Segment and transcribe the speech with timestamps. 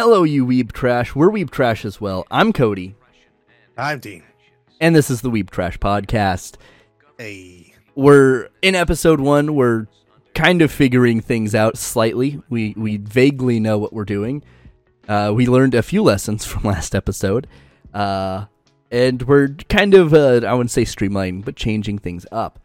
[0.00, 1.16] Hello, you Weeb Trash.
[1.16, 2.24] We're Weeb Trash as well.
[2.30, 2.94] I'm Cody,
[3.76, 4.22] I'm Dean.
[4.80, 6.54] and this is the Weeb Trash Podcast.
[7.18, 7.74] Hey.
[7.96, 9.56] We're in episode one.
[9.56, 9.88] We're
[10.36, 12.40] kind of figuring things out slightly.
[12.48, 14.44] We we vaguely know what we're doing.
[15.08, 17.48] Uh, we learned a few lessons from last episode,
[17.92, 18.44] uh,
[18.92, 22.60] and we're kind of uh, I wouldn't say streamlining, but changing things up.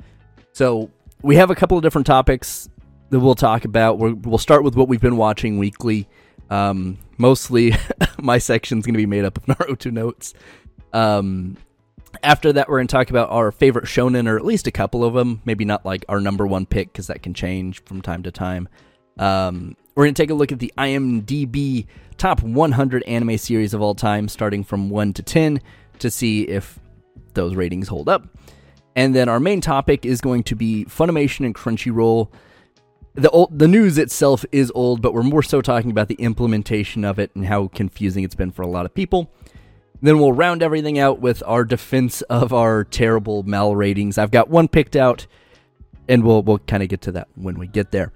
[0.52, 0.92] So
[1.24, 2.70] we have a couple of different topics
[3.10, 3.98] that we'll talk about.
[3.98, 6.08] We're, we'll start with what we've been watching weekly.
[6.52, 7.74] Um, mostly,
[8.22, 10.34] my section's going to be made up of Naruto notes.
[10.92, 11.56] Um,
[12.22, 15.06] after that, we're going to talk about our favorite shonen, or at least a couple
[15.06, 15.42] of them.
[15.46, 18.68] Maybe not like our number one pick, because that can change from time to time.
[19.18, 23.82] Um, we're going to take a look at the IMDb top 100 anime series of
[23.82, 25.62] all time, starting from 1 to 10,
[26.00, 26.78] to see if
[27.34, 28.28] those ratings hold up.
[28.98, 32.30] And then our main topic is going to be Funimation and Crunchyroll.
[33.16, 37.06] The old, the news itself is old, but we're more so talking about the implementation
[37.06, 39.32] of it and how confusing it's been for a lot of people.
[40.02, 44.18] Then we'll round everything out with our defense of our terrible mal ratings.
[44.18, 45.28] I've got one picked out,
[46.10, 48.12] and we'll we'll kind of get to that when we get there.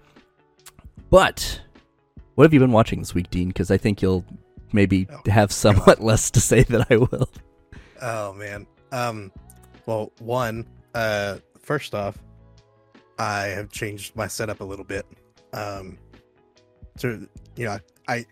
[1.10, 1.62] But
[2.36, 3.48] what have you been watching this week, Dean?
[3.50, 4.26] Because I think you'll
[4.74, 7.30] maybe Oh, have somewhat less to say than I will.
[8.02, 8.68] Oh man.
[8.92, 9.32] Um
[9.86, 12.18] well, one, uh first off,
[13.20, 15.06] I have changed my setup a little bit.
[15.54, 15.98] Um
[17.00, 18.26] to you know, I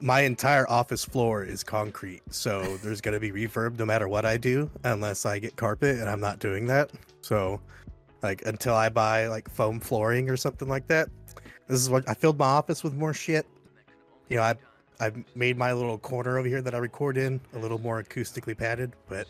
[0.00, 4.24] my entire office floor is concrete, so there's going to be reverb no matter what
[4.24, 6.90] I do unless I get carpet and I'm not doing that.
[7.22, 7.60] So
[8.22, 11.08] like until I buy like foam flooring or something like that.
[11.68, 13.46] This is what I filled my office with more shit.
[14.28, 14.54] You know, I
[15.00, 18.56] I've made my little corner over here that I record in a little more acoustically
[18.56, 19.26] padded, but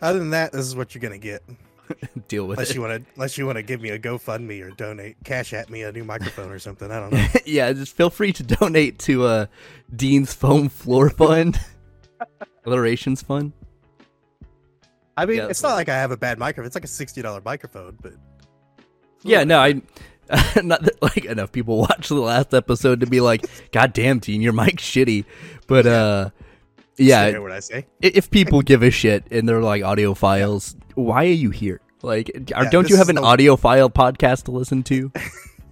[0.00, 1.42] other than that, this is what you're gonna get.
[2.28, 2.74] Deal with Unless it.
[2.74, 5.70] you want to, unless you want to give me a GoFundMe or donate cash at
[5.70, 6.90] me a new microphone or something.
[6.90, 7.26] I don't know.
[7.46, 9.46] yeah, just feel free to donate to uh,
[9.94, 11.58] Dean's Foam Floor Fund.
[12.66, 13.52] Alliterations Fund.
[15.16, 16.66] I mean, Yeah, it's not like I have a bad microphone.
[16.66, 18.12] It's like a sixty dollar microphone, but
[19.22, 19.82] Yeah, no, I
[20.62, 24.40] not that like enough people watch the last episode to be like, God damn, Dean,
[24.42, 25.24] your mic's shitty.
[25.66, 26.37] But uh, you
[26.98, 27.86] yeah, what I say.
[28.00, 31.80] if people give a shit and they're like audiophiles, why are you here?
[32.02, 35.10] Like, Yeah, don't you have an the- audiophile podcast to listen to?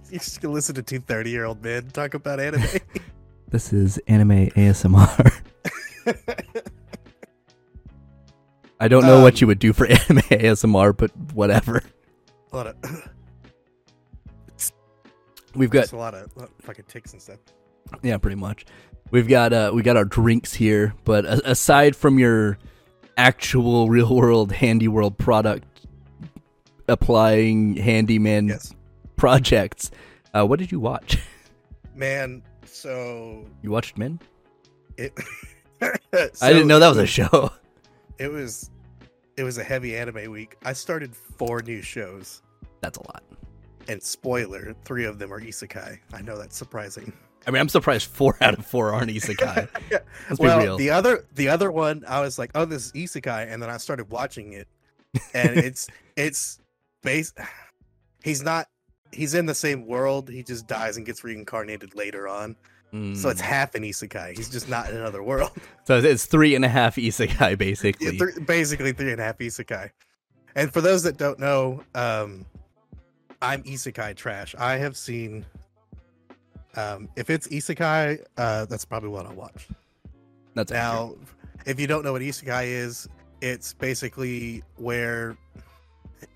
[0.09, 2.63] You just can listen to two 30 year old men talk about anime.
[3.49, 5.33] this is anime ASMR.
[8.79, 11.81] I don't know what Um, you would do for anime ASMR, but whatever.
[12.53, 12.75] a lot of,
[15.55, 17.39] We've got a lot of, lot of fucking ticks and stuff.
[18.01, 18.65] Yeah, pretty much.
[19.11, 22.57] We've got uh we got our drinks here, but aside from your
[23.17, 25.65] actual real world handy world product
[26.87, 28.73] applying handyman Yes,
[29.15, 29.91] projects,
[30.33, 31.17] uh what did you watch?
[31.95, 32.43] man.
[32.65, 34.19] So You watched Men?
[34.97, 35.13] it.
[35.81, 37.51] I didn't know that was a show.
[38.19, 38.69] it was
[39.37, 40.57] it was a heavy anime week.
[40.65, 42.41] I started four new shows,
[42.81, 43.23] That's a lot.
[43.87, 45.99] and spoiler, three of them are isekai.
[46.13, 47.13] I know that's surprising.
[47.47, 49.69] I mean, I'm surprised 4 out of 4 aren't isekai.
[49.91, 50.77] Let's be well, real.
[50.77, 53.77] the other the other one, I was like, oh, this is isekai, and then I
[53.77, 54.67] started watching it,
[55.33, 55.87] and it's
[56.17, 56.59] it's
[57.03, 57.33] base.
[58.23, 58.67] He's not.
[59.13, 60.29] He's in the same world.
[60.29, 62.55] He just dies and gets reincarnated later on.
[62.91, 63.41] So it's Mm.
[63.41, 64.35] half an isekai.
[64.37, 65.51] He's just not in another world.
[65.83, 68.17] so it's three and a half isekai Yeah, basically.
[68.17, 69.91] thr- basically three and a half isekai.
[70.55, 72.45] And for those that don't know, um,
[73.41, 74.55] I'm isekai trash.
[74.57, 75.45] I have seen.
[76.77, 79.67] Um, if it's isekai, uh, that's probably what I'll watch.
[80.53, 81.17] That's accurate.
[81.17, 81.33] Now,
[81.65, 83.09] if you don't know what isekai is,
[83.41, 85.35] it's basically where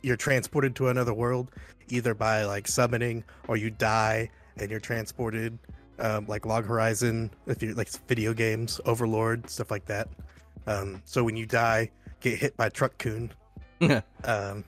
[0.01, 1.51] you're transported to another world,
[1.89, 5.57] either by like summoning or you die and you're transported,
[5.99, 10.07] um, like Log Horizon, if you're like video games, Overlord, stuff like that.
[10.65, 13.31] Um, so when you die, get hit by Truck-kun.
[14.23, 14.63] um,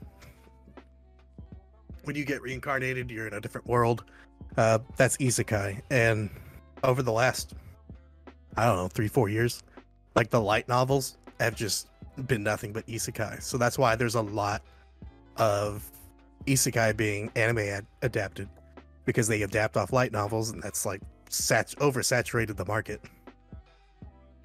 [2.04, 4.04] when you get reincarnated, you're in a different world.
[4.56, 6.30] Uh, that's isekai, and
[6.82, 7.54] over the last
[8.56, 9.62] I don't know, three, four years.
[10.14, 11.88] Like the light novels have just
[12.26, 13.42] been nothing but isekai.
[13.42, 14.62] So that's why there's a lot
[15.36, 15.90] of
[16.46, 18.48] isekai being anime ad- adapted
[19.04, 23.00] because they adapt off light novels and that's like sat- oversaturated the market.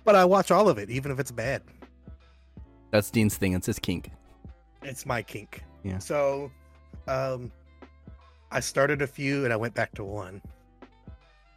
[0.04, 1.62] But I watch all of it, even if it's bad.
[2.90, 3.54] That's Dean's thing.
[3.54, 4.10] It's his kink.
[4.82, 5.64] It's my kink.
[5.84, 6.00] Yeah.
[6.00, 6.52] So,
[7.08, 7.52] um,
[8.52, 10.42] I started a few and I went back to one.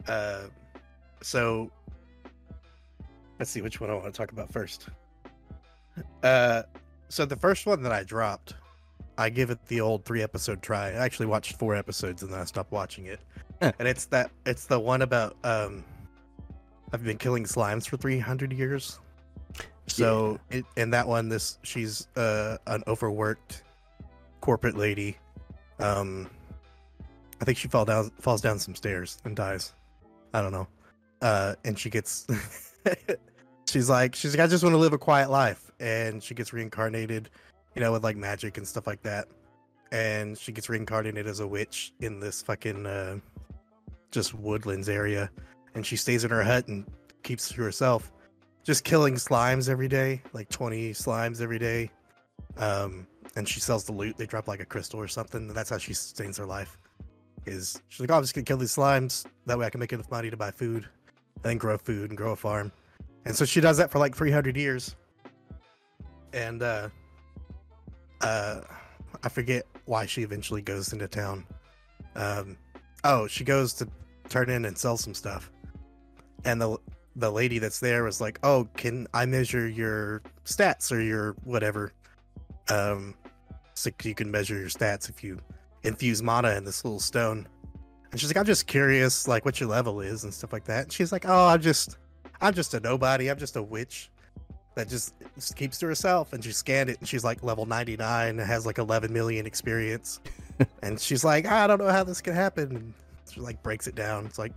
[0.07, 0.43] Uh,
[1.23, 1.71] so
[3.39, 4.89] let's see which one I want to talk about first.
[6.23, 6.63] Uh,
[7.09, 8.55] so the first one that I dropped,
[9.19, 10.89] I give it the old three episode try.
[10.89, 13.21] I actually watched four episodes and then I stopped watching it.
[13.61, 15.85] And it's that it's the one about um
[16.93, 18.99] I've been killing slimes for 300 years.
[19.87, 23.63] So it, in that one, this she's uh, an overworked
[24.41, 25.17] corporate lady.
[25.79, 26.29] Um,
[27.43, 29.75] I think she fall down falls down some stairs and dies.
[30.33, 30.69] I don't know.
[31.21, 32.25] Uh, and she gets
[33.69, 36.53] she's like she's like I just want to live a quiet life, and she gets
[36.53, 37.31] reincarnated,
[37.75, 39.27] you know, with like magic and stuff like that.
[39.91, 43.19] And she gets reincarnated as a witch in this fucking uh,
[44.13, 45.29] just woodlands area,
[45.75, 46.87] and she stays in her hut and
[47.25, 48.13] keeps to herself,
[48.63, 51.91] just killing slimes every day, like twenty slimes every day.
[52.57, 54.17] Um, and she sells the loot.
[54.17, 56.79] They drop like a crystal or something, and that's how she sustains her life.
[57.47, 59.27] Is she's like, oh, I'm just gonna kill these slimes.
[59.47, 60.87] That way I can make enough money to buy food,
[61.37, 62.73] and then grow food and grow a farm.
[63.25, 64.97] And so she does that for like 300 years.
[66.33, 66.89] And uh,
[68.21, 68.61] uh,
[69.23, 71.47] I forget why she eventually goes into town.
[72.15, 72.57] Um,
[73.05, 73.89] oh, she goes to
[74.29, 75.51] turn in and sell some stuff,
[76.45, 76.79] and the
[77.17, 81.93] the lady that's there was like, "Oh, can I measure your stats or your whatever?"
[82.69, 83.15] Um,
[83.75, 85.39] so you can measure your stats if you
[85.85, 87.47] infuse mana in this little stone.
[88.11, 90.85] And she's like, "I'm just curious, like what your level is and stuff like that."
[90.85, 91.99] And she's like, "Oh, I'm just,
[92.41, 93.31] I'm just a nobody.
[93.31, 94.11] I'm just a witch."
[94.75, 98.29] That just, just keeps to herself, and she scanned it, and she's like level 99,
[98.29, 100.21] and has like 11 million experience,
[100.83, 102.77] and she's like, I don't know how this can happen.
[102.77, 102.95] And
[103.31, 104.25] she like breaks it down.
[104.25, 104.53] It's like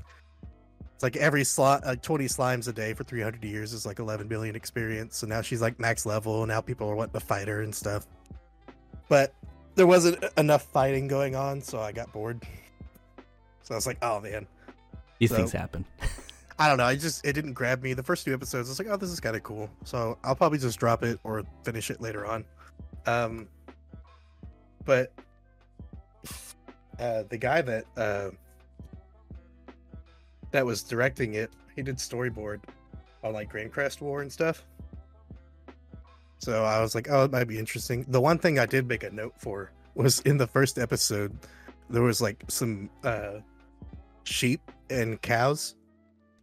[0.96, 4.30] it's like every slot, uh, 20 slimes a day for 300 years is like 11
[4.30, 5.18] billion experience.
[5.18, 6.44] So now she's like max level.
[6.44, 8.08] And now people are wanting to fight her and stuff.
[9.10, 9.34] But
[9.76, 12.42] there wasn't enough fighting going on, so I got bored.
[13.64, 14.48] So I was like, oh man,
[15.20, 15.86] These So- things happen.
[16.58, 16.86] I don't know.
[16.86, 17.92] I just it didn't grab me.
[17.94, 19.70] The first two episodes, I was like, oh, this is kind of cool.
[19.84, 22.46] So I'll probably just drop it or finish it later on.
[23.06, 23.50] Um,
[24.86, 25.12] but
[26.98, 28.30] uh, the guy that uh,
[30.52, 32.62] that was directing it, he did storyboard
[33.22, 34.64] on like Grancrest War and stuff.
[36.40, 38.06] So I was like, oh, it might be interesting.
[38.08, 41.38] The one thing I did make a note for was in the first episode,
[41.90, 43.40] there was like some uh,
[44.26, 45.76] sheep and cows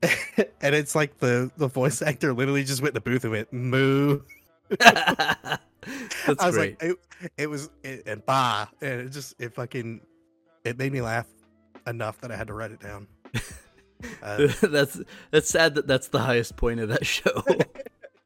[0.60, 3.52] and it's like the the voice actor literally just went in the booth and went
[3.52, 4.20] moo.
[4.78, 5.58] That's
[6.38, 6.82] I was great.
[6.82, 10.00] like, it, it was it, and bah, and it just it fucking
[10.64, 11.26] it made me laugh
[11.86, 13.06] enough that I had to write it down.
[14.20, 15.00] Uh, that's
[15.30, 17.44] that's sad that that's the highest point of that show.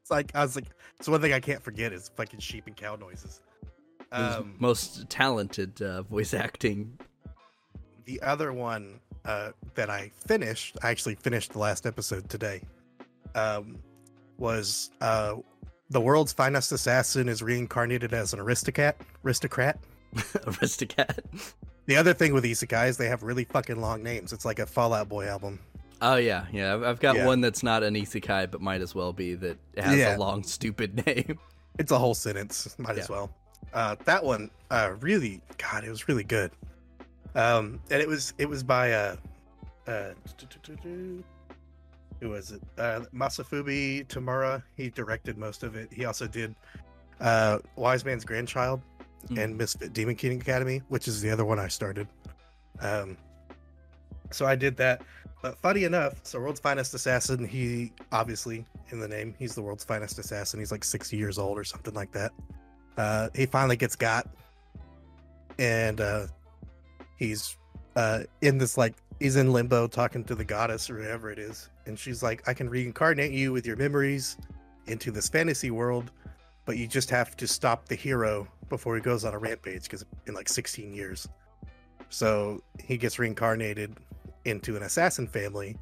[0.07, 0.67] It's like I was like,
[0.97, 3.41] it's one thing I can't forget is fucking sheep and cow noises.
[4.13, 6.97] Um, most talented uh, voice acting.
[8.05, 12.61] the other one uh, that I finished, I actually finished the last episode today,
[13.35, 13.79] um,
[14.37, 15.35] was uh,
[15.89, 18.95] the world's finest assassin is reincarnated as an aristocrat.
[19.25, 19.77] Aristocrat.
[20.45, 21.19] aristocrat.
[21.87, 24.31] The other thing with isekais, they have really fucking long names.
[24.31, 25.59] It's like a Fall Out Boy album.
[26.01, 26.75] Oh yeah, yeah.
[26.75, 27.25] I've- got Yeah.
[27.25, 30.15] one that's not an isekai, but might as well be that has Yeah.
[30.15, 31.39] a long, stupid name.
[31.79, 32.75] It's a whole sentence.
[32.77, 33.31] Might as well.
[33.73, 36.51] Uh, that one, uh, really, God, it was really good.
[37.35, 39.15] Um, and it was it was by uh,
[39.87, 40.13] uh,
[40.83, 42.61] who was it?
[42.77, 44.63] Uh, Masafumi Tamura.
[44.75, 45.91] He directed most of it.
[45.91, 46.55] He also did
[47.19, 48.81] uh, Wise Man's Grandchild
[49.29, 49.43] Mm.
[49.43, 52.07] and Misfit Demon King Academy, which is the other one I started.
[52.79, 53.17] Um,
[54.31, 55.01] so I did that.
[55.41, 59.83] But funny enough, so World's Finest Assassin, he obviously in the name, he's the world's
[59.83, 60.59] finest assassin.
[60.59, 62.31] He's like 60 years old or something like that.
[62.97, 64.27] Uh, he finally gets got,
[65.59, 66.27] and uh,
[67.17, 67.57] he's
[67.95, 71.69] uh, in this like he's in limbo talking to the goddess or whoever it is,
[71.85, 74.37] and she's like, "I can reincarnate you with your memories
[74.87, 76.11] into this fantasy world,
[76.65, 80.03] but you just have to stop the hero before he goes on a rampage because
[80.25, 81.27] in like 16 years."
[82.09, 83.95] So he gets reincarnated
[84.47, 85.77] into an assassin family,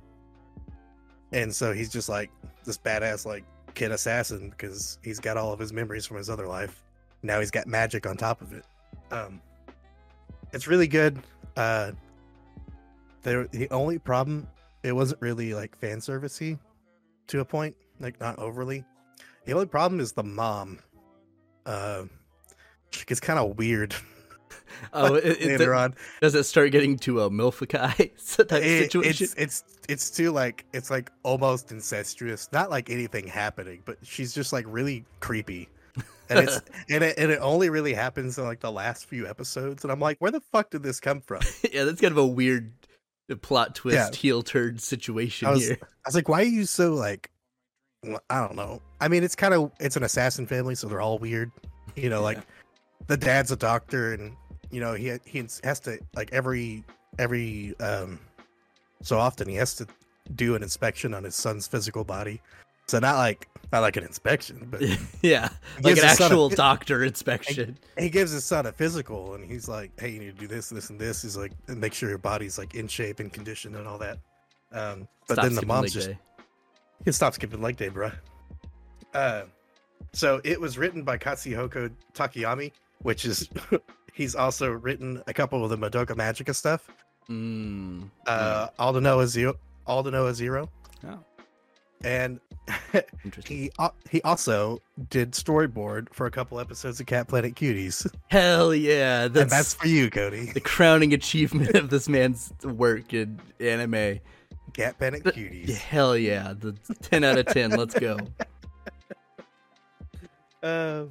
[1.31, 2.31] and so he's just like
[2.63, 3.43] this badass like
[3.75, 6.83] kid assassin because he's got all of his memories from his other life.
[7.23, 8.65] Now he's got magic on top of it.
[9.11, 9.41] Um,
[10.51, 11.19] it's really good.
[11.55, 11.91] Uh,
[13.23, 14.47] there, the only problem,
[14.83, 16.57] it wasn't really like fan servicey
[17.27, 18.85] to a point, like not overly.
[19.45, 20.79] The only problem is the mom.
[21.65, 22.03] Uh,
[22.91, 23.95] she gets kind of weird
[24.93, 25.95] Oh, it, it, later on.
[26.21, 27.95] does it start getting to a milfikai
[28.47, 29.23] type It- situation?
[29.25, 32.49] it's it's it's too like it's like almost incestuous.
[32.51, 35.69] Not like anything happening, but she's just like really creepy.
[36.29, 39.83] And it's and it and it only really happens in like the last few episodes.
[39.83, 41.41] And I'm like, where the fuck did this come from?
[41.71, 42.71] yeah, that's kind of a weird
[43.31, 44.09] uh, plot twist, Yeah.
[44.19, 45.77] heel turn situation I was- here.
[45.81, 47.31] I was like, why are you so like?
[48.29, 48.81] I don't know.
[49.01, 51.51] I mean, it's kind of it's an assassin family, so they're all weird.
[51.95, 52.43] You know, like Yeah.
[53.07, 54.35] The dad's a doctor, and
[54.71, 56.83] you know he he has to like every
[57.19, 58.19] every um
[59.01, 59.87] so often he has to
[60.35, 62.41] do an inspection on his son's physical body.
[62.87, 64.81] So not like not like an inspection, but
[65.21, 65.49] yeah,
[65.81, 67.77] like an son a actual doctor inspection.
[67.97, 70.69] he gives his son a physical, and he's like, "Hey, you need to do this,
[70.69, 73.75] this, and this." He's like, and make sure your body's like in shape and condition
[73.75, 74.19] and all that.
[74.71, 76.17] Um, but Stop then the mom's just day.
[77.05, 78.13] You stop skipping leg day, bruh.
[79.13, 79.43] Uh,
[80.13, 82.71] so it was written by Katsuhiko Takayama,
[83.01, 83.49] which is
[84.13, 86.89] he's also written a couple of the Madoka Magica stuff.
[87.29, 89.55] Mm, Uh, All to Know is Zero,
[89.87, 90.69] All to Know is Zero,
[91.07, 91.19] oh,
[92.03, 92.39] and
[93.47, 93.71] he
[94.09, 99.33] he also did storyboard for a couple episodes of Cat Planet Cuties, Hell yeah, and
[99.33, 100.51] that's that's for you, Cody.
[100.51, 104.19] the crowning achievement of this man's work in anime.
[104.73, 105.75] Cat Planet Cuties.
[105.77, 107.71] Hell yeah, the ten out of ten.
[107.71, 108.17] Let's go.
[110.61, 111.05] Uh,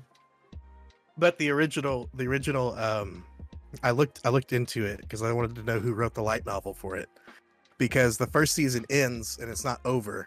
[1.18, 3.24] but the original, the original, um,
[3.82, 6.46] I looked, I looked into it because I wanted to know who wrote the light
[6.46, 7.08] novel for it,
[7.78, 10.26] because the first season ends and it's not over,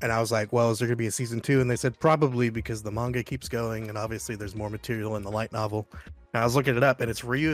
[0.00, 1.60] and I was like, well, is there gonna be a season two?
[1.60, 5.22] And they said probably because the manga keeps going and obviously there's more material in
[5.22, 5.86] the light novel.
[6.32, 7.52] And I was looking it up and it's Ryu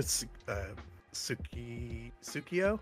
[0.48, 0.54] uh,
[1.12, 2.78] Suki Sukio.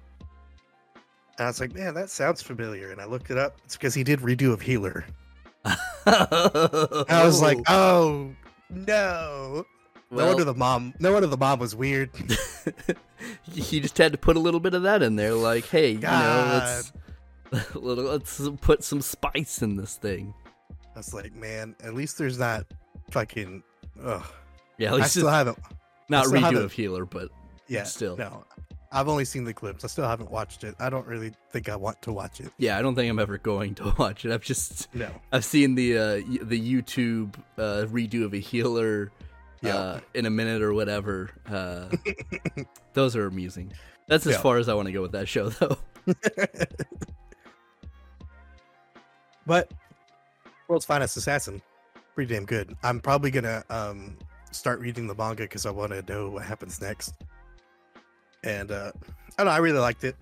[1.38, 2.90] And I was like, man, that sounds familiar.
[2.90, 3.56] And I looked it up.
[3.64, 5.04] It's because he did redo of Healer.
[5.64, 8.34] I was like, oh
[8.72, 9.66] no.
[10.10, 10.94] no wonder the mom.
[10.98, 12.10] No wonder the mom was weird.
[13.52, 15.34] he just had to put a little bit of that in there.
[15.34, 16.62] Like, hey, you know,
[17.52, 20.34] let's let's put some spice in this thing.
[20.94, 22.66] I was like, man, at least there's not
[23.10, 23.62] fucking.
[24.02, 24.24] Ugh.
[24.78, 25.58] Yeah, at I still haven't.
[26.08, 27.28] not redo of healer, but
[27.68, 28.16] Yeah, still.
[28.16, 28.44] no.
[28.92, 29.84] I've only seen the clips.
[29.84, 30.74] I still haven't watched it.
[30.78, 32.52] I don't really think I want to watch it.
[32.58, 34.32] yeah, I don't think I'm ever going to watch it.
[34.32, 35.08] I've just No.
[35.32, 39.10] I've seen the uh, the YouTube uh, redo of a healer
[39.62, 39.76] Yeah.
[39.76, 41.30] uh, in a minute or whatever.
[41.48, 41.86] Uh,
[42.92, 43.72] those are amusing.
[44.08, 44.40] That's as Yeah.
[44.42, 45.78] far as I want to go with that show, though.
[49.46, 49.70] but
[50.68, 51.62] World's Finest Assassin,
[52.14, 52.76] pretty damn good.
[52.82, 54.18] I'm probably gonna um
[54.50, 57.14] start reading the manga because I want to know what happens next.
[58.44, 60.16] And uh I don't know, I really liked it.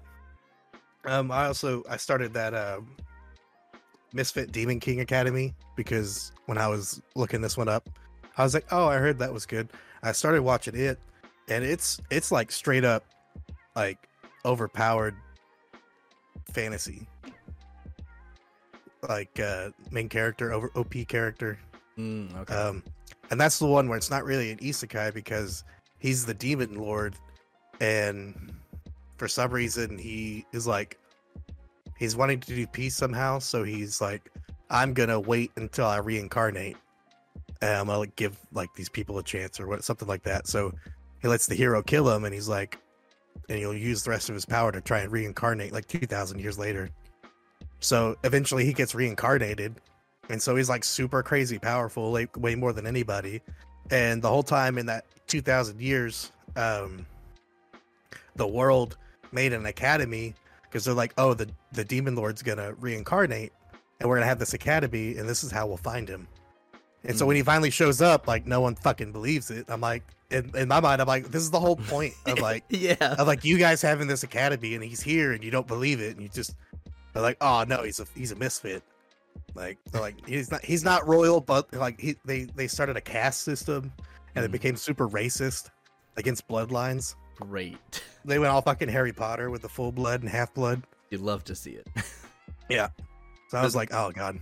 [1.05, 2.97] Um I also I started that um
[4.13, 7.89] Misfit Demon King Academy because when I was looking this one up,
[8.37, 9.69] I was like, "Oh, I heard that was good."
[10.03, 10.99] I started watching it
[11.49, 13.05] and it's it's like straight up
[13.77, 13.99] like
[14.45, 15.15] overpowered
[16.53, 17.07] fantasy
[19.09, 21.59] like uh main character over op character
[21.99, 22.55] Mm, okay.
[22.55, 22.83] um
[23.31, 25.65] and that's the one where it's not really an isekai because
[25.99, 27.15] he's the demon lord
[27.81, 28.53] and
[29.17, 30.99] for some reason he is like
[31.99, 34.31] he's wanting to do peace somehow so he's like
[34.71, 36.77] i'm gonna wait until i reincarnate
[37.63, 40.47] and i'm gonna like, give like these people a chance or what something like that.
[40.47, 40.73] So
[41.21, 42.79] he lets the hero kill him and he's like
[43.49, 46.59] and he'll use the rest of his power to try and reincarnate like 2000 years
[46.59, 46.89] later.
[47.81, 49.75] So eventually he gets reincarnated
[50.29, 53.41] and so he's like super crazy powerful like way more than anybody.
[53.91, 57.07] And the whole time in that 2000 years um
[58.37, 58.97] the world
[59.33, 63.53] made an academy because they're like oh the the demon lord's gonna reincarnate
[64.01, 66.27] and we're gonna have this academy and this is how we'll find him.
[67.05, 69.67] And so when he finally shows up like no one fucking believes it.
[69.69, 72.63] I'm like in, in my mind i'm like this is the whole point of like
[72.69, 73.17] yeah.
[73.19, 76.13] of like you guys having this academy and he's here and you don't believe it
[76.15, 76.55] and you just
[77.17, 78.83] are like oh no he's a he's a misfit.
[79.55, 83.01] Like they're like he's not he's not royal but like he they they started a
[83.01, 83.93] caste system
[84.37, 84.53] and it Mhm.
[84.53, 85.71] became super racist
[86.17, 88.03] against bloodlines Great.
[88.25, 91.43] they went all fucking harry potter with the full blood and half blood You'd love
[91.45, 91.87] to see it.
[92.69, 92.89] Yeah.
[93.49, 94.39] So i was like oh god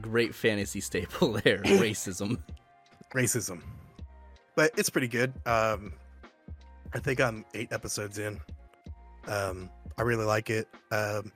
[0.00, 1.58] Great fantasy staple there.
[1.64, 2.38] Racism.
[3.14, 3.60] racism
[4.56, 5.92] but it's pretty good um
[6.92, 8.40] i think i'm eight episodes in
[9.28, 11.30] um i really like it um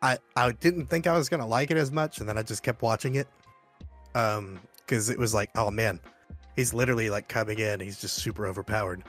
[0.00, 2.62] i i didn't think i was gonna like it as much and then i just
[2.62, 3.28] kept watching it
[4.14, 6.00] um because it was like oh man
[6.56, 9.02] he's literally like coming in he's just super overpowered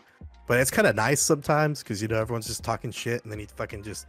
[0.48, 3.40] but it's kind of nice sometimes because you know everyone's just talking shit and then
[3.40, 4.08] he fucking just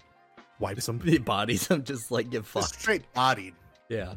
[0.61, 1.71] wipes them The bodies.
[1.71, 2.81] I'm just like get just fucked.
[2.81, 3.55] straight bodied
[3.89, 4.15] Yeah.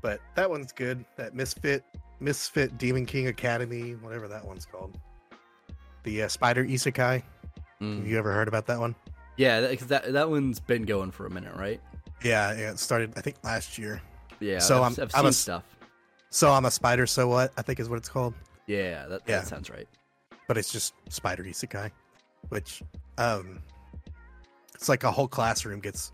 [0.00, 1.84] but that one's good that misfit
[2.20, 4.98] misfit demon king academy whatever that one's called
[6.04, 7.22] the uh, spider isekai
[7.80, 7.98] Mm.
[7.98, 8.96] Have you ever heard about that one?
[9.36, 11.80] Yeah, that, that that one's been going for a minute, right?
[12.24, 14.02] Yeah, yeah, it started I think last year.
[14.40, 14.58] Yeah.
[14.58, 15.62] So I've, I'm- I've seen a s- stuff.
[16.28, 17.52] So I'm a spider, so what?
[17.56, 18.34] I think is what it's called.
[18.66, 19.38] Yeah, that, Yeah.
[19.38, 19.86] that sounds right.
[20.48, 21.92] But it's just spider isekai,
[22.48, 22.82] which
[23.18, 23.60] um
[24.74, 26.12] it's like a whole classroom gets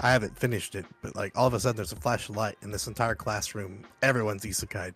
[0.00, 2.56] I haven't finished it, but like all of a sudden there's a flash of light
[2.62, 3.82] in this entire classroom.
[4.02, 4.94] Everyone's isekai.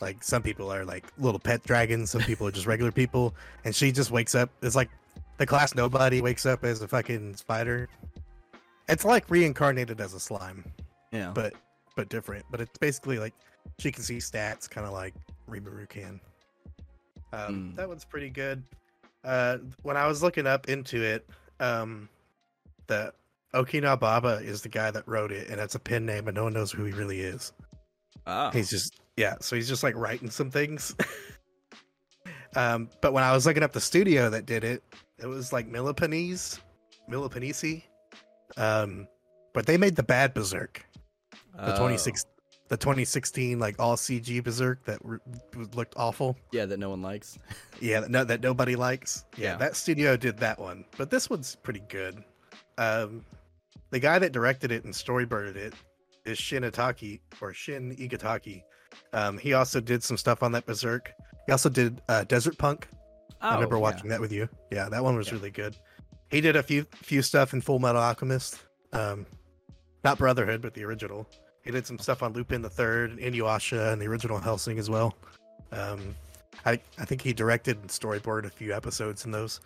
[0.00, 3.34] Like some people are like little pet dragons, some people are just regular people,
[3.64, 4.50] and she just wakes up.
[4.62, 4.90] It's like
[5.38, 7.88] the class nobody wakes up as a fucking spider,
[8.88, 10.64] It's like reincarnated as a slime,
[11.12, 11.32] Yeah.
[11.34, 11.54] but
[11.96, 12.44] but different.
[12.50, 13.34] But it's basically like
[13.78, 15.14] she can see stats, kind of like
[15.48, 16.20] Rimuru can.
[17.32, 17.76] Um, Mm.
[17.76, 18.62] That one's pretty good.
[19.24, 21.28] Uh, when I was looking up into it,
[21.60, 22.08] um,
[22.86, 23.12] the
[23.54, 26.44] Okinawa Baba is the guy that wrote it, and it's a pen name, and no
[26.44, 27.52] one knows who he really is.
[28.26, 28.50] oh.
[28.50, 30.94] He's just yeah, so he's just like writing some things.
[32.56, 34.82] um, but when I was looking up the studio that did it,
[35.18, 36.58] it was like Millepensee,
[37.10, 37.82] Millepensee.
[38.56, 39.06] Um,
[39.52, 40.84] but they made the bad Berserk,
[41.56, 41.78] the Oh.
[41.78, 42.24] 26,
[42.70, 45.18] the 2016 like all CG Berserk that re-
[45.74, 46.36] looked awful.
[46.52, 47.38] Yeah, that no one likes.
[47.82, 49.24] Yeah, that no, that nobody likes.
[49.38, 49.56] Yeah, Yeah.
[49.56, 52.22] that studio did that one, but this one's pretty good.
[52.78, 53.24] Um,
[53.90, 55.74] the guy that directed it and storyboarded it
[56.26, 58.62] is Shin Itaki or Shin Igataki.
[59.14, 61.10] Um, he also did some stuff on that Berserk.
[61.46, 62.86] He also did uh, Desert Punk.
[63.40, 63.82] I remember Oh, yeah.
[63.82, 64.48] watching that with you.
[64.70, 65.34] Yeah, that one was Yeah.
[65.34, 65.74] really good.
[66.30, 68.58] He did a few few stuff in Full Metal Alchemist.
[68.92, 69.24] Um,
[70.04, 71.26] not Brotherhood, but the original.
[71.64, 74.88] He did some stuff on Lupin the Third, and Inuyasha and the original Hellsing as
[74.88, 75.14] well.
[75.72, 76.14] Um,
[76.64, 79.60] I I think he directed and storyboarded a few episodes in those.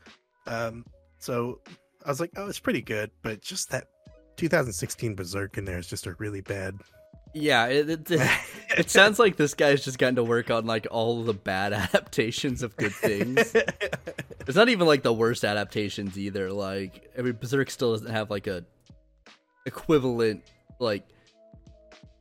[0.47, 0.85] Um,
[1.19, 1.61] so
[2.05, 3.89] I was like, oh, it's pretty good, but just that
[4.37, 6.79] 2016 Berserk in there is just a really bad.
[7.33, 8.31] Yeah, it, it, it,
[8.79, 12.63] it sounds like this guy's just gotten to work on like all the bad adaptations
[12.63, 13.55] of good things.
[14.47, 16.53] it's not even like the worst adaptations either.
[16.53, 18.65] Like, I mean, Berserk still doesn't have like a
[19.67, 20.45] equivalent
[20.79, 21.07] like.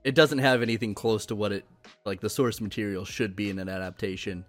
[0.03, 1.65] It doesn't have anything close to what it
[2.05, 4.43] like the source material should be in an adaptation.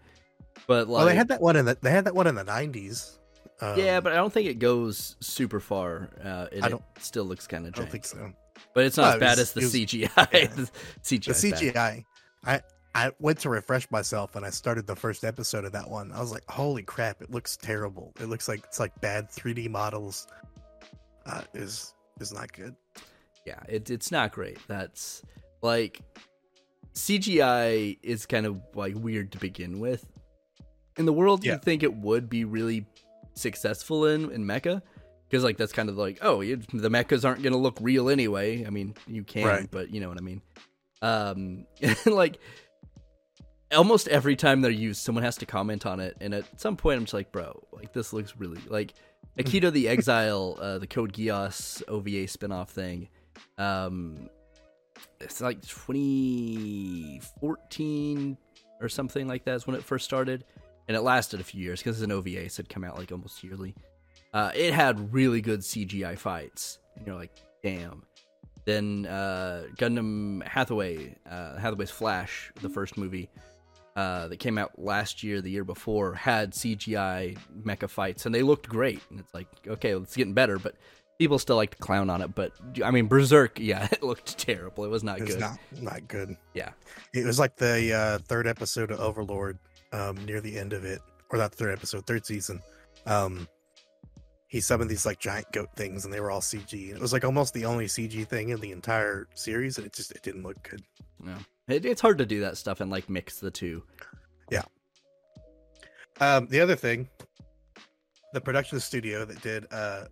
[0.66, 2.44] But like, well, they had that one in the they had that one in the
[2.44, 3.18] 90s.
[3.60, 6.10] Um, yeah, but I don't think it goes super far.
[6.22, 8.32] Uh, I it don't- still looks kind of I don't think so.
[8.74, 10.32] But it's not No, as bad was- as the was- CGI.
[10.32, 10.46] yeah.
[10.54, 10.70] the
[11.02, 11.40] CGI.
[11.40, 11.70] the.
[11.70, 12.04] CGI.
[12.44, 12.60] I
[12.96, 16.10] I went to refresh myself and I started the first episode of that one.
[16.12, 17.22] I was like, "Holy crap!
[17.22, 18.12] It looks terrible.
[18.20, 20.26] It looks like it's like bad 3D models.
[21.26, 22.74] Uh, is is not good."
[23.46, 25.22] yeah it, it's not great that's
[25.64, 26.00] like
[26.94, 30.06] cgi is kind of like weird to begin with
[30.96, 31.52] in the world Yeah.
[31.54, 32.86] you'd think it would be really
[33.34, 34.80] successful in in mecha
[35.28, 38.64] because like that's kind of like oh you, the mechas aren't gonna look real anyway
[38.64, 39.68] i mean you can Right.
[39.70, 40.40] but you know what i mean
[41.02, 41.66] um
[42.06, 42.38] like
[43.74, 46.98] almost every time they're used someone has to comment on it and at some point
[46.98, 48.94] i'm just like bro like this looks really like
[49.38, 53.08] akito the exile uh the code geass ova spin-off thing
[53.58, 54.28] um
[55.20, 58.36] it's like 2014
[58.80, 60.44] or something like that is when it first started
[60.88, 63.10] and it lasted a few years because it's an ova so it come out like
[63.12, 63.74] almost yearly
[64.32, 68.02] uh it had really good cgi fights and you're like damn
[68.64, 73.30] then uh gundam hathaway uh hathaway's flash the first movie
[73.96, 78.42] uh, that came out last year, the year before, had CGI mecha fights, and they
[78.42, 79.00] looked great.
[79.10, 80.74] And it's like, okay, well, it's getting better, but
[81.18, 82.34] people still like to clown on it.
[82.34, 82.52] But
[82.84, 84.84] I mean, Berserk, yeah, it looked terrible.
[84.84, 85.40] It was not It's good.
[85.40, 86.36] not not good.
[86.54, 86.70] Yeah.
[87.12, 89.58] It was like the uh, third episode of Overlord,
[89.92, 91.00] um, near the end of it,
[91.30, 92.60] or not the third episode, third season.
[93.06, 93.48] Um,
[94.48, 96.88] he summoned these like giant goat things, and they were all CG.
[96.88, 99.92] And it was like almost the only CG thing in the entire series, and it
[99.92, 100.82] just it didn't look good.
[101.22, 101.34] No.
[101.66, 103.82] It, it's hard to do that stuff and like mix the two.
[106.20, 107.08] Um, the other thing,
[108.32, 110.04] the production studio that did uh,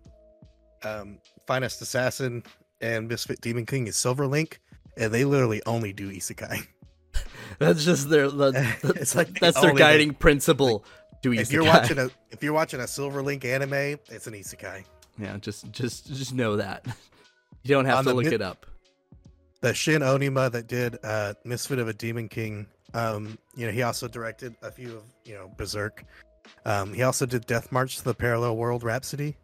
[0.83, 2.43] um, Finest Assassin
[2.81, 4.57] and Misfit Demon King is Silverlink,
[4.97, 6.67] and they literally only do isekai.
[7.59, 9.77] That's just their the, the- It's like that's their thing.
[9.77, 10.83] guiding principle.
[11.21, 11.39] Do isekai.
[11.41, 13.73] if you're watching a if you're watching a Silverlink anime,
[14.09, 14.83] it's an isekai.
[15.17, 16.85] yeah, just just just know that
[17.63, 18.65] you don't have On to look mid- it up.
[19.61, 23.81] The Shin Oonuma that did uh, Misfit of a Demon King, um, you know, he
[23.83, 26.03] also directed a few of you know Berserk.
[26.65, 29.37] Um, he also did Death March to the Parallel World Rhapsody.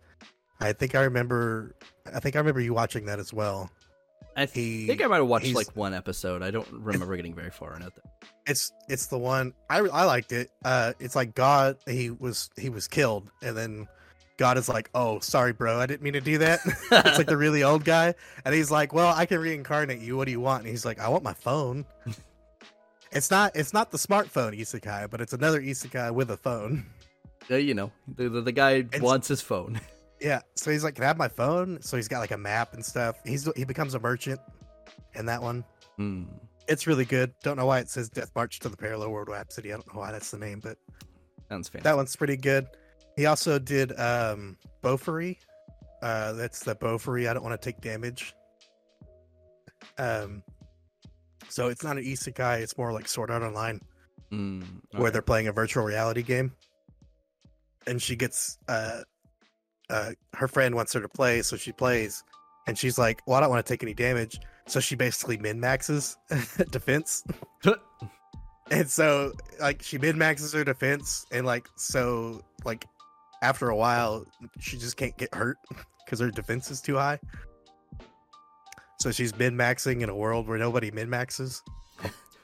[0.60, 1.76] I think I remember.
[2.14, 3.70] I think I remember you watching that as well.
[4.36, 6.42] I th- He, think I might have watched like one episode.
[6.42, 7.94] I don't remember getting very far in it.
[8.48, 10.50] it's it's the one I I liked it.
[10.64, 11.78] Uh, it's like God.
[11.88, 13.88] He was he was killed, and then
[14.38, 17.38] God is like, "Oh, sorry, bro, I didn't mean to do that." it's like the
[17.46, 18.14] really old guy,
[18.46, 20.16] and he's like, "Well, I can reincarnate you.
[20.16, 21.86] What do you want?" And he's like, "I want my phone."
[23.12, 26.86] it's not it's not the smartphone isekai, but it's another isekai with a phone.
[27.52, 29.80] Uh, you know, the, the, the guy It's- wants his phone.
[30.22, 32.74] Yeah, so he's like, "Can I have my phone?" So he's got like a map
[32.74, 33.16] and stuff.
[33.26, 34.40] He's he becomes a merchant
[35.16, 35.64] in that one.
[35.98, 36.24] Hmm.
[36.68, 37.34] It's really good.
[37.42, 39.72] Don't know why it says Death March to the Parallel World Rhapsody.
[39.72, 40.78] I don't know why that's the name, but
[41.50, 41.84] Sounds fancy.
[41.84, 42.68] that one's pretty good.
[43.16, 45.38] He also did um Bofuri.
[46.02, 48.34] Uh that's the Bofuri, I don't want to take damage.
[49.98, 50.44] Um
[51.48, 53.82] so it's not an isekai, it's more like Sword Art Online,
[54.30, 54.62] Hmm.
[54.92, 56.52] where they're playing a virtual reality game.
[57.88, 59.02] And she gets uh
[59.90, 62.24] uh her friend wants her to play, so she plays,
[62.68, 65.60] and she's like, "Well, I don't want to take any damage," so she basically min
[65.60, 66.18] maxes
[66.72, 67.24] defense.
[68.72, 72.86] and so like she min maxes her defense, and like so like
[73.42, 74.26] after a while
[74.60, 75.58] she just can't get hurt
[76.06, 77.20] because her defense is too high.
[79.00, 81.64] So she's min maxing in a world where nobody min maxes,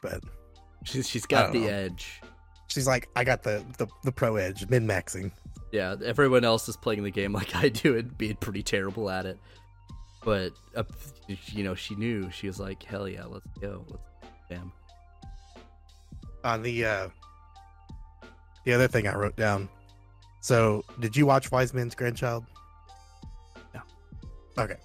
[0.01, 0.21] but
[0.85, 1.67] She's she's got the know.
[1.67, 2.21] edge.
[2.67, 5.31] she's like, "I got the the, the pro edge, min maxing."
[5.75, 9.25] Yeah, everyone else is playing the game like I do and being pretty terrible at
[9.25, 9.37] it.
[10.23, 10.83] But uh,
[11.27, 12.31] you know, she knew.
[12.31, 14.03] She was like, "Hell yeah, let's go." Let's
[14.49, 14.71] damn.
[16.45, 17.09] on the uh
[18.63, 19.67] the other thing I wrote down.
[20.39, 22.45] So, did you watch Wise Man's Grandchild?
[23.73, 23.81] No.
[24.57, 24.77] Okay.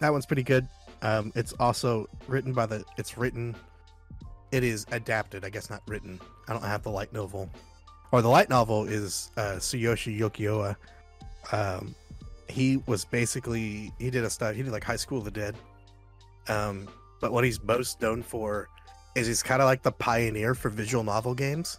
[0.00, 0.66] That one's pretty good.
[1.02, 3.54] Um it's also written by the it's written
[4.52, 6.18] it is adapted, I guess not written.
[6.48, 7.50] I don't have the light novel.
[8.12, 10.76] Or the light novel is uh Tsuyoshi Yoshioka.
[11.52, 11.94] Um
[12.48, 15.56] he was basically he did a stuff he did like High School of the Dead.
[16.48, 16.88] Um
[17.20, 18.68] but what he's most known for
[19.14, 21.78] is he's kind of like the pioneer for visual novel games.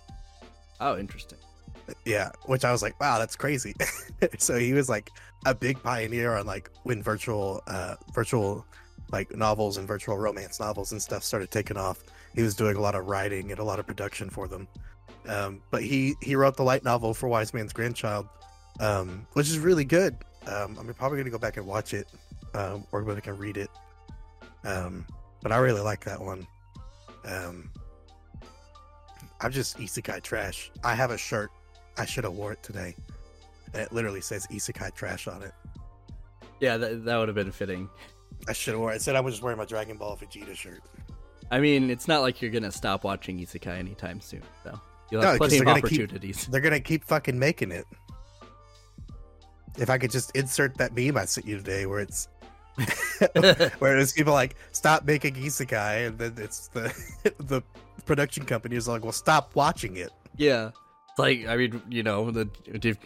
[0.80, 1.39] Oh, interesting.
[2.06, 3.76] Yeah, which I was like, wow, that's crazy.
[4.38, 5.10] so he was like
[5.46, 8.65] a big pioneer on like when virtual uh virtual
[9.12, 12.04] like novels and virtual romance novels and stuff started taking off.
[12.34, 14.67] He was doing a lot of writing and a lot of production for them.
[15.27, 18.27] Um, but he he wrote the light novel for Wise Man's Grandchild,
[18.79, 20.15] um, which is really good.
[20.47, 22.07] Um, I'm probably gonna go back and watch it,
[22.53, 23.69] um, or go back and read it.
[24.63, 25.05] Um,
[25.41, 26.47] but I really like that one.
[27.25, 27.71] Um,
[29.41, 30.71] I'm just isekai trash.
[30.84, 31.51] I have a shirt.
[31.97, 32.95] I should have wore it today.
[33.73, 35.53] And it literally says isekai trash on it.
[36.60, 37.89] Yeah, that that would have been fitting.
[38.47, 39.01] I should have worn it.
[39.01, 40.81] Said I was just wearing my Dragon Ball Vegeta shirt.
[41.51, 44.79] I mean, it's not like you're gonna stop watching Isekai anytime soon, so
[45.12, 46.12] you'll No, plenty of they're gonna keep-
[46.52, 47.86] They're gonna keep fucking making it.
[49.78, 52.28] If I could just insert that meme I sent you today, where it's
[53.80, 56.93] where it's people like stop making isekai, and then it's the
[57.39, 57.62] the
[58.06, 60.10] production company is like, well, stop watching it.
[60.38, 60.69] Yeah,
[61.10, 62.97] it's like I mean, you know, the if,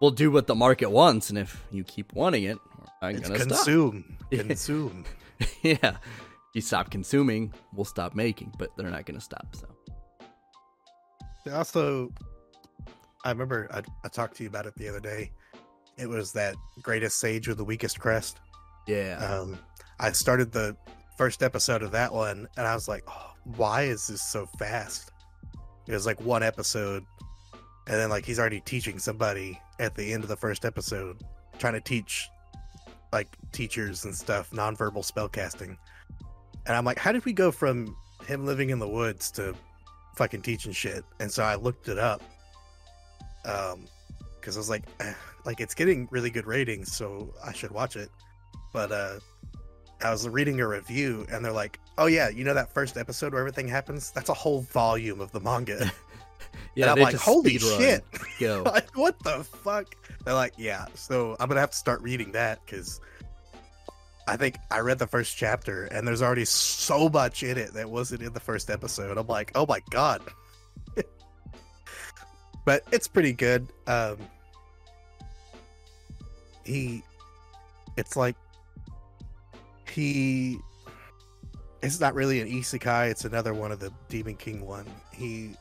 [0.00, 2.58] we'll do what the market wants, and if you keep wanting it,
[3.02, 3.48] I'm It's gonna stop.
[3.64, 5.04] consume, consume.
[5.62, 5.96] yeah,
[6.54, 9.54] you stop consuming, we'll stop making, but they're not gonna stop.
[9.54, 9.66] So
[11.52, 12.12] Also,
[13.24, 15.32] I remember I, I talked to you about it the other day.
[15.96, 18.38] It was that greatest sage with the weakest crest.
[18.86, 19.58] yeah, Um,
[19.98, 20.76] I started the
[21.16, 25.10] first episode of that one, and I was like, oh, "Why is this so fast?"
[25.86, 27.04] It was like one episode,
[27.86, 31.22] and then like he's already teaching somebody at the end of the first episode,
[31.58, 32.28] trying to teach
[33.12, 35.76] like teachers and stuff nonverbal spellcasting.
[36.66, 39.54] And I'm like, "How did we go from him living in the woods to
[40.16, 42.22] fucking teaching shit?" And so I looked it up,
[43.44, 43.86] um,
[44.40, 47.96] because I was like, eh, like it's getting really good ratings, so I should watch
[47.96, 48.10] it
[48.76, 49.18] but uh
[50.04, 53.32] I was reading a review and they're like, "Oh yeah, you know that first episode
[53.32, 54.10] where everything happens?
[54.10, 55.90] That's a whole volume of the manga."
[56.74, 56.92] yeah.
[56.92, 58.04] I'm like, "Holy shit."
[58.38, 58.62] Go.
[58.66, 59.96] like, what the fuck?
[60.26, 63.00] They're like, "Yeah." So I'm gonna have to start reading that because
[64.26, 67.88] I think I read the first chapter and there's already so much in it that
[67.88, 69.16] wasn't in the first episode.
[69.16, 70.22] I'm like, "Oh my god."
[72.64, 73.68] but it's pretty good.
[73.86, 74.18] Um
[76.64, 77.02] he
[77.96, 78.36] it's like
[79.88, 80.58] he
[81.82, 85.52] it's not really an isekai it's another one of the demon king one he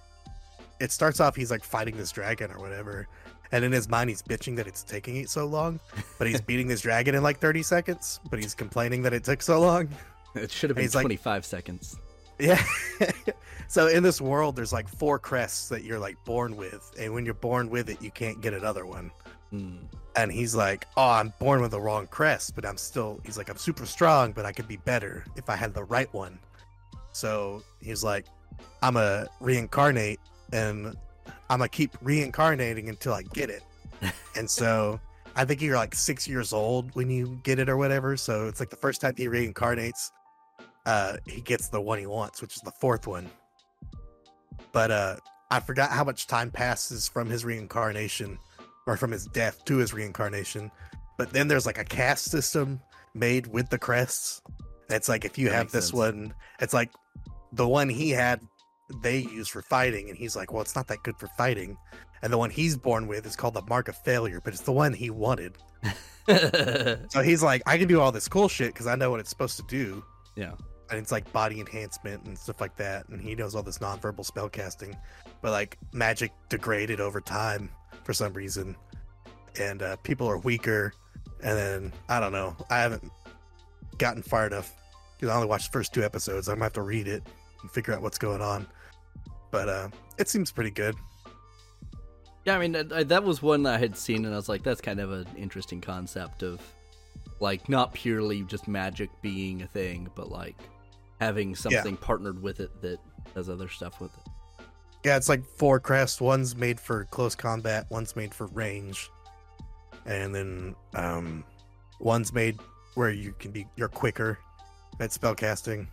[0.80, 3.08] it starts off he's like fighting this dragon or whatever
[3.52, 5.80] and in his mind he's bitching that it's taking it so long
[6.18, 9.42] but he's beating this dragon in like 30 seconds but he's complaining that it took
[9.42, 9.90] so long
[10.36, 11.96] It should have been He's like- 25 seconds.
[12.40, 12.62] yeah
[13.68, 17.24] so in this world there's like four crests that you're like born with and when
[17.26, 19.12] you're born with it you can't get another one
[19.52, 19.76] Hmm.
[20.16, 23.48] and he's like, "Oh, I'm born with the wrong crest, but I'm still." He's like,
[23.48, 26.40] "I'm super strong, but I could be better if I had the right one."
[27.12, 28.26] So he's like,
[28.82, 30.20] "I'm a reincarnate,
[30.52, 30.98] and
[31.50, 33.64] I'm gonna keep reincarnating until I get it."
[34.36, 35.00] and so
[35.36, 38.18] I think you're like six years old when you get it or whatever.
[38.18, 40.12] So it's like the first time he reincarnates,
[40.86, 43.30] uh, he gets the one he wants, which is the fourth one.
[44.72, 45.16] But uh,
[45.52, 48.38] I forgot how much time passes from his reincarnation
[48.88, 50.72] or from his death to his reincarnation.
[51.18, 52.82] But then there's like a caste system
[53.14, 54.42] made with the crests.
[54.90, 55.94] It's like if you That have this sense.
[55.94, 56.92] one, it's like
[57.54, 58.42] the one he had
[59.02, 61.78] they use for fighting, and he's like, well, it's not that good for fighting.
[62.22, 64.72] And the one he's born with is called the mark of failure, but it's the
[64.72, 65.58] one he wanted.
[66.28, 69.30] So he's like, I can do all this cool shit because I know what it's
[69.30, 70.04] supposed to do.
[70.36, 70.54] yeah.
[70.90, 73.08] And it's like body enhancement and stuff like that.
[73.10, 74.96] And he knows all this nonverbal spell casting.
[75.42, 77.70] But like magic degraded over time
[78.04, 78.76] for some reason.
[79.60, 80.94] And uh, people are weaker.
[81.44, 82.56] And then I don't know.
[82.70, 83.12] I haven't
[83.98, 84.74] gotten far enough
[85.16, 86.48] because I only watched the first two episodes.
[86.48, 87.24] I'm gonna have to read it
[87.66, 88.68] and figure out what's going on.
[89.50, 90.96] But uh, it seems pretty good.
[92.46, 94.82] Yeah, I mean that, that was one I had seen, and I was like, that's
[94.82, 96.62] kind of an interesting concept of
[97.40, 100.56] like not purely just magic being a thing, but like
[101.20, 102.06] having something yeah.
[102.06, 103.00] partnered with it that
[103.34, 104.66] does other stuff with it.
[105.04, 106.22] Yeah, it's like four crests.
[106.22, 109.10] One's made for close combat, one's made for range,
[110.06, 111.44] and then um,
[112.00, 112.60] one's made
[112.94, 114.38] where you can be you're quicker
[115.00, 115.88] at spell casting,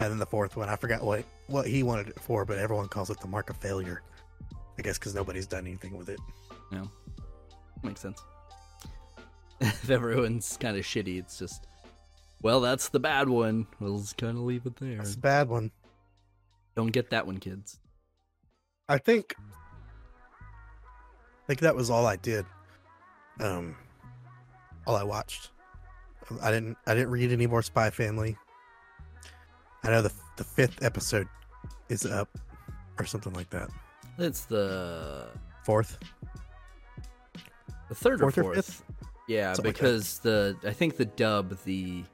[0.00, 2.88] and then the fourth one I forgot what what he wanted it for, but everyone
[2.88, 4.02] calls it the mark of failure.
[4.78, 6.18] I guess because nobody's done anything with it.
[6.72, 6.84] Yeah,
[7.82, 8.22] makes sense.
[9.60, 11.66] if everyone's kind of shitty, it's just
[12.42, 13.66] well, that's the bad one.
[13.78, 15.00] We'll just kind of leave it there.
[15.00, 15.70] It's the bad one.
[16.74, 17.78] Don't get that one, kids.
[18.88, 19.34] I think.
[21.42, 22.46] I think that was all I did.
[23.40, 23.76] Um,
[24.86, 25.50] all I watched.
[26.40, 26.78] I didn't.
[26.86, 28.38] I didn't read any more Spy Family.
[29.82, 31.28] I know the the fifth episode
[31.88, 32.28] is up,
[32.98, 33.70] or something like that.
[34.18, 35.28] It's the
[35.64, 35.98] fourth.
[37.88, 38.58] The third fourth or fourth.
[38.58, 38.84] Or fifth?
[39.28, 42.04] Yeah, something because like the I think the dub the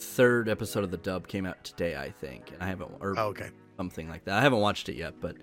[0.00, 3.28] third episode of the dub came out today, I think, and I haven't or oh,
[3.28, 4.38] okay something like that.
[4.38, 5.36] I haven't watched it yet, but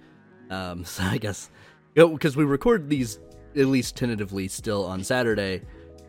[0.50, 1.50] um, so I guess
[1.94, 3.20] because we record these
[3.56, 5.62] at least tentatively still on Saturday,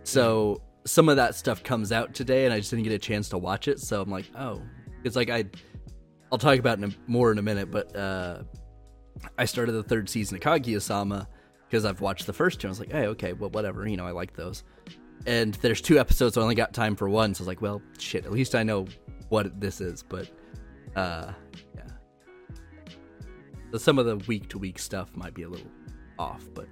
[0.04, 3.28] so some of that stuff comes out today, and I just didn't get a chance
[3.30, 3.80] to watch it.
[3.80, 4.62] So I'm like, oh,
[5.04, 5.44] it's like I,
[6.30, 8.42] I'll talk about in a, more in a minute, but uh,
[9.38, 11.28] I started the third season of Kaguya-sama
[11.68, 12.68] because I've watched the first two.
[12.68, 14.64] I was like, hey, okay, well, whatever, you know, I like those
[15.26, 16.34] and there's two episodes.
[16.34, 18.24] So I only got time for one, so I was like, well, shit.
[18.24, 18.86] At least I know
[19.28, 20.02] what this is.
[20.02, 20.28] But
[20.96, 21.32] uh,
[21.74, 21.82] yeah,
[23.72, 25.70] so some of the week to week stuff might be a little
[26.18, 26.66] off, but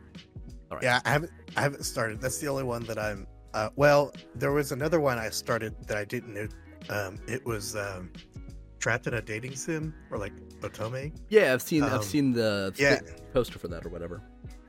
[0.70, 0.82] all right.
[0.82, 2.20] Yeah, I haven't I haven't started.
[2.20, 3.26] That's the only one that I'm.
[3.52, 6.48] Uh, well, there was another one I started that I didn't know.
[6.88, 8.10] Um, it was um,
[8.78, 11.12] trapped in a dating sim or like Otome.
[11.28, 13.00] Yeah, I've seen um, I've seen the yeah.
[13.32, 14.22] poster for that or whatever.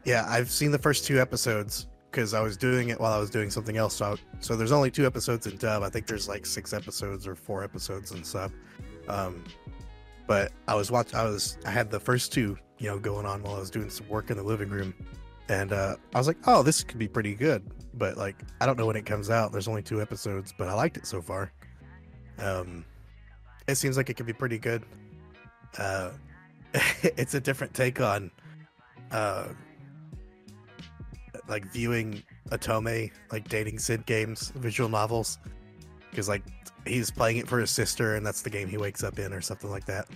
[0.03, 3.29] Yeah, I've seen the first two episodes because I was doing it while I was
[3.29, 3.95] doing something else.
[3.95, 5.83] So, so there's only two episodes in dub.
[5.83, 8.51] I think there's like six episodes or four episodes in sub.
[9.07, 9.43] Um,
[10.27, 11.15] but I was watching.
[11.15, 13.89] I was I had the first two, you know, going on while I was doing
[13.89, 14.93] some work in the living room,
[15.49, 17.63] and uh, I was like, oh, this could be pretty good.
[17.93, 19.51] But like, I don't know when it comes out.
[19.51, 21.51] There's only two episodes, but I liked it so far.
[22.41, 22.83] Um,
[23.67, 24.83] it seems like it could be pretty good.
[25.77, 26.11] Uh,
[27.03, 28.31] it's a different take on
[29.11, 29.47] uh
[31.47, 35.37] like viewing Otome like dating sim games, visual novels,
[36.09, 36.43] because like
[36.85, 39.41] he's playing it for his sister, and that's the game he wakes up in, or
[39.41, 40.07] something like that.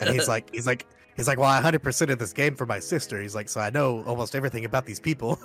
[0.00, 2.66] and he's like, he's like, he's like, well, I hundred percent of this game for
[2.66, 3.20] my sister.
[3.20, 5.38] He's like, so I know almost everything about these people.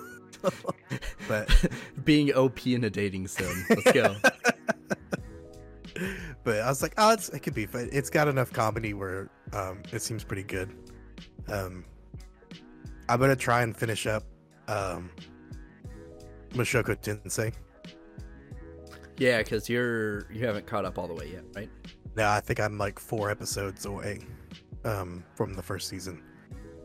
[1.28, 1.71] but
[2.04, 4.15] being OP in a dating sim, let's go.
[6.43, 9.82] But I was like, oh, it could be, but it's got enough comedy where um,
[9.91, 10.69] it seems pretty good.
[11.47, 11.86] Um,
[13.10, 14.23] I'm gonna try and finish up
[14.67, 15.10] um,
[16.51, 17.53] Mushoku Tensei.
[19.17, 21.69] Yeah, because you're you haven't caught up all the way yet, right?
[22.15, 24.19] No, I think I'm like four episodes away
[24.86, 26.23] um, from the first season.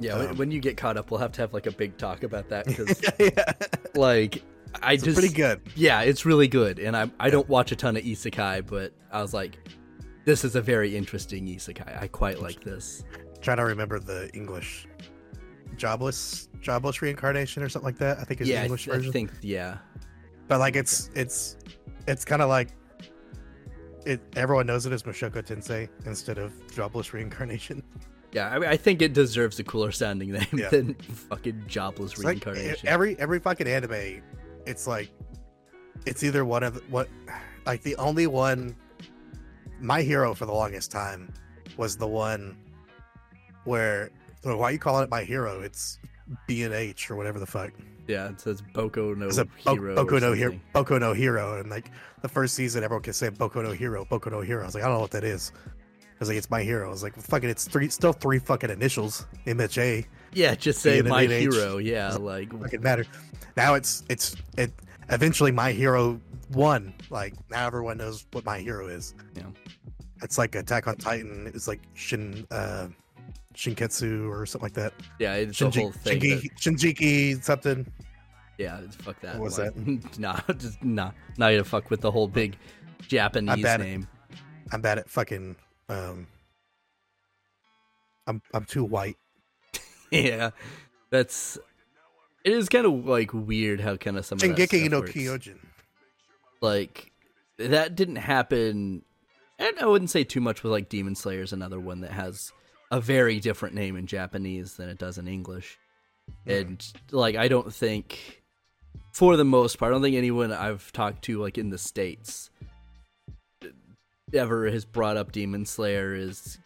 [0.00, 2.22] Yeah, um, when you get caught up, we'll have to have like a big talk
[2.22, 3.52] about that because, yeah.
[3.94, 4.42] like,
[4.83, 5.61] I it's just pretty good.
[5.74, 9.22] Yeah, it's really good, and I I don't watch a ton of isekai, but I
[9.22, 9.59] was like,
[10.24, 12.00] this is a very interesting isekai.
[12.00, 13.04] I quite like this.
[13.40, 14.87] trying to remember the English
[15.76, 18.18] jobless jobless reincarnation or something like that.
[18.18, 19.11] I think is yeah, the English I, version.
[19.11, 19.78] I think yeah.
[20.46, 21.57] But like it's it's
[22.07, 22.68] it's kind of like
[24.04, 24.20] it.
[24.37, 27.83] Everyone knows it as Mushoku Tensei instead of jobless reincarnation.
[28.31, 30.68] Yeah, I, mean, I think it deserves a cooler sounding name yeah.
[30.68, 30.94] than
[31.31, 32.72] fucking jobless it's reincarnation.
[32.72, 34.20] Like every every fucking anime,
[34.68, 35.11] it's like
[36.07, 37.09] it's either one of what
[37.66, 38.76] like the only one.
[39.81, 41.33] My hero for the longest time
[41.76, 42.57] was the one
[43.64, 44.11] where
[44.44, 45.61] well, why are you calling it my hero?
[45.61, 45.98] It's
[46.46, 47.70] B and H or whatever the fuck.
[48.09, 49.94] Yeah, it says Boko no it's a Bo- Hero.
[49.94, 50.59] Boko no Hero.
[50.72, 51.90] Boko no Hero, and like
[52.22, 54.04] the first season, everyone can say Boko no Hero.
[54.04, 54.62] Boko no Hero.
[54.62, 55.52] I was like, I don't know what that is.
[56.18, 56.88] Was like, it's my hero.
[56.88, 59.26] I was like, fucking, it's three, still three fucking initials.
[59.46, 60.07] MHA.
[60.33, 61.78] Yeah, just say my hero.
[61.78, 63.07] Yeah, like fucking matter.
[63.57, 64.72] Now it's it's it.
[65.11, 66.20] Eventually, my hero
[66.52, 66.92] won.
[67.09, 69.14] Like now, everyone knows what my hero is.
[69.35, 69.44] Yeah,
[70.22, 71.50] it's like Attack on Titan.
[71.54, 72.46] It's like Shin.
[72.50, 72.88] uh
[73.59, 74.92] Shinketsu or something like that.
[75.18, 76.20] Yeah, it's Shinji, the whole thing.
[76.20, 76.57] Shinji, that...
[76.57, 77.87] Shinjiki something.
[78.57, 79.35] Yeah, fuck that.
[79.35, 80.18] What was like, that?
[80.18, 82.57] nah, just nah, not gonna fuck with the whole big
[83.07, 84.09] Japanese I'm name.
[84.31, 84.38] At,
[84.74, 85.57] I'm bad at fucking.
[85.88, 86.27] Um,
[88.27, 89.16] I'm I'm too white.
[90.11, 90.51] yeah,
[91.11, 91.59] that's.
[92.44, 95.59] It is kind of like weird how kind of some Shingeki of no Kyojin.
[96.61, 97.12] Like,
[97.59, 99.03] that didn't happen.
[99.59, 102.53] And I wouldn't say too much with like Demon Slayer is another one that has
[102.90, 105.79] a very different name in Japanese than it does in English.
[106.46, 108.42] And like I don't think
[109.12, 112.51] for the most part, I don't think anyone I've talked to like in the states
[114.34, 116.58] ever has brought up Demon Slayer is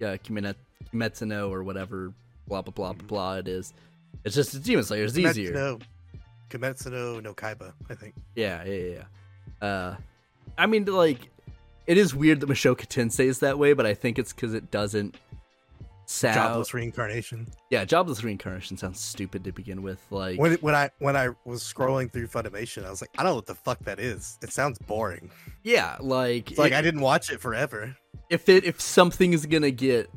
[0.00, 0.56] uh, Kimet-
[0.92, 2.12] Kimetsu no or whatever
[2.48, 3.72] blah blah blah blah blah it is.
[4.24, 5.52] It's just Demon Slayer is easier.
[5.52, 5.78] No,
[6.50, 8.14] Kimetsu no, no Kaiba, I think.
[8.34, 9.04] Yeah, yeah, yeah.
[9.62, 9.66] yeah.
[9.66, 9.96] Uh,
[10.56, 11.18] I mean, like,
[11.86, 14.70] it is weird that Mushoku Tensei is that way, but I think it's because it
[14.70, 15.16] doesn't
[16.06, 16.34] sound.
[16.36, 17.46] Jobless reincarnation.
[17.70, 20.00] Yeah, jobless reincarnation sounds stupid to begin with.
[20.10, 23.32] Like, When when I when I was scrolling through Funimation, I was like, I don't
[23.32, 24.38] know what the fuck that is.
[24.42, 25.30] It sounds boring.
[25.62, 27.96] yeah, like, It's like I didn't watch it forever.
[28.30, 30.10] if it if something is gonna get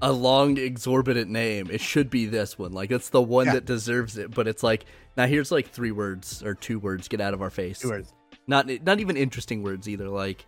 [0.00, 2.72] a long exorbitant name, it should be this one.
[2.72, 3.52] Like, it's the one Yeah.
[3.54, 4.34] that deserves it.
[4.34, 4.84] But it's like,
[5.16, 7.06] now here's like three words or two words.
[7.06, 7.78] Get out of our face.
[7.80, 8.12] Two words.
[8.48, 10.44] not not even interesting words either like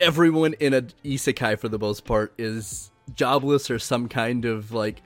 [0.00, 5.02] everyone in a isekai for the most part is jobless or some kind of like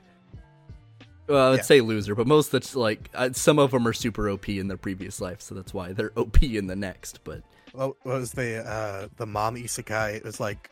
[1.27, 1.61] well, I'd Yeah.
[1.63, 4.77] say loser, but most that's like uh, some of them are super OP in their
[4.77, 7.19] previous life, so that's why they're OP in the next.
[7.23, 7.41] But
[7.73, 10.15] What what was the uh the mom isekai?
[10.15, 10.69] It was like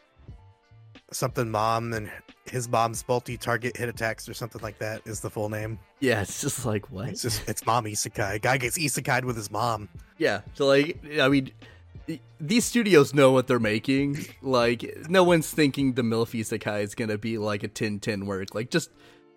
[1.12, 2.10] something mom and
[2.50, 5.78] his mom's multi target hit attacks or something like that is the full name.
[6.00, 7.10] yeah, it's just like what?
[7.10, 8.42] It's just it's mom isekai.
[8.42, 9.90] Guy gets isekai'd with his mom.
[10.18, 11.52] Yeah, so like I mean,
[12.40, 14.26] these studios know what they're making.
[14.42, 18.54] Like no one's thinking the MILF isekai is gonna be like a Tin Tin work.
[18.54, 18.90] Like just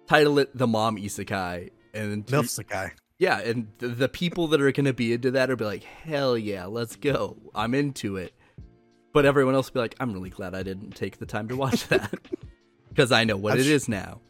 [0.09, 2.93] title it the Mom Isekai and Milf Isekai.
[3.19, 5.83] Yeah, and th- the people that are going to be into that are be like,
[5.83, 7.37] hell yeah, let's go.
[7.53, 8.33] I'm into it.
[9.13, 11.57] But everyone else will be like, I'm really glad I didn't take the time to
[11.57, 12.15] watch that.
[12.89, 14.21] Because I know what I'm it sh- is now.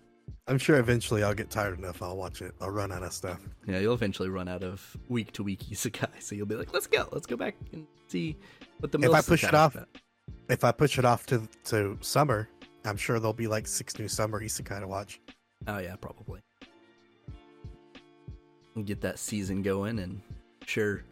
[0.48, 2.02] I'm sure eventually I'll get tired enough.
[2.02, 2.54] I'll watch it.
[2.60, 3.38] I'll run out of stuff.
[3.66, 6.08] Yeah, you'll eventually run out of week to week isekai.
[6.20, 7.06] So you'll be like, let's go.
[7.12, 8.36] Let's go back and see
[8.80, 9.88] what the If I push it off- about."
[10.48, 12.48] If I push it off to to summer,
[12.86, 15.20] I'm sure there'll be like six new summer isekai to watch.
[15.66, 16.40] Oh, yeah, probably.
[18.84, 20.22] Get that season going, and
[20.64, 21.02] sure,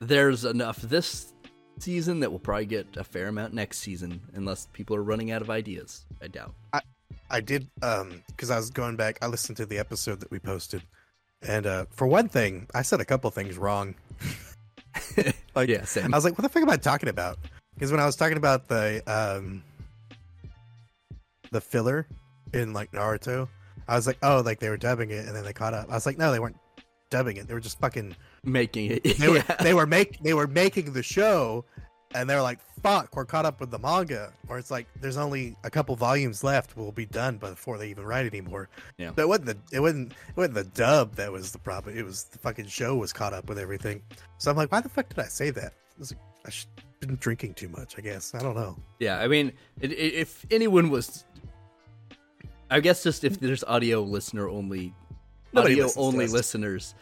[0.00, 1.34] there's enough this
[1.80, 5.42] season that we'll probably get a fair amount next season, unless people are running out
[5.42, 6.06] of ideas.
[6.22, 6.54] I doubt.
[6.72, 6.80] I
[7.40, 9.18] did um because I was going back.
[9.22, 10.82] I listened to the episode that we posted,
[11.42, 13.94] and uh for one thing, I said a couple things wrong.
[15.54, 16.12] like yeah, same.
[16.12, 17.38] I was like, "What the fuck am I talking about?"
[17.74, 19.62] Because when I was talking about the um
[21.50, 22.06] the filler
[22.52, 23.48] in like Naruto,
[23.88, 25.90] I was like, "Oh, like they were dubbing it," and then they caught up.
[25.90, 26.58] I was like, "No, they weren't
[27.10, 27.48] dubbing it.
[27.48, 29.18] They were just fucking making it.
[29.18, 29.56] they were yeah.
[29.60, 31.64] they were make they were making the show."
[32.14, 35.56] And they're like, "Fuck, we're caught up with the manga." Or it's like, "There's only
[35.64, 36.76] a couple volumes left.
[36.76, 38.68] We'll be done before they even write anymore."
[38.98, 39.10] Yeah.
[39.16, 41.96] So it wasn't the it wasn't it wasn't the dub that was the problem.
[41.98, 44.02] It was the fucking show was caught up with everything.
[44.38, 46.66] So I'm like, "Why the fuck did I say that?" Like, I sh-
[47.00, 47.96] been drinking too much.
[47.98, 48.76] I guess I don't know.
[48.98, 51.24] yeah, I mean, it, it, if anyone was,
[52.70, 54.94] I guess just if there's audio listener only,
[55.52, 56.94] Nobody audio only listeners.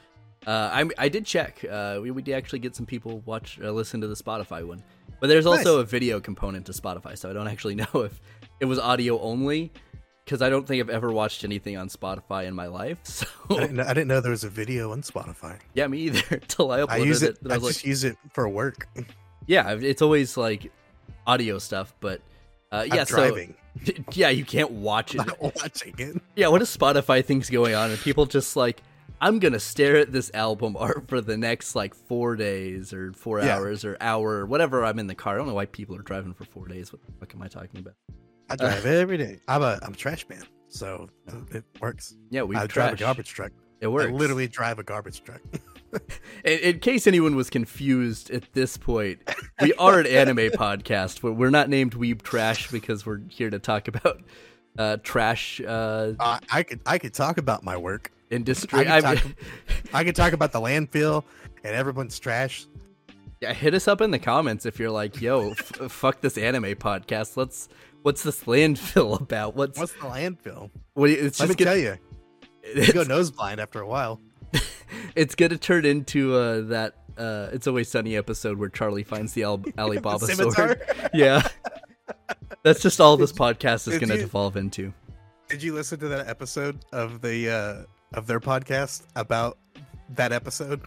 [0.47, 1.65] Uh, I I did check.
[1.69, 4.83] Uh, we we did actually get some people watch uh, listen to the Spotify one,
[5.21, 8.21] but there's also a video component to Spotify, so I don't actually know if
[8.61, 9.73] it was audio only
[10.25, 12.99] because I don't think I've ever watched anything on Spotify in my life.
[13.53, 15.59] So I didn't, know, I didn't know there was a video on Spotify.
[15.75, 16.23] yeah, me either.
[16.31, 17.39] Until I uploaded I use it.
[17.43, 18.89] and I, I just like, use it for work.
[19.47, 20.73] yeah, it's always like
[21.27, 22.23] audio stuff, but
[22.71, 23.37] uh, yeah, so
[24.13, 25.19] yeah, you can't watch it.
[25.19, 26.23] not watching it.
[26.35, 28.83] Yeah, what is Spotify thinks going on, and people just like,
[29.23, 33.41] I'm gonna stare at this album art for the next like four days or four
[33.41, 33.57] Yeah.
[33.57, 34.85] hours or hour or whatever.
[34.85, 35.35] I'm in the car.
[35.35, 36.93] I don't know why people are driving for four days.
[36.93, 37.95] What the fuck am I talking about?
[38.51, 39.39] I drive every day.
[39.49, 41.09] I'm a I'm a trash man, so
[41.53, 42.15] it works.
[42.31, 42.75] Yeah, we I trash.
[42.75, 43.53] drive a garbage truck.
[43.81, 44.09] It works.
[44.09, 45.41] I literally drive a garbage truck.
[46.45, 49.21] In, in case anyone was confused at this point,
[49.61, 53.59] we are an anime podcast, but we're not named Weeb Trash because we're here to
[53.59, 54.23] talk about
[54.79, 58.11] uh, trash uh, Uh, I could I could talk about my work.
[58.33, 58.87] Industry.
[58.89, 59.35] I I could
[59.93, 61.25] I talk about the landfill
[61.63, 62.67] and everyone's trash.
[63.41, 65.59] yeah, hit us up in the comments if you're like, "Yo, f-
[65.91, 67.37] fuck this anime podcast.
[67.37, 67.69] Let's
[68.03, 69.55] what's this landfill about?
[69.55, 70.71] What's What's the landfill?
[70.95, 71.11] what?
[71.11, 71.99] you- It's Let me tell gonna,
[72.75, 74.21] you, you go it's, nose blind after a while.
[75.15, 76.95] it's gonna turn into uh, that.
[77.19, 80.79] Uh, it's always sunny episode where Charlie finds the Al- Alibaba Scimitar?
[80.79, 81.11] sword.
[81.13, 81.47] Yeah,
[82.63, 84.93] that's just all this podcast is Did gonna you- devolve into.
[85.49, 87.85] Did you listen to that episode of the uh
[88.15, 89.59] of their podcast about
[90.11, 90.83] that episode?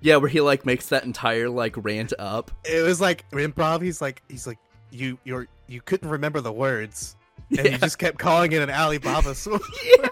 [0.00, 2.50] Yeah, where he like makes that entire like rant up.
[2.64, 3.82] It was like improv.
[3.82, 4.58] He's like he's like
[4.90, 7.16] you you're you couldn't remember the words,
[7.50, 7.72] and Yeah.
[7.72, 9.60] you just kept calling it an Alibaba sword.
[9.84, 10.06] yeah,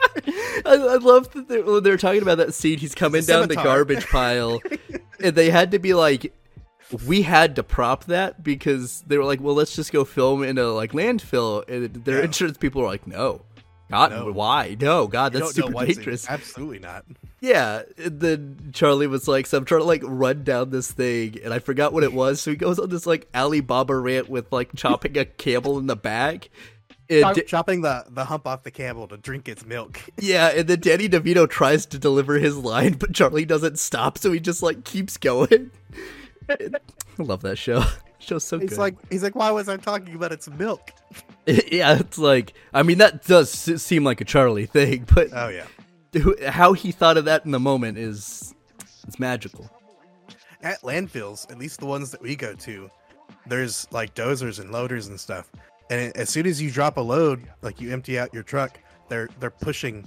[0.64, 2.78] I, I love that they're, when they're talking about that scene.
[2.78, 4.60] He's coming down the garbage pile,
[5.22, 6.32] and they had to be like,
[7.06, 10.56] we had to prop that because they were like, "Well, let's just go film in
[10.56, 12.24] a like landfill." And their Yeah.
[12.26, 13.42] insurance people were like, "No,
[13.90, 14.32] God, No.
[14.32, 14.76] why?
[14.80, 17.04] No, God, that's super dangerous." Absolutely not.
[17.40, 21.38] Yeah, and then Charlie was like, "So I'm trying to like run down this thing,
[21.42, 24.52] and I forgot what it was." So he goes on this like Alibaba rant with
[24.52, 26.50] like chopping a camel in the back.
[27.08, 30.00] And Chop- chopping the, the hump off the camel to drink its milk.
[30.18, 34.30] yeah, and then Danny DeVito tries to deliver his line, but Charlie doesn't stop, so
[34.30, 35.72] he just like keeps going.
[36.48, 36.58] I
[37.18, 37.82] love that show.
[38.20, 38.78] Show's so He's good.
[38.78, 40.92] like, he's like, why was I talking about its milk?
[41.46, 46.50] yeah, it's like I mean that does seem like a Charlie thing, but Oh yeah.
[46.50, 48.54] how he thought of that in the moment is
[49.08, 49.68] it's magical.
[50.62, 52.90] At landfills, at least the ones that we go to,
[53.46, 55.50] there's like dozers and loaders and stuff.
[55.88, 59.28] And as soon as you drop a load, like you empty out your truck, they're
[59.40, 60.06] they're pushing,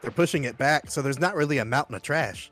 [0.00, 0.90] they're pushing it back.
[0.90, 2.50] So there's not really a mountain of trash.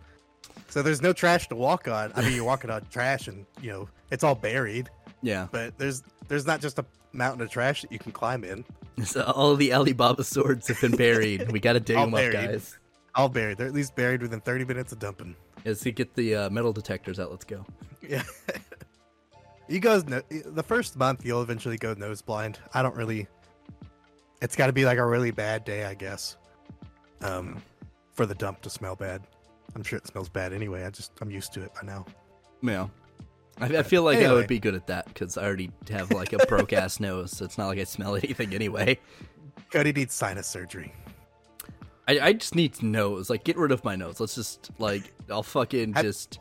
[0.69, 2.13] So there's no trash to walk on.
[2.15, 4.91] I mean, you're walking on trash, and you know it's all buried.
[5.23, 8.65] Yeah, But there's there's not just a mountain of trash that you can climb in.
[9.05, 11.51] so all the Alibaba swords have been buried.
[11.51, 12.79] We got to dig All them up, guys.
[13.15, 13.59] All buried.
[13.59, 15.35] They're at least buried within 30 minutes of dumping.
[15.65, 17.31] Let's see, get the uh, metal detectors out.
[17.31, 17.65] Let's go.
[18.07, 18.23] Yeah.
[19.69, 22.59] you go no, the first month you'll eventually go nose blind.
[22.75, 23.27] I don't really
[24.41, 26.37] it's got to be like a really bad day, I guess.
[27.23, 27.61] Um
[28.13, 29.23] for the dump to smell bad.
[29.75, 30.85] I'm sure it smells bad anyway.
[30.85, 32.05] I just I'm used to it by now.
[32.63, 32.89] Yeah.
[33.61, 36.33] I, I feel like I would be good at that because I already have like
[36.33, 38.99] a broke ass nose, so it's not like I smell anything anyway.
[39.73, 40.93] Cody needs sinus surgery.
[42.07, 43.29] I, I just need nose.
[43.29, 44.21] Like, get rid of my nose.
[44.21, 46.39] Let's just like I'll fucking Have- just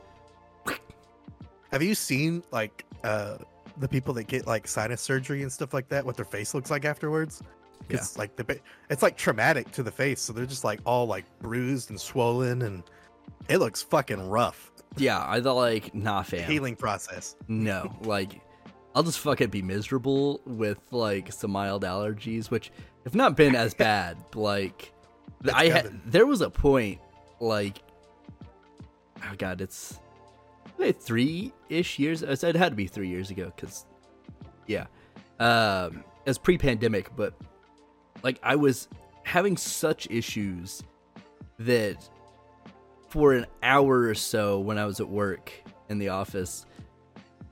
[1.71, 3.37] Have you seen like uh
[3.79, 6.71] the people that get like sinus surgery and stuff like that what their face looks
[6.71, 7.41] like afterwards?
[7.89, 7.97] Yeah.
[7.97, 8.59] It's like the
[8.89, 12.61] it's like traumatic to the face, so they're just like all like bruised and swollen
[12.63, 12.83] and
[13.49, 14.71] it looks fucking rough.
[14.97, 15.23] yeah.
[15.25, 16.49] I thought like nah, fam.
[16.49, 17.35] Healing process.
[17.47, 18.41] No, like
[18.95, 22.71] I'll just fucking be miserable with like some mild allergies, which
[23.03, 24.17] have not been as bad.
[24.33, 24.91] Like
[25.53, 26.99] I had there was a point
[27.39, 27.77] like
[29.23, 29.99] oh god, it's
[30.77, 32.23] like three ish years.
[32.23, 33.85] I said it had to be three years ago because
[34.65, 34.87] yeah,
[35.39, 37.33] um, it's pre-pandemic, but
[38.23, 38.87] like I was
[39.23, 40.83] having such issues
[41.59, 42.09] that
[43.09, 45.51] for an hour or so when I was at work
[45.89, 46.65] in the office,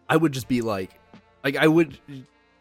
[0.09, 0.99] I would just be like,
[1.43, 1.97] like I would,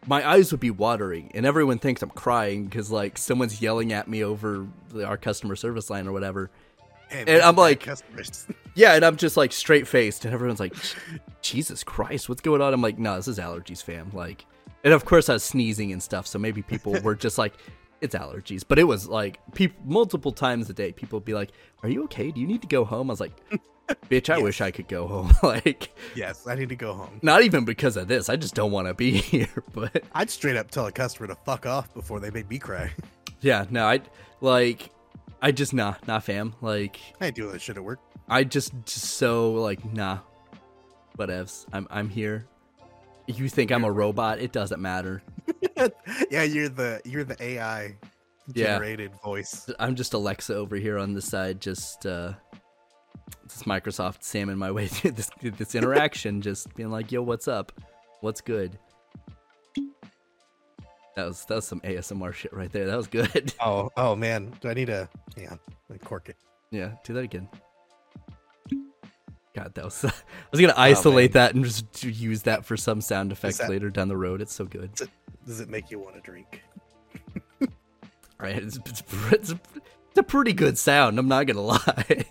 [0.06, 4.08] my eyes would be watering, and everyone thinks I'm crying because like someone's yelling at
[4.08, 4.66] me over
[5.04, 6.50] our customer service line or whatever.
[7.10, 8.46] And, And I'm like- customers.
[8.76, 10.74] Yeah, and I'm just like straight faced, and everyone's like,
[11.42, 12.74] Jesus Christ, what's going on?
[12.74, 14.10] I'm like, no, this is allergies, fam.
[14.12, 14.44] Like,
[14.82, 17.54] and of course I was sneezing and stuff, so maybe people were just like,
[18.04, 18.62] it's allergies.
[18.66, 21.50] But it was like, peop multiple times a day, people would be like,
[21.82, 22.30] Are you okay?
[22.30, 23.10] Do you need to go home?
[23.10, 23.32] I was like,
[24.08, 24.42] Bitch, I Yes.
[24.42, 25.32] wish I could go home.
[25.42, 27.18] like, yes, I need to go home.
[27.22, 28.28] not even because of this.
[28.30, 29.48] I just don't want to be here.
[29.72, 32.92] But I'd straight up tell a customer to fuck off before they made me cry.
[33.40, 34.00] yeah, no, I
[34.40, 34.90] like,
[35.42, 36.54] I just nah, nah, fam.
[36.62, 38.00] Like, I do that shit at work.
[38.28, 40.20] I just, just so like nah,
[41.18, 41.66] whatevs.
[41.72, 42.46] I'm I'm here.
[43.26, 44.38] You think I'm a robot?
[44.38, 45.22] It doesn't matter.
[46.30, 47.96] yeah, you're the you're the AI
[48.54, 48.64] Yeah.
[48.66, 49.68] generated voice.
[49.78, 52.32] I'm just Alexa over here on the side, just uh,
[53.44, 57.72] this Microsoft salmon my way through this this interaction, just being like, "Yo, what's up?
[58.20, 58.78] What's good?"
[61.16, 62.86] That was that was some ASMR shit right there.
[62.86, 63.52] That was good.
[63.60, 65.08] Oh, oh man, do I need a?
[65.36, 65.54] Yeah,
[66.04, 66.36] cork it.
[66.70, 67.48] Yeah, do that again.
[69.54, 70.04] God, that was.
[70.04, 70.10] I
[70.50, 74.08] was gonna isolate that and just use that for some sound effects that- later down
[74.08, 74.40] the road.
[74.40, 74.90] It's so good.
[75.46, 76.62] Does it make you want to drink?
[78.38, 78.56] Right?
[78.56, 81.18] It's, it's, it's, it's a pretty good sound.
[81.18, 82.24] I'm not gonna lie.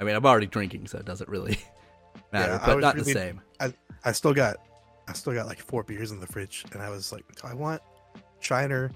[0.00, 1.58] I mean, I'm already drinking, so it doesn't really
[2.32, 2.52] matter.
[2.52, 3.40] Yeah, but not the really- same.
[4.04, 4.56] I still got,
[5.06, 7.54] I still got like four beers in the fridge, and I was like, do I
[7.54, 7.82] want
[8.40, 8.90] Shiner?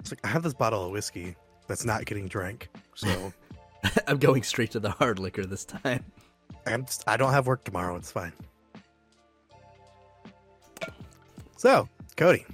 [0.00, 1.36] It's like I have this bottle of whiskey
[1.68, 3.32] that's not getting drank, so
[4.08, 6.04] I'm going straight to the hard liquor this time.
[6.66, 7.94] I'm just, I don't have work tomorrow.
[7.96, 8.32] It's fine.
[11.56, 12.46] So, Cody,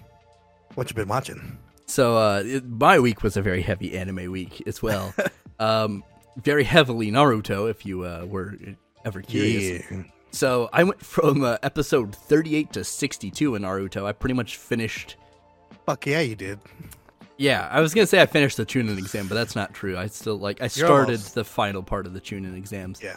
[0.75, 1.59] what you been watching?
[1.87, 5.15] So uh, it, my week was a very heavy anime week as well.
[5.61, 6.03] um,
[6.37, 8.57] very heavily Naruto, if you uh, were
[9.05, 9.85] ever curious.
[10.31, 14.07] So I went from uh, episode 38 to 62 in Naruto.
[14.07, 15.17] I pretty much finished.
[15.87, 16.59] Fuck yeah, you did.
[17.37, 19.97] Yeah, I was gonna say I finished the Chunin exam, but that's not true.
[19.97, 23.03] I still like I started the final part of the Chunin exams.
[23.03, 23.17] Yeah,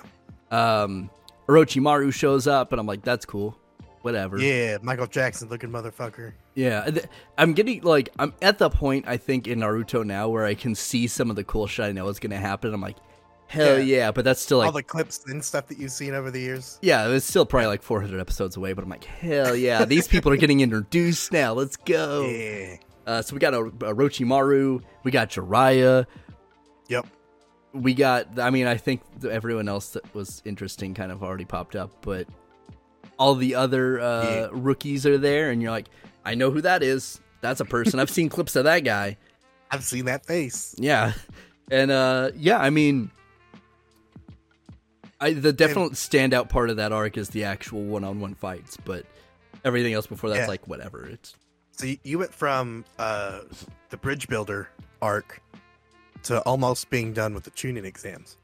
[0.52, 1.10] Um,
[1.48, 3.58] Orochimaru shows up, and I'm like, that's cool,
[4.06, 4.40] whatever.
[4.40, 6.32] yeah, Michael Jackson looking motherfucker.
[6.54, 6.90] Yeah,
[7.38, 10.76] I'm getting like I'm at the point I think in Naruto now where I can
[10.76, 12.74] see some of the cool shit I know is gonna happen.
[12.74, 12.98] I'm like,
[13.48, 13.98] hell Yeah.
[14.06, 16.40] yeah, but that's still like all the clips and stuff that you've seen over the
[16.40, 16.80] years.
[16.82, 18.72] yeah, it's still probably like 400 episodes away.
[18.74, 21.54] But I'm like, hell yeah, these people are getting introduced now.
[21.54, 22.26] Let's go.
[22.30, 22.78] Yeah.
[23.08, 26.08] Uh, so we got a, Orochimaru, we got Jiraiya,
[26.88, 27.06] Yep.
[27.74, 28.40] we got.
[28.40, 32.28] I mean, I think everyone else that was interesting kind of already popped up, but
[33.18, 34.48] all the other uh, Yeah.
[34.52, 35.88] rookies are there, and you're like,
[36.24, 37.20] I know who that is.
[37.42, 38.00] That's a person.
[38.00, 39.18] I've seen clips of that guy.
[39.72, 40.76] I've seen that face.
[40.78, 41.14] Yeah,
[41.72, 43.12] and uh, yeah, I mean,
[45.20, 49.06] I the definite standout part of that arc is the actual one-on-one fights, but
[49.64, 50.48] everything else before that's Yeah.
[50.48, 51.06] like whatever.
[51.06, 51.36] It's
[51.72, 53.42] So you- you went from uh,
[53.90, 54.70] the bridge builder
[55.02, 55.42] arc
[56.24, 58.38] to almost being done with the Chunin exams.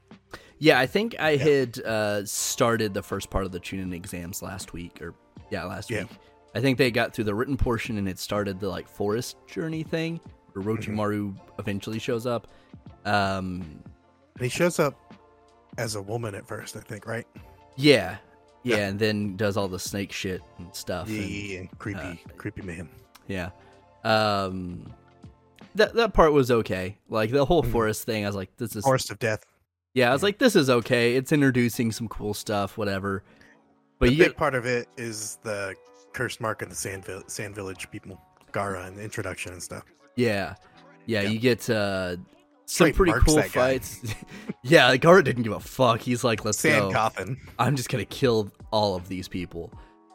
[0.62, 4.72] Yeah, I think I had uh, started the first part of the Chunin exams last
[4.72, 5.12] week, or
[5.50, 6.02] yeah, last Yeah.
[6.02, 6.10] week.
[6.54, 9.82] I think they got through the written portion and it started the like forest journey
[9.82, 10.20] thing,
[10.52, 11.36] where Mm-hmm.
[11.58, 12.46] Eventually shows up.
[13.04, 13.82] Um,
[14.36, 14.94] And he shows up
[15.78, 17.26] as a woman at first, I think, right?
[17.74, 18.18] yeah,
[18.62, 18.86] yeah, Yeah.
[18.86, 21.08] and then does all the snake shit and stuff.
[21.08, 22.88] and- Yeah, creepy, uh, creepy man.
[23.26, 23.50] yeah,
[24.04, 24.94] um,
[25.74, 26.98] that that part was okay.
[27.08, 27.72] Like the whole Mhm.
[27.72, 29.44] forest thing, I was like, this is Forest of Death.
[29.94, 31.16] Yeah, I was like, this is okay.
[31.16, 33.22] It's introducing some cool stuff, whatever.
[33.98, 35.74] But the you big get, part of it is the
[36.12, 38.20] cursed mark of the Sand, Vil- Sand Village people,
[38.52, 39.84] Gaara, and the introduction and stuff.
[40.16, 40.54] Yeah.
[41.06, 41.28] Yeah, Yeah.
[41.30, 42.16] you get uh
[42.64, 44.00] some Straight pretty cool fights.
[44.62, 46.00] yeah, Gaara didn't give a fuck.
[46.00, 46.92] He's like, let's Sand go.
[46.92, 47.36] Coffin.
[47.58, 49.70] I'm just gonna kill all of these people.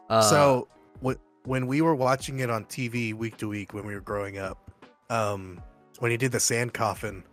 [0.09, 0.67] Uh, so
[1.05, 4.38] wh- when we were watching it on TV week to week when we were growing
[4.39, 4.71] up,
[5.11, 5.61] um,
[5.99, 7.23] when he did the sand coffin,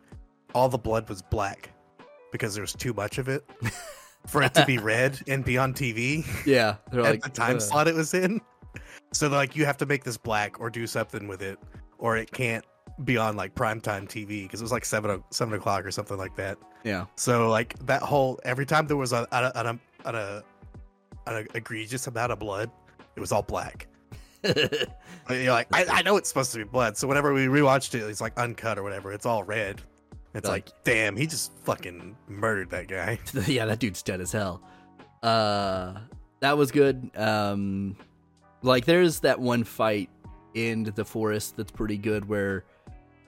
[0.55, 1.71] all the blood was black
[2.35, 3.49] because there was too much of it
[4.27, 7.63] for it to be red and be on TV yeah, at like the time "Ugh."
[7.63, 8.41] slot it was in.
[9.13, 11.61] So like you have to make this black or do something with it,
[11.99, 12.65] or it can't
[13.05, 16.19] be on like primetime TV because it was like seven o- seven o'clock or something
[16.19, 16.59] like that.
[16.83, 20.43] Yeah, So like that whole every time there was a a, a, a, a,
[21.29, 22.69] an egregious amount of blood,
[23.15, 23.87] it was all black.
[24.43, 26.97] You're like, I, I know it's supposed to be blood.
[26.97, 29.13] So whenever we rewatched it, it's like uncut or whatever.
[29.13, 29.81] It's all red.
[30.35, 33.19] It's Like- like, damn, he just fucking murdered that guy.
[33.47, 34.63] yeah, that dude's dead as hell.
[35.23, 35.95] Uh,
[36.41, 37.11] that was good.
[37.17, 37.97] Um,
[38.63, 40.11] like there's that one fight
[40.55, 42.65] in the forest that's pretty good where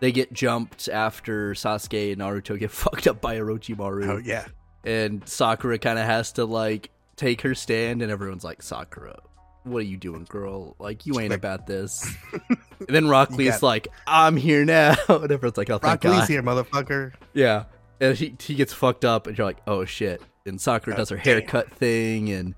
[0.00, 4.08] they get jumped after Sasuke and Naruto get fucked up by Orochimaru.
[4.08, 4.46] Oh yeah,
[4.84, 9.18] and Sakura kind of has to like take her stand, and everyone's like, "Sakura,
[9.66, 10.74] what are you doing, girl?
[10.78, 12.06] Like, you ain't like- about this."
[12.48, 12.58] and
[12.88, 17.12] then Rock You like, "I'm here now," and everyone's like, "Oh, Rock Lee's here, motherfucker.
[17.34, 17.64] Yeah,
[18.00, 21.10] and he he gets fucked up, and you're like, "Oh shit!" And Sakura Oh, does
[21.10, 21.24] her damn.
[21.24, 22.54] haircut thing, and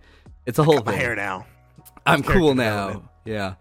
[0.47, 1.01] it's a whole Cut my thing.
[1.01, 1.47] hair now.
[2.07, 3.11] I'm cool now.
[3.25, 3.55] Yeah.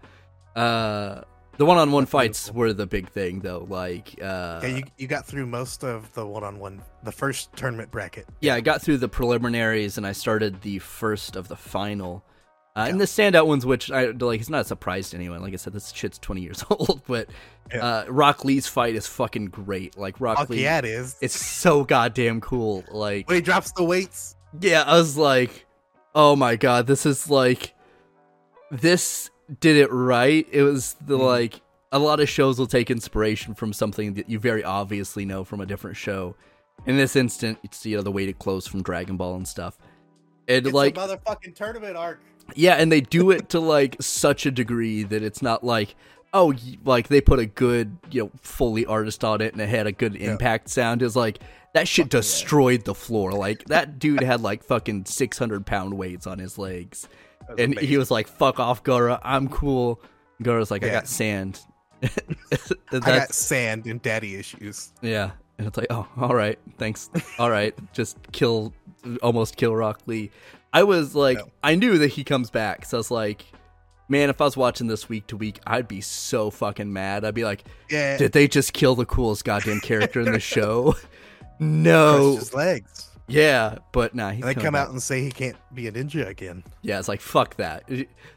[0.56, 1.22] Uh,
[1.56, 3.66] the one-on-one fights were the big thing, though.
[3.68, 7.52] Like, uh, yeah, you you got through most of the one on one, the first
[7.56, 8.26] tournament bracket.
[8.40, 12.24] yeah, I got through the preliminaries and I started the first of the final.
[12.78, 15.42] Uh, And the standout ones, which I like, it's not a surprise to anyone.
[15.42, 17.28] Like I said, this shit's twenty years old, but
[17.72, 17.84] Yeah.
[17.84, 19.98] uh, Rock Lee's fight is fucking great.
[19.98, 21.16] Like Rock Fuck Lee, yeah, it is.
[21.20, 22.84] it's so goddamn cool.
[22.90, 24.36] Like, when he drops the weights.
[24.60, 25.66] yeah, I was like,
[26.14, 27.74] oh my god, this is like,
[28.70, 30.46] this did it right.
[30.50, 31.26] It was the Mhm.
[31.26, 31.60] like
[31.90, 35.60] a lot of shows will take inspiration from something that you very obviously know from
[35.60, 36.34] a different show.
[36.86, 39.78] In this instant, it's you know the weighted clothes from Dragon Ball and stuff.
[40.46, 42.20] And It's like motherfucking tournament arc.
[42.54, 45.94] Yeah, and they do it to like such a degree that it's not like
[46.34, 46.52] oh
[46.84, 49.92] like they put a good you know Foley artist on it and it had a
[49.92, 50.32] good Yeah.
[50.32, 51.02] impact sound.
[51.02, 51.38] Is like
[51.74, 52.18] that shit Fuck yeah.
[52.20, 53.32] destroyed the floor.
[53.32, 57.08] Like that dude had like fucking six hundred pound weights on his legs,
[57.58, 60.00] and he was like "fuck off, Gaara, I'm cool."
[60.42, 60.92] Gaara's like, "I Yeah.
[60.92, 61.60] got sand."
[62.92, 64.92] I got sand and daddy issues.
[65.02, 67.10] yeah, and it's like, oh, all right, thanks.
[67.38, 68.72] All right, just kill,
[69.22, 70.30] almost kill Rock Lee.
[70.72, 71.48] I was like, No.
[71.62, 73.44] I knew that he comes back, so I was like,
[74.08, 77.24] man, if I was watching this week to week, I'd be so fucking mad.
[77.24, 80.94] I'd be like, Yeah, did they just kill the coolest goddamn character in the show?
[81.58, 83.10] no, his legs.
[83.26, 84.86] yeah, but nah, he's And they come back.
[84.86, 86.62] out and say he can't be a ninja again.
[86.82, 87.88] Yeah, it's like fuck that.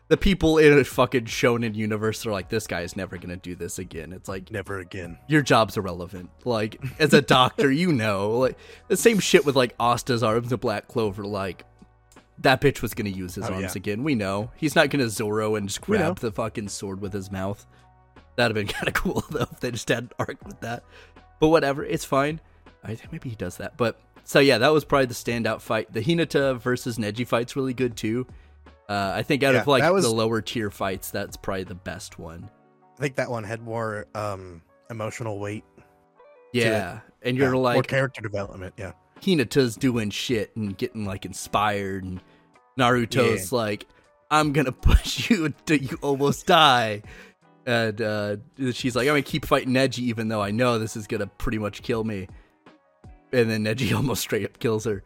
[0.08, 3.56] The people in a fucking shonen universe are like, this guy is never gonna do
[3.56, 4.12] this again.
[4.12, 5.18] It's like Never again.
[5.28, 6.30] your job's irrelevant.
[6.46, 8.58] Like as a doctor, you know, like
[8.90, 11.24] the same shit with like Asta's arms and Black Clover.
[11.24, 11.64] Like
[12.42, 13.72] that bitch was gonna use his Oh, arms yeah.
[13.76, 14.04] again.
[14.04, 17.66] We know he's not gonna Zoro and just grab the fucking sword with his mouth.
[18.36, 20.84] That'd have been kind of cool though if they just had an arc with that.
[21.40, 22.40] But whatever, it's fine.
[22.84, 23.78] I think maybe he does that.
[23.78, 25.92] But so yeah, that was probably the standout fight.
[25.92, 28.26] The Hinata versus Neji fight's really good too.
[28.90, 31.76] Uh, I think out Yeah, of like was- the lower tier fights, that's probably the
[31.76, 32.50] best one.
[32.98, 35.64] I think that one had more um emotional weight.
[36.54, 38.74] Yeah, and you're Yeah, more character development.
[38.78, 42.20] Yeah, Hinata's doing shit and getting like inspired, and
[42.78, 43.88] Naruto's like,
[44.30, 47.04] "I'm gonna push you until you almost die."
[47.66, 48.38] And uh,
[48.74, 51.58] she's like, "I'm gonna keep fighting Neji, even though I know this is gonna pretty
[51.58, 52.28] much kill me."
[53.32, 55.04] And then Neji almost straight up kills her.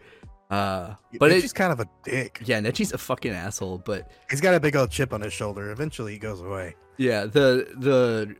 [0.49, 2.39] Uh, but Neji's it's kind of a dick.
[2.45, 3.79] yeah, Neji's a fucking asshole.
[3.79, 5.71] But He's got a big old chip on his shoulder.
[5.71, 6.75] Eventually, he goes away.
[6.97, 8.35] Yeah, the the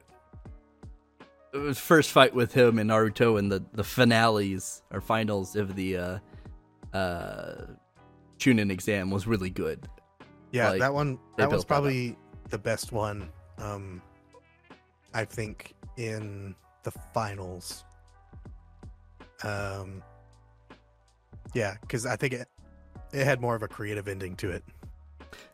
[1.74, 6.20] first fight with him and Naruto and the the finales or finals of the uh
[6.94, 7.56] uh
[8.40, 9.88] Chunin exam was really good.
[10.52, 12.18] Yeah, Like, that one that was built that probably
[12.50, 13.30] the best one.
[13.58, 14.02] Um,
[15.14, 17.84] I think in the finals.
[19.44, 20.02] Um,
[21.54, 22.48] yeah, because I think it
[23.14, 24.64] it had more of a creative ending to it.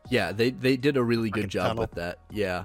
[0.08, 1.82] Yeah, they they did a really good Fucking job tunnel.
[1.82, 2.18] with that.
[2.30, 2.64] Yeah.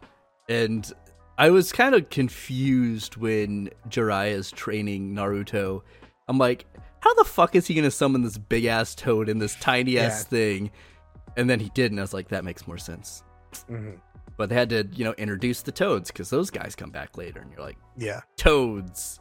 [0.50, 0.92] And
[1.38, 5.82] I was kind of confused when Jiraiya's training Naruto.
[6.28, 6.66] I'm like,
[7.08, 10.24] how the fuck is he to summon this big ass toad in this tiny ass
[10.24, 10.30] Yeah.
[10.30, 10.72] thing?
[11.36, 13.24] And then he did, and I was like, that makes more sense.
[13.70, 14.00] Mhm.
[14.38, 17.40] But they had to, you know, introduce the toads because those guys come back later,
[17.40, 19.20] and you're like, Yeah, toads.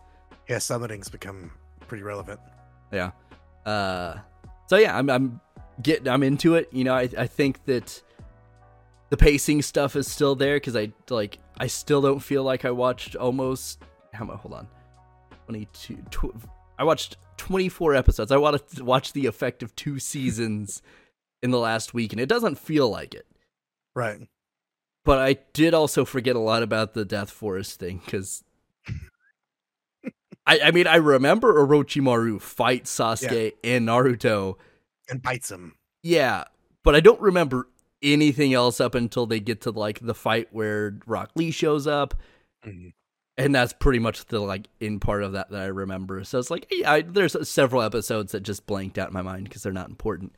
[0.48, 0.58] yeah.
[0.58, 1.50] Summoning's become
[1.86, 2.40] pretty relevant.
[2.92, 3.12] Yeah.
[3.64, 4.18] Uh,
[4.68, 5.40] so yeah, I'm I'm
[5.82, 6.68] getting I'm into it.
[6.72, 8.02] You know, I I think that
[9.10, 12.70] the pacing stuff is still there because I like I still don't feel like I
[12.70, 13.82] watched almost
[14.12, 14.38] how much?
[14.40, 14.68] Hold on,
[15.46, 15.96] twenty two.
[16.10, 16.34] Tw-
[16.78, 18.30] I watched twenty four episodes.
[18.32, 20.82] I watched watch the effect of two seasons
[21.42, 23.26] in the last week, and it doesn't feel like it.
[23.94, 24.20] Right.
[25.04, 28.42] But I did also forget a lot about the Death Forest thing because.
[30.48, 34.54] I, I mean, I remember Orochimaru fight Sasuke and Naruto.
[35.08, 35.74] And bites him.
[36.02, 36.44] Yeah,
[36.84, 37.68] but I don't remember
[38.02, 42.14] anything else up until they get to like the fight where Rock Lee shows up,
[42.64, 42.92] Mhm.
[43.38, 46.24] And that's pretty much the like in part of that that I remember.
[46.24, 49.44] So it's like, yeah, I, there's several episodes that just blanked out in my mind
[49.44, 50.32] because they're not important.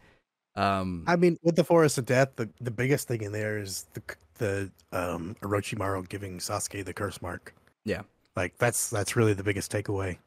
[0.57, 3.87] Um, I mean, with the Forest of Death, the, the biggest thing in there is
[3.95, 4.03] the
[4.39, 7.55] the um Orochimaru giving Sasuke the curse mark.
[7.85, 8.03] Yeah.
[8.35, 10.19] like that's that's really the biggest takeaway,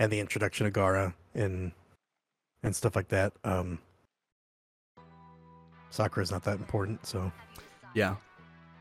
[0.00, 1.70] and the introduction of Gaara and
[2.64, 3.32] and stuff like that.
[3.44, 3.78] Um,
[5.90, 7.30] is not that important, so
[7.94, 8.16] Yeah.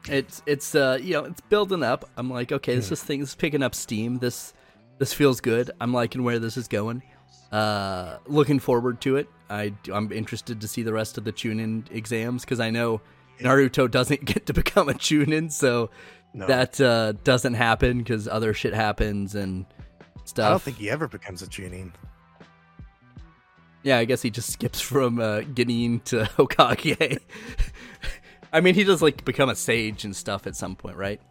[0.08, 2.10] It's it's uh you know it's building up.
[2.18, 4.20] I'm like okay this is thing this is picking up steam.
[4.20, 4.54] This
[4.97, 5.72] this feels good.
[5.82, 7.04] I'm liking where this is going.
[7.52, 9.28] Uh, looking forward to it.
[9.50, 13.02] I I'm interested to see the rest of the Chunin exams because I know
[13.39, 15.89] Naruto doesn't get to become a Chunin, so
[16.34, 19.66] no, that uh, doesn't happen because other shit happens and
[20.26, 20.45] stuff.
[20.45, 21.91] I don't think he ever becomes a Chunin.
[23.82, 27.20] Yeah, I guess he just skips from uh, Genin to Hokage.
[28.52, 31.22] I mean, he does like become a sage and stuff at some point, right?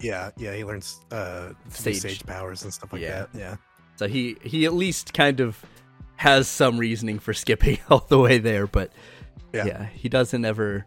[0.00, 1.96] Yeah, yeah, he learns uh Sage.
[2.00, 3.20] sage, powers and stuff like Yeah.
[3.20, 3.28] that.
[3.34, 3.56] Yeah,
[3.96, 5.64] So he he at least kind of
[6.16, 8.92] has some reasoning for skipping all the way there, but
[9.54, 9.86] yeah, Yeah.
[9.86, 10.84] he doesn't ever.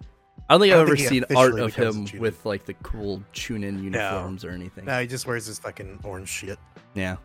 [0.50, 3.24] I don't think I I've ever think seen art of him with like the cool
[3.34, 4.86] Chunin uniforms or anything.
[4.86, 6.60] no, he just wears his fucking orange shit.
[6.94, 7.16] Yeah,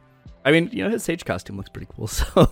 [0.48, 2.50] I mean, you know, his sage costume looks pretty cool, so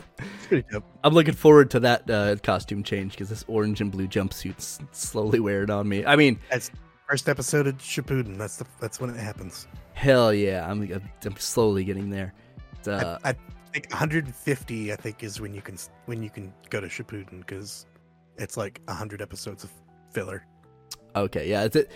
[0.48, 0.66] pretty.
[1.02, 5.40] I'm looking forward to that uh, costume change because this orange and blue jumpsuit's slowly
[5.40, 6.04] wearing on me.
[6.04, 6.70] I mean, That's
[7.08, 8.36] first episode of Shippuden.
[8.36, 9.66] That's the that's when it happens.
[9.94, 10.82] hell yeah, I'm
[11.24, 12.34] I'm slowly getting there.
[12.86, 13.34] Uh, I, I
[13.72, 14.92] think 150.
[14.92, 17.86] I think is when you can when you can go to Shippuden because
[18.36, 19.72] it's like 100 episodes of
[20.12, 20.44] filler.
[21.16, 21.90] okay, yeah, it's it.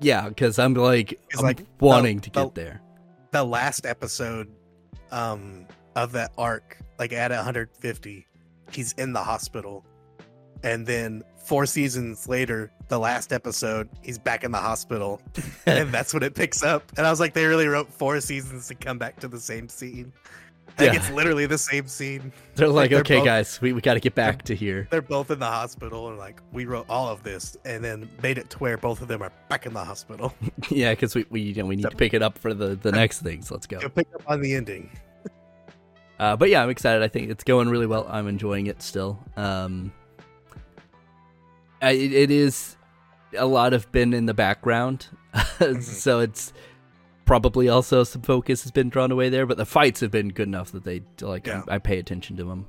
[0.00, 2.82] Yeah, because I'm like, I'm like the- wanting to the- get there.
[3.32, 4.48] The last episode
[5.12, 8.26] um of that arc, like at 150,
[8.70, 9.84] he's in the hospital,
[10.62, 15.20] and then four seasons later, the last episode, he's back in the hospital,
[15.66, 16.82] and that's when it picks up.
[16.96, 19.68] And I was like, they really wrote four seasons to come back to the same
[19.68, 20.12] scene.
[20.78, 20.98] Like Yeah.
[20.98, 22.32] it's literally the same scene.
[22.54, 24.86] They're like, they're okay, both- guys, we, we got to get back to here.
[24.90, 28.36] they're both in the hospital and like we wrote all of this and then made
[28.36, 30.34] it to where both of them are back in the hospital
[30.70, 32.76] yeah, because we we, you know, we need So- to pick it up for the
[32.76, 33.50] the next things.
[33.50, 33.78] Let's go.
[33.88, 34.90] pick up on the ending
[36.18, 37.02] Uh, but yeah, I'm excited.
[37.02, 38.06] I think it's going really well.
[38.08, 39.18] I'm enjoying it still.
[39.36, 39.92] Um,
[41.82, 42.76] I, it, it is
[43.36, 45.08] a lot of been in the background,
[45.80, 46.52] so it's
[47.26, 49.44] probably also some focus has been drawn away there.
[49.44, 51.62] But the fights have been good enough that they like Yeah.
[51.68, 52.66] I, I pay attention to them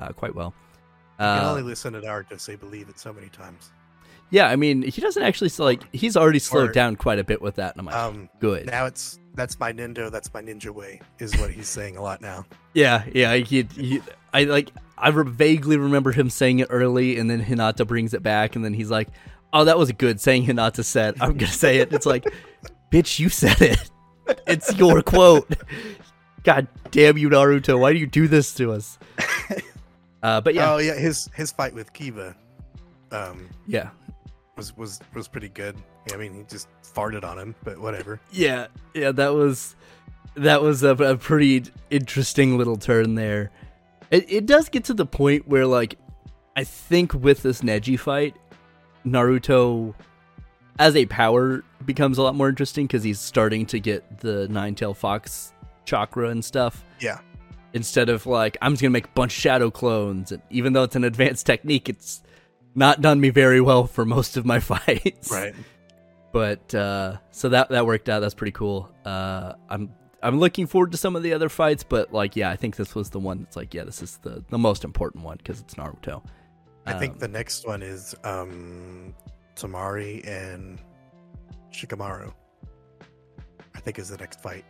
[0.00, 0.52] uh, quite well.
[1.20, 3.70] you can Uh, only listen to Naruto say believe it so many times
[4.30, 7.40] yeah, I mean, he doesn't actually like he's already slowed Or- down quite a bit
[7.40, 8.66] with that, and I'm like, um good.
[8.66, 12.20] now it's that's my nindo that's my ninja way is what he's saying a lot
[12.20, 12.44] now
[12.74, 13.36] Yeah, yeah.
[13.36, 14.02] He, he,
[14.34, 14.70] I like.
[14.98, 18.62] I re- vaguely remember him saying it early, and then Hinata brings it back, and
[18.64, 19.08] then he's like,
[19.54, 22.26] "Oh, that was good." Saying Hinata said, "I'm gonna say it." It's like,
[22.92, 23.90] bitch, you said it.
[24.46, 25.50] It's your quote.
[26.44, 27.78] God damn you, Naruto!
[27.78, 28.98] Why do you do this to us?
[30.20, 32.34] Uh, but yeah, Oh yeah, his his fight with Kiba,
[33.12, 33.90] um, yeah,
[34.56, 35.76] was was was pretty good.
[36.12, 38.20] I mean, he just farted on him, but whatever.
[38.32, 39.12] yeah, yeah.
[39.12, 39.76] That was
[40.34, 43.52] that was a, a pretty interesting little turn there.
[44.10, 45.96] It it does get to the point where like
[46.56, 48.34] I think with this Neji fight,
[49.06, 49.94] Naruto
[50.78, 54.74] as a power becomes a lot more interesting because he's starting to get the nine
[54.74, 55.52] tail fox
[55.84, 56.84] chakra and stuff.
[57.00, 57.18] Yeah.
[57.72, 60.84] Instead of like I'm just gonna make a bunch of shadow clones, and even though
[60.84, 62.22] it's an advanced technique, it's
[62.74, 65.30] not done me very well for most of my fights.
[65.30, 65.54] Right.
[66.32, 68.20] But uh, so that that worked out.
[68.20, 68.90] That's pretty cool.
[69.04, 72.56] Uh, I'm I'm looking forward to some of the other fights, but like yeah, I
[72.56, 75.36] think this was the one that's like yeah, this is the the most important one
[75.38, 76.22] because it's Naruto.
[76.86, 79.14] I think Um, the next one is um
[79.58, 80.78] Temari and
[81.72, 82.32] Shikamaru.
[83.74, 84.64] I think is the next fight.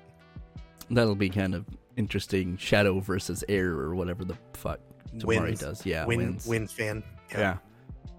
[0.90, 1.64] that'll be kind of
[1.96, 2.56] interesting.
[2.56, 4.80] Shadow versus air or whatever the fuck
[5.16, 5.60] Temari Wins.
[5.60, 5.86] does.
[5.86, 6.46] Yeah, Win wins.
[6.46, 7.02] wins fan.
[7.30, 7.58] Yeah.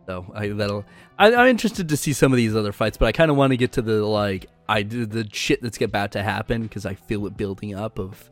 [0.08, 0.86] So I that'll
[1.20, 3.52] I, I'm interested to see some of these other fights, but I kind of want
[3.52, 6.94] to get to the like I do the shit that's about to happen because I
[6.96, 8.00] feel it building up.
[8.00, 8.30] Of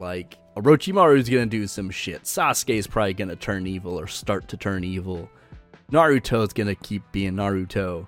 [0.00, 2.22] like Orochimaru's gonna do some shit.
[2.24, 5.28] Sasuke's probably gonna turn evil or start to turn evil.
[5.90, 8.06] Naruto's gonna keep being Naruto.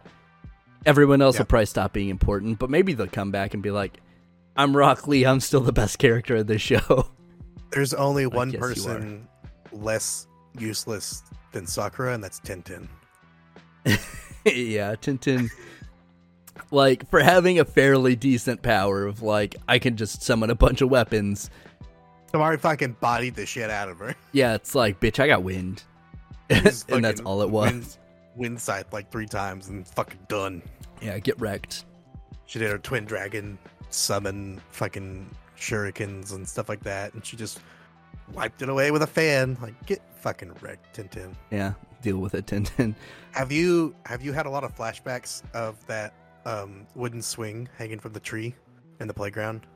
[0.86, 1.40] Everyone else Yeah.
[1.40, 4.00] will probably stop being important, but maybe they'll come back and be like,
[4.56, 5.24] "I'm Rock Lee.
[5.26, 7.08] I'm still the best character of this show."
[7.70, 9.26] There's only one person
[9.72, 10.26] less
[10.58, 11.22] useless
[11.52, 12.86] than Sakura, and that's Tenten.
[14.44, 15.50] yeah, Tenten.
[16.70, 20.80] Like for having a fairly decent power of like I can just summon a bunch
[20.80, 21.50] of weapons.
[22.32, 24.14] Temari fucking bodied the shit out of her.
[24.32, 25.82] Yeah, it's like bitch, I got wind,
[26.88, 27.70] and that's all it was.
[27.72, 27.98] Wind,
[28.36, 30.62] wind scythe like three times and fucking done.
[31.02, 31.84] Yeah, get wrecked.
[32.46, 33.58] She did her twin dragon
[33.90, 37.60] summon fucking shurikens and stuff like that, and she just
[38.32, 39.56] wiped it away with a fan.
[39.62, 41.34] Like, get fucking wrecked, Tenten.
[41.50, 42.94] Yeah, deal with it, Tenten.
[43.32, 46.14] Have you have you had a lot of flashbacks of that
[46.46, 48.54] um, wooden swing hanging from the tree
[49.00, 49.66] in the playground?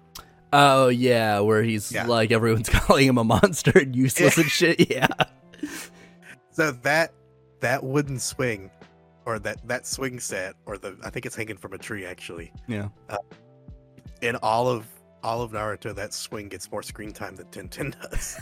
[0.52, 2.06] Oh yeah, where he's Yeah.
[2.06, 4.90] like everyone's calling him a monster and useless and shit.
[4.90, 5.08] Yeah,
[6.58, 7.12] So that
[7.60, 8.68] that wooden swing,
[9.26, 12.52] or that that swing set, or the I think it's hanging from a tree actually.
[12.66, 12.88] yeah.
[13.08, 13.18] Uh,
[14.22, 14.84] in all of
[15.22, 18.40] all of Naruto, that swing gets more screen time than Tenten does.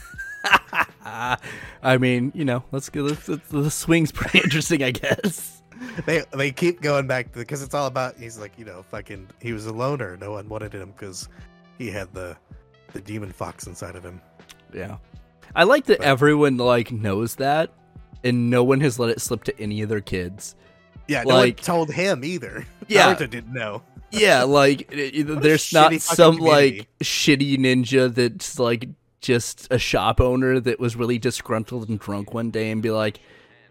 [1.82, 5.62] I mean, you know, let's get Let's, let's, the swing's pretty interesting, I guess.
[6.06, 9.28] they they keep going back to because it's all about he's like you know fucking
[9.42, 10.16] he was a loner.
[10.16, 11.28] No one wanted him because
[11.76, 12.34] he had the
[12.94, 14.22] the demon fox inside of him.
[14.72, 14.96] Yeah.
[15.54, 17.70] I like that But- everyone like knows that
[18.26, 20.54] and no one has let it slip to any of their kids.
[21.08, 22.66] Yeah, no one Like- told him either.
[22.88, 23.14] Yeah.
[23.14, 23.82] Naruto didn't know.
[24.12, 26.78] Yeah, like it- it- a there's not some community.
[26.78, 28.88] like shitty ninja that's like
[29.20, 33.18] just a shop owner that was really disgruntled and drunk one day and be like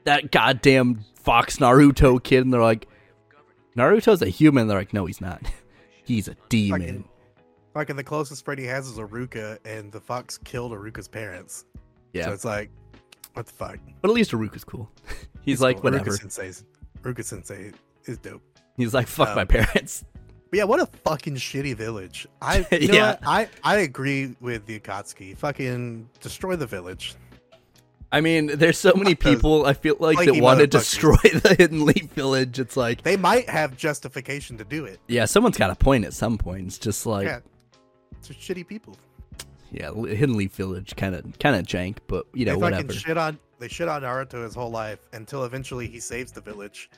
[0.03, 2.87] that goddamn Fox Naruto kid and they're like
[3.77, 4.67] Naruto's a human.
[4.67, 5.41] They're like no, he's not.
[6.03, 6.81] He's a demon.
[6.81, 7.09] Fucking-
[7.73, 11.65] Fucking the closest friend he has is Iruka, and the fox killed Iruka's parents.
[12.13, 12.25] Yeah.
[12.25, 12.69] So it's like,
[13.35, 13.77] what the fuck?
[14.01, 14.89] But at least Iruka's cool.
[15.43, 15.83] He's like cool.
[15.83, 16.09] whatever.
[16.11, 16.63] Iruka Sensei's
[17.03, 17.71] Iruka Sensei
[18.05, 18.41] is dope.
[18.77, 20.03] He's like fuck Um, my parents.
[20.51, 22.27] But yeah, what a fucking shitty village.
[22.39, 23.09] I you know Yeah.
[23.11, 23.19] what?
[23.25, 25.35] I I agree with the Akatsuki.
[25.35, 27.15] Fucking destroy the village.
[28.11, 31.83] I mean, there's so many people I feel like that want to destroy the Hidden
[31.85, 32.59] Leaf Village.
[32.59, 34.99] It's like, They might have justification to do it.
[35.07, 36.67] yeah, someone's got a point at some point.
[36.67, 37.39] It's just like, yeah,
[38.19, 38.95] it's just shitty people.
[39.75, 42.83] Yeah, Hidden Leaf Village kind of kind of jank, but you know, they whatever.
[42.83, 46.41] fucking shit on they shit on Naruto his whole life until eventually he saves the
[46.41, 46.89] village.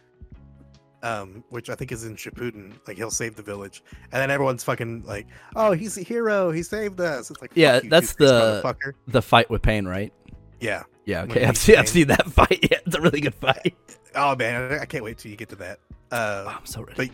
[1.04, 2.74] Um, which I think is in Shippuden.
[2.88, 6.50] Like he'll save the village, and then everyone's fucking like, "Oh, he's a hero!
[6.50, 8.62] He saved us!" It's like, Yeah, that's the-
[9.08, 10.12] The fight with Pain, right?
[10.60, 10.84] Yeah.
[11.06, 11.46] Yeah, okay.
[11.46, 12.60] I've seen, I've seen that fight.
[12.64, 13.76] Yeah, it's a really good fight.
[14.16, 15.80] Oh man, I- can't wait till you get to that.
[16.12, 17.12] Uh, Oh, I'm so ready.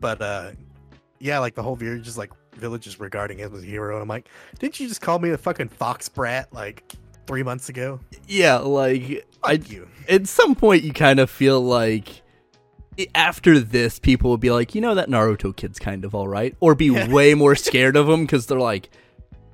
[0.00, 0.52] but uh,
[1.18, 2.30] yeah, like the whole village is like
[2.60, 5.38] villages regarding him as a hero, and I'm like, didn't you just call me a
[5.38, 6.92] fucking fox brat like
[7.26, 8.00] three months ago?
[8.28, 9.88] Yeah, like I, you.
[10.08, 12.22] at some point you kind of feel like
[13.14, 16.54] after this, people will be like, you know, that Naruto kid's kind of all right,
[16.60, 18.90] or be way more scared of him because they're like,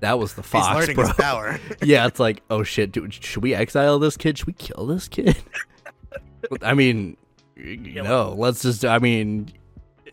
[0.01, 1.07] that was the fox, learning bro.
[1.07, 1.61] his power.
[1.83, 4.39] yeah, it's like, oh shit, dude, should we exile this kid?
[4.39, 5.37] Should we kill this kid?
[6.63, 7.17] I mean,
[7.57, 9.53] no, let's just, I mean,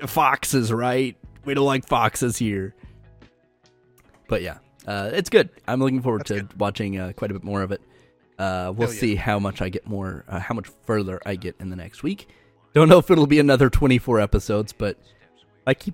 [0.05, 1.15] foxes, right?
[1.45, 2.75] We don't like foxes here.
[4.33, 4.57] But yeah,
[4.87, 5.51] uh, it's good.
[5.67, 7.81] I'm looking forward That's to watching uh, quite a bit more of it.
[8.39, 8.99] Uh, we'll yeah.
[8.99, 12.01] see how much I get more, uh, how much further I get in the next
[12.01, 12.29] week.
[12.73, 14.97] Don't know if it'll be another 24 episodes, but
[15.67, 15.93] I keep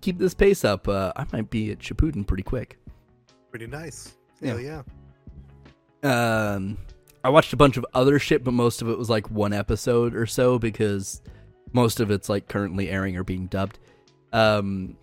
[0.00, 0.88] keep this pace up.
[0.88, 2.78] Uh, I might be at Shippuden pretty quick.
[3.50, 4.14] Pretty nice.
[4.40, 4.48] Yeah.
[4.52, 4.82] Hell
[6.02, 6.54] yeah.
[6.54, 6.78] Um,
[7.22, 10.14] I watched a bunch of other shit, but most of it was like one episode
[10.14, 11.20] or so because
[11.74, 13.78] most of it's like currently airing or being dubbed.
[14.32, 14.96] Um,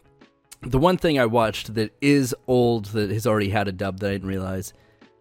[0.62, 4.10] the one thing I watched that is old that has already had a dub that
[4.10, 4.74] I didn't realize,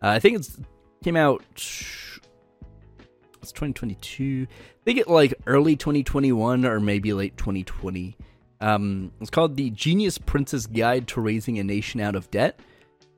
[0.02, 0.58] uh, I think it's
[1.02, 1.42] came out.
[1.54, 4.46] It's 2022.
[4.50, 8.16] I think it like early 2021 or maybe late 2020.
[8.60, 12.58] Um, it's called the Genius Prince's Guide to Raising a Nation Out of Debt,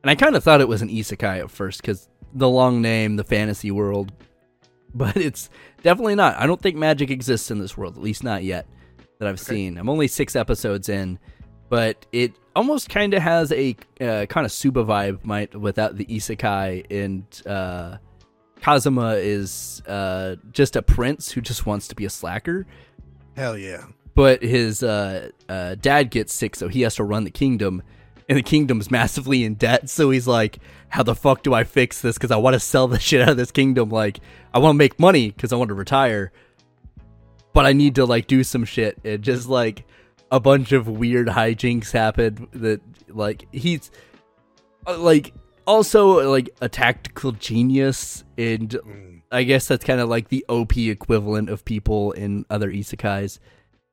[0.02, 3.16] and I kind of thought it was an isekai at first because the long name,
[3.16, 4.12] the fantasy world,
[4.94, 5.48] but it's
[5.82, 6.36] definitely not.
[6.36, 8.66] I don't think magic exists in this world, at least not yet
[9.18, 9.54] that I've okay.
[9.54, 9.78] seen.
[9.78, 11.18] I'm only six episodes in,
[11.68, 16.04] but it almost kind of has a uh, kind of Suba vibe, might without the
[16.06, 16.86] isekai.
[16.90, 17.98] And uh,
[18.60, 22.66] Kazuma is uh, just a prince who just wants to be a slacker.
[23.36, 23.84] Hell yeah!
[24.14, 27.82] But his uh, uh, dad gets sick, so he has to run the kingdom
[28.28, 29.88] and the kingdom's massively in debt.
[29.88, 30.58] So he's like,
[30.88, 32.16] "How the fuck do I fix this?
[32.16, 33.90] Because I want to sell the shit out of this kingdom.
[33.90, 34.18] Like,
[34.52, 36.32] I want to make money because I want to retire,
[37.52, 39.84] but I need to like do some shit." And just like
[40.30, 42.48] a bunch of weird hijinks happen.
[42.52, 43.90] That like he's
[44.86, 45.34] uh, like
[45.66, 49.20] also like a tactical genius, and mm.
[49.30, 53.38] I guess that's kind of like the OP equivalent of people in other isekais.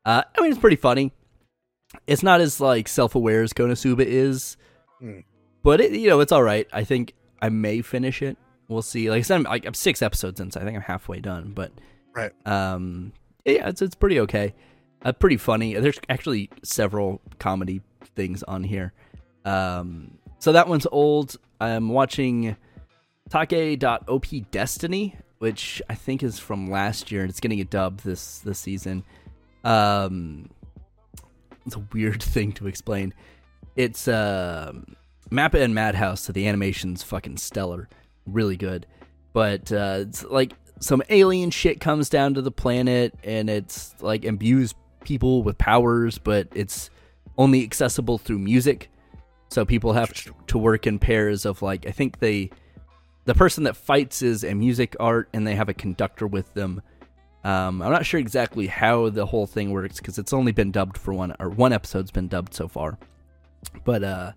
[0.05, 1.11] Uh, I mean, it's pretty funny
[2.07, 4.57] it's not as like self-aware as Konosuba is,
[5.01, 5.23] mm.
[5.63, 6.67] but it, you know it's all right.
[6.73, 8.37] I think I may finish it.
[8.67, 9.09] We'll see.
[9.09, 11.51] Like I said, I'm, like, I'm six episodes in, so I think I'm halfway done.
[11.53, 11.71] But
[12.15, 13.13] right, um,
[13.45, 14.53] yeah, it's it's pretty okay.
[15.05, 15.75] Uh, pretty funny.
[15.75, 17.81] There's actually several comedy
[18.15, 18.91] things on here.
[19.45, 21.37] Um, so that one's old.
[21.61, 22.57] I'm watching
[23.29, 24.25] takt op.
[24.49, 28.57] Destiny, which I think is from last year, and it's getting a dub this this
[28.57, 29.03] season.
[29.63, 30.49] Um,
[31.67, 33.13] it's a weird thing to explain.
[33.75, 34.73] It's uh,
[35.29, 37.89] Mappa and Madhouse, so the animation's fucking stellar,
[38.25, 38.87] really good.
[39.33, 44.25] But uh, it's like some alien shit comes down to the planet, and it's like
[44.25, 44.73] imbues
[45.05, 46.89] people with powers, but it's
[47.37, 48.89] only accessible through music.
[49.49, 50.11] So people have
[50.47, 52.49] to work in pairs of like I think they
[53.25, 56.81] the person that fights is a music art and they have a conductor with them
[57.45, 60.97] um, I'm not sure exactly how the whole thing works because it's only been dubbed
[60.97, 62.97] for one or one episode's been dubbed so far.
[63.83, 64.31] But uh,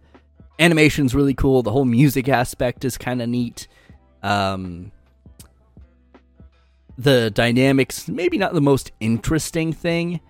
[0.58, 1.62] animation's really cool.
[1.62, 3.66] The whole music aspect is kind of neat.
[4.22, 4.92] Um,
[6.98, 10.20] the dynamics maybe not the most interesting thing,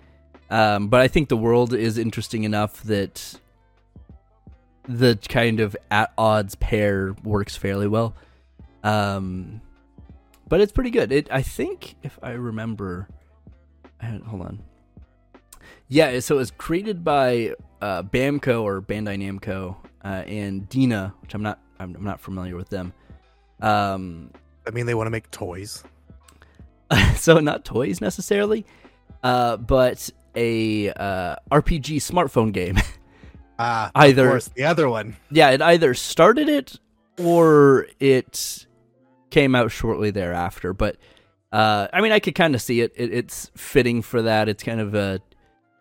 [0.51, 3.39] um, but I think the world is interesting enough that
[4.89, 8.15] the kind of at odds pair works fairly well.
[8.83, 9.61] Um,
[10.49, 11.13] but it's pretty good.
[11.13, 13.09] It I think if I remember,
[14.03, 14.63] hold on.
[15.89, 21.35] Yeah, so it was created by uh, Bamco or Bandai Namco uh, and DeNA, which
[21.35, 22.93] I'm not I'm, I'm not familiar with them.
[23.61, 24.31] Um,
[24.67, 25.85] I mean, they want to make toys.
[27.17, 28.65] so not toys necessarily,
[29.23, 32.79] uh, but a uh, RPG smartphone game.
[33.61, 35.17] Ah, either the other one.
[35.33, 36.79] Yeah, it either started it
[37.19, 38.69] or it
[39.31, 40.73] came out shortly thereafter.
[40.73, 40.97] But
[41.51, 42.93] uh, I mean, I could kind of see it.
[42.95, 43.13] it.
[43.13, 44.49] It's fitting for that.
[44.49, 45.21] It's kind of a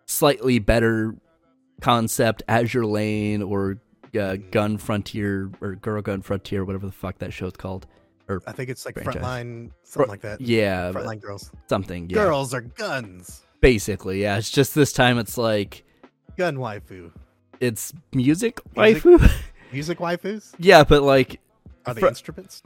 [0.07, 1.15] slightly better
[1.79, 3.77] concept, Azure Lane or
[4.19, 7.85] uh, Gun Frontier or Girl Gun Frontier, whatever the fuck that show's called.
[8.27, 9.21] Or I think it's like franchise.
[9.21, 10.41] Frontline, something like that.
[10.41, 11.51] Yeah, Frontline Girls.
[11.69, 12.09] Something.
[12.09, 12.15] Yeah.
[12.15, 13.43] Girls are guns.
[13.67, 14.37] Basically, yeah.
[14.37, 15.83] It's just this time it's like
[16.37, 17.11] gun waifu.
[17.59, 19.31] It's music, music waifu.
[19.73, 20.53] music waifus.
[20.57, 21.41] Yeah, but like
[21.85, 22.63] are they fr- instruments?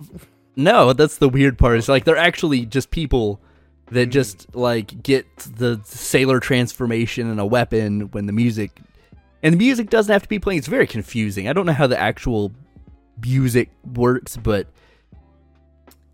[0.55, 1.79] No, that's the weird part.
[1.79, 3.41] It's like they're actually just people
[3.87, 4.11] that mm.
[4.11, 8.79] just like get the sailor transformation and a weapon when the music
[9.41, 10.59] and the music doesn't have to be playing.
[10.59, 11.47] It's very confusing.
[11.47, 12.51] I don't know how the actual
[13.25, 14.67] music works, but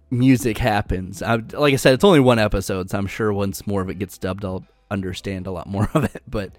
[0.09, 1.21] music happens.
[1.21, 3.99] I, like I said, it's only one episode, so I'm sure once more of it
[3.99, 6.23] gets dubbed, I'll understand a lot more of it.
[6.27, 6.53] But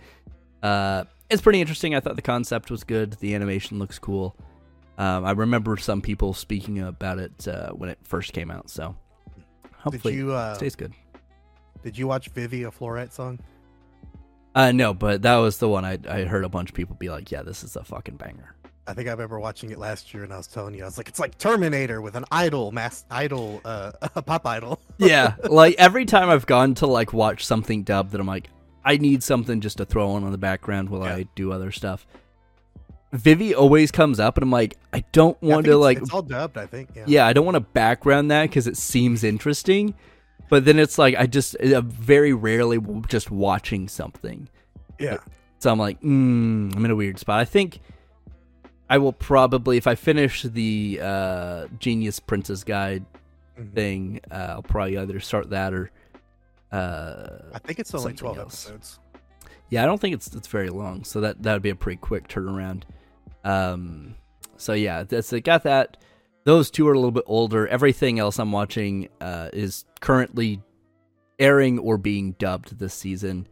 [0.63, 1.95] uh, it's pretty interesting.
[1.95, 3.15] I thought the concept was good.
[3.15, 4.37] The animation looks cool.
[4.99, 8.69] Um, I remember some people speaking about it uh, when it first came out.
[8.69, 8.97] So
[9.77, 10.93] hopefully you, uh, it stays good.
[11.85, 13.39] Did you watch Vivy a Fluorite song?
[14.55, 17.11] Uh, no, but that was the one I I heard a bunch of people be
[17.11, 18.57] like, "Yeah, this is a fucking banger."
[18.89, 20.97] I think I remember watching it last year, and I was telling you, I was
[20.97, 25.75] like, "It's like Terminator with an idol, mass idol, uh, a pop idol." yeah, like
[25.77, 28.49] every time I've gone to like watch something dubbed, that I'm like,
[28.83, 31.17] I need something just to throw on in the background while yeah.
[31.17, 32.07] I do other stuff.
[33.13, 35.99] Vivy always comes up, and I'm like, I don't want yeah, to like.
[35.99, 36.89] It's all dubbed, I think.
[36.97, 39.95] Yeah, yeah I don't want to background that because it seems interesting,
[40.49, 44.49] but then it's like I just uh, very rarely just watching something.
[44.99, 45.19] Yeah.
[45.59, 47.39] So I'm like, mm, I'm in a weird spot.
[47.39, 47.81] I think
[48.91, 53.05] I will probably, if I finish the uh, Genius Prince's Guide
[53.59, 53.73] Mhm.
[53.75, 54.21] thing.
[54.31, 55.91] Uh, I'll probably either start that or.
[56.71, 58.67] Uh, I think it's only twelve else.
[58.67, 58.99] episodes.
[59.71, 61.97] yeah, I don't think it's it's very long, so that that would be a pretty
[61.97, 62.83] quick turnaround.
[63.45, 64.15] Um,
[64.57, 65.41] so yeah, that's it.
[65.43, 65.97] Got that.
[66.45, 67.67] Those two are a little bit older.
[67.69, 70.63] Everything else I'm watching uh, is currently
[71.39, 73.47] airing or being dubbed this season.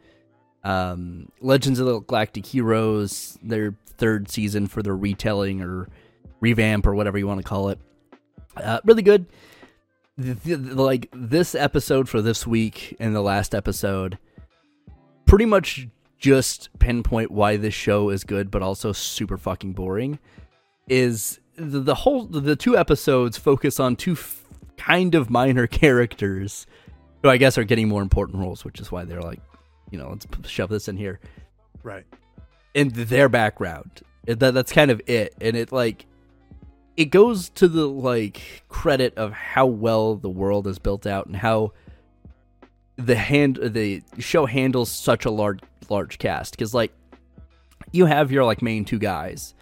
[0.65, 5.89] Um, Legends of the Galactic Heroes, their third season for their retelling or
[6.41, 7.79] revamp or whatever you want to call it.
[8.57, 9.27] Uh, really good.
[10.19, 14.19] The- the- the- like this episode for this week and the last episode,
[15.27, 15.89] pretty much
[16.19, 20.19] just pinpoint why this show is good, but also super fucking boring.
[20.89, 24.43] Is the, the whole the two episodes focus on two f-
[24.77, 26.67] kind of minor characters
[27.23, 29.41] who I guess are getting more important roles, which is why they're like,
[29.91, 31.19] you know, let's shove this in here
[31.83, 32.05] Right.
[32.77, 34.03] And their background.
[34.27, 36.07] It- That that's kind of it, and it like
[36.97, 41.37] it goes to the like credit of how well the world is built out and
[41.37, 41.73] how
[42.97, 45.61] the hand the show handles such a large
[45.91, 46.93] large cast because like
[47.93, 49.55] you have your like main two guys,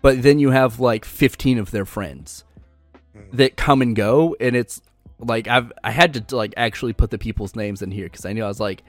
[0.00, 2.44] but then you have like fifteen of their friends
[3.16, 3.32] Mm.
[3.38, 4.80] that come and go, and it's
[5.18, 8.32] like I've I had to like actually put the people's names in here because I
[8.32, 8.82] knew I was like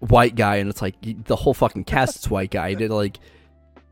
[0.00, 2.74] white guy, and it's like the whole fucking cast is white guy.
[2.74, 3.18] Did like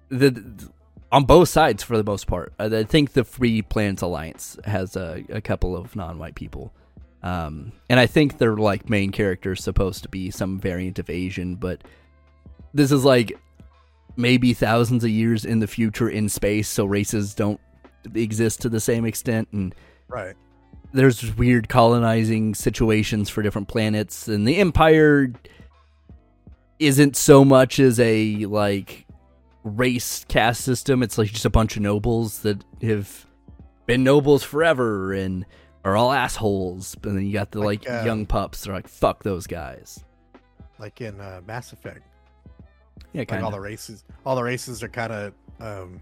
[0.08, 0.68] the, the-
[1.10, 2.52] on both sides for the most part.
[2.58, 6.72] I think the Free Planets Alliance has a, a couple of non-white people,
[7.22, 11.08] um, and I think their like main character is supposed to be some variant of
[11.08, 11.82] Asian, but
[12.74, 13.32] this is like
[14.16, 17.60] maybe thousands of years in the future in space, so races don't
[18.14, 19.74] exist to the same extent, and
[20.08, 20.34] Right.
[20.92, 25.32] there's weird colonizing situations for different planets and the empire
[26.78, 29.06] isn't so much as a like
[29.64, 33.26] race caste system it's like just a bunch of nobles that have
[33.86, 35.44] been nobles forever and
[35.84, 38.88] are all assholes and then you got the like, Like, uh, young pups they're like
[38.88, 40.04] fuck those guys
[40.78, 42.02] Like in uh, Mass Effect.
[43.12, 46.00] yeah Like kind all the races all the races are kinda um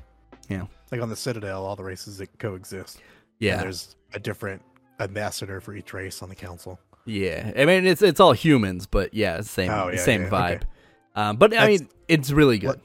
[0.49, 0.67] Yeah.
[0.93, 2.97] like on the Citadel, all the races that coexist.
[2.97, 3.05] And
[3.41, 4.63] yeah there's a different
[5.01, 6.79] ambassador for each race on the council.
[7.07, 10.57] Yeah i mean it's it's all humans but yeah same Oh, yeah, same yeah, vibe
[10.57, 10.67] okay.
[11.15, 12.81] um but i mean it's really good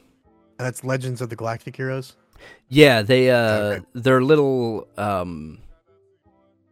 [0.58, 2.16] that's Legends of the Galactic Heroes.
[2.70, 3.86] Yeah, they uh Okay.
[3.94, 5.58] their little um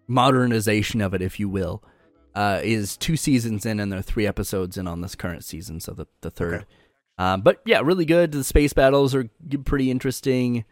[0.07, 1.83] modernization of it, if you will,
[2.35, 5.93] uh is two seasons in and they're three episodes in on this current season, so
[5.93, 6.53] the the third.
[6.55, 6.65] Okay.
[7.17, 8.31] Um but yeah, really good.
[8.31, 9.29] The space battles are
[9.65, 10.65] pretty interesting.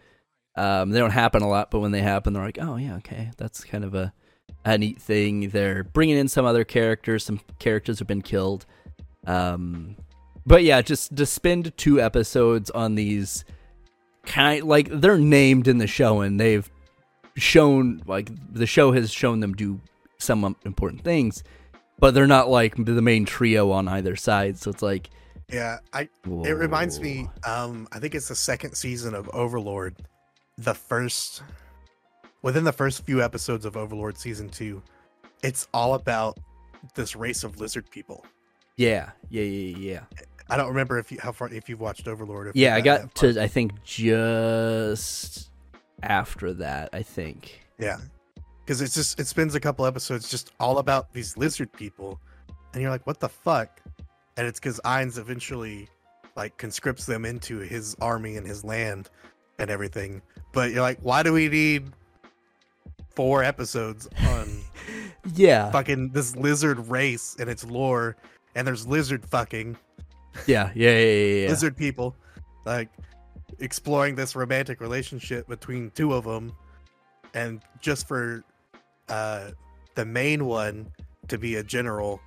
[0.55, 3.31] Um they don't happen a lot, but when they happen they're like, "Oh yeah, okay.
[3.37, 4.13] That's kind of a
[4.75, 8.65] a neat thing." They're bringing in some other characters, some characters have been killed.
[9.25, 9.95] Um
[10.45, 13.43] but yeah, just to spend two episodes on these
[14.25, 16.69] kind like they're named in the show and they've
[17.35, 19.79] shown like the show has shown them do
[20.17, 21.43] some important things
[21.99, 25.09] but they're not like the main trio on either side so it's like
[25.51, 29.95] Yeah, I it reminds me um I think it's the second season of Overlord.
[30.57, 31.43] The first
[32.41, 34.81] within the first few episodes of Overlord season 2,
[35.43, 36.37] it's all about
[36.95, 38.25] this race of lizard people.
[38.77, 39.99] yeah yeah yeah yeah
[40.49, 42.47] I don't remember if you how far if you've watched Overlord.
[42.47, 43.33] If yeah i got gotten that far.
[43.33, 45.49] to i think just
[46.03, 47.97] after that i think Yeah.
[48.63, 52.19] Because it's just it spends a couple episodes just all about these lizard people.
[52.73, 53.81] And you're like, what the fuck?
[54.35, 55.87] And it's because Ainz eventually
[56.35, 59.09] like conscripts them into his army and his land
[59.57, 60.21] and everything.
[60.53, 61.91] But you're like, why do we need
[63.17, 64.47] four episodes on
[65.33, 68.15] yeah fucking this lizard race and its lore?
[68.53, 69.75] And there's lizard fucking
[70.45, 71.49] yeah yeah yeah yeah, yeah.
[71.49, 72.15] lizard people,
[72.63, 72.89] like
[73.59, 76.53] exploring this romantic relationship between two of them,
[77.33, 78.43] and just for
[79.09, 79.49] uh,
[79.95, 80.87] the main one
[81.27, 82.21] to be a general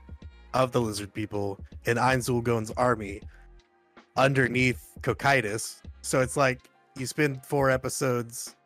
[0.55, 3.23] of the lizard people in Ainz Ooal Gown's army
[4.17, 5.83] underneath Cocytus.
[6.03, 6.61] So it's like
[6.97, 8.57] you spend four episodes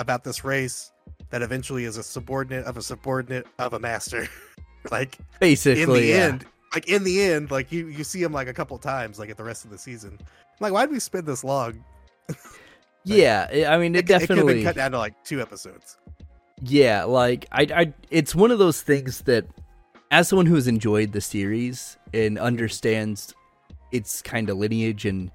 [0.00, 0.90] about this race
[1.30, 4.28] that eventually is a subordinate of a subordinate of a master.
[4.90, 6.14] like basically in the yeah.
[6.14, 9.30] end, like in the end, like you you see him like a couple times, like
[9.30, 10.18] at the rest of the season.
[10.60, 11.84] Like, why did we spend this long?
[13.04, 15.96] yeah i mean it, It, could have definitely been cut down to like two episodes.
[16.62, 19.46] Yeah, like I, I, it's one of those things that,
[20.10, 23.34] as someone who has enjoyed the series and understands
[23.92, 25.30] its kind of lineage and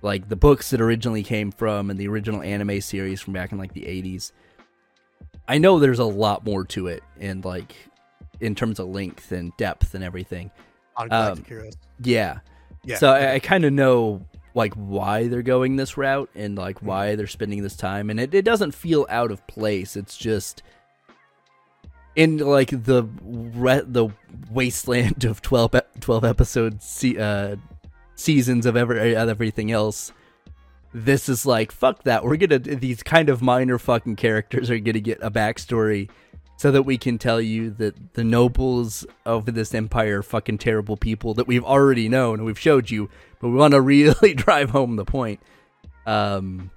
[0.00, 3.58] like the books that originally came from and the original anime series from back in
[3.58, 4.32] like the eighties,
[5.48, 7.74] I know there's a lot more to it and like
[8.40, 10.50] in terms of length and depth and everything.
[11.30, 11.38] Um.
[12.02, 12.38] Yeah,
[12.84, 12.96] Yeah.
[12.96, 17.16] so I, I kind of know like why they're going this route and like why
[17.16, 19.96] they're spending this time, and it, it doesn't feel out of place.
[19.96, 20.62] It's just
[22.14, 24.08] in like the re- the
[24.50, 27.56] wasteland of 12, e- 12 episode se- uh,
[28.14, 30.12] seasons of every everything else
[30.94, 32.24] this is like fuck that.
[32.24, 36.10] We're gonna these kind of minor fucking characters are gonna get a backstory
[36.56, 40.96] so that we can tell you that the nobles of this empire are fucking terrible
[40.96, 43.08] people that we've already known and we've showed you
[43.40, 45.40] but we want to really drive home the point.
[46.06, 46.70] Um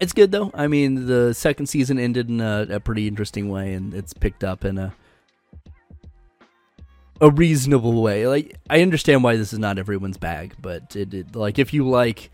[0.00, 0.50] it's good though.
[0.52, 4.44] I mean the second season ended in a, a pretty interesting way and it's picked
[4.44, 4.94] up in a
[7.20, 8.28] a reasonable way.
[8.28, 11.88] Like i understand why this is not everyone's bag but it, it like if you
[11.88, 12.30] like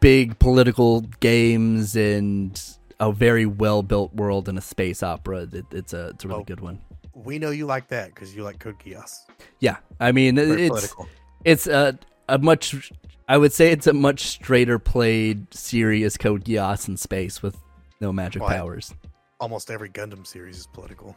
[0.00, 2.60] big political games and
[3.00, 5.48] a very well built world and a space opera.
[5.52, 6.44] It, it's a it's a really Oh.
[6.44, 6.80] good one.
[7.14, 9.18] We know you like that because you like Code Geass.
[9.60, 11.08] Yeah, I mean Very it's political.
[11.44, 11.98] it's a
[12.28, 12.92] a much
[13.28, 17.56] I would say it's a much straighter played serious Code Geass in space with
[18.00, 18.56] no magic Why?
[18.56, 18.94] powers.
[19.40, 21.16] Almost every Gundam series is political.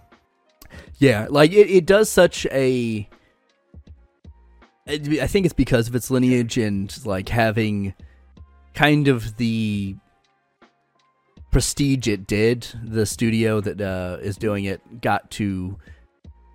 [0.97, 3.07] Yeah, like it, it does such a.
[4.87, 7.93] I think it's because of its lineage and like having
[8.75, 9.95] kind of the
[11.51, 12.67] prestige it did.
[12.83, 15.77] The studio that uh, is doing it got to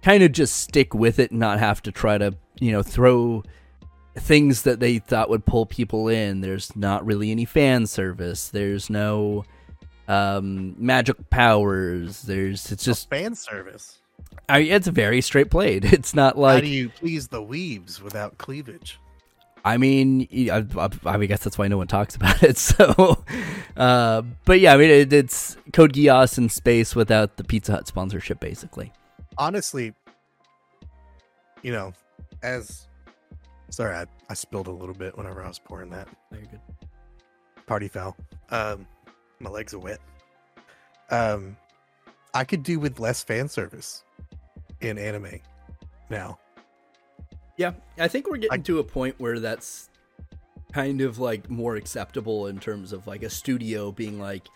[0.02, 3.42] kind of just stick with it and not have to try to you know throw
[4.16, 6.40] things that they thought would pull people in.
[6.40, 8.48] There's not really any fan service.
[8.48, 9.44] There's no
[10.08, 13.98] um magic powers there's it's just fan service.
[14.48, 15.84] I it's very straight played.
[15.92, 18.98] It's not like How do you please the weebs without cleavage?
[19.64, 22.56] I mean, I, I, I guess that's why no one talks about it.
[22.70, 23.24] So,
[23.76, 27.86] uh, but yeah, I mean, it, it's Code Geass in space without the Pizza Hut
[27.86, 28.92] sponsorship, basically.
[29.38, 29.94] Honestly,
[31.62, 31.92] you know,
[32.42, 32.88] as
[33.70, 36.08] sorry, I, I spilled a little bit whenever I was pouring that.
[36.30, 36.60] Very good.
[37.66, 38.16] Party foul.
[38.50, 38.86] Um,
[39.40, 40.00] my legs are wet.
[41.10, 41.56] Um,
[42.34, 44.04] I could do with less fan service
[44.80, 45.40] in anime
[46.08, 46.38] now.
[47.60, 49.90] Yeah, I think we're getting I- to a point where that's
[50.72, 54.46] kind of like more acceptable in terms of like a studio being like,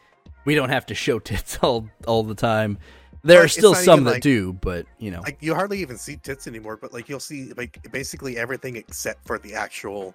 [0.46, 2.78] we don't have to show tits all all the time.
[3.22, 5.98] There Like, are still some that like- do, but you know, Like you hardly even
[5.98, 10.14] see tits anymore, but like you'll see like basically everything except for the actual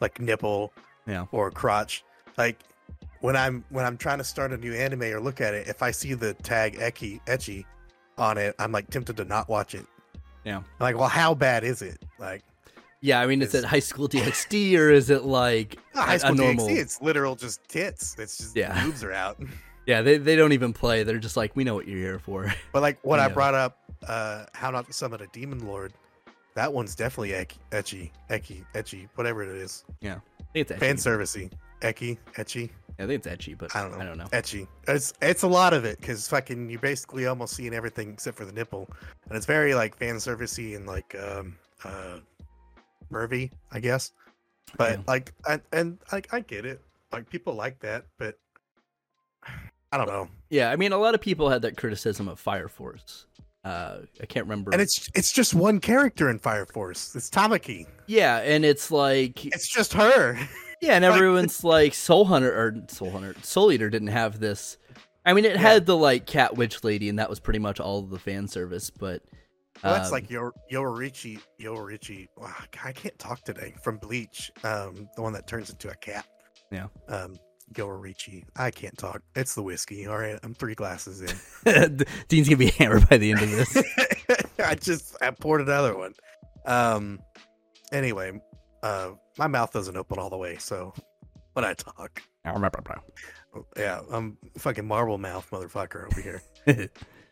[0.00, 0.72] like nipple
[1.08, 1.26] Yeah.
[1.32, 2.04] or crotch.
[2.38, 2.60] Like
[3.22, 5.82] when I'm when I'm trying to start a new anime or look at it, if
[5.82, 7.64] I see the tag ecchi etchy
[8.18, 9.84] on it, I'm like tempted to not watch it.
[10.44, 10.62] Yeah.
[10.78, 11.98] Like, well, how bad is it?
[12.18, 12.42] Like
[13.02, 13.20] yeah.
[13.20, 16.16] I mean, is it's- it High School DxD or is it like not high a-
[16.16, 16.66] a school normal?
[16.68, 18.16] DxD, it's literal just tits.
[18.18, 18.74] It's just Yeah.
[18.74, 18.84] yeah.
[18.84, 19.38] boobs are out.
[19.86, 21.02] Yeah, they they don't even play.
[21.02, 22.52] They're just like, we know what you're here for.
[22.72, 23.28] But like when I Yeah.
[23.34, 25.92] brought up uh how not to summon a demon lord,
[26.54, 29.84] that one's definitely ecchi, etchy, ecchi, etchy, whatever it is.
[30.00, 31.00] Yeah, I think it's Fan etchy.
[31.18, 32.70] servicey, ecchi, etchy,
[33.00, 33.98] I think it's etchy, but I don't know.
[33.98, 34.24] I don't know.
[34.26, 34.66] etchy.
[34.88, 38.44] It's it's a lot of it because fucking you're basically almost seeing everything except for
[38.44, 38.88] the nipple,
[39.28, 42.18] and it's very like fan servicey and like um uh
[43.12, 44.12] pervy, I guess.
[44.76, 45.04] But Yeah.
[45.08, 46.80] like I, and like I get it,
[47.12, 48.38] like people like that, but
[49.92, 50.28] I don't know.
[50.50, 53.26] Yeah, I mean, a lot of people had that criticism of Fire Force.
[53.64, 54.70] Uh, I can't remember.
[54.72, 57.14] And it's it's just one character in Fire Force.
[57.16, 57.86] It's Tamaki.
[58.06, 60.38] yeah, and it's like It's just her.
[60.80, 64.76] yeah, and everyone's like Soul Hunter or Soul Hunter, Soul Eater didn't have this.
[65.24, 65.60] I mean, it Yeah.
[65.60, 68.48] had the like cat witch lady, and that was pretty much all of the fan
[68.48, 68.90] service.
[68.90, 69.22] But
[69.84, 72.28] Well, that's um, like Yo Yoruichi Yoruichi.
[72.36, 73.74] Wow, I can't talk today.
[73.82, 76.26] From Bleach, um, the one that turns into a cat.
[76.72, 76.86] Yeah.
[77.08, 77.36] Um,
[77.74, 78.44] Yoruichi.
[78.56, 79.22] I can't talk.
[79.36, 80.06] It's the whiskey.
[80.06, 82.04] All right, I'm three glasses in.
[82.28, 83.76] Dean's gonna be hammered by the end of this.
[84.64, 86.14] I just I poured another one.
[86.66, 87.20] Um.
[87.92, 88.40] Anyway,
[88.82, 90.92] uh, my mouth doesn't open all the way, so
[91.54, 92.52] when I talk, i
[93.76, 96.42] yeah, I'm fucking marble mouth motherfucker over here.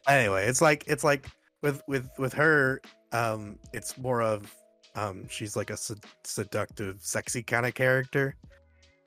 [0.08, 1.28] anyway, it's like it's like
[1.60, 2.80] with with with her,
[3.12, 4.52] um, it's more of
[4.94, 8.34] um, she's like a sed- seductive, sexy kind of character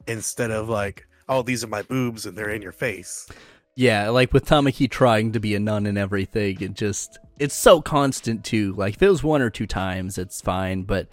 [0.06, 3.28] instead of like, oh, these are my boobs and they're in your face.
[3.76, 7.82] Yeah, like with Tamaki trying to be a nun and everything, it just it's so
[7.82, 8.74] constant too.
[8.74, 11.08] Like if it was one or two times, it's fine, but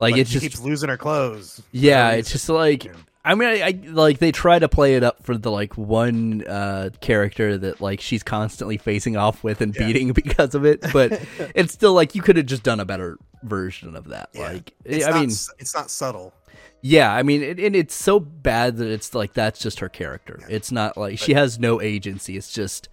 [0.00, 1.62] like But it's she just keeps losing her clothes.
[1.72, 2.92] yeah, it's just like Yeah.
[3.24, 6.44] I mean, I, I like they try to play it up for the like one
[6.46, 9.86] uh character that like she's constantly facing off with and Yeah.
[9.86, 11.20] beating because of it, but
[11.54, 14.30] it's still like you could have just done a better version of that.
[14.32, 14.40] Yeah.
[14.48, 16.32] Like It's I not, mean, it's not subtle.
[16.80, 20.40] yeah, I mean, it, and it's so bad that it's like that's just her character.
[20.48, 22.36] It's not like she has no agency.
[22.36, 22.88] It's just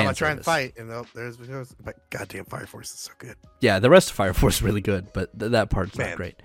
[0.00, 3.36] I'm gonna try and fight, and there's, there's but goddamn Fire Force is so good.
[3.60, 6.10] Yeah, the rest of Fire Force is really good, but th- that part's Man.
[6.10, 6.42] not great.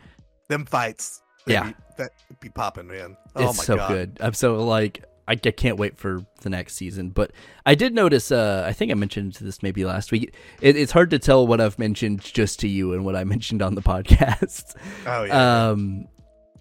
[0.50, 1.70] Them fights, Yeah.
[1.70, 3.18] be, that be popping, man.
[3.36, 4.18] it's oh my so god, good.
[4.22, 7.10] I'm so like I, I can't wait for the next season.
[7.10, 7.32] But
[7.66, 8.32] I did notice.
[8.32, 10.36] Uh, I think I mentioned this maybe last week.
[10.62, 13.62] It, it's hard to tell what I've mentioned just to you and what I mentioned
[13.62, 14.76] on the podcast.
[15.08, 15.70] Oh yeah.
[15.70, 16.08] Um,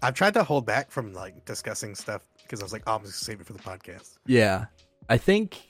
[0.01, 3.03] I've tried to hold back from like discussing stuff because I was like, oh, I'm
[3.03, 4.17] just save it for the podcast.
[4.25, 4.65] yeah,
[5.09, 5.61] I think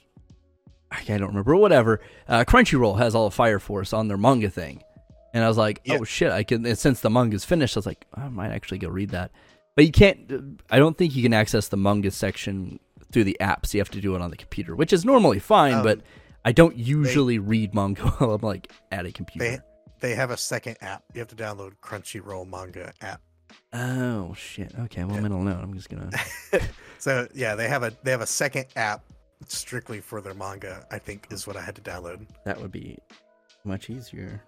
[0.90, 1.56] I don't remember.
[1.56, 2.00] Whatever.
[2.28, 4.82] Uh, Crunchyroll has all of Fire Force on their manga thing,
[5.32, 5.98] and I was like, Yeah.
[6.00, 6.30] oh shit!
[6.30, 6.74] I can.
[6.76, 9.30] Since the manga's finished, I was like, I might actually go read that.
[9.76, 10.60] But you can't.
[10.70, 12.78] I don't think you can access the manga section
[13.12, 13.66] through the apps.
[13.66, 15.74] So you have to do it on the computer, which is normally fine.
[15.74, 16.00] Um, but
[16.44, 19.44] I don't usually read manga while I'm like at a computer.
[20.00, 21.02] They they have a second app.
[21.12, 23.20] You have to download Crunchyroll manga app.
[23.72, 24.72] oh shit!
[24.78, 25.22] Okay, well, Yeah.
[25.22, 25.58] middle note.
[25.60, 26.10] I'm just gonna.
[26.98, 29.02] so yeah, they have a they have a second app
[29.50, 30.86] strictly for their manga.
[30.90, 32.26] I think is what I had to download.
[32.44, 32.98] That would be
[33.64, 34.42] much easier.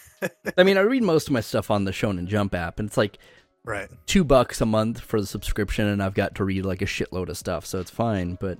[0.58, 2.96] I mean, I read most of my stuff on the Shonen Jump app, and it's
[2.96, 3.18] like
[3.64, 3.88] Right.
[4.06, 7.28] two bucks a month for the subscription, and I've got to read like a shitload
[7.28, 8.36] of stuff, so it's fine.
[8.40, 8.58] But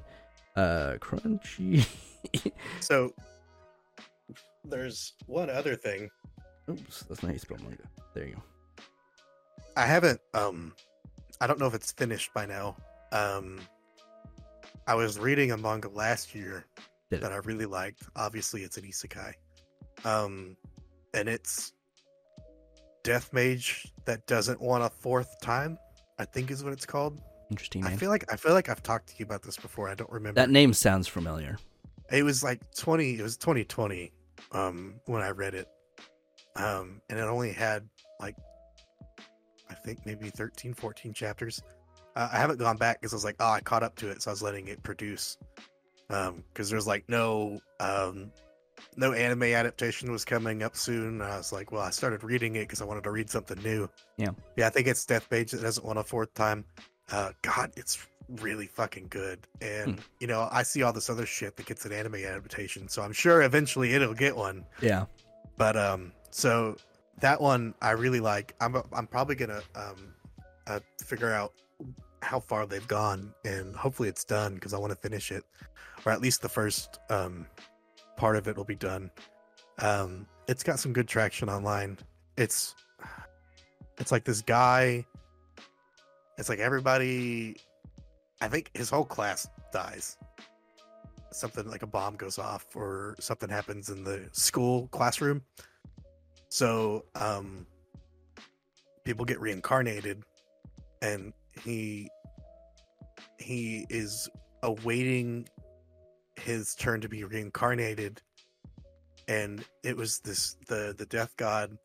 [0.56, 1.86] uh, Crunchy.
[2.80, 3.12] So
[4.64, 6.08] there's one other thing.
[6.70, 7.82] Oops, that's not how you spell manga.
[8.14, 8.42] There you go.
[9.76, 10.72] I haven't um
[11.40, 12.76] I don't know if it's finished by now.
[13.10, 13.58] Um
[14.86, 16.66] I was reading a manga last year
[17.10, 17.22] Did it?
[17.22, 18.02] that I really liked.
[18.16, 19.34] Obviously it's an isekai.
[20.04, 20.56] Um
[21.14, 21.72] and it's
[23.04, 25.76] Death Mage that doesn't want a fourth time,
[26.18, 27.20] I think is what it's called.
[27.50, 29.88] Interesting I feel like I feel like I've talked to you about this before.
[29.88, 30.40] I don't remember.
[30.40, 31.56] That name sounds familiar.
[32.10, 34.12] it was like 20 it was 2020
[34.50, 35.68] um when i read it
[36.56, 37.88] um and it only had
[38.20, 38.36] like
[39.70, 41.62] i think maybe 13 14 chapters
[42.16, 44.22] uh, i haven't gone back because i was like oh i caught up to it
[44.22, 45.38] so i was letting it produce.
[46.10, 48.30] Um because there's like no um
[48.96, 52.60] no anime adaptation was coming up soon i was like well i started reading it
[52.62, 53.88] because i wanted to read something new.
[54.18, 54.30] Yeah.
[54.56, 56.64] yeah i think it's Death Mage that doesn't want a fourth time.
[57.10, 58.06] Uh god it's
[58.40, 59.46] really fucking good.
[59.60, 63.02] And you know i see all this other shit that gets an anime adaptation so
[63.02, 64.64] i'm sure eventually it'll get one.
[64.82, 65.06] Yeah.
[65.56, 66.76] but um so
[67.20, 68.54] that one i really like.
[68.60, 70.12] I'm i'm probably gonna um
[70.66, 71.52] uh, figure out
[72.22, 75.44] how far they've gone and hopefully it's done because i want to finish it
[76.04, 77.46] or at least the first um
[78.16, 79.10] part of it will be done.
[79.78, 81.98] Um it's got some good traction online.
[82.36, 82.74] It's
[83.98, 85.04] it's like this guy
[86.38, 87.56] it's like everybody
[88.40, 90.18] i think his whole class dies.
[91.30, 95.42] Something like a bomb goes off or something happens in the school classroom.
[96.48, 97.66] So um
[99.04, 100.22] people get reincarnated
[101.00, 101.32] and
[101.64, 102.08] he
[103.38, 104.28] he is
[104.62, 105.46] awaiting
[106.36, 108.22] his turn to be reincarnated.
[109.28, 111.76] And it was this the the death god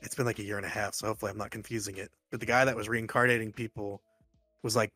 [0.00, 2.10] it's been like a year and a half so hopefully i'm not confusing it.
[2.30, 4.00] But the guy that was reincarnating people
[4.62, 4.92] was like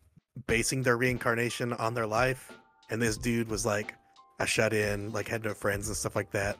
[0.46, 2.52] basing their reincarnation on their life.
[2.90, 3.94] And this dude was like
[4.38, 6.56] a shut in like had no friends and stuff like that.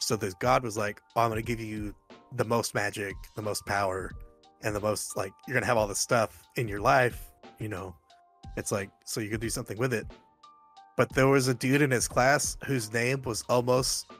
[0.00, 1.94] So this god was like oh, i'm gonna give you
[2.34, 4.12] the most magic the most power
[4.62, 7.94] and the most like you're gonna have all this stuff in your life you know
[8.56, 10.06] it's like so you could do something with it.
[10.96, 14.10] But there was a dude in his class whose name was almost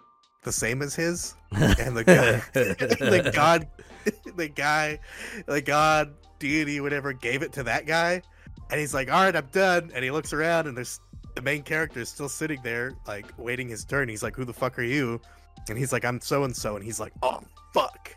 [0.44, 3.66] the same as his and the guy the god
[4.36, 4.98] the guy
[5.46, 8.22] the god deity whatever gave it to that guy
[8.70, 11.00] and he's like all right i'm done and he looks around and there's
[11.34, 14.08] the main character is still sitting there like waiting his turn.
[14.08, 15.20] He's like who the fuck are you?
[15.68, 17.40] And he's like i'm so and so and he's like oh
[17.74, 18.14] fuck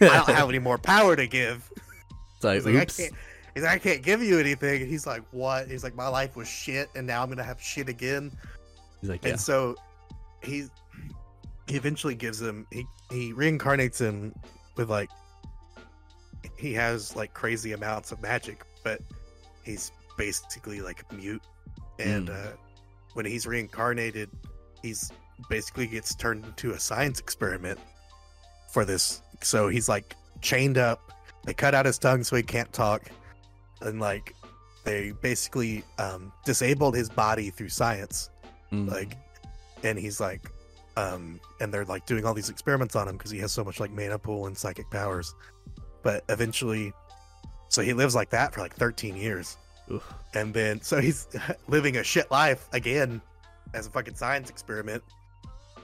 [0.00, 1.70] i don't have any more power to give.
[2.42, 3.14] Like, he's like i can't
[3.54, 4.82] he's like i can't give you anything.
[4.82, 5.68] And he's like what?
[5.68, 8.30] He's like my life was shit and now i'm gonna have shit again.
[9.00, 9.30] He's like, yeah.
[9.30, 9.76] and so
[10.42, 10.66] he
[11.66, 14.34] he eventually gives him he he reincarnates him
[14.76, 15.10] with like
[16.56, 19.00] he has like crazy amounts of magic but
[19.64, 21.42] he's basically like mute.
[21.98, 22.52] And uh
[23.14, 24.30] when he's reincarnated
[24.82, 25.10] he's
[25.48, 27.78] basically gets turned into a science experiment
[28.72, 31.12] for this so he's like chained up.
[31.44, 33.02] They cut out his tongue so he can't talk.
[33.80, 34.34] And like
[34.84, 38.30] they basically um disabled his body through science.
[38.72, 38.90] Mm.
[38.90, 39.16] like
[39.84, 40.50] and he's like
[40.96, 43.78] um and they're like doing all these experiments on him because he has so much
[43.78, 45.34] like mana pool and psychic powers.
[46.02, 46.92] But eventually
[47.68, 49.56] so he lives like that for like 13 years.
[49.88, 50.14] Oof.
[50.34, 51.28] and then so he's
[51.68, 53.20] living a shit life again
[53.72, 55.02] as a fucking science experiment.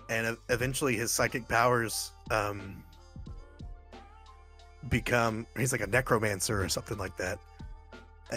[0.08, 2.82] And eventually his psychic powers um
[4.88, 7.38] become he's like a necromancer or something like that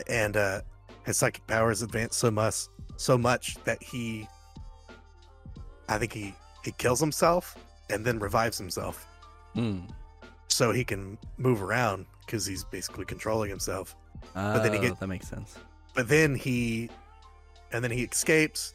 [0.07, 0.61] and uh
[1.05, 2.67] his psychic powers advance so much
[2.97, 4.27] so much that he
[5.89, 7.55] i think he he kills himself
[7.89, 9.07] and then revives himself
[9.55, 9.89] Mm.
[10.49, 13.95] so he can move around because he's basically controlling himself
[14.33, 15.55] But then he get- that makes sense.
[15.93, 16.89] but then he
[17.71, 18.73] and then he escapes,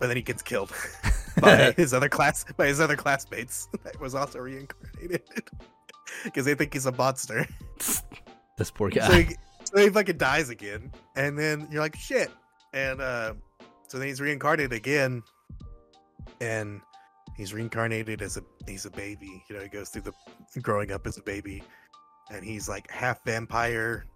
[0.00, 0.72] but then he gets killed
[1.40, 5.22] by his other class by his other classmates that was also reincarnated
[6.24, 7.46] because they think he's a monster.
[8.58, 9.06] this poor guy.
[9.06, 12.30] So he, so he fucking dies again, and then you're like shit,
[12.72, 13.34] and uh,
[13.88, 15.22] so then he's reincarnated again,
[16.40, 16.80] and
[17.36, 19.42] he's reincarnated as a he's a baby.
[19.48, 21.62] You know, he goes through the growing up as a baby,
[22.30, 24.06] and he's like half vampire.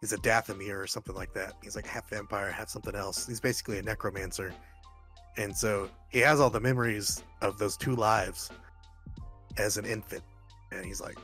[0.00, 1.54] He's a Dhampir or something like that.
[1.62, 3.26] He's like half vampire, half something else.
[3.26, 4.52] He's basically a necromancer,
[5.36, 8.50] and so he has all the memories of those two lives
[9.56, 10.22] as an infant,
[10.72, 11.18] and he's like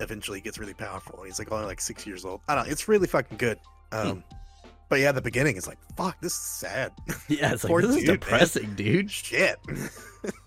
[0.00, 1.18] eventually gets really powerful.
[1.18, 2.40] And he's like only like six years old.
[2.48, 2.70] I don't know.
[2.70, 3.58] It's really fucking good.
[3.92, 4.24] Um,
[4.88, 6.92] but yeah, the beginning is like, fuck, this is sad.
[7.28, 8.18] yeah, it's like this is dude, man.
[8.18, 9.10] depressing, dude.
[9.10, 9.58] Shit.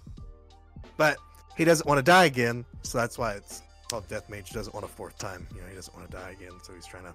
[0.97, 1.17] but
[1.57, 4.49] he doesn't want to die again, so that's why it's called Death Mage.
[4.49, 5.47] He doesn't want a fourth time.
[5.55, 7.13] You know, he doesn't want to die again, so he's trying to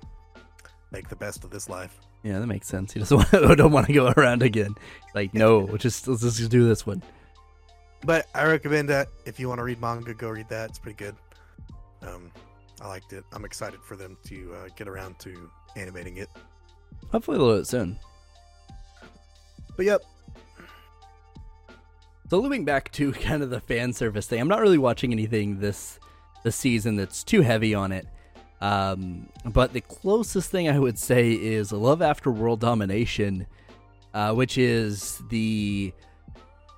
[0.91, 1.99] make the best of this life.
[2.23, 2.93] Yeah, that makes sense.
[2.93, 4.75] He doesn't want to, don't want to go around again.
[5.15, 7.03] Like, no, just let's just do this one.
[8.05, 10.71] But I recommend that if you want to read manga, go read that.
[10.71, 11.17] It's pretty good.
[12.03, 12.31] Um,
[12.81, 13.25] I liked it.
[13.33, 16.29] I'm excited for them to uh, get around to animating it.
[17.11, 17.99] Hopefully, they'll do it soon.
[19.77, 20.03] But yep,
[22.31, 25.61] So looping back to kind of the fan service thing, I'm not really watching anything
[25.61, 25.99] this
[26.45, 28.07] this season that's too heavy on it.
[28.61, 33.47] Um, but the closest thing I would say is Love After World Domination,
[34.15, 35.93] uh, which is the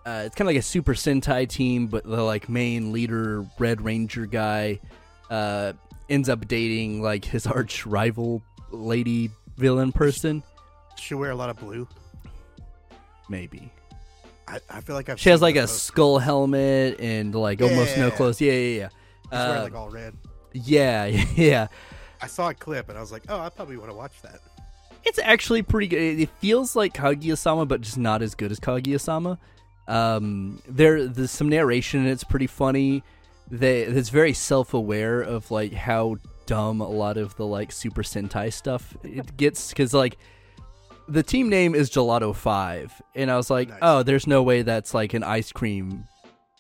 [0.06, 3.80] uh, it's kind of like a Super Sentai team, but the like main leader, Red
[3.82, 4.80] Ranger guy,
[5.30, 5.72] uh,
[6.08, 10.42] ends up dating like his arch rival lady villain person.
[10.98, 11.86] she wear a lot of blue.
[13.28, 13.70] Maybe
[14.48, 15.84] I, I feel like I've she has like a post.
[15.84, 18.10] skull helmet and like almost no Yeah.
[18.16, 18.40] clothes.
[18.40, 18.88] Yeah, yeah, yeah.
[19.24, 20.14] She's wearing Uh, like all red.
[20.52, 21.04] yeah,
[21.36, 21.68] yeah.
[22.22, 24.40] I saw a clip and I was like, oh, I probably want to watch that.
[25.04, 26.20] It's actually pretty good.
[26.20, 29.38] It feels like Kaguya-sama, but just not as good as Kaguya-sama.
[29.88, 32.00] Um, there, there's some narration.
[32.00, 33.02] and It's pretty funny.
[33.50, 36.16] They, it's very self-aware of like how
[36.46, 40.18] dumb a lot of the like Super Sentai stuff it gets because like
[41.08, 43.78] the team name is Gelato Five, and I was like, Nice.
[43.82, 46.04] oh, there's no way that's like an ice cream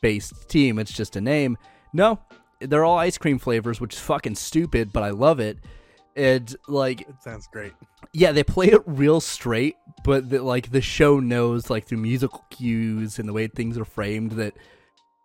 [0.00, 0.78] based team.
[0.80, 1.56] It's just a name.
[1.92, 2.18] No,
[2.60, 5.58] they're all ice cream flavors, which is fucking stupid, but I love it.
[6.16, 7.72] And like It sounds great.
[8.12, 12.44] yeah, they play it real straight, but the, like the show knows, like through musical
[12.50, 14.54] cues and the way things are framed, that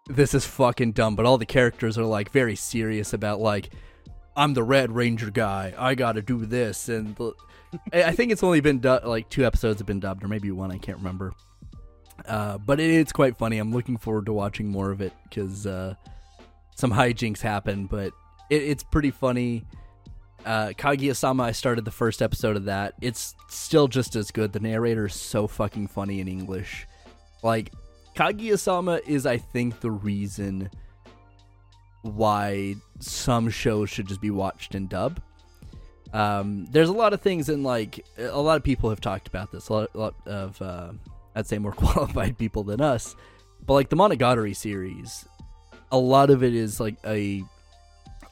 [0.08, 1.16] this is fucking dumb.
[1.16, 3.72] But all the characters are like very serious about like,
[4.38, 5.74] I'm the Red Ranger guy.
[5.78, 7.34] I got to do this, and the,
[7.92, 10.52] I I think it's only been du- like two episodes have been dubbed, or maybe
[10.52, 10.72] one.
[10.72, 11.34] I can't remember.
[12.28, 13.58] Uh, but it, it's quite funny.
[13.58, 15.96] I'm looking forward to watching more of it because uh,
[16.76, 18.14] some hijinks happen, but
[18.50, 19.66] it, it's pretty funny
[20.46, 22.94] uh, Kaguya-sama, I started the first episode of that.
[23.02, 24.54] It's still just as good.
[24.54, 26.88] The narrator is so fucking funny in English.
[27.44, 27.74] Like,
[28.16, 30.70] Kaguya-sama is, I think, the reason
[32.04, 35.20] why some shows should just be watched in dub.
[36.14, 39.52] Um, there's a lot of things in like a lot of people have talked about
[39.52, 39.68] this.
[39.70, 40.92] A lot, a lot of uh,
[41.36, 43.16] I'd say more qualified people than us,
[43.66, 45.26] but like the Monogatari series,
[45.92, 47.44] a lot of it is like a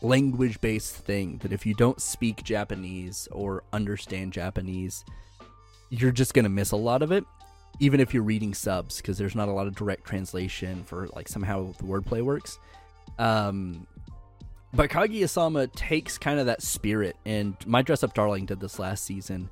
[0.03, 5.03] language based thing that if you don't speak Japanese or understand Japanese,
[5.89, 7.23] you're just going to miss a lot of it,
[7.79, 11.27] even if you're reading subs, because there's not a lot of direct translation for like
[11.27, 12.59] somehow the wordplay works.
[13.17, 13.87] Um,
[14.73, 19.05] but Kaguya-sama takes kind of that spirit, and My Dress Up Darling did this last
[19.05, 19.49] season,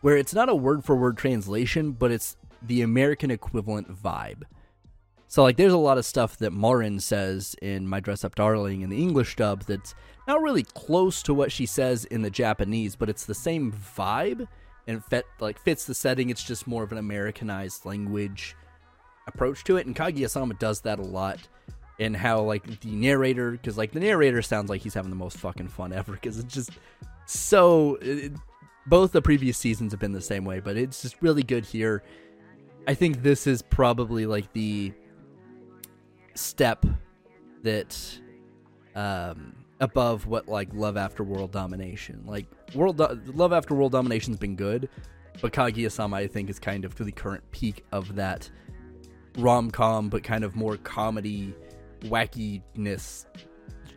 [0.00, 4.42] where it's not a word for word translation, but it's the American equivalent vibe.
[5.30, 8.80] So like there's a lot of stuff that Marin says in My Dress Up Darling
[8.80, 9.94] in the English dub that's
[10.26, 14.48] not really close to what she says in the Japanese, but it's the same vibe
[14.88, 16.30] and fit like fits the setting.
[16.30, 18.56] It's just more of an Americanized language
[19.28, 21.38] approach to it, and Kaguya-sama does that a lot.
[22.00, 25.36] In how like the narrator, because like the narrator sounds like he's having the most
[25.36, 26.70] fucking fun ever, because it's just
[27.26, 27.98] so.
[28.02, 28.32] It,
[28.86, 32.02] both the previous seasons have been the same way, but it's just really good here.
[32.88, 34.92] I think this is probably like the
[36.34, 36.84] step
[37.62, 38.18] that
[38.94, 42.22] um above what like love after world domination.
[42.26, 44.88] Like world Do- love after world domination's been good
[45.40, 48.50] but kaguya-sama i think is kind of to the current peak of that
[49.38, 51.54] rom-com but kind of more comedy
[52.02, 53.26] wackiness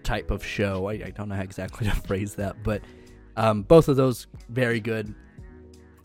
[0.03, 0.87] type of show.
[0.87, 2.81] I, I don't know how exactly to phrase that but
[3.35, 5.13] um, both of those very good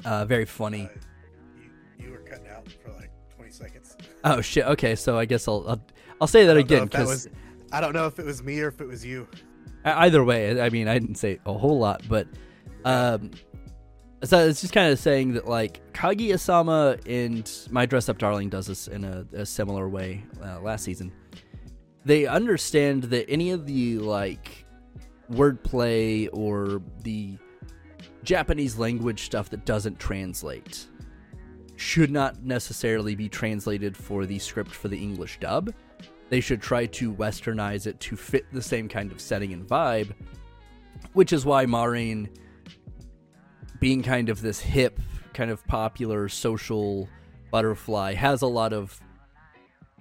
[0.05, 0.85] uh, very funny.
[0.85, 0.99] Uh,
[1.99, 3.97] you, you were cutting out for like 20 seconds.
[4.25, 4.65] oh shit.
[4.67, 5.87] Okay so i guess i'll i'll,
[6.21, 7.29] I'll say that I don't know again because
[7.73, 9.29] I don't know if it was me or if it was you.
[9.85, 12.27] Either way, I mean, I didn't say a whole lot, but
[12.85, 13.31] um,
[14.25, 18.67] So it's just kind of saying that like Kaguya-sama and My Dress Up Darling does
[18.67, 21.13] this in a, a similar way uh, last season.
[22.05, 24.67] They understand that any of the like
[25.31, 27.39] wordplay or the
[28.25, 30.87] Japanese language stuff that doesn't translate
[31.77, 35.73] should not necessarily be translated for the script for the English dub.
[36.29, 40.13] They should try to westernize it to fit the same kind of setting and vibe,
[41.15, 42.29] which is why Marin,
[43.81, 45.01] being kind of this hip,
[45.33, 47.09] kind of popular social
[47.51, 49.01] butterfly has a lot of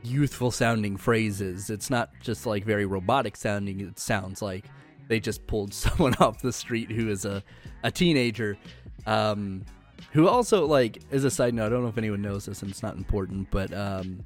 [0.03, 1.69] youthful sounding phrases.
[1.69, 4.65] It's not just like very robotic sounding, it sounds like
[5.07, 7.43] they just pulled someone off the street who is a,
[7.83, 8.57] a teenager.
[9.05, 9.63] Um,
[10.11, 12.71] who also like as a side note, I don't know if anyone knows this and
[12.71, 14.23] it's not important, but um,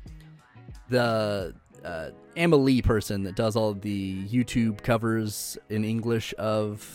[0.90, 6.88] the uh, Amelie person that does all the YouTube covers in English of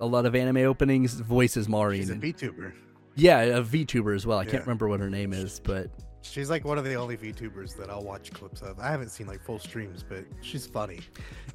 [0.00, 1.98] a lot of anime openings voices Marin.
[2.00, 2.72] She's a VTuber.
[3.16, 4.38] yeah, a VTuber as well.
[4.38, 4.50] I Yeah.
[4.52, 5.90] can't remember what her name is, but
[6.22, 8.78] She's like one of the only VTubers that I'll watch clips of.
[8.78, 11.00] I haven't seen like full streams, but she's funny.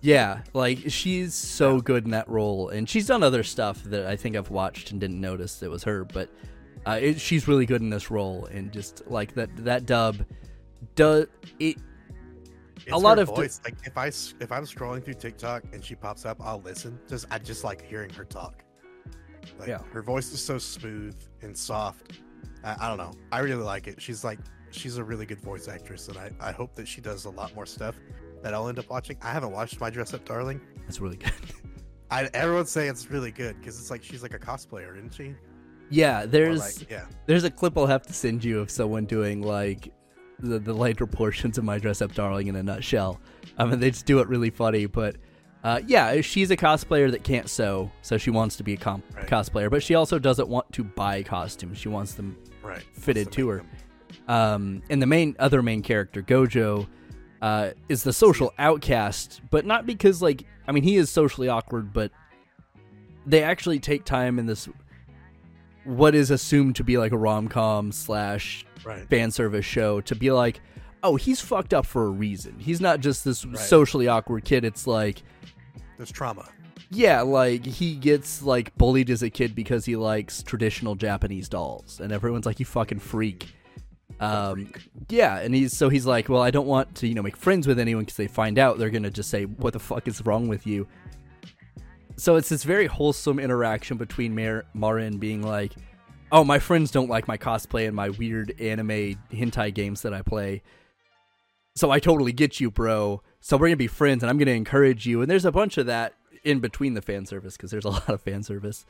[0.01, 4.15] yeah, like she's so good in that role, and she's done other stuff that I
[4.15, 6.29] think I've watched and didn't notice it was her, but
[6.87, 10.25] uh, it, she's really good in this role, and just like that that dub
[10.95, 11.27] does
[11.59, 11.77] it.
[12.91, 13.61] A lot of voice.
[13.63, 16.99] like if I if I'm scrolling through TikTok and she pops up, I'll listen.
[17.07, 18.63] Just I just like hearing her talk.
[19.59, 19.79] Like, Yeah.
[19.91, 22.19] her voice is so smooth and soft.
[22.63, 23.11] I, I don't know.
[23.31, 24.01] I really like it.
[24.01, 24.39] She's like
[24.71, 27.53] she's a really good voice actress, and I I hope that she does a lot
[27.55, 27.95] more stuff
[28.43, 29.17] that I'll end up watching.
[29.21, 30.61] I haven't watched My Dress Up Darling.
[30.83, 31.31] That's really good.
[32.11, 35.33] I everyone say it's really good because it's like she's like a cosplayer, isn't she?
[35.91, 37.05] yeah, there's like, yeah.
[37.27, 39.91] There's a clip I'll have to send you of someone doing like
[40.39, 43.19] the, the later portions of My Dress Up Darling in a nutshell.
[43.57, 45.15] I mean, they just do it really funny, but
[45.63, 49.03] uh, yeah, she's a cosplayer that can't sew, so she wants to be a comp-
[49.15, 49.25] Right.
[49.27, 51.77] cosplayer, but she also doesn't want to buy costumes.
[51.77, 52.83] She wants them Right.
[52.93, 53.63] fitted to her.
[54.27, 56.87] um, and the main other main character Gojo
[57.41, 61.93] uh, is the social outcast, but not because like I mean he is socially awkward,
[61.93, 62.11] but
[63.25, 64.67] they actually take time in this
[65.85, 69.07] what is assumed to be like a rom com slash Right.
[69.09, 70.61] fan service show to be like,
[71.01, 72.55] oh, he's fucked up for a reason.
[72.59, 73.57] He's not just this Right.
[73.57, 74.63] socially awkward kid.
[74.65, 75.23] It's like
[75.97, 76.47] There's trauma.
[76.91, 81.99] yeah, like he gets like bullied as a kid because he likes traditional Japanese dolls,
[81.99, 83.55] and everyone's like, "You fucking freak."
[84.19, 84.69] Um,
[85.09, 87.67] yeah, and he's so he's like, "Well, I don't want to, you know, make friends
[87.67, 90.47] with anyone because they find out they're gonna just say, "What the fuck is wrong
[90.47, 90.87] with you?"
[92.17, 95.73] So it's this very wholesome interaction between Mar- Marin being like,
[96.31, 100.21] "Oh, my friends don't like my cosplay and my weird anime hentai games that I
[100.21, 100.61] play."
[101.75, 103.21] So I totally get you, bro.
[103.41, 105.21] So we're gonna be friends, and I'm gonna encourage you.
[105.21, 106.13] And there's a bunch of that
[106.43, 108.85] in between the fan service because there's a lot of fan service.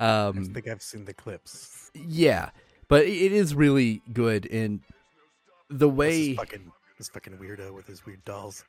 [0.00, 1.90] I Um, think I've seen the clips.
[1.94, 2.50] yeah,
[2.88, 4.80] but it is really good in
[5.70, 6.28] the way.
[6.30, 8.64] this fucking this fucking weirdo with his weird dolls.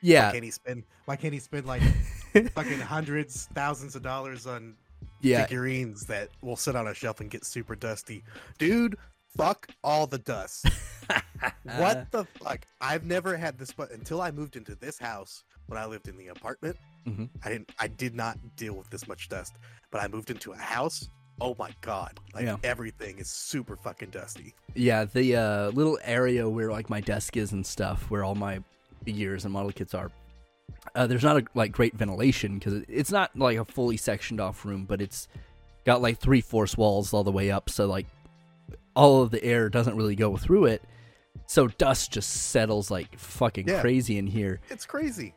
[0.00, 0.84] Yeah, Why can't he spend?
[1.04, 1.82] Why can't he spend like
[2.54, 4.74] fucking hundreds, thousands of dollars on
[5.20, 8.22] yeah, figurines that will sit on a shelf and get super dusty?
[8.58, 8.96] Dude,
[9.36, 10.66] fuck all the dust.
[11.76, 12.64] what the fuck?
[12.80, 16.16] I've never had this, but until I moved into this house when I lived in
[16.16, 16.76] the apartment,
[17.06, 17.28] Mhm.
[17.44, 17.72] I didn't.
[17.80, 19.54] I did not deal with this much dust.
[19.90, 21.08] But I moved into a house.
[21.40, 22.20] Oh my god!
[22.32, 22.56] Like Yeah.
[22.62, 24.54] everything is super fucking dusty.
[24.74, 28.62] Yeah, the uh, little area where like my desk is and stuff, where all my
[29.04, 30.12] figures and model kits are.
[30.94, 34.64] Uh, there's not a like great ventilation because it's not like a fully sectioned off
[34.64, 35.28] room, but it's
[35.84, 38.06] got like three force walls all the way up, so like
[38.94, 40.82] all of the air doesn't really go through it.
[41.46, 43.80] So dust just settles like fucking Yeah.
[43.80, 44.60] crazy in here.
[44.70, 45.34] It's crazy.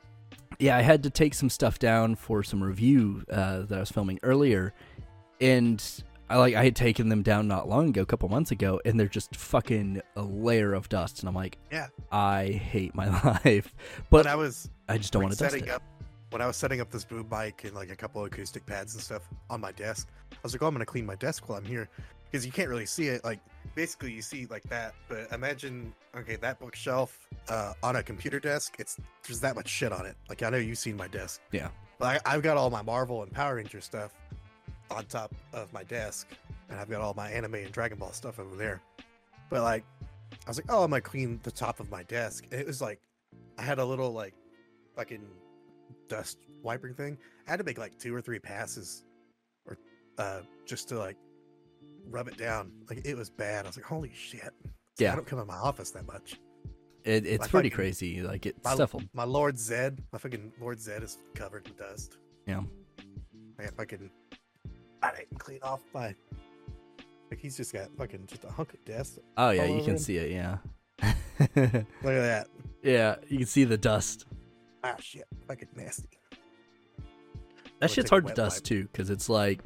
[0.59, 3.91] yeah, I had to take some stuff down for some review uh, that I was
[3.91, 4.73] filming earlier,
[5.41, 5.83] and
[6.29, 8.99] I like I had taken them down not long ago, a couple months ago, and
[8.99, 11.87] they're just fucking a layer of dust, and I'm like, Yeah.
[12.11, 13.07] I hate my
[13.45, 13.73] life,
[14.09, 15.69] But but I was I just don't like, want to dust it.
[15.69, 15.83] up
[16.31, 18.93] when I was setting up this boom mic and like a couple of acoustic pads
[18.95, 20.07] and stuff on my desk.
[20.31, 21.87] I was like, "Oh, I'm gonna clean my desk while I'm here,"
[22.25, 23.23] because you can't really see it.
[23.23, 23.39] Like,
[23.75, 24.95] basically, you see like that.
[25.07, 28.75] But imagine, okay, that bookshelf uh, on a computer desk.
[28.79, 28.97] It's
[29.27, 30.15] there's that much shit on it.
[30.27, 31.41] Like, I know you've seen my desk.
[31.51, 31.69] Yeah.
[31.97, 34.11] But I, I've got all my Marvel and Power Ranger stuff
[34.91, 36.27] on top of my desk,
[36.69, 38.81] and I've got all my anime and Dragon Ball stuff over there.
[39.49, 39.83] But like,
[40.31, 42.81] I was like, "Oh, I'm gonna clean the top of my desk," and it was
[42.81, 42.99] like,
[43.57, 44.33] I had a little like
[44.95, 45.25] fucking
[46.07, 47.17] dust wiping thing.
[47.47, 49.03] I had to make like two or three passes,
[49.65, 49.77] or
[50.17, 51.17] uh, just to like
[52.09, 52.71] rub it down.
[52.89, 53.65] Like it was bad.
[53.65, 54.51] I was like, holy shit.
[54.97, 55.11] Yeah.
[55.11, 56.39] I don't come in my office that much.
[57.03, 58.21] it it's my pretty fucking- crazy.
[58.21, 58.93] Like it My, stuff.
[58.93, 62.17] will- my Lord Zed, my fucking Lord Zed is covered in dust.
[62.47, 62.61] Yeah.
[63.59, 64.09] I got fucking.
[65.13, 66.15] I didn't clean off my
[67.29, 69.19] Like he's just got fucking just a hunk of dust.
[69.37, 69.97] Oh yeah, you can him.
[69.97, 70.31] see it.
[70.31, 70.57] Yeah.
[71.55, 72.47] Look at that.
[72.83, 74.25] yeah, you can see the dust.
[74.83, 75.25] Ah shit.
[75.47, 76.09] Fucking nasty.
[77.79, 78.63] That shit's hard to dust wipe.
[78.63, 79.59] too, because it's like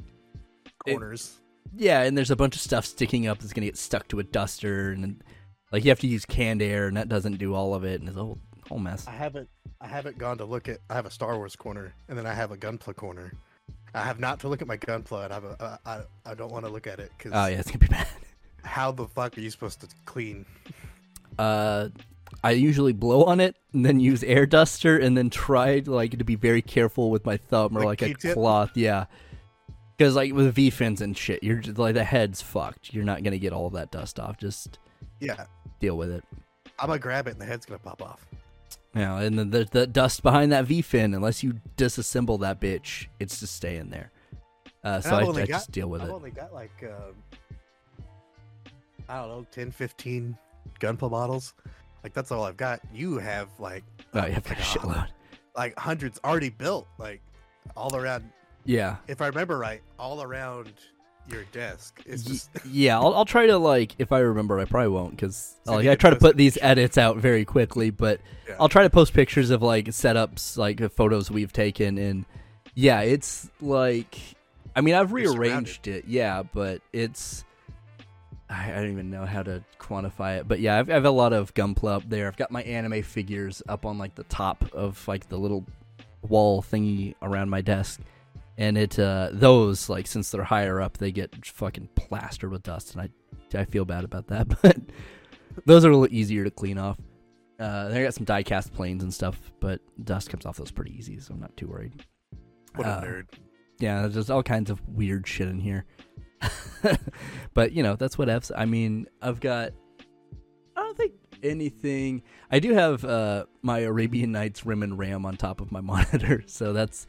[0.86, 1.40] It- Corners.
[1.76, 4.24] yeah, and there's a bunch of stuff sticking up that's gonna get stuck to a
[4.24, 5.24] duster, and
[5.72, 8.10] like you have to use canned air, and that doesn't do all of it, and
[8.10, 9.08] it's a whole whole mess.
[9.08, 9.50] I haven't
[9.82, 12.34] I haven't gone to look at I have a Star Wars corner and then I
[12.34, 13.32] have a Gunpla corner.
[13.94, 16.02] I have not to look at my Gunpla and I have a, I,
[16.32, 18.08] I don't want to look at it because Oh yeah, it's gonna be bad.
[18.64, 20.46] how the fuck are you supposed to clean?
[21.38, 21.90] Uh,
[22.44, 26.24] I usually blow on it and then use air duster and then try like to
[26.24, 28.34] be very careful with my thumb or like, Like a Q-tip?
[28.36, 28.72] cloth.
[28.76, 29.06] Yeah,
[29.98, 32.94] because like with V fins and shit, you're just, like the head's fucked.
[32.94, 34.38] You're not gonna get all that dust off.
[34.38, 34.78] Just
[35.20, 35.46] Yeah,
[35.80, 36.24] deal with it.
[36.78, 38.26] I'm gonna grab it and the head's gonna pop off.
[38.96, 43.08] Yeah, and then the, the dust behind that V fin, unless you disassemble that bitch,
[43.20, 44.12] it's just staying there.
[44.84, 46.06] Uh, so I've I, got- just deal with it.
[46.06, 47.14] I've only got like um,
[49.08, 50.38] I don't know 10, 15
[50.80, 51.54] Gunpla bottles.
[52.04, 52.80] Like that's all I've got.
[52.94, 53.84] You have like
[54.14, 55.08] Oh, you have got a shitload.
[55.56, 57.22] like hundreds already built, like
[57.76, 58.30] all around.
[58.66, 60.74] Yeah, If I remember right, all around
[61.32, 62.02] your desk.
[62.06, 63.00] It's just yeah.
[63.00, 64.60] I'll, I'll try to like if I remember.
[64.60, 68.20] I probably won't because like I try to put these edits out very quickly, but
[68.48, 68.56] Yeah.
[68.60, 72.26] I'll try to post pictures of like setups, like the photos we've taken, and
[72.76, 74.18] yeah, it's like
[74.76, 77.44] I mean I've rearranged it, yeah, but it's
[78.50, 81.12] I, I don't even know how to quantify it, but yeah, I've, I have a
[81.12, 82.28] lot of Gunpla up there.
[82.28, 85.66] I've got my anime figures up on like the top of like the little
[86.28, 88.00] wall thingy around my desk.
[88.60, 92.94] And it uh those like since they're higher up they get fucking plastered with dust
[92.94, 94.78] and I I feel bad about that but
[95.66, 97.00] those are a little easier to clean off.
[97.60, 100.96] Uh they got some die cast planes and stuff but dust comes off those pretty
[100.96, 102.06] easy so I'm not too worried.
[102.76, 103.26] what a uh, nerd.
[103.80, 105.86] Yeah, there's just all kinds of weird shit in here.
[107.54, 108.52] but you know, that's what F's.
[108.56, 109.72] I mean, I've got.
[110.76, 111.14] I don't think
[111.44, 112.24] anything.
[112.52, 116.44] I do have uh, my Arabian Nights Rem and Ram on top of my monitor,
[116.46, 117.08] so that's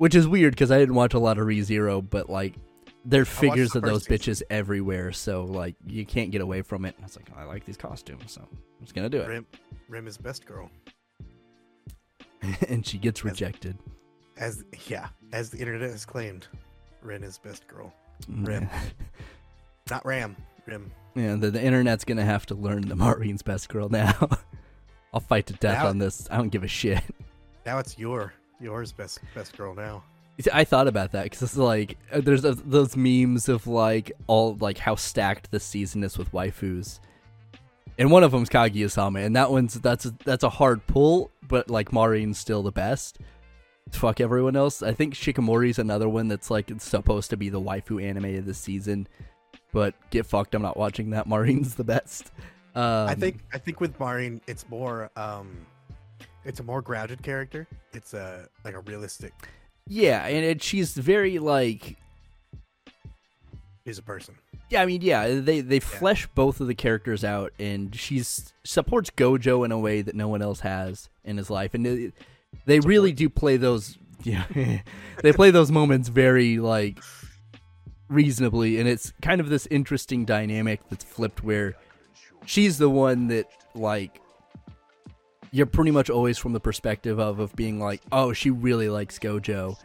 [0.00, 2.54] which is weird because I didn't watch a lot of ReZero, but like
[3.04, 6.86] there are figures the of those bitches everywhere, so like you can't get away from
[6.86, 6.94] it.
[6.98, 9.28] I was like, oh, I like these costumes, so I'm just gonna do it.
[9.28, 9.46] Rem,
[9.90, 10.70] Rem is best girl.
[12.68, 13.76] and she gets rejected.
[14.38, 16.46] As yeah, as the internet has claimed,
[17.02, 17.92] Rem is best girl.
[18.22, 18.70] Mm, Rem.
[19.90, 20.34] Not Ram.
[20.66, 20.90] Rem.
[21.14, 24.30] Yeah, the, the internet's gonna have to learn the Marin's best girl now.
[25.12, 26.26] I'll fight to death Now- on this.
[26.30, 27.02] I don't give a shit.
[27.66, 30.02] Now it's your yours best best girl now.
[30.40, 34.56] See, I thought about that because it's like uh, there's those memes of like all
[34.60, 37.00] like how stacked this season is with waifus,
[37.98, 41.68] and one of them's Kaguya-sama, and that one's that's a, that's a hard pull, but
[41.68, 43.18] like Marin's still the best.
[43.92, 44.82] Fuck everyone else.
[44.82, 48.46] I think Shikimori's another one that's like it's supposed to be the waifu anime of
[48.46, 49.08] the season,
[49.72, 50.54] but get fucked.
[50.54, 51.26] I'm not watching that.
[51.28, 52.30] Marin's the best.
[52.74, 55.66] Um, I think I think with Marin, it's more um,
[56.44, 57.66] it's a more grounded character.
[57.92, 59.32] It's a like a realistic.
[59.86, 61.96] Yeah, and it, she's very like
[63.86, 64.34] She's a person.
[64.68, 64.82] yeah.
[64.82, 69.64] I mean, yeah, they they flesh both of the characters out, and she's supports Gojo
[69.64, 72.14] in a way that no one else has in his life, and it,
[72.66, 73.96] they really do play those.
[74.22, 74.44] Yeah,
[75.22, 76.98] they play those moments very like
[78.10, 81.74] reasonably, and it's kind of this interesting dynamic that's flipped where
[82.44, 84.20] she's the one that like
[85.52, 89.18] you're pretty much always from the perspective of of being like, oh, she really likes
[89.18, 89.76] Gojo.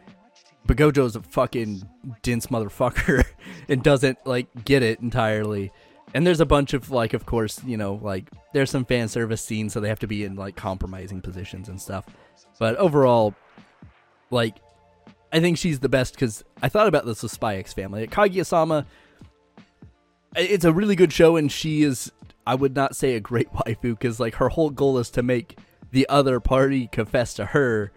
[0.66, 1.88] But Gojo's a fucking
[2.24, 3.24] dense motherfucker
[3.70, 5.72] and doesn't like get it entirely.
[6.14, 9.42] And there's a bunch of like of course, you know, like there's some fan service
[9.42, 12.06] scenes so they have to be in like compromising positions and stuff.
[12.60, 13.36] But overall
[14.32, 14.58] like
[15.32, 18.08] I think she's the best cuz I thought about this with Spy X Family.
[18.08, 18.86] Kaguya-sama
[20.36, 22.12] it's a really good show and she is
[22.48, 25.58] I would not say a great waifu cuz like her whole goal is to make
[25.92, 27.92] the other party confess to her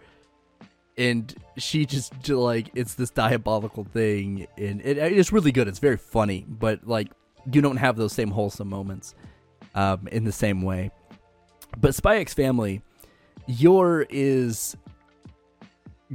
[0.97, 5.67] and she just like it's this diabolical thing and it, it's really good.
[5.67, 7.09] It's very funny but like
[7.51, 9.15] you don't have those same wholesome moments
[9.75, 10.91] um, in the same way.
[11.77, 12.81] But spy x family
[13.47, 14.75] Yor is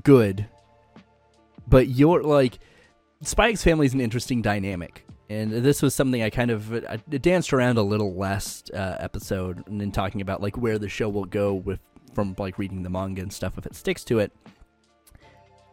[0.02, 0.46] good
[1.66, 2.58] but your like
[3.22, 6.96] spy x family is an interesting dynamic and this was something i kind of I
[6.96, 11.08] danced around a little last uh, episode and then talking about like where the show
[11.08, 11.80] will go with
[12.14, 14.32] from like reading the manga and stuff if it sticks to it.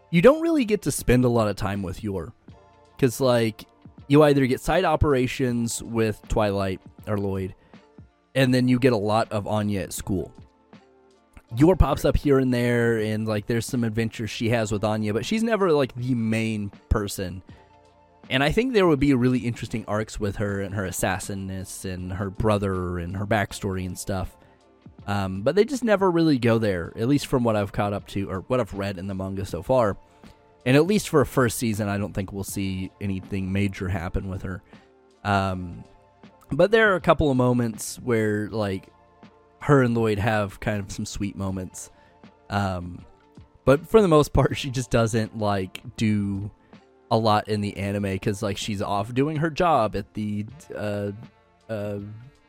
[0.09, 2.33] You don't really get to spend a lot of time with Yor
[2.95, 3.65] because like
[4.07, 7.55] you either get side operations with twilight or lloyd
[8.35, 10.33] and then you get a lot of anya at school.
[11.55, 15.13] Yor pops up here and there and like there's some adventures she has with anya
[15.13, 17.41] but she's never like the main person
[18.31, 22.13] and I think there would be really interesting arcs with her and her assassinness and
[22.13, 24.37] her brother and her backstory and stuff.
[25.05, 28.07] Um, but they just never really go there, at least from what I've caught up
[28.09, 29.97] to or what I've read in the manga so far.
[30.65, 34.29] And at least for a first season, I don't think we'll see anything major happen
[34.29, 34.61] with her.
[35.25, 35.83] Um,
[36.51, 38.87] but there are a couple of moments where, like,
[39.59, 41.89] her and Lloyd have kind of some sweet moments.
[42.49, 43.03] Um,
[43.65, 46.49] but for the most part, she just doesn't, like, do
[47.11, 51.11] a lot in the anime because, like, she's off doing her job at the uh,
[51.69, 51.99] uh,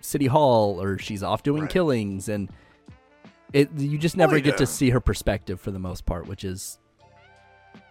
[0.00, 1.70] city hall or she's off doing Right.
[1.70, 2.28] killings.
[2.28, 2.48] And
[3.52, 6.44] it you just never Oh, get to see her perspective for the most part, which
[6.44, 6.78] is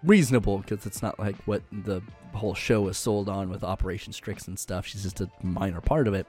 [0.04, 2.02] reasonable because it's not like what the
[2.34, 4.88] whole show is sold on with Operation Strix and stuff.
[4.88, 6.26] She's just a minor part of it.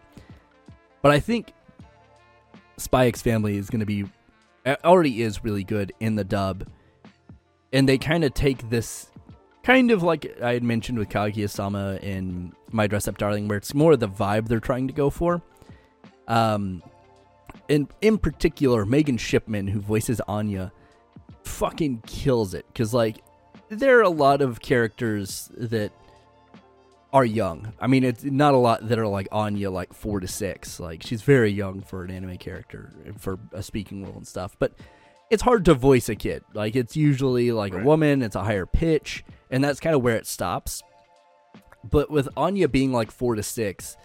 [1.00, 1.52] But I think
[2.76, 4.04] Spy X Family is going to be
[4.84, 6.66] already is really good in the dub,
[7.72, 9.08] and they kind of take this
[9.62, 13.74] kind of like I had mentioned with Kaguya-sama in My Dress Up Darling, where it's
[13.74, 15.42] more of the vibe they're trying to go for.
[16.28, 16.82] Um,
[17.68, 20.72] in in particular, Megan Shipman, who voices Anya,
[21.44, 23.18] fucking kills it because like
[23.68, 25.92] there are a lot of characters that
[27.12, 27.72] are young.
[27.80, 30.80] I mean, it's not a lot that are like Anya, like four to six.
[30.80, 34.56] Like she's very young for an anime character for a speaking role and stuff.
[34.58, 34.72] But
[35.30, 36.42] it's hard to voice a kid.
[36.54, 37.82] Like it's usually like Right.
[37.82, 38.22] a woman.
[38.22, 40.82] It's a higher pitch, and that's kind of where it stops.
[41.88, 43.96] But with Anya being like four to six,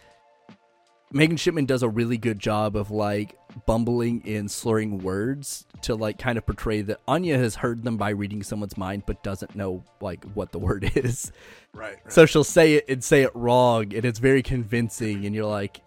[1.11, 6.19] Megan Shipman does a really good job of like bumbling and slurring words to like
[6.19, 9.83] kind of portray that Anya has heard them by reading someone's mind but doesn't know
[10.01, 11.31] like what the word is.
[11.73, 11.97] Right.
[12.03, 12.11] right.
[12.11, 15.81] So she'll say it and say it wrong and it's very convincing and you're like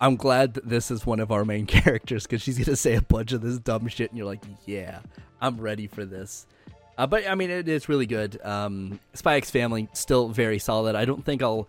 [0.00, 3.02] I'm glad that this is one of our main characters because she's gonna say a
[3.02, 5.00] bunch of this dumb shit and you're like, yeah,
[5.42, 6.46] I'm ready for this.
[7.00, 8.38] Uh, but I mean, it is really good.
[8.44, 10.94] Um, Spy X Family still very solid.
[10.94, 11.66] I don't think I'll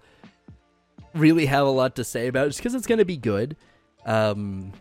[1.13, 3.55] really have a lot to say about it just because it's gonna be good.
[4.05, 4.73] Um,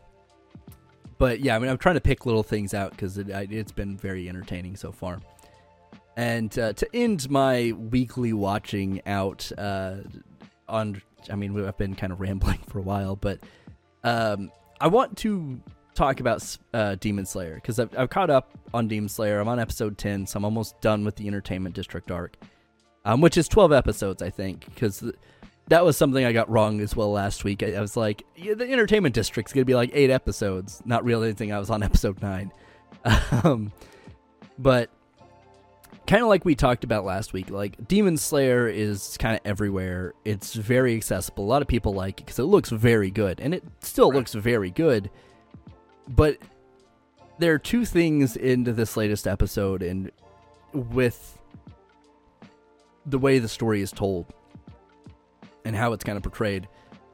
[1.19, 3.97] but yeah, I mean, I'm trying to pick little things out because it, it's been
[3.97, 5.21] very entertaining so far.
[6.17, 9.99] And uh, to end my weekly watching out uh,
[10.69, 11.01] on,
[11.31, 13.39] I mean, I've been kind of rambling for a while, but
[14.03, 14.51] um,
[14.81, 15.61] I want to
[16.01, 19.39] talk about uh, Demon Slayer because I've, I've caught up on Demon Slayer.
[19.39, 22.37] I'm on episode 10, so I'm almost done with the Entertainment District arc,
[23.05, 25.05] um, which is 12 episodes, I think, because
[25.69, 27.63] that was something I got wrong as well last week.
[27.63, 31.05] I, I was like, yeah, the Entertainment District's going to be like eight episodes, not
[31.05, 32.51] realizing I was on episode nine.
[33.45, 33.71] Um,
[34.59, 34.91] but
[36.07, 40.15] kind of like we talked about last week, like Demon Slayer is kind of everywhere.
[40.25, 41.45] It's very accessible.
[41.45, 44.17] A lot of people like it because it looks very good, and it still Right.
[44.19, 45.11] looks very good.
[46.09, 46.39] But
[47.39, 50.11] there are two things into this latest episode, and
[50.73, 51.39] with
[53.07, 54.27] the way the story is told
[55.65, 56.69] and how it's kind of portrayed,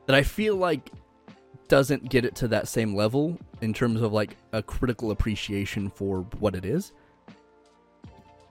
[0.06, 0.90] that I feel like
[1.68, 6.20] doesn't get it to that same level in terms of like a critical appreciation for
[6.38, 6.92] what it is.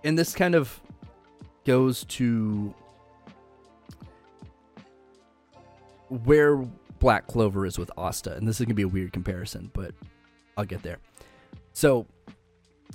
[0.03, 0.81] And this kind of
[1.65, 2.73] goes to
[6.09, 6.57] where
[6.99, 9.93] Black Clover is with Asta, and this is gonna be a weird comparison, but
[10.57, 10.97] I'll get there.
[11.73, 12.05] So,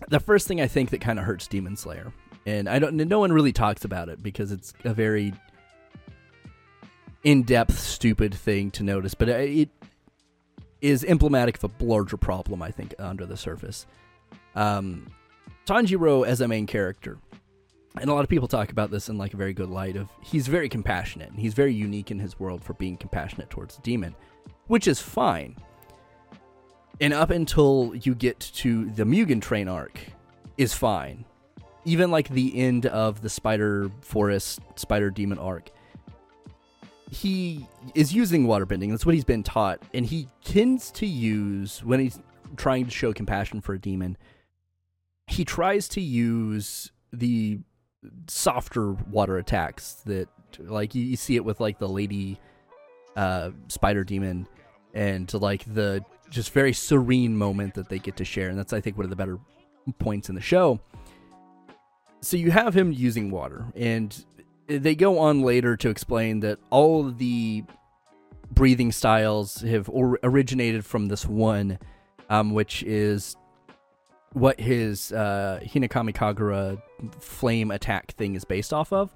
[0.08, 2.12] the first thing I think that kind of hurts Demon Slayer,
[2.46, 5.34] and I don't, no one really talks about it because it's a very
[7.22, 9.68] in-depth, stupid thing to notice, but it
[10.80, 13.86] is emblematic of a larger problem, I think, under the surface.
[14.54, 15.06] Um,
[15.66, 17.18] Tanjiro as a main character,
[18.00, 20.08] and a lot of people talk about this in like a very good light of
[20.22, 23.82] he's very compassionate and he's very unique in his world for being compassionate towards the
[23.82, 24.14] demon,
[24.68, 25.56] which is fine.
[27.00, 29.98] And up until you get to the Mugen Train arc,
[30.58, 31.24] is fine.
[31.86, 35.70] Even like the end of the Spider Forest Spider Demon arc,
[37.10, 38.90] he is using waterbending.
[38.90, 42.18] That's what he's been taught, and he tends to use when he's
[42.56, 44.16] trying to show compassion for a demon
[45.30, 47.60] he tries to use the
[48.28, 50.28] softer water attacks that
[50.58, 52.40] like you, you see it with like the lady
[53.16, 54.46] uh spider demon
[54.94, 58.80] and like the just very serene moment that they get to share and that's i
[58.80, 59.38] think one of the better
[59.98, 60.80] points in the show
[62.20, 64.24] so you have him using water and
[64.68, 67.64] they go on later to explain that all of the
[68.52, 71.78] breathing styles have or- originated from this one
[72.28, 73.36] um, which is
[74.32, 76.80] what his uh, Hinokami Kagura
[77.20, 79.14] flame attack thing is based off of.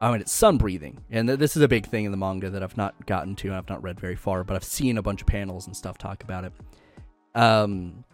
[0.00, 1.02] Um, mean, it's sun breathing.
[1.10, 3.48] And th- this is a big thing in the manga that I've not gotten to
[3.48, 5.96] and I've not read very far, but I've seen a bunch of panels and stuff
[5.98, 6.52] talk about it.
[7.34, 8.04] Um,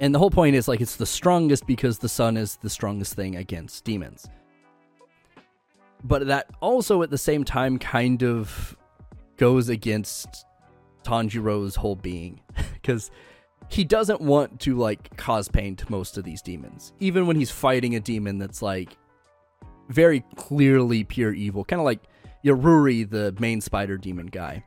[0.00, 3.14] and the whole point is like it's the strongest because the sun is the strongest
[3.14, 4.28] thing against demons.
[6.04, 8.76] but that also at the same time kind of
[9.36, 10.46] goes against
[11.04, 12.40] Tanjiro's whole being
[12.74, 13.10] because
[13.68, 17.50] he doesn't want to like cause pain to most of these demons even when he's
[17.50, 18.96] fighting a demon that's like
[19.88, 22.00] very clearly pure evil kind of like
[22.44, 24.64] Yaruri the main spider demon guy.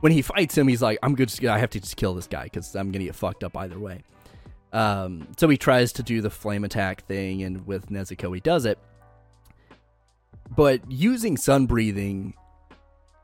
[0.00, 2.48] When he fights him he's like I'm good I have to just kill this guy
[2.48, 4.02] cuz I'm to get fucked up either way.
[4.72, 8.64] Um, so he tries to do the flame attack thing and with Nezuko he does
[8.64, 8.78] it.
[10.56, 12.34] But using sun breathing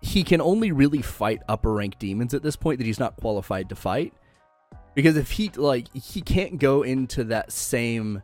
[0.00, 3.68] he can only really fight upper rank demons at this point that he's not qualified
[3.68, 4.12] to fight.
[4.94, 8.22] Because if he like he can't go into that same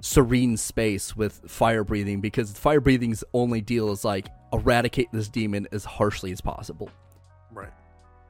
[0.00, 5.66] serene space with fire breathing because fire breathing's only deal is like eradicate this demon
[5.72, 6.88] as harshly as possible.
[7.52, 7.72] Right.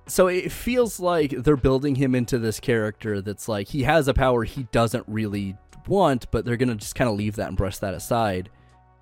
[0.07, 4.15] So it feels like they're building him into this character that's like he has a
[4.15, 7.79] power he doesn't really want, but they're gonna just kind of leave that and brush
[7.79, 8.49] that aside.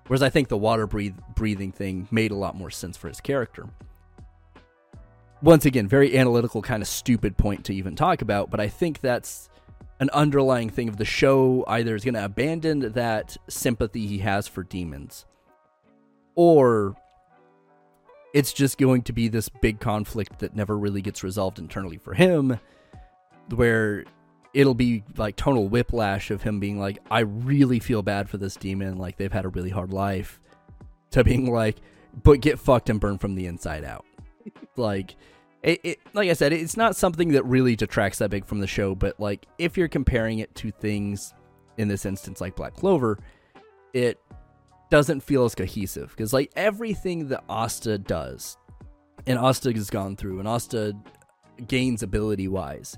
[0.07, 3.21] Whereas I think the water breathe, breathing thing made a lot more sense for his
[3.21, 3.67] character.
[5.41, 9.01] Once again, very analytical, kind of stupid point to even talk about, but I think
[9.01, 9.49] that's
[9.99, 11.63] an underlying thing of the show.
[11.67, 15.25] Either is going to abandon that sympathy he has for demons,
[16.35, 16.95] or
[18.33, 22.13] it's just going to be this big conflict that never really gets resolved internally for
[22.13, 22.59] him,
[23.53, 24.05] where
[24.53, 28.55] it'll be like tonal whiplash of him being like, I really feel bad for this
[28.55, 30.39] demon, like they've had a really hard life,
[31.11, 31.77] to being like,
[32.23, 34.05] but get fucked and burn from the inside out.
[34.75, 35.15] like,
[35.63, 38.67] it, it, like I said, it's not something that really detracts that big from the
[38.67, 41.33] show, but like if you're comparing it to things
[41.77, 43.19] in this instance like Black Clover,
[43.93, 44.19] it
[44.89, 48.57] doesn't feel as cohesive because like everything that Asta does,
[49.25, 50.93] and Asta has gone through, and Asta
[51.67, 52.97] gains ability wise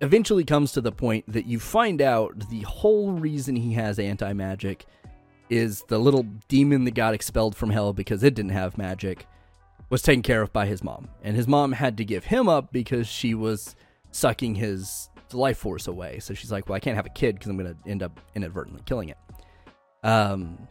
[0.00, 4.32] eventually comes to the point that you find out the whole reason he has anti
[4.32, 4.86] magic
[5.50, 9.26] is the little demon that got expelled from hell because it didn't have magic
[9.90, 11.08] was taken care of by his mom.
[11.22, 13.74] And his mom had to give him up because she was
[14.10, 16.18] sucking his life force away.
[16.20, 18.20] So she's like, well, I can't have a kid because I'm going to end up
[18.34, 19.18] inadvertently killing it.
[20.04, 20.68] Um,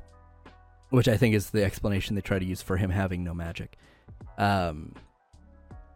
[0.89, 3.77] which I think is the explanation they try to use for him having no magic.
[4.37, 4.93] Um,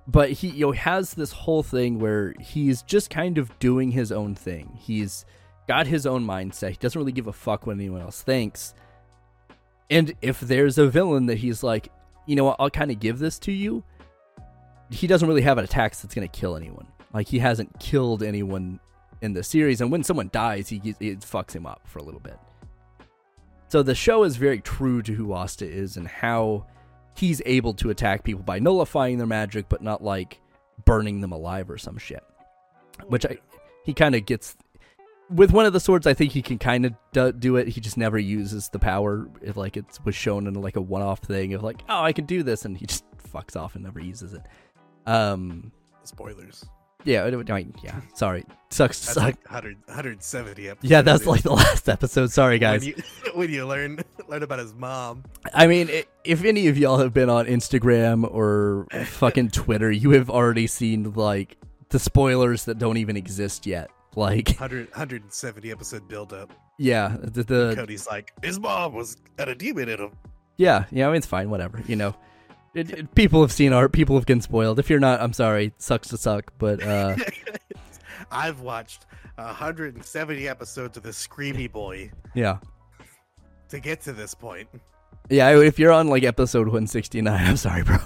[0.08, 4.12] but he you know has this whole thing where he's just kind of doing his
[4.12, 4.78] own thing.
[4.80, 5.26] He's
[5.68, 6.72] got his own mindset.
[6.72, 8.74] He doesn't really give a fuck what anyone else thinks.
[9.90, 11.90] And if there's a villain that he's like,
[12.26, 13.84] you know what, I'll kind of give this to you.
[14.90, 16.88] He doesn't really have an attack that's going to kill anyone.
[17.14, 18.80] Like he hasn't killed anyone
[19.22, 22.20] in the series, and when someone dies, he it fucks him up for a little
[22.20, 22.38] bit.
[23.68, 26.66] So the show is very true to who Asta is and how
[27.16, 30.40] he's able to attack people by nullifying their magic, but not like
[30.86, 32.24] burning them alive or some shit.
[33.08, 33.38] Which I
[33.84, 34.56] he kind of gets
[35.32, 36.08] with one of the swords.
[36.08, 37.68] I think he can kind of do, do, it.
[37.68, 39.30] He just never uses the power.
[39.42, 42.26] If like it was shown in like a one-off thing of like, oh, I can
[42.26, 44.44] do this, and he just fucks off and never uses it.
[45.06, 45.72] Um,
[46.04, 46.66] spoilers.
[47.04, 48.00] Yeah, I mean, yeah.
[48.14, 49.24] Sorry, sucks to suck.
[49.24, 50.92] Like 100, 170 episodes.
[50.92, 52.32] Yeah, that's like the last episode.
[52.32, 52.82] Sorry, guys.
[52.82, 53.04] When you,
[53.34, 55.24] when you learn learn about his mom.
[55.54, 55.90] I mean,
[56.24, 61.14] if any of y'all have been on Instagram or fucking Twitter, you have already seen
[61.14, 61.58] like
[61.90, 63.90] the spoilers that don't even exist yet.
[64.16, 66.52] Like 100, 170 episode build up.
[66.78, 70.12] Yeah, the, the Cody's like his mom was at a demon in him.
[70.58, 71.82] Yeah, yeah, I mean, it's fine, whatever.
[71.88, 72.16] You know,
[72.76, 73.94] it, it, people have seen art.
[73.94, 74.80] People have been spoiled.
[74.80, 75.74] If you're not, I'm sorry.
[75.78, 77.16] Sucks to suck, but uh
[78.32, 79.06] I've watched
[79.36, 82.12] 170 episodes of the Screamy Boy.
[82.34, 82.58] Yeah.
[83.70, 84.68] To get to this point.
[85.30, 87.98] Yeah, if you're on like episode 169, I'm sorry, bro.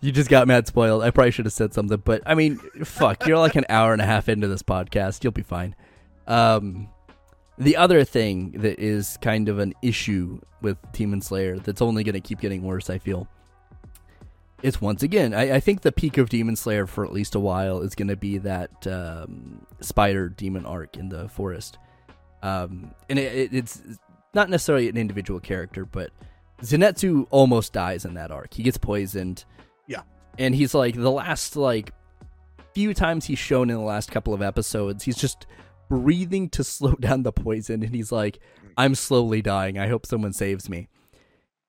[0.00, 1.02] You just got mad spoiled.
[1.02, 4.00] I probably should have said something, but I mean, fuck, you're like an hour and
[4.00, 5.22] a half into this podcast.
[5.22, 5.74] You'll be fine.
[6.26, 6.88] Um,
[7.58, 12.14] the other thing that is kind of an issue with Demon Slayer that's only going
[12.14, 13.28] to keep getting worse, I feel,
[14.62, 17.40] is once again, I, I, think the peak of Demon Slayer for at least a
[17.40, 21.78] while is going to be that um, spider demon arc in the forest.
[22.42, 23.82] Um, and it, it, it's
[24.32, 26.10] not necessarily an individual character, but
[26.62, 28.54] Zenitsu almost dies in that arc.
[28.54, 29.44] He gets poisoned.
[29.90, 30.02] Yeah.
[30.38, 31.92] And he's like, the last, like,
[32.74, 35.46] few times he's shown in the last couple of episodes, he's just
[35.88, 37.82] breathing to slow down the poison.
[37.82, 38.38] And he's like,
[38.76, 39.78] I'm slowly dying.
[39.78, 40.88] I hope someone saves me.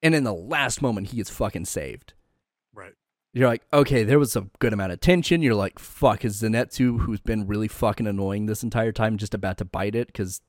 [0.03, 2.14] And in the last moment, he gets fucking saved.
[2.73, 2.93] Right.
[3.34, 5.41] You're like, okay, there was a good amount of tension.
[5.41, 9.57] You're like, fuck, is Zenitsu, who's been really fucking annoying this entire time, just about
[9.57, 10.07] to bite it?
[10.07, 10.41] Because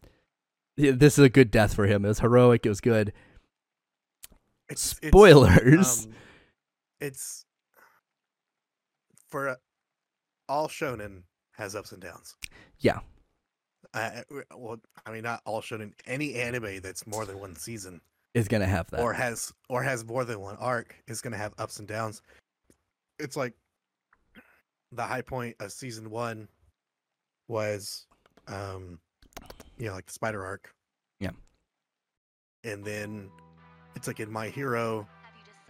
[0.77, 2.05] this is a good death for him.
[2.05, 2.67] It was heroic.
[2.67, 3.15] It was good.
[4.69, 5.67] It's, Spoilers.
[5.67, 6.13] It's, um,
[7.01, 7.45] it's
[9.33, 9.55] for uh,
[10.49, 11.23] all shonen
[11.53, 12.37] has ups and downs.
[12.79, 13.01] Yeah.
[13.95, 14.23] Uh,
[14.57, 15.93] well, I mean, not all shonen.
[16.07, 18.01] Any anime that's more than one season
[18.35, 19.01] is gonna have that.
[19.01, 22.23] or has or has more than one arc is going to have ups and downs.
[23.19, 23.55] It's like
[24.93, 26.49] the high point of season 1
[27.49, 28.07] was
[28.49, 28.99] um
[29.79, 30.75] you know like the spider arc.
[31.21, 31.31] Yeah.
[32.65, 33.31] And then
[33.97, 35.07] it's like in My Hero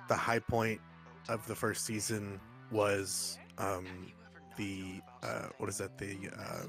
[0.08, 0.80] the high point
[1.28, 2.40] of the first season
[2.70, 3.86] was um
[4.56, 6.64] the uh what is that the uh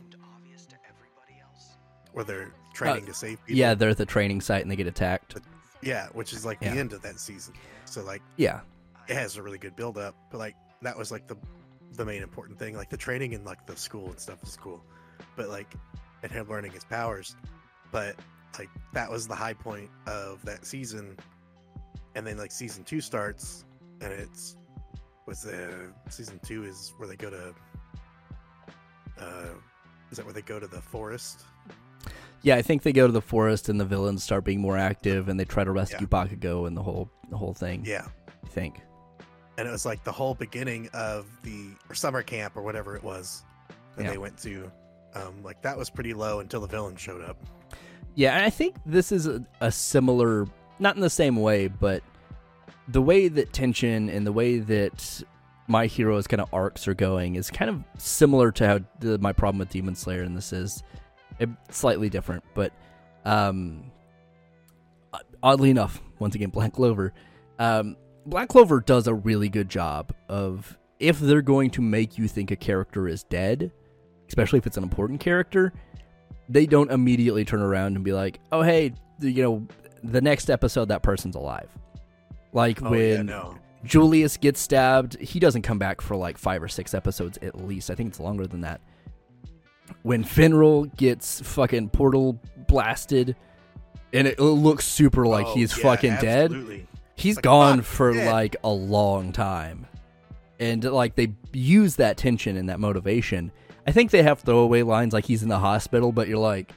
[2.13, 3.57] where they're training to save people.
[3.57, 5.35] yeah, they're at the training site and they get attacked.
[5.81, 6.73] Yeah, which is like Yeah.
[6.73, 7.53] the end of that season.
[7.85, 8.61] So like Yeah,
[9.07, 11.35] it has a really good build up, but like that was like the
[11.93, 12.75] the main important thing.
[12.75, 14.83] Like the training and like the school and stuff is cool.
[15.35, 15.73] But like
[16.21, 17.35] and him learning his powers.
[17.91, 18.15] But
[18.59, 21.17] like that was the high point of that season.
[22.15, 23.65] And then like season two starts
[24.01, 24.55] and it's
[25.25, 27.53] was the season two is where they go to
[29.19, 29.45] uh
[30.11, 31.41] is that where they go to the forest?
[32.43, 32.55] yeah.
[32.55, 35.39] I think they go to the forest and the villains start being more active and
[35.39, 37.83] they try to rescue Bakugo and the whole the whole thing.
[37.85, 38.05] Yeah.
[38.43, 38.81] I think.
[39.57, 43.03] and it was like the whole beginning of the or summer camp or whatever it
[43.03, 43.43] was
[43.95, 44.11] that Yeah.
[44.11, 44.71] they went to.
[45.15, 47.37] Um, like that was pretty low until the villain showed up.
[48.15, 50.47] Yeah, and I think this is a, a similar,
[50.79, 52.01] not in the same way, but
[52.87, 55.23] the way that tension and the way that
[55.67, 59.31] my heroes kind of arcs are going is kind of similar to how the, my
[59.31, 60.83] problem with Demon Slayer and this is
[61.69, 62.73] slightly different, but
[63.25, 63.91] um,
[65.41, 67.13] oddly enough, once again, Black Clover,
[67.59, 67.95] um,
[68.25, 72.51] Black Clover does a really good job of if they're going to make you think
[72.51, 73.71] a character is dead,
[74.27, 75.73] especially if it's an important character,
[76.49, 79.67] they don't immediately turn around and be like, "Oh, hey, you know,
[80.03, 81.69] the next episode that person's alive."
[82.53, 83.57] Like Oh yeah, when no.
[83.83, 87.89] Julius gets stabbed, he doesn't come back for like five or six episodes at least.
[87.91, 88.79] I think it's longer than that.
[90.03, 93.35] When Finral gets fucking portal blasted,
[94.13, 96.87] and it looks super like Oh, he's yeah, fucking dead, absolutely.
[97.15, 98.31] he's Like, gone for dead.
[98.31, 99.85] like a long time
[100.59, 103.51] and like they use that tension and that motivation
[103.87, 106.71] i think they have throwaway lines like he's in the hospital but you're like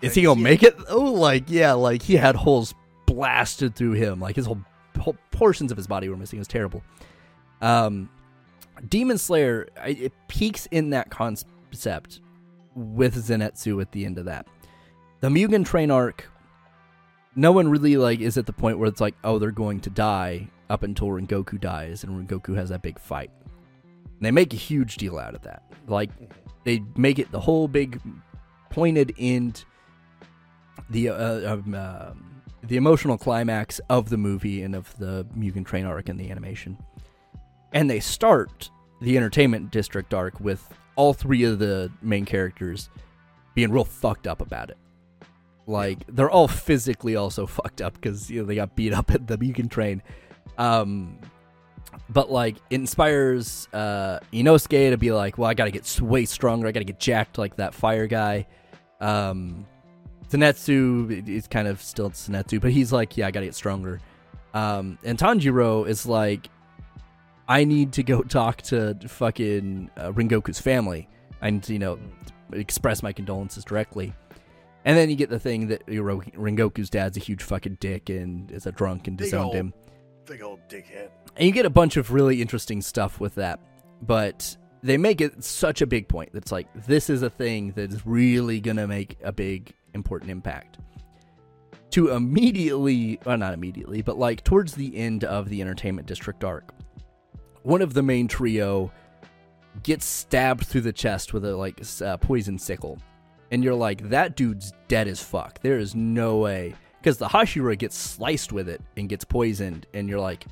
[0.00, 2.74] is he gonna make it oh like yeah like he had holes
[3.06, 4.20] blasted through him.
[4.20, 4.60] Like his whole,
[4.98, 6.38] whole portions of his body were missing.
[6.38, 6.82] It was terrible.
[7.60, 8.10] Um
[8.88, 12.20] demon slayer I, it peaks in that concept
[12.74, 14.46] with Zenitsu at the end of that.
[15.20, 16.28] The mugen train arc
[17.36, 19.90] no one really like is at the point where it's like, oh, they're going to
[19.90, 23.30] die up until Rengoku dies and Rengoku has that big fight.
[23.44, 25.62] And they make a huge deal out of that.
[25.86, 26.10] Like
[26.64, 28.00] they make it the whole big
[28.70, 29.64] pointed end,
[30.90, 32.35] the uh, um, um,
[32.66, 36.78] the emotional climax of the movie and of the Mugen Train arc and the animation.
[37.72, 38.70] And they start
[39.00, 42.88] the entertainment district arc with all three of the main characters
[43.54, 44.78] being real fucked up about it
[45.66, 49.26] like they're all physically also fucked up because you know they got beat up at
[49.26, 50.02] the Mugen train.
[50.58, 51.18] Um,
[52.08, 56.66] but like it inspires uh Inosuke to be like, well, I gotta get way stronger.
[56.68, 58.46] I gotta get jacked like that fire guy.
[59.00, 59.66] Um,
[60.30, 64.00] Zenitsu is kind of still Zenitsu, but he's like, yeah, I gotta get stronger.
[64.54, 66.48] Um, and Tanjiro is like,
[67.48, 71.08] I need to go talk to fucking uh, Rengoku's family
[71.42, 71.98] and you know
[72.52, 74.14] express my condolences directly.
[74.84, 78.08] And then you get the thing that you know, Rengoku's dad's a huge fucking dick
[78.08, 79.74] and is a drunk and disowned ol' him.
[80.26, 81.08] Big old dickhead.
[81.36, 83.58] And you get a bunch of really interesting stuff with that.
[84.00, 84.56] But
[84.86, 88.06] they make it such a big point that's like, this is a thing that is
[88.06, 90.78] really to make a big, important impact.
[91.90, 96.72] To immediately, well, not immediately, but like towards the end of the Entertainment District arc,
[97.62, 98.92] one of the main trio
[99.82, 102.98] gets stabbed through the chest with a like uh, poison sickle.
[103.50, 105.60] And you're like, that dude's dead as fuck.
[105.60, 106.74] There is no way.
[107.00, 110.46] Because the Hashira gets sliced with it and gets poisoned, and you're like,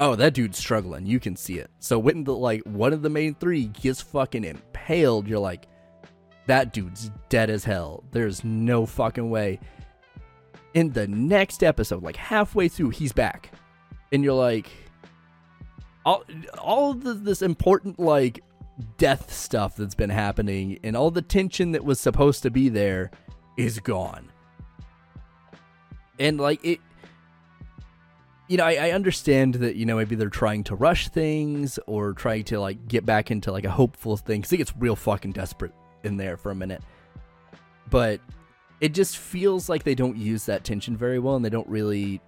[0.00, 1.06] oh, that dude's struggling.
[1.06, 1.70] You can see it.
[1.78, 5.66] So when the like one of the main three gets fucking impaled, you're like,
[6.46, 8.04] that dude's dead as hell.
[8.10, 9.60] There's no fucking way.
[10.74, 13.52] In the next episode, like halfway through, he's back,
[14.12, 14.70] and you're like,
[16.04, 16.24] all
[16.58, 18.42] all of this important like
[18.96, 23.10] death stuff that's been happening and all the tension that was supposed to be there
[23.56, 24.30] is gone.
[26.18, 26.80] And like it
[28.48, 32.14] you know, I, I understand that, you know, maybe they're trying to rush things or
[32.14, 34.42] trying to like get back into like a hopeful thing.
[34.42, 35.72] Cause it gets real fucking desperate
[36.02, 36.82] in there for a minute.
[37.90, 38.20] But
[38.80, 42.20] it just feels like they don't use that tension very well and they don't really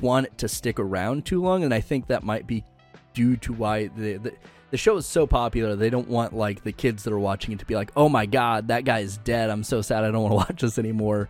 [0.00, 1.64] want it to stick around too long.
[1.64, 2.64] And I think that might be
[3.12, 4.32] due to why the
[4.70, 5.76] the show is so popular.
[5.76, 8.26] They don't want like the kids that are watching it to be like, "Oh my
[8.26, 9.48] god, that guy is dead.
[9.50, 10.04] I'm so sad.
[10.04, 11.28] I don't want to watch this anymore."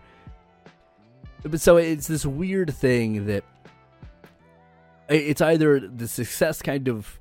[1.43, 3.43] But so it's this weird thing that
[5.07, 7.19] it's either the success kind of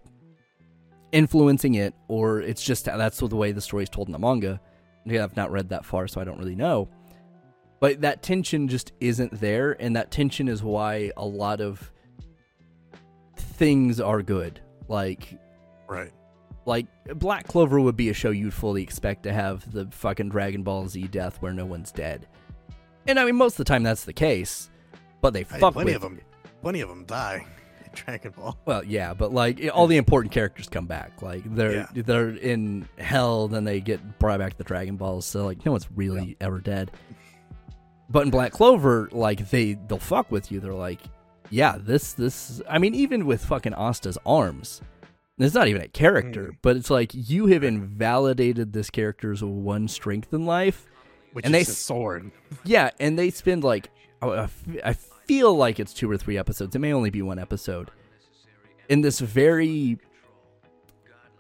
[1.13, 4.61] influencing it or it's just that's the way the story is told in the manga
[5.07, 6.89] yeah, i've not read that far so i don't really know
[7.81, 11.91] but that tension just isn't there and that tension is why a lot of
[13.37, 15.39] things are good like
[15.89, 16.13] Right.
[16.67, 20.63] like Black Clover would be a show you'd fully expect to have the fucking Dragon
[20.63, 22.27] Ball Z death where no one's dead.
[23.09, 24.71] And I mean most of the time that's the case,
[25.21, 26.21] but they Hey, fuck plenty with of them.
[26.63, 27.45] Plenty of them die
[27.85, 28.57] in Dragon Ball.
[28.67, 31.23] Well, yeah, but like all the important characters come back.
[31.23, 31.87] Like they're Yeah.
[31.95, 35.27] they're in hell, then they get brought back to the Dragon Balls.
[35.27, 36.91] So like no one's really ever dead.
[38.11, 40.61] But in Black Clover, like they they'll fuck with you.
[40.61, 41.01] They're like,
[41.51, 42.61] yeah, this this.
[42.69, 44.81] I mean, even with fucking Asta's arms,
[45.39, 46.57] it's not even a character, Mm.
[46.63, 50.87] but it's like you have invalidated this character's one strength in life.
[51.33, 52.31] Which And is they sword.
[52.65, 53.91] Yeah, and they spend like
[54.23, 54.93] I
[55.27, 56.75] feel like it's two or three episodes.
[56.75, 57.91] It may only be one episode
[58.89, 59.99] in this very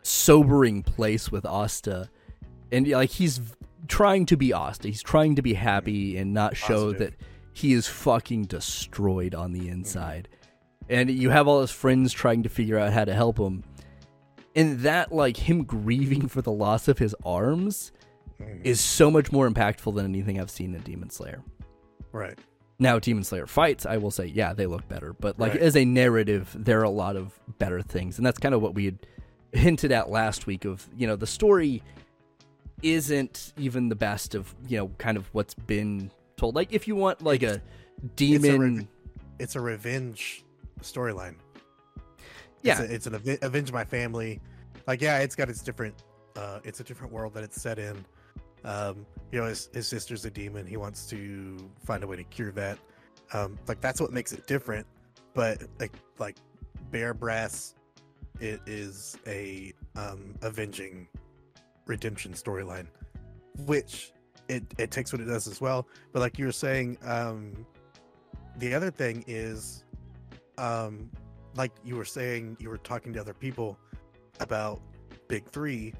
[0.02, 2.10] sobering place with Asta,
[2.70, 3.40] and like he's
[3.88, 4.88] trying to be Asta.
[4.88, 6.98] He's trying to be happy and not show Positive.
[6.98, 9.72] that he is fucking destroyed on the mm-hmm.
[9.72, 10.28] inside.
[10.88, 13.64] And you have all his friends trying to figure out how to help him.
[14.54, 17.92] And that, like him grieving for the loss of his arms,
[18.40, 18.64] Mm.
[18.64, 21.42] is so much more impactful than anything I've seen in Demon Slayer.
[22.12, 22.38] Right.
[22.78, 25.12] Now, Demon Slayer fights, I will say, yeah, they look better.
[25.12, 25.60] But like Right.
[25.62, 28.74] as a narrative, there are a lot of better things, and that's kind of what
[28.74, 28.98] we had
[29.52, 30.64] hinted at last week.
[30.64, 31.82] Of you know, the story
[32.82, 36.54] isn't even the best of you know, kind of what's been told.
[36.54, 37.60] Like if you want like a
[38.14, 38.86] demon, rev-
[39.40, 40.44] It's a revenge
[40.80, 41.34] storyline.
[42.62, 44.40] yeah, It's, a, it's an aven- avenge my family.
[44.86, 45.94] Like, yeah, it's got its different.
[46.36, 48.04] Uh, it's a different world that it's set in.
[48.68, 50.66] Um, you know, his, his sister's a demon.
[50.66, 52.78] He wants to find a way to cure that.
[53.32, 54.86] Um, like that's what makes it different.
[55.32, 56.36] But like, like
[56.90, 57.74] Bear Brass,
[58.40, 61.08] it is a um, avenging
[61.86, 62.86] redemption storyline,
[63.66, 64.12] which
[64.48, 65.88] it it takes what it does as well.
[66.12, 67.66] But like you were saying, um,
[68.58, 69.84] the other thing is,
[70.58, 71.10] um,
[71.54, 73.78] like you were saying, you were talking to other people
[74.40, 74.80] about
[75.26, 75.94] Big Three,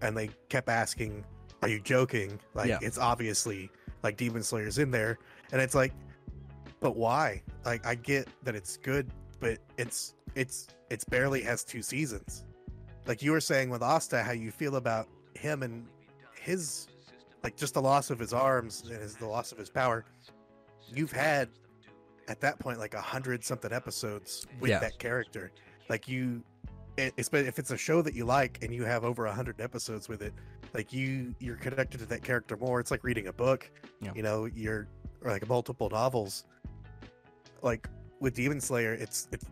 [0.00, 1.24] and they kept asking,
[1.64, 2.78] "Are you joking?" Like Yeah.
[2.82, 3.70] it's obviously
[4.02, 5.18] like Demon Slayer's in there,
[5.52, 5.92] and it's like,
[6.80, 7.42] but why?
[7.64, 9.10] Like I get that it's good,
[9.40, 12.44] but it's it's it's barely has two seasons.
[13.06, 15.86] Like you were saying with Asta, how you feel about him and
[16.40, 16.88] his
[17.42, 20.04] like just the loss of his arms and his the loss of his power.
[20.88, 21.48] You've had
[22.28, 24.78] at that point like a hundred something episodes with Yeah.
[24.80, 25.52] that character.
[25.90, 26.42] Like you,
[26.96, 29.32] it, it's but if it's a show that you like and you have over a
[29.34, 30.32] hundred episodes with it,
[30.74, 32.80] like you you're connected to that character more.
[32.80, 33.70] It's like reading a book.
[34.00, 34.12] Yeah.
[34.14, 34.88] You know, you're
[35.22, 36.44] or like multiple novels.
[37.62, 37.88] Like
[38.20, 39.46] with Demon Slayer, it's it's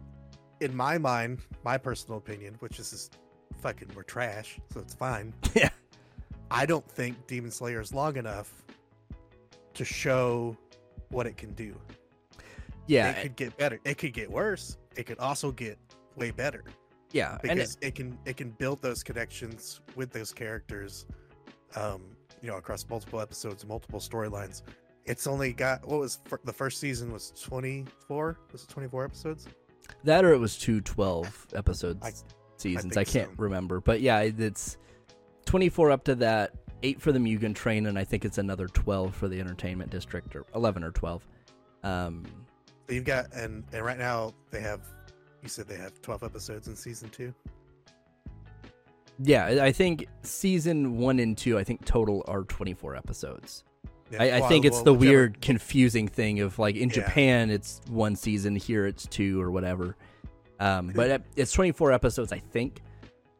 [0.60, 3.18] in my mind, my personal opinion, which is just
[3.60, 5.32] fucking we're trash, so it's fine.
[5.54, 5.70] Yeah.
[6.50, 8.52] I don't think Demon Slayer is long enough
[9.72, 10.54] to show
[11.08, 11.74] what it can do.
[12.86, 13.80] yeah, It could get better.
[13.86, 14.76] It could get worse.
[14.94, 15.78] It could also get
[16.14, 16.62] way better
[17.12, 21.06] yeah, and it, because it, can it can build those connections with those characters,
[21.76, 22.02] um,
[22.40, 24.62] you know, across multiple episodes multiple storylines.
[25.04, 28.38] It's only got what was fir- the first season was twenty four.
[28.52, 29.46] Was it twenty four episodes?
[30.04, 32.12] that or it was two 12 episodes I-
[32.56, 32.96] seasons.
[32.96, 33.42] I, think can't so.
[33.42, 34.78] remember, but yeah, it's
[35.44, 36.52] 24 up to that,
[36.82, 40.34] eight for the Mugen Train, and I think it's another 12 for the Entertainment District,
[40.34, 41.26] or 11 or 12.
[41.82, 42.24] Um,
[42.88, 44.80] So you've got and and right now they have.
[45.42, 47.34] You said they have twelve episodes in season two.
[49.18, 53.64] yeah, I think season one and two, I think total are 24 episodes.
[54.10, 56.88] Yeah, I, I well, think it's well, the whichever- weird, confusing thing of like in
[56.88, 56.94] Yeah.
[56.96, 59.96] Japan it's one season, here it's two or whatever.
[60.60, 62.82] Um, but it's 24 episodes, I think.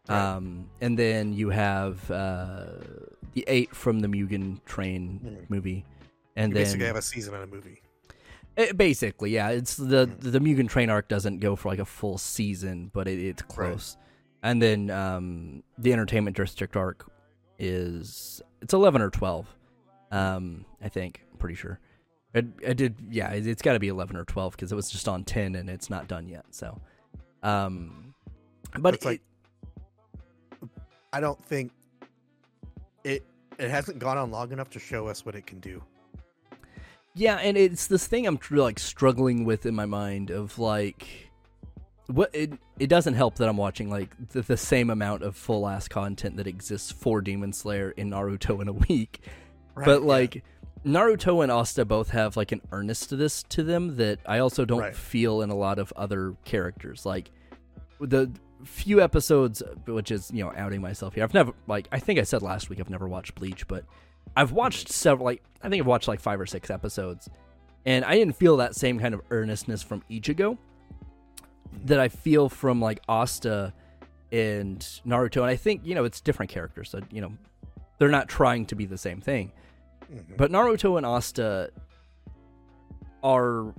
[0.09, 0.19] Right.
[0.35, 2.65] Um, and then you have uh,
[3.35, 5.51] the eight from the Mugen Train Mhm.
[5.51, 5.85] movie,
[6.37, 7.82] and You then basically have a season and a movie.
[8.57, 10.21] It- basically, yeah, it's the Mhm.
[10.33, 13.97] the Mugen Train arc doesn't go for like a full season, but it, it's close.
[14.43, 17.09] And then um, the Entertainment District arc
[17.59, 19.47] is it's 11 or 12,
[20.11, 21.23] um, I think.
[21.31, 21.79] I'm pretty sure.
[22.35, 24.91] I, I did, yeah, it, it's got to be 11 or 12 because it was
[24.91, 26.47] just on 10 and it's not done yet.
[26.51, 26.81] So,
[27.43, 28.15] um,
[28.81, 29.21] but it's like
[31.13, 31.73] I don't think
[33.05, 33.25] it
[33.59, 35.83] it hasn't gone on long enough to show us what it can do.
[37.15, 41.07] Yeah, and it's this thing I'm like struggling with in my mind of like
[42.07, 45.69] what it it doesn't help that I'm watching like the, the same amount of full
[45.69, 49.21] ass content that exists for Demon Slayer in Naruto in a week.
[49.75, 50.09] Right, but yeah.
[50.09, 50.45] like
[50.85, 54.97] Naruto and Asta both have like an earnestness to them that I also don't Right.
[54.97, 57.07] feel in a lot of other characters.
[57.07, 57.31] Like
[58.01, 58.31] the
[58.65, 61.25] few episodes, which is you know outing myself here.
[61.25, 63.85] I've never like I think I said last week I've never watched Bleach, but
[64.37, 65.25] I've watched several.
[65.27, 67.29] Like I think I've watched like five or six episodes,
[67.85, 70.57] and I didn't feel that same kind of earnestness from Ichigo
[71.85, 73.73] that I feel from like Asta
[74.31, 75.39] and Naruto.
[75.39, 77.33] And I think you know it's different characters, so you know
[77.99, 79.53] they're not trying to be the same thing.
[80.13, 80.37] Mhm.
[80.37, 81.71] But Naruto and Asta
[83.23, 83.73] are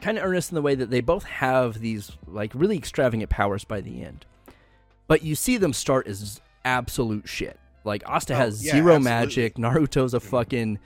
[0.00, 3.64] kind of earnest in the way that they both have these like really extravagant powers
[3.64, 4.26] by the end.
[5.06, 7.58] But you see them start as absolute shit.
[7.88, 9.04] Like Asta Oh, has yeah, zero absolutely.
[9.10, 10.28] magic, Naruto's a mm-hmm.
[10.28, 10.78] fucking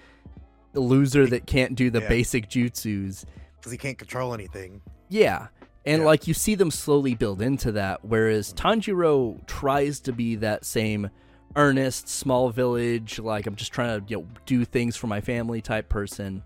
[0.74, 2.09] loser that can't do the Yeah.
[2.09, 3.24] basic jutsus.
[3.59, 4.81] because he can't control anything.
[5.09, 5.49] Yeah.
[5.85, 6.07] And Yeah.
[6.07, 8.66] like you see them slowly build into that, whereas mm-hmm.
[8.69, 11.11] Tanjiro tries to be that same
[11.55, 15.61] earnest, small village, like I'm just trying to, you know, do things for my family
[15.61, 16.43] type person.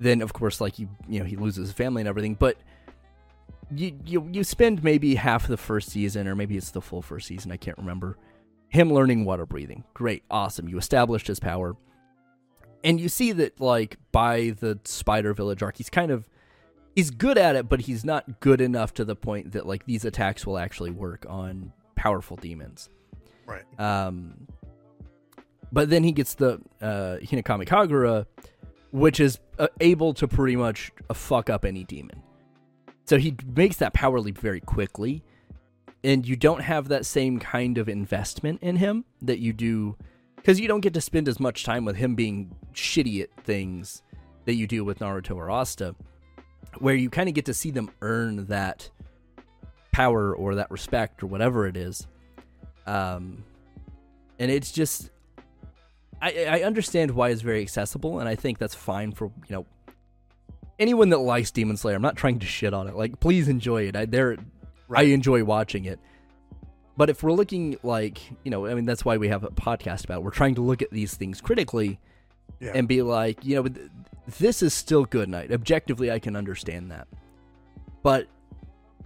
[0.00, 2.56] Then of course like you you know, he loses his family and everything, but
[3.74, 7.26] you you you spend maybe half the first season or maybe it's the full first
[7.26, 8.16] season, I can't remember.
[8.68, 9.84] Him learning water breathing.
[9.94, 10.68] Great, awesome.
[10.68, 11.76] You established his power.
[12.84, 16.28] And you see that like by the Spider Village arc, he's kind of
[16.94, 20.04] he's good at it, but he's not good enough to the point that like these
[20.04, 22.90] attacks will actually work on powerful demons.
[23.46, 23.64] Right.
[23.78, 24.46] Um,
[25.72, 28.26] but then he gets the uh, Hinokami Kagura,
[28.90, 32.22] which is uh, able to pretty much uh, fuck up any demon.
[33.04, 35.22] So he makes that power leap very quickly,
[36.04, 39.96] and you don't have that same kind of investment in him that you do
[40.36, 44.02] because you don't get to spend as much time with him being shitty at things
[44.44, 45.94] that you do with Naruto or Asta,
[46.78, 48.88] where you kind of get to see them earn that
[49.92, 52.06] power or that respect or whatever it is.
[52.86, 53.44] Um,
[54.38, 55.10] and it's just,
[56.22, 59.66] I I understand why it's very accessible, and I think that's fine for you know
[60.78, 61.96] anyone that likes Demon Slayer.
[61.96, 62.94] I'm not trying to shit on it.
[62.94, 63.96] Like, please enjoy it.
[63.96, 64.36] I there,
[64.94, 65.98] I enjoy watching it.
[66.96, 70.04] But if we're looking like you know, I mean, that's why we have a podcast
[70.04, 70.18] about.
[70.18, 70.24] it.
[70.24, 71.98] We're trying to look at these things critically
[72.60, 72.72] Yeah.
[72.74, 73.68] and be like, you know,
[74.38, 75.52] this is still good night.
[75.52, 77.06] Objectively, I can understand that.
[78.02, 78.26] But,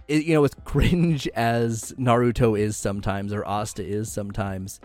[0.07, 4.79] it, you know, as cringe as Naruto is sometimes, or Asta is sometimes,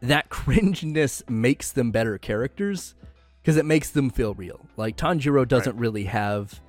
[0.00, 2.94] that cringeness makes them better characters
[3.42, 4.60] because it makes them feel real.
[4.76, 6.60] Like, Tanjiro doesn't really have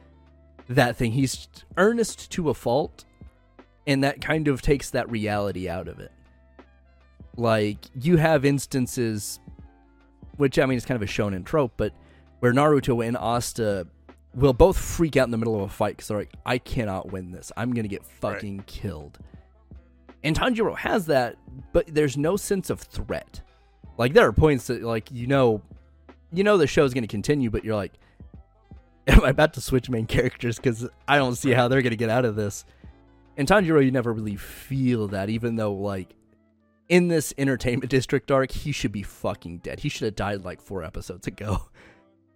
[0.69, 1.11] that thing.
[1.11, 1.47] He's
[1.77, 3.05] earnest to a fault,
[3.85, 6.11] and that kind of takes that reality out of it.
[7.35, 9.39] Like, you have instances
[10.39, 11.91] which I mean is kind of a shonen trope, but
[12.39, 13.85] where Naruto and Asta
[14.33, 17.11] will both freak out in the middle of a fight because they're like, I cannot
[17.11, 17.51] win this.
[17.57, 19.19] I'm going to get fucking killed.
[20.23, 21.35] And Tanjiro has that,
[21.73, 23.41] but there's no sense of threat.
[23.97, 25.61] Like there are points that like you know,
[26.31, 27.95] you know the show's going to continue, but you're like,
[29.13, 31.97] am I about to switch main characters because I don't see how they're going to
[31.97, 32.65] get out of this.
[33.37, 36.15] In Tanjiro, you never really feel that, even though like
[36.89, 39.79] in this entertainment district arc, he should be fucking dead.
[39.79, 41.69] He should have died like four episodes ago.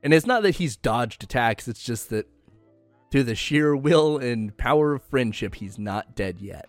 [0.03, 2.27] And it's not that he's dodged attacks, it's just that
[3.09, 6.67] through the sheer will and power of friendship, he's not dead yet.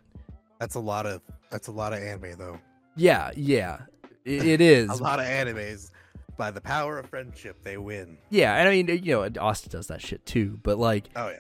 [0.61, 1.21] That's a lot of
[1.51, 2.61] that's a lot of anime though.
[2.97, 3.81] Yeah, yeah.
[4.25, 4.89] It, it is.
[5.01, 5.91] A lot of animes.
[6.37, 8.19] By the power of friendship, they win.
[8.31, 11.37] Yeah, and I mean, you know, Asta does that shit too, but like Oh yeah.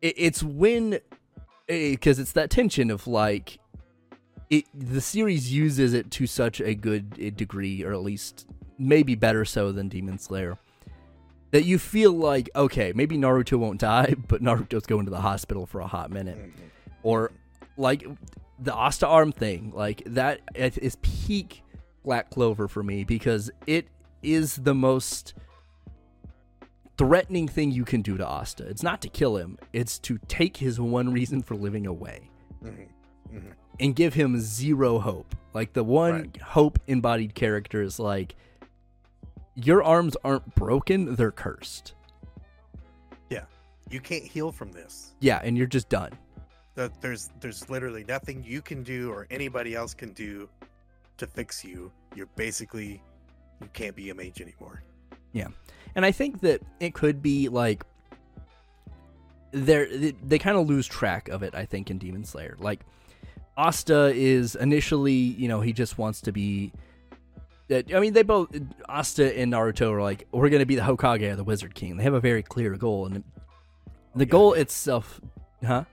[0.00, 0.98] it, it's when
[1.66, 3.58] because it's that tension of like
[4.50, 8.46] it the series uses it to such a good uh, degree or at least
[8.78, 10.58] maybe better so than demon slayer
[11.52, 15.64] that you feel like okay maybe naruto won't die but naruto's going to the hospital
[15.64, 16.50] for a hot minute Mhm.
[17.04, 17.30] or
[17.78, 18.04] like
[18.58, 21.62] the asta arm thing like that is peak
[22.04, 23.86] black clover for me because it
[24.22, 25.34] is the most
[26.98, 30.58] threatening thing you can do to asta it's not to kill him it's to take
[30.58, 32.28] his one reason for living away
[32.62, 32.88] Mhm.
[33.32, 33.52] Mhm.
[33.80, 36.36] and give him zero hope like the one Right.
[36.42, 38.36] hope embodied character is like
[39.54, 41.94] your arms aren't broken they're cursed
[43.30, 43.44] Yeah.
[43.90, 45.14] You can't heal from this.
[45.20, 46.12] yeah and you're just done
[47.00, 50.48] there's there's literally nothing you can do or anybody else can do
[51.18, 51.92] to fix you.
[52.16, 53.02] You're basically
[53.62, 54.82] you can't be a mage anymore.
[55.32, 55.48] Yeah.
[55.94, 57.84] And I think that it could be like
[59.52, 61.54] they're, they they kind of lose track of it.
[61.54, 62.80] I think in Demon Slayer, like
[63.56, 66.72] Asta is initially, you know, he just wants to be.
[67.70, 68.48] uh, I mean, they both
[68.88, 71.96] Asta and Naruto are like, we're going to be the Hokage or the Wizard King.
[71.98, 73.22] They have a very clear goal, and
[74.14, 74.30] the Yeah.
[74.30, 75.20] goal itself,
[75.64, 75.84] huh?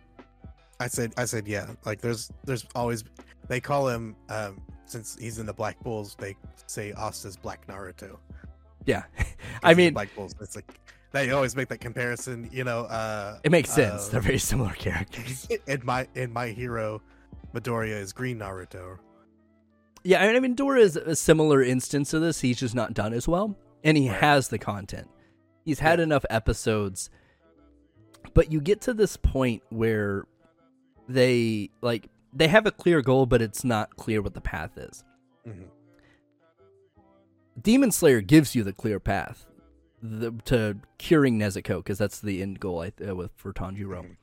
[0.80, 1.68] I said I said yeah.
[1.86, 3.04] Like there's there's always
[3.50, 6.36] they call him um since he's in the Black Bulls, they
[6.68, 8.18] say Asta's Black Naruto.
[8.86, 9.04] Yeah,
[9.64, 10.34] I mean, Black Bulls.
[10.40, 10.80] It's like
[11.12, 12.50] they always make that comparison.
[12.52, 14.08] You know, uh, it makes sense.
[14.08, 15.48] uh, They're very similar characters.
[15.68, 17.02] in my in my hero,
[17.54, 18.98] Midoriya is Green Naruto.
[20.04, 22.40] Yeah, I mean, Dora is a similar instance of this.
[22.40, 24.20] He's just not done as well, and he Right.
[24.22, 25.10] has the content.
[25.66, 26.04] He's had Yeah.
[26.04, 27.10] enough episodes,
[28.34, 30.24] but you get to this point where
[31.10, 35.04] they like they have a clear goal, but it's not clear what the path is.
[35.48, 35.68] Mhm.
[37.62, 39.46] Demon Slayer gives you the clear path
[40.02, 44.04] the, to curing Nezuko because that's the end goal I, uh, with for Tanjiro.
[44.04, 44.18] Mhm.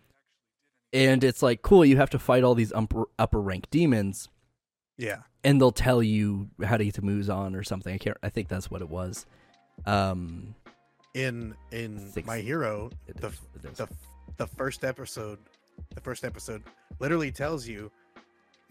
[0.93, 4.31] And it's like cool, you have to fight all these upper, upper rank demons,
[4.97, 7.93] Yeah, and they'll tell you how to get to Muzan or something.
[7.95, 8.16] I can't.
[8.23, 9.27] I think that's what it was.
[9.85, 10.55] Um,
[11.12, 12.27] in in Six.
[12.27, 13.77] my hero, the is- it is.
[13.78, 13.89] the
[14.39, 15.39] the first episode,
[15.94, 16.62] the first episode
[16.98, 17.90] literally tells you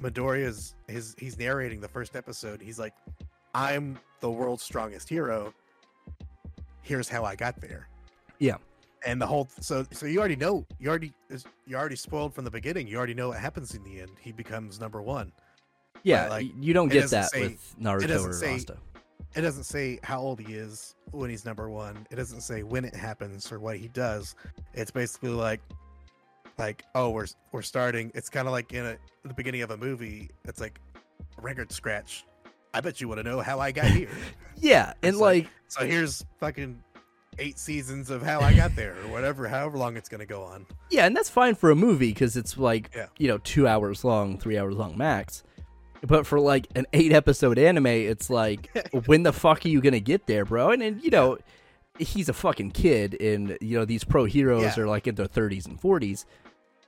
[0.02, 2.62] Midoriya's his he's narrating the first episode.
[2.62, 2.94] He's like,
[3.54, 5.54] "I'm the world's strongest hero.
[6.82, 7.88] Here's how I got there."
[8.40, 8.58] Yeah.
[9.06, 11.14] And the whole so so you already know you already
[11.66, 12.88] you already spoiled from the beginning.
[12.88, 14.12] You already know what happens in the end.
[14.20, 15.32] He becomes number one.
[16.04, 18.78] yeah, like, you don't get that say- with Naruto or say- Rasta.
[19.36, 22.08] It doesn't say how old he is when he's number one.
[22.10, 24.34] It doesn't say when it happens or what he does.
[24.74, 25.60] It's basically like,
[26.58, 28.12] like oh we're we're starting.
[28.16, 30.30] It's kind of like in a the beginning of a movie.
[30.46, 30.80] It's like
[31.42, 32.26] record scratch.
[32.74, 34.10] I bet you want to know how I got here.
[34.58, 36.82] Yeah, and like- like so here's fucking
[37.40, 40.66] eight seasons of how I got there or whatever, however long it's gonna go on.
[40.90, 43.08] Yeah, and that's fine for a movie because it's like Yeah.
[43.18, 45.44] you know two hours long, three hours long max.
[46.08, 48.70] But for like an eight episode anime, it's like
[49.08, 50.70] when the fuck are you gonna get there, bro?
[50.72, 51.38] And, and you know,
[52.00, 54.84] he's a fucking kid, and you know these pro heroes Yeah.
[54.84, 56.26] are like in their thirties and forties.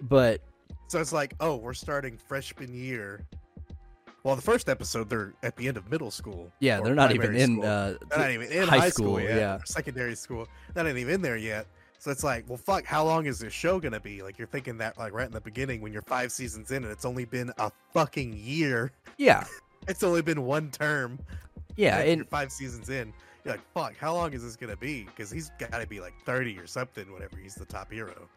[0.01, 0.41] But
[0.87, 3.25] So it's like, oh, we're starting freshman year.
[4.23, 6.51] Well, the first episode, they're at the end of middle school.
[6.59, 9.21] yeah, they're not even primary in uh, They're not even in high high, school, school,
[9.21, 9.59] yeah.
[9.65, 10.47] secondary school.
[10.73, 11.65] They're not even in there yet.
[11.99, 12.85] So it's like, well, fuck.
[12.85, 14.21] How long is this show gonna be?
[14.21, 16.91] Like you're thinking that like right in the beginning when you're five seasons in and
[16.91, 18.91] it's only been a fucking year.
[19.17, 19.45] yeah,
[19.87, 21.17] It's only been one term.
[21.77, 23.13] yeah, and and five seasons in.
[23.45, 23.95] You're like, fuck.
[23.95, 25.03] How long is this gonna be?
[25.03, 27.11] Because he's got to be like thirty or something.
[27.13, 28.27] Whenever he's the top hero.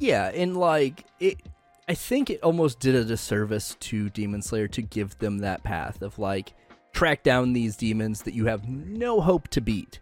[0.00, 1.38] Yeah, and like it
[1.86, 6.02] I think it almost did a disservice to Demon Slayer to give them that path
[6.02, 6.54] of like
[6.92, 10.00] track down these demons that you have no hope to beat.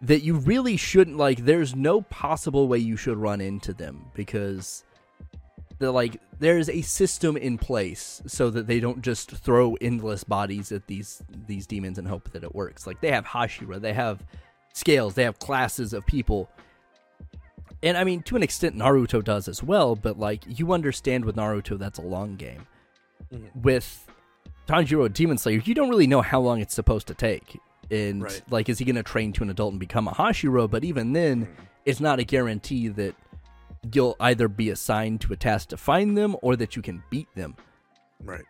[0.00, 4.84] That you really shouldn't like there's no possible way you should run into them because
[5.78, 10.72] they're like there's a system in place so that they don't just throw endless bodies
[10.72, 12.86] at these these demons and hope that it works.
[12.86, 14.24] Like they have Hashira, they have
[14.72, 16.48] scales, they have classes of people
[17.82, 21.36] and I mean, to an extent, Naruto does as well, but like, you understand with
[21.36, 22.66] Naruto, that's a long game.
[23.32, 23.62] Mhm.
[23.62, 24.06] With
[24.66, 27.58] Tanjiro Demon Slayer, you don't really know how long it's supposed to take.
[27.90, 28.42] And Right.
[28.50, 30.70] like, is he going to train to an adult and become a Hashira?
[30.70, 31.48] But even then,
[31.86, 33.14] it's not a guarantee that
[33.92, 37.28] you'll either be assigned to a task to find them or that you can beat
[37.34, 37.56] them.
[38.22, 38.44] Right.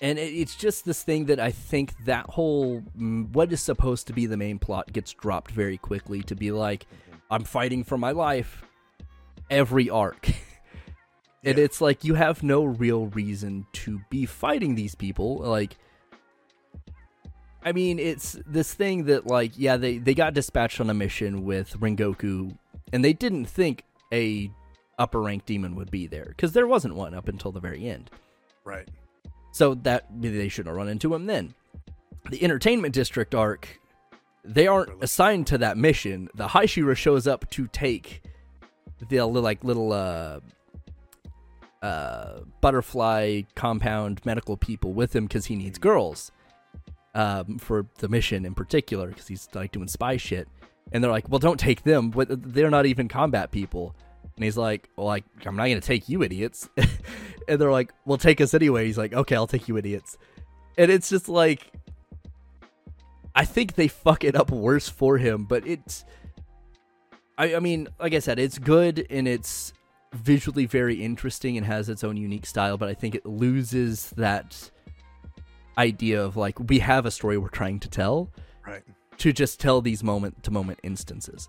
[0.00, 4.08] And it, it's just this thing that I think that whole mm, what is supposed
[4.08, 6.86] to be the main plot gets dropped very quickly to be like,
[7.32, 8.62] I'm fighting for my life
[9.50, 10.26] every arc.
[11.44, 11.64] and Yeah.
[11.64, 15.38] it's like you have no real reason to be fighting these people.
[15.38, 15.76] Like,
[17.64, 21.44] I mean, it's this thing that, like, yeah, they, they got dispatched on a mission
[21.44, 22.56] with Rengoku,
[22.92, 24.50] and they didn't think a
[24.98, 28.10] upper rank demon would be there because there wasn't one up until the very end.
[28.64, 28.88] Right.
[29.52, 31.54] So that they shouldn't have run into him then.
[32.30, 33.80] The entertainment district arc,
[34.44, 36.28] they aren't assigned to that mission.
[36.34, 38.22] The Hashira shows up to take
[39.08, 40.40] the like little uh
[41.82, 46.30] uh butterfly compound medical people with him because he needs girls
[47.16, 50.48] um for the mission in particular because he's like doing spy shit.
[50.92, 52.10] And they're like well don't take them.
[52.10, 53.94] But they're not even combat people.
[54.36, 56.68] And he's like well like i'm not gonna take you idiots.
[57.48, 58.86] And they're like well take us anyway.
[58.86, 60.16] He's like okay i'll take you idiots.
[60.78, 61.72] And it's just like
[63.34, 66.04] i think they fuck it up worse for him but it's
[67.38, 69.72] I, I mean, like I said, it's good and it's
[70.12, 74.70] visually very interesting and has its own unique style, but I think it loses that
[75.78, 78.30] idea of like we have a story we're trying to tell
[78.66, 78.82] Right.
[79.16, 81.48] to just tell these moment to moment instances.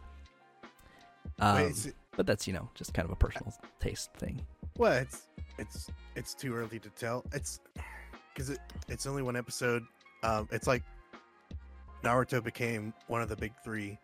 [1.40, 4.42] Um, Wait, it- but that's you know just kind of a personal taste thing.
[4.78, 5.28] Well, it's
[5.60, 7.26] it's it's too early to tell.
[7.34, 7.60] It's
[8.34, 9.84] because it it's only one episode.
[10.24, 10.84] Um, it's like
[12.04, 13.98] Naruto became one of the big three,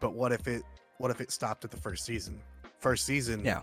[0.00, 0.62] but what if it
[0.98, 2.40] what if it stopped at the first season?
[2.78, 3.62] First season, Yeah.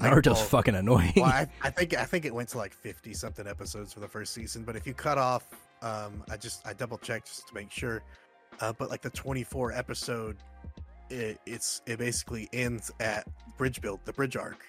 [0.00, 1.12] Naruto's well, fucking annoying.
[1.16, 4.08] well, I, I think I think it went to like fifty something episodes for the
[4.08, 4.64] first season.
[4.64, 5.48] But if you cut off,
[5.80, 8.02] um, I just I double checked just to make sure.
[8.60, 10.36] uh, but like the 24 episode,
[11.10, 14.64] it, it's it basically ends at bridge build, the bridge arc.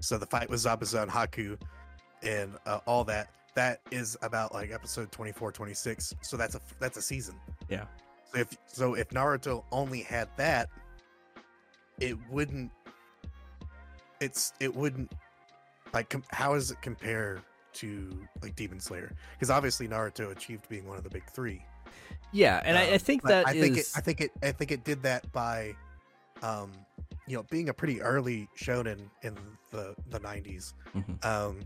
[0.00, 1.58] So the fight with Zabuza and Haku,
[2.22, 3.28] and uh, all that.
[3.56, 6.14] That is about like episode 24, 26.
[6.20, 7.34] So that's a that's a season.
[7.68, 7.86] Yeah.
[8.32, 10.68] So if so, if Naruto only had that,
[11.98, 12.70] it wouldn't.
[14.20, 15.10] It's it wouldn't
[15.94, 17.40] like com- how does it compare
[17.74, 19.10] to like Demon Slayer?
[19.34, 21.62] Because obviously Naruto achieved being one of the big three.
[22.32, 24.52] Yeah, and I, I Um, think that I think it, is- I think it I
[24.52, 25.74] think it did that by,
[26.42, 26.72] um,
[27.26, 29.34] you know, being a pretty early shonen in
[29.70, 31.24] the the nineties, Mhm.
[31.24, 31.60] um,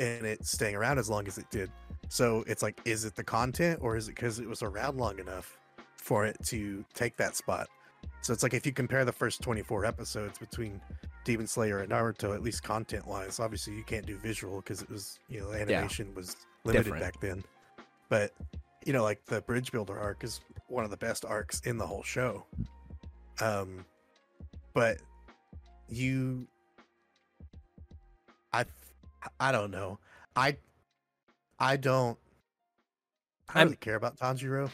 [0.00, 1.70] and it staying around as long as it did.
[2.08, 5.18] So it's like, is it the content or is it because it was around long
[5.18, 5.58] enough
[5.96, 7.68] for it to take that spot?
[8.20, 10.80] So it's like if you compare the first twenty four episodes between
[11.24, 14.90] Demon Slayer and Naruto, at least content wise, obviously you can't do visual because it
[14.90, 17.02] was you know animation was limited Different.
[17.02, 17.44] back then.
[18.08, 18.32] But
[18.84, 21.86] you know, like the Bridge Builder arc is one of the best arcs in the
[21.86, 22.44] whole show.
[23.40, 23.84] Um,
[24.72, 24.98] but
[25.88, 26.46] you,
[28.52, 28.64] I,
[29.40, 29.98] I don't know.
[30.36, 30.56] I,
[31.58, 32.18] I don't.
[33.48, 34.70] I don't really care about Tanjiro.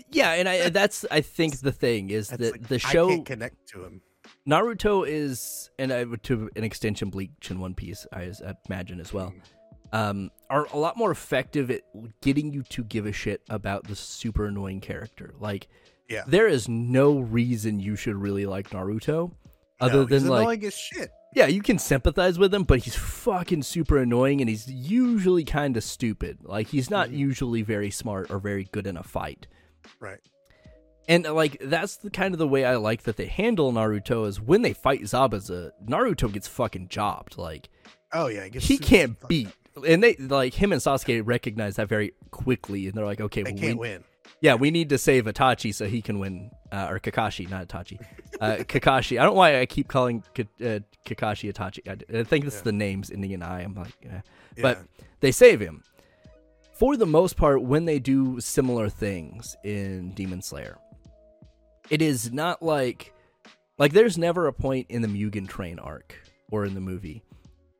[0.10, 3.08] yeah, and I that's I think the thing is It's that like, the I show
[3.08, 4.00] can't connect to him.
[4.48, 8.32] Naruto is, and I to an extension, Bleach and One Piece, I
[8.68, 9.32] imagine as well,
[9.92, 11.82] um, are a lot more effective at
[12.20, 15.32] getting you to give a shit about the super annoying character.
[15.38, 15.68] Like,
[16.08, 16.24] Yeah.
[16.26, 19.32] there is no reason you should really like Naruto,
[19.80, 21.10] other No, than like, annoying as shit.
[21.34, 25.76] yeah, you can sympathize with him, but he's fucking super annoying, and he's usually kind
[25.76, 26.38] of stupid.
[26.44, 27.18] Like, he's not Mhm.
[27.18, 29.46] usually very smart or very good in a fight.
[30.00, 30.20] Right.
[31.08, 34.40] And like that's the kind of the way I like that they handle Naruto is
[34.40, 37.38] when they fight Zabuza, Naruto gets fucking jobbed.
[37.38, 37.68] Like
[38.12, 39.46] Oh yeah, he can't beat.
[39.76, 39.84] up.
[39.86, 43.52] And they like him and Sasuke recognize that very quickly, and they're like, okay, They
[43.52, 44.04] well, can't we, win.
[44.40, 48.00] yeah, we need to save Itachi so he can win, uh, or Kakashi, not Itachi,
[48.40, 49.18] uh, Kakashi.
[49.18, 51.80] I don't know why I keep calling Ka- uh, Kakashi Itachi.
[51.88, 53.62] I, I think this is the names ending in I.
[53.62, 54.20] I'm like, yeah.
[54.56, 54.62] Yeah.
[54.62, 54.78] But
[55.20, 55.82] they save him.
[56.74, 60.78] For the most part, when they do similar things in Demon Slayer,
[61.88, 63.14] it is not like
[63.78, 66.14] like there's never a point in the Mugen Train arc
[66.50, 67.22] or in the movie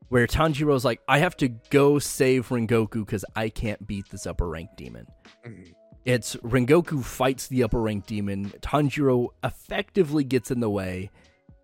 [0.08, 4.48] where Tanjiro's like, I have to go save Rengoku because I can't beat this upper
[4.48, 5.06] rank demon.
[5.44, 5.72] Mhm.
[6.06, 11.10] It's Rengoku fights the upper rank demon, Tanjiro effectively gets in the way,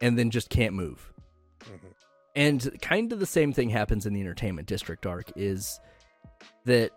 [0.01, 1.13] and then just can't move.
[1.61, 1.79] Mhm.
[2.35, 5.79] And kind of the same thing happens in the entertainment district arc is
[6.65, 6.91] that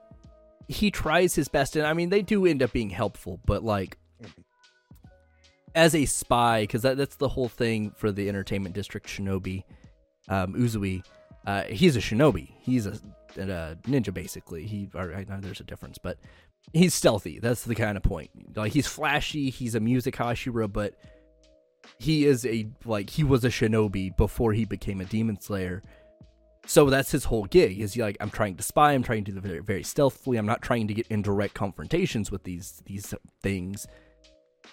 [0.68, 4.00] he tries his best and I mean they do end up being helpful, but like
[4.24, 4.44] Mhm.
[5.76, 9.64] as a spy, because that, that's the whole thing for the entertainment district shinobi,
[10.30, 11.04] um, Uzui,
[11.46, 12.50] uh, he's a shinobi.
[12.60, 12.94] He's a,
[13.38, 14.66] a ninja basically.
[14.66, 16.18] He or I know there's a difference, but
[16.74, 17.40] he's stealthy.
[17.40, 18.32] That's the kind of point.
[18.56, 20.96] Like he's flashy, he's a music hashira, but
[22.00, 25.84] he is a like he was a shinobi before he became a demon slayer.
[26.68, 27.80] So that's his whole gig.
[27.80, 30.38] Is he like I'm trying to spy, I'm trying to do very, very stealthily.
[30.38, 33.88] I'm not trying to get in direct confrontations with these these things.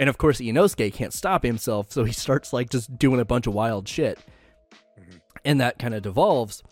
[0.01, 3.47] And of course, Inosuke can't stop himself, so he starts like just doing a bunch
[3.47, 4.19] of wild shit.
[4.98, 5.20] Mhm.
[5.44, 6.62] And that kind of devolves.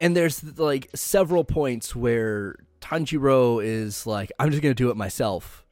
[0.00, 4.96] And there's like several points where Tanjiro is like, I'm just going to do it
[4.96, 5.64] myself.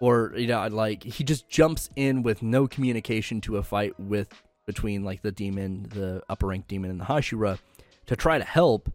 [0.00, 4.28] Or, you know, like he just jumps in with no communication to a fight with
[4.66, 7.58] between like the demon, the upper rank demon, and the Hashira
[8.06, 8.92] to try to help.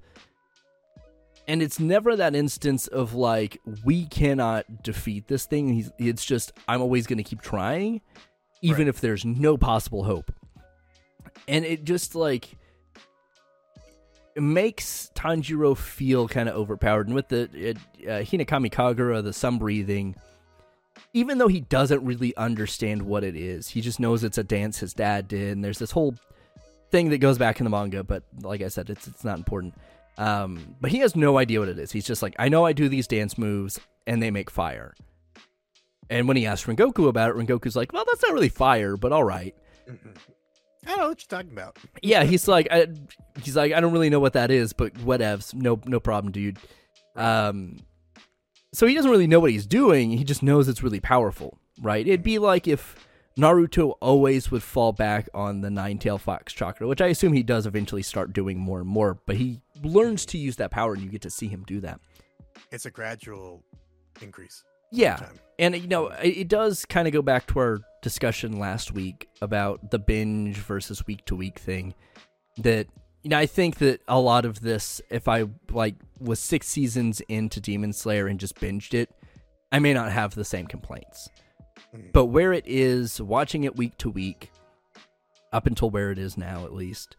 [1.48, 5.70] And it's never that instance of like, we cannot defeat this thing.
[5.74, 8.02] He's, it's just, I'm always going to keep trying,
[8.62, 8.88] even Right.
[8.90, 10.34] if there's no possible hope.
[11.48, 12.58] And it just like,
[14.42, 17.08] makes Tanjiro feel kind of overpowered.
[17.08, 20.16] And with the it, uh, Hinokami Kagura, the sun breathing,
[21.14, 24.80] even though he doesn't really understand what it is, he just knows it's a dance
[24.80, 25.54] his dad did.
[25.54, 26.16] And there's this whole
[26.92, 29.74] thing that goes back in the manga, but like I said, it's it's not important.
[30.18, 31.92] Um, but he has no idea what it is.
[31.92, 34.96] He's just like, I know I do these dance moves and they make fire.
[36.10, 39.12] And when he asks Rengoku about it, Rengoku's like, well, that's not really fire, but
[39.12, 39.56] all right.
[40.88, 41.78] I don't know what you're talking about.
[42.02, 42.88] Yeah, he's like, I,
[43.42, 46.58] he's like, I don't really know what that is, but whatevs, no, no problem, dude.
[47.16, 47.78] Um,
[48.74, 50.12] so he doesn't really know what he's doing.
[50.12, 52.08] He just knows it's really powerful, right?
[52.08, 52.96] It'd be like if
[53.38, 57.44] Naruto always would fall back on the nine tail fox chakra, which I assume he
[57.44, 59.20] does eventually start doing more and more.
[59.26, 62.00] But he learns to use that power, and you get to see him do that.
[62.72, 63.64] It's a gradual
[64.22, 64.64] increase.
[64.92, 65.40] Yeah, Time.
[65.60, 69.28] and you know, it, it does kind of go back to our discussion last week
[69.42, 71.94] about the binge versus week to week thing.
[72.58, 72.88] That
[73.24, 77.22] you know, I think that a lot of this, if I like was six seasons
[77.28, 79.10] into Demon Slayer and just binged it,
[79.72, 81.30] I may not have the same complaints.
[81.96, 82.12] Mhm.
[82.14, 84.52] But where it is, watching it week to week,
[85.52, 87.16] up until where it is now at least,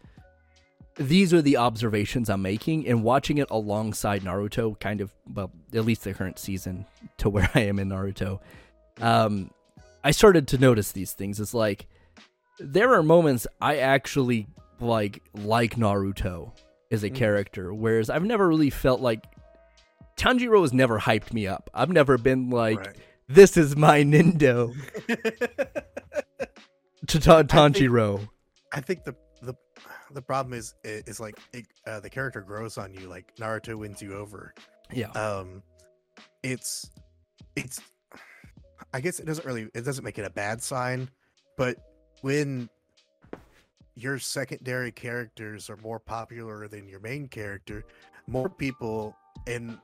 [0.98, 5.84] these are the observations I'm making, and watching it alongside Naruto, kind of, well, at
[5.84, 6.86] least the current season
[7.18, 8.40] to where I am in Naruto,
[9.00, 9.50] um,
[10.04, 11.40] I started to notice these things.
[11.40, 11.86] It's like,
[12.58, 14.48] there are moments I actually
[14.80, 16.52] like like Naruto
[16.90, 17.14] as a Mhm.
[17.14, 19.24] character, whereas I've never really felt like
[20.16, 21.70] Tanjiro has never hyped me up.
[21.74, 22.96] I've never been like, Right.
[23.28, 24.74] this is my Nindo
[27.06, 28.28] to Ta- Tanjiro.
[28.72, 29.14] I think the
[30.12, 33.08] the problem is is like it, uh, the character grows on you.
[33.08, 34.54] Like Naruto wins you over.
[34.92, 35.10] Yeah.
[35.10, 35.62] Um,
[36.42, 36.90] it's
[37.56, 37.80] it's.
[38.94, 41.10] I guess it doesn't really it doesn't make it a bad sign,
[41.56, 41.76] but
[42.22, 42.68] when
[43.94, 47.84] your secondary characters are more popular than your main character,
[48.26, 49.14] more people
[49.46, 49.76] and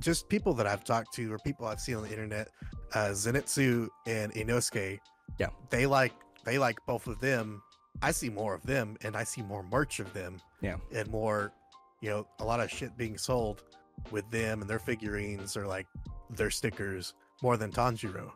[0.00, 2.48] just people that I've talked to or people I've seen on the internet,
[2.94, 4.98] uh, Zenitsu and Inosuke,
[5.38, 5.48] Yeah.
[5.70, 6.12] they like
[6.44, 7.62] they like both of them.
[8.02, 10.76] I see more of them, and I see more merch of them, Yeah.
[10.94, 11.52] and more,
[12.00, 13.62] you know, a lot of shit being sold
[14.10, 15.86] with them and their figurines or like
[16.30, 18.30] their stickers more than Tanjiro.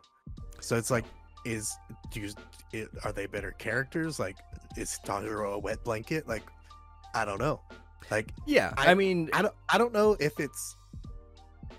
[0.59, 1.05] So it's like,
[1.45, 1.73] is
[2.11, 2.29] do you
[2.71, 4.19] it, are they better characters?
[4.19, 4.37] Like,
[4.77, 6.27] is Tanjiro a wet blanket?
[6.27, 6.43] Like,
[7.13, 7.61] I don't know.
[8.11, 8.73] Like, Yeah.
[8.77, 10.75] I, I- mean, I don't I don't know if it's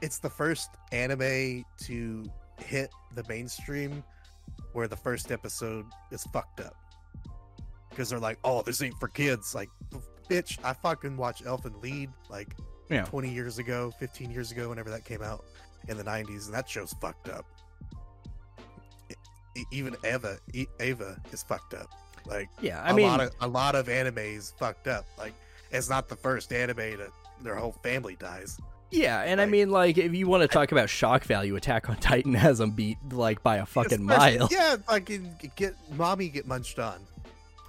[0.01, 2.24] it's the first anime to
[2.59, 4.02] hit the mainstream
[4.73, 6.74] where the first episode is fucked up.
[7.95, 9.55] Because they're like, oh, this ain't for kids.
[9.55, 9.71] Like,
[10.29, 12.57] bitch, I fucking watched Elfen Lied like
[12.91, 13.05] Yeah.
[13.05, 15.45] 20 years ago, 15 years ago, whenever that came out
[15.89, 17.45] in the 90s, and that show's fucked up.
[19.71, 21.89] Even Eva, E- Ava is fucked up.
[22.27, 22.83] Like, yeah.
[22.83, 25.05] I a mean, lot of a lot of animes is fucked up.
[25.16, 25.33] Like
[25.71, 27.11] it's not the first anime that
[27.41, 28.59] their whole family dies.
[28.91, 29.21] yeah.
[29.21, 32.35] And I mean, like, if you want to talk about shock value, Attack on Titan
[32.35, 34.49] has them beat like by a fucking mile.
[34.51, 36.99] Yeah, fucking get mommy get munched on.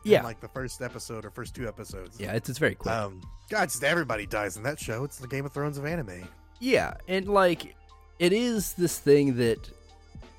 [0.05, 0.23] In, Yeah.
[0.23, 2.19] like the first episode or first two episodes.
[2.19, 2.33] Yeah.
[2.33, 2.93] It's, it's very quick.
[2.93, 5.03] Um, God, just everybody dies in that show.
[5.03, 6.27] It's the Game of Thrones of anime.
[6.59, 7.75] Yeah, and like
[8.19, 9.69] it is this thing that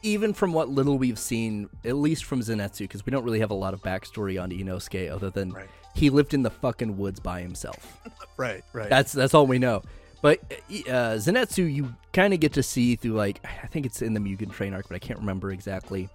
[0.03, 3.51] even from what little we've seen, at least from Zenitsu, because we don't really have
[3.51, 5.69] a lot of backstory on Inosuke other than Right.
[5.95, 8.01] he lived in the fucking woods by himself.
[8.39, 8.91] Right, right.
[8.91, 9.83] That's that's all we know.
[10.21, 14.13] But uh, Zenitsu, you kind of get to see through like I think it's in
[14.13, 16.11] the Mugen Train arc, but I can't remember exactly.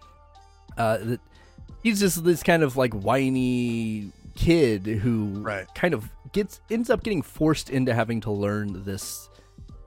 [0.77, 1.19] Uh, that
[1.83, 5.67] he's just this kind of like whiny kid who Right.
[5.75, 9.29] kind of gets ends up getting forced into having to learn this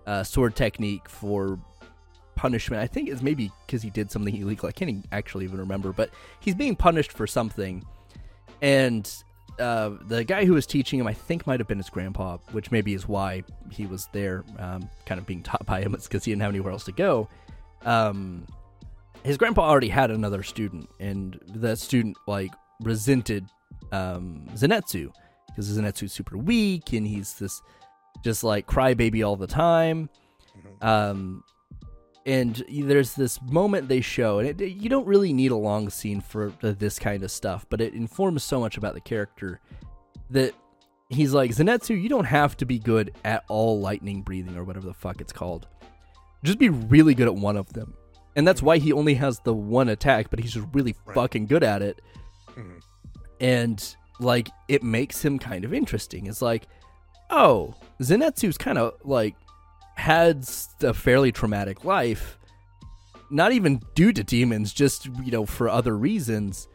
[0.07, 1.59] uh, sword technique for
[2.35, 2.83] punishment.
[2.83, 4.69] I think it's maybe because he did something illegal.
[4.69, 7.83] I can't actually even remember, but he's being punished for something,
[8.61, 9.11] and
[9.59, 12.71] uh, the guy who was teaching him, I think, might have been his grandpa, which
[12.73, 15.95] maybe is why he was there, um, kind of being taught by him.
[15.95, 17.29] It's because he didn't have anywhere else to go.
[17.85, 18.47] Um,
[19.25, 23.47] his grandpa already had another student, and that student like resented
[23.93, 25.13] um, Zenitsu
[25.49, 27.63] because Zenitsu's super weak, and he's this
[28.23, 30.09] just like crybaby all the time.
[30.57, 30.87] Mhm.
[30.87, 31.45] Um,
[32.27, 36.21] and there's this moment they show, and it, you don't really need a long scene
[36.21, 39.61] for this kind of stuff, but it informs so much about the character
[40.31, 40.55] that
[41.11, 44.87] he's like, Zenitsu, you don't have to be good at all lightning breathing or whatever
[44.87, 45.67] the fuck it's called.
[46.43, 47.95] Just be really good at one of them.
[48.37, 51.15] And that's why he only has the one attack, but he's just really Right.
[51.15, 52.01] fucking good at it.
[52.57, 52.81] Mhm.
[53.41, 56.27] And like it makes him kind of interesting.
[56.27, 56.67] It's like,
[57.31, 59.35] oh, Zenitsu's kind of like
[59.97, 60.49] had
[60.83, 62.39] a fairly traumatic life,
[63.31, 66.69] not even due to demons, just you know for other reasons.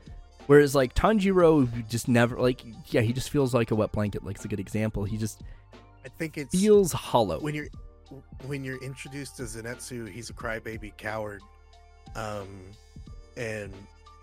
[0.48, 4.24] Whereas like Tanjiro just never like yeah he just feels like a wet blanket.
[4.24, 5.04] Like it's a good example.
[5.04, 5.42] He just
[6.06, 7.40] I think it feels hollow.
[7.40, 7.68] when you're
[8.46, 11.42] when you're introduced to Zenitsu, he's a crybaby coward,
[12.16, 12.48] um,
[13.38, 13.74] and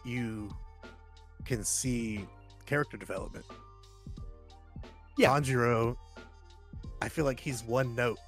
[0.04, 0.50] you
[1.44, 2.26] can see
[2.66, 3.44] character development.
[5.16, 5.28] Yeah.
[5.30, 5.96] Tanjiro,
[7.00, 8.18] I feel like he's one note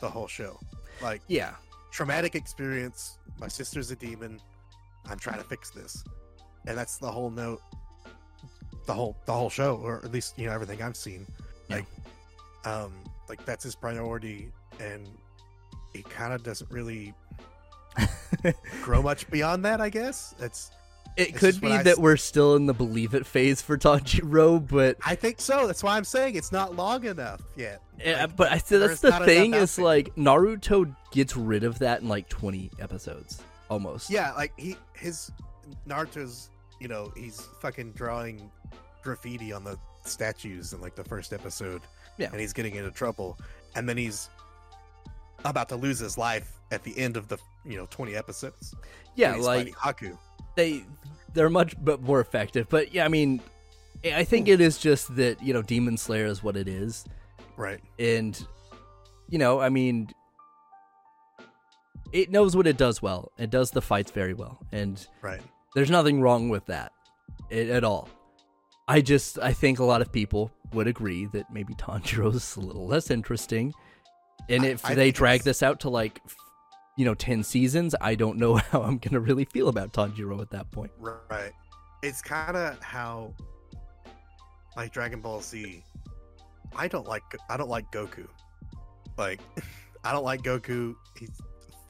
[0.00, 0.58] the whole show.
[1.02, 1.54] Like Yeah,
[1.90, 3.18] traumatic experience.
[3.40, 4.40] My sister's a demon.
[5.08, 6.04] I'm trying to fix this,
[6.66, 7.60] and that's the whole note.
[8.86, 11.26] The whole the whole show, or at least you know everything I've seen.
[11.68, 11.76] Yeah.
[11.76, 11.86] Like,
[12.64, 12.92] um,
[13.28, 15.06] like that's his priority, and
[15.94, 17.14] it kind of doesn't really
[18.82, 19.80] grow much beyond that.
[19.80, 20.70] I guess it's.
[21.16, 24.66] it It's could be that s- we're still in the believe it phase for Tanjiro,
[24.66, 25.66] but I think so.
[25.66, 27.80] That's why I'm saying it's not long enough yet.
[27.98, 32.00] Yeah, Like, but I said that's the thing is like Naruto gets rid of that
[32.02, 34.10] in like 20 episodes almost.
[34.10, 35.30] Yeah, like he his
[35.88, 36.50] Naruto's,
[36.80, 38.50] you know, he's fucking drawing
[39.02, 41.82] graffiti on the statues in like the first episode.
[42.18, 42.28] Yeah.
[42.32, 43.38] And he's getting into trouble.
[43.74, 44.28] And then he's
[45.44, 48.74] about to lose his life at the end of the you know, 20 episodes.
[49.14, 50.16] Yeah, like Haku.
[50.56, 50.84] they
[51.34, 52.66] they're much but more effective.
[52.68, 53.40] But yeah, I mean,
[54.04, 57.04] I think it is just that you know Demon Slayer is what it is,
[57.56, 57.80] Right.
[57.98, 58.40] and
[59.28, 60.08] you know, I mean,
[62.12, 63.32] it knows what it does well.
[63.38, 65.40] It does the fights very well, and Right.
[65.74, 66.92] there's nothing wrong with that
[67.50, 68.08] at all.
[68.86, 72.86] I just I think a lot of people would agree that maybe Tanjiro's a little
[72.86, 73.74] less interesting,
[74.48, 76.20] and if I they drag this out to like.
[76.96, 77.94] You know, ten seasons.
[78.00, 80.90] I don't know how I'm gonna really feel about Tanjiro at that point.
[80.98, 81.52] Right.
[82.02, 83.34] It's kind of how,
[84.76, 85.84] like Dragon Ball Z.
[86.76, 88.26] I don't like I don't like Goku.
[89.16, 89.40] Like,
[90.04, 90.96] I don't like Goku.
[91.16, 91.40] He's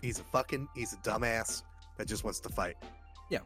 [0.02, 1.62] he's a fucking he's a dumbass
[1.96, 2.76] that just wants to fight.
[3.30, 3.40] Yeah.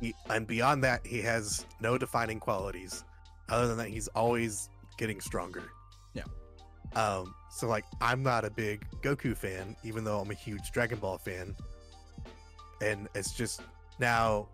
[0.00, 3.04] He, and beyond that, he has no defining qualities.
[3.48, 5.64] Other than that, he's always getting stronger.
[6.94, 7.02] Yeah.
[7.02, 7.34] Um.
[7.50, 11.18] So like, I'm not a big Goku fan, even though I'm a huge Dragon Ball
[11.18, 11.56] fan.
[12.80, 13.62] And it's just
[13.98, 14.48] now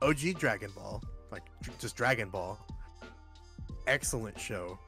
[0.00, 1.42] OG Dragon Ball, like
[1.78, 2.58] just Dragon Ball,
[3.86, 4.78] excellent show.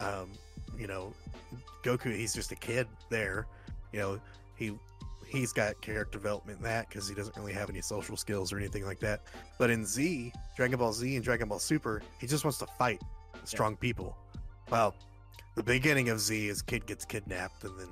[0.00, 0.30] Um,
[0.78, 1.12] you know,
[1.82, 3.46] Goku, he's just a kid there.
[3.92, 4.20] You know,
[4.56, 4.72] he
[5.26, 8.58] he's got character development in that because he doesn't really have any social skills or
[8.58, 9.22] anything like that.
[9.58, 13.00] But in Z, Dragon Ball Z and Dragon Ball Super, he just wants to fight
[13.44, 14.16] strong people.
[14.70, 14.94] Well,
[15.54, 17.88] the beginning of Z is kid gets kidnapped and then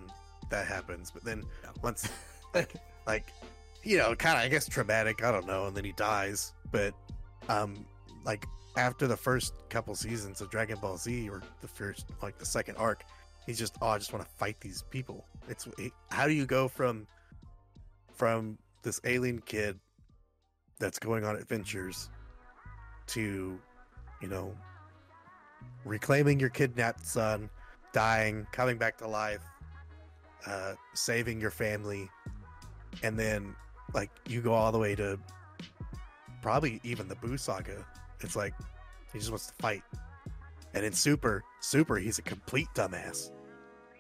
[0.51, 1.11] that happens.
[1.11, 1.71] But then Yeah.
[1.83, 2.09] once
[2.55, 2.75] like
[3.07, 3.33] like
[3.85, 6.53] you know, kind of I guess traumatic, I don't know, and then he dies.
[6.71, 6.95] But
[7.49, 7.85] um
[8.25, 8.45] like
[8.77, 12.77] after the first couple seasons of Dragon Ball Z or the first like the second
[12.77, 13.03] arc,
[13.47, 15.25] he's just oh I just want to fight these people.
[15.49, 17.07] It's he- how do you go from
[18.15, 19.79] from this alien kid
[20.79, 22.09] that's going on adventures
[23.09, 23.59] to
[24.21, 24.55] you know
[25.85, 27.49] reclaiming your kidnapped son,
[27.93, 29.43] dying, coming back to life,
[30.47, 32.09] uh, saving your family,
[33.03, 33.55] and then
[33.95, 35.19] like you go all the way to
[36.43, 37.87] probably even the Boo saga.
[38.21, 38.55] It's like
[39.13, 39.83] he just wants to fight.
[40.75, 43.31] And in Super, Super, he's a complete dumbass.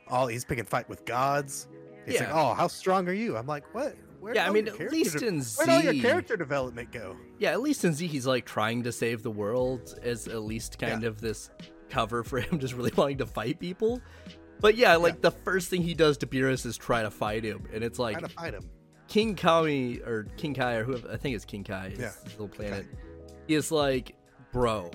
[0.08, 1.68] All he's picking fight with gods.
[2.06, 2.34] He's like, Yeah.
[2.34, 3.94] "Oh, how strong are you?" I'm like, "What?
[4.20, 7.60] Where Yeah, I mean, at least in where'd all your character development go?" Yeah, at
[7.60, 11.20] least in Z, he's like trying to save the world as at least kind of
[11.20, 11.50] this
[11.88, 14.00] cover for him just really wanting to fight people.
[14.60, 15.20] But yeah, like Yeah.
[15.22, 18.18] the first thing he does to Beerus is try to fight him, and it's like
[18.18, 18.70] Trying to fight him.
[19.06, 22.48] King Kami or King Kai or whoever I think it's King Kai, Yeah, his little
[22.48, 22.86] planet.
[23.46, 24.14] Is like,
[24.52, 24.90] bro,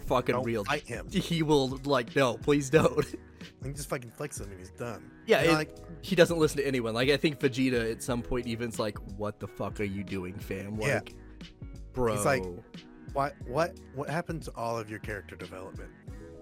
[0.00, 0.64] fucking Don't real.
[0.64, 1.06] fight him.
[1.10, 3.04] He will like, no, please don't.
[3.64, 5.10] He just fucking flicks him and he's done.
[5.26, 6.94] Yeah, You know, it- like he doesn't listen to anyone.
[6.94, 10.34] Like I think Vegeta at some point even's like, "What the fuck are you doing,
[10.38, 11.48] fam?" Like, Yeah.
[11.92, 12.14] bro.
[12.16, 12.44] He's like-
[13.12, 15.90] what what what happened to all of your character development?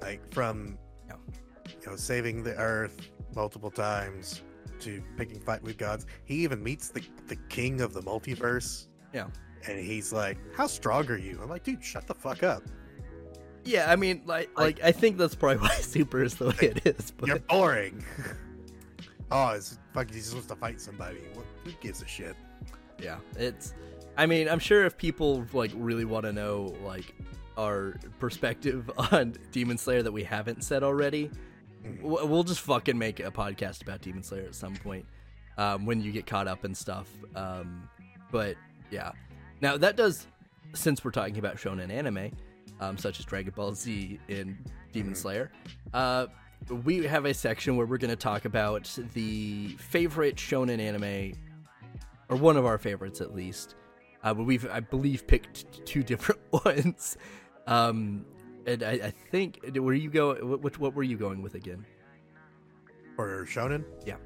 [0.00, 3.00] Like from you know saving the Earth
[3.34, 4.42] multiple times
[4.80, 6.06] to picking fight with gods.
[6.24, 8.86] He even meets the the king of the multiverse.
[9.12, 9.26] Yeah.
[9.68, 12.62] And he's like, "How strong are you?" I'm like, "Dude, shut the fuck up.
[13.64, 16.86] Yeah, I mean, like, like I think that's probably why Super is the way it
[16.86, 17.10] is.
[17.12, 18.04] But You're boring."
[19.30, 20.14] oh, it's fucking.
[20.14, 21.18] He just wants to fight somebody.
[21.34, 22.36] What, who gives a shit?
[22.98, 23.74] yeah, it's.
[24.16, 27.14] I mean, I'm sure if people like really want to know like
[27.58, 31.30] our perspective on Demon Slayer that we haven't said already,
[31.84, 32.00] Mhm.
[32.02, 35.04] we'll just fucking make a podcast about Demon Slayer at some point
[35.58, 37.08] um, when you get caught up and stuff.
[37.34, 37.88] Um,
[38.30, 38.56] but
[38.90, 39.12] yeah,
[39.60, 40.26] now that does
[40.74, 42.30] since we're talking about shonen anime,
[42.80, 44.56] um, such as Dragon Ball Z and
[44.92, 45.16] Demon Mhm.
[45.16, 45.52] Slayer.
[45.92, 46.26] Uh,
[46.84, 51.32] we have a section where we're going to talk about the favorite shonen anime,
[52.28, 53.74] or one of our favorites at least.
[54.22, 57.16] Uh, but we've, I believe, picked t- two different ones.
[57.66, 58.24] Um,
[58.66, 60.34] and I, I think, were you go?
[60.56, 61.84] What, what were you going with again?
[63.18, 63.84] Or shonen?
[64.06, 64.16] Yeah.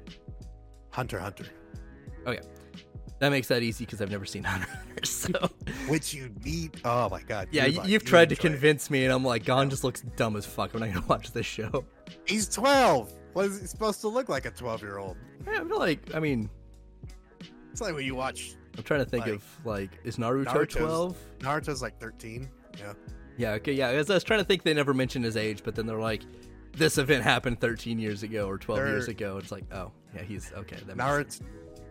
[0.91, 1.45] Hunter Hunter.
[3.19, 4.67] That makes that easy because I've never seen Hunter
[5.03, 5.29] So
[5.87, 6.79] Which you need.
[6.85, 7.49] Oh my god.
[7.51, 8.51] yeah, you, you'd tried to enjoy it.
[8.51, 10.73] convince me, and I'm like, Gon just looks dumb as fuck.
[10.73, 11.83] I'm not gonna watch this show.
[12.25, 13.11] He's 12.
[13.33, 15.17] What is he supposed to look like a 12 year old?
[15.45, 16.49] Yeah, I feel like, I mean,
[17.71, 20.73] It's like when you watch I'm trying to think Like, of like, is Naruto Naruto's-
[20.75, 21.17] 12?
[21.39, 22.49] Naruto's like 13.
[22.77, 22.93] Yeah.
[23.37, 23.89] Yeah, okay, yeah.
[23.89, 25.99] I was, I was trying to think they never mentioned his age, but then they're
[25.99, 26.23] like,
[26.73, 29.37] this event happened 13 years ago or 12 years They're- ago.
[29.37, 30.77] It's like, oh, yeah, he's okay.
[30.87, 31.41] That makes Naruto.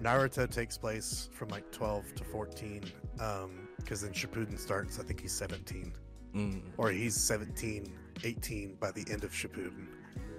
[0.02, 2.84] Naruto takes place from like 12 to 14.
[3.20, 5.92] Um, because then Shippuden starts, I think he's 17.
[6.34, 6.62] Mm.
[6.76, 7.92] Or he's 17,
[8.24, 9.86] 18 by the end of Shippuden.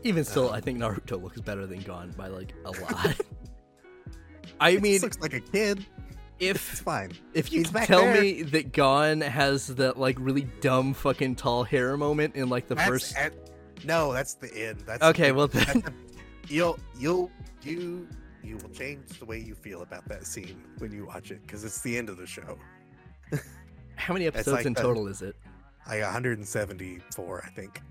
[0.04, 3.16] Even still, Um, I think Naruto looks better than Gon by like a lot.
[4.60, 5.86] I mean, just looks like a kid.
[6.40, 7.12] It's if fine.
[7.34, 8.22] if you he's back tell there.
[8.22, 12.76] me that Gon has that like really dumb fucking tall hair moment in like the
[12.76, 13.34] That's first, at,
[13.84, 14.80] no, that's the end.
[14.86, 15.94] That's okay, well that's then, the-
[16.54, 17.30] you'll you'll
[17.62, 18.08] you
[18.44, 21.64] you will change the way you feel about that scene when you watch it because
[21.64, 22.58] it's the end of the show.
[23.96, 25.36] How many episodes like in the- total is it?
[25.88, 27.82] Like 174, I think.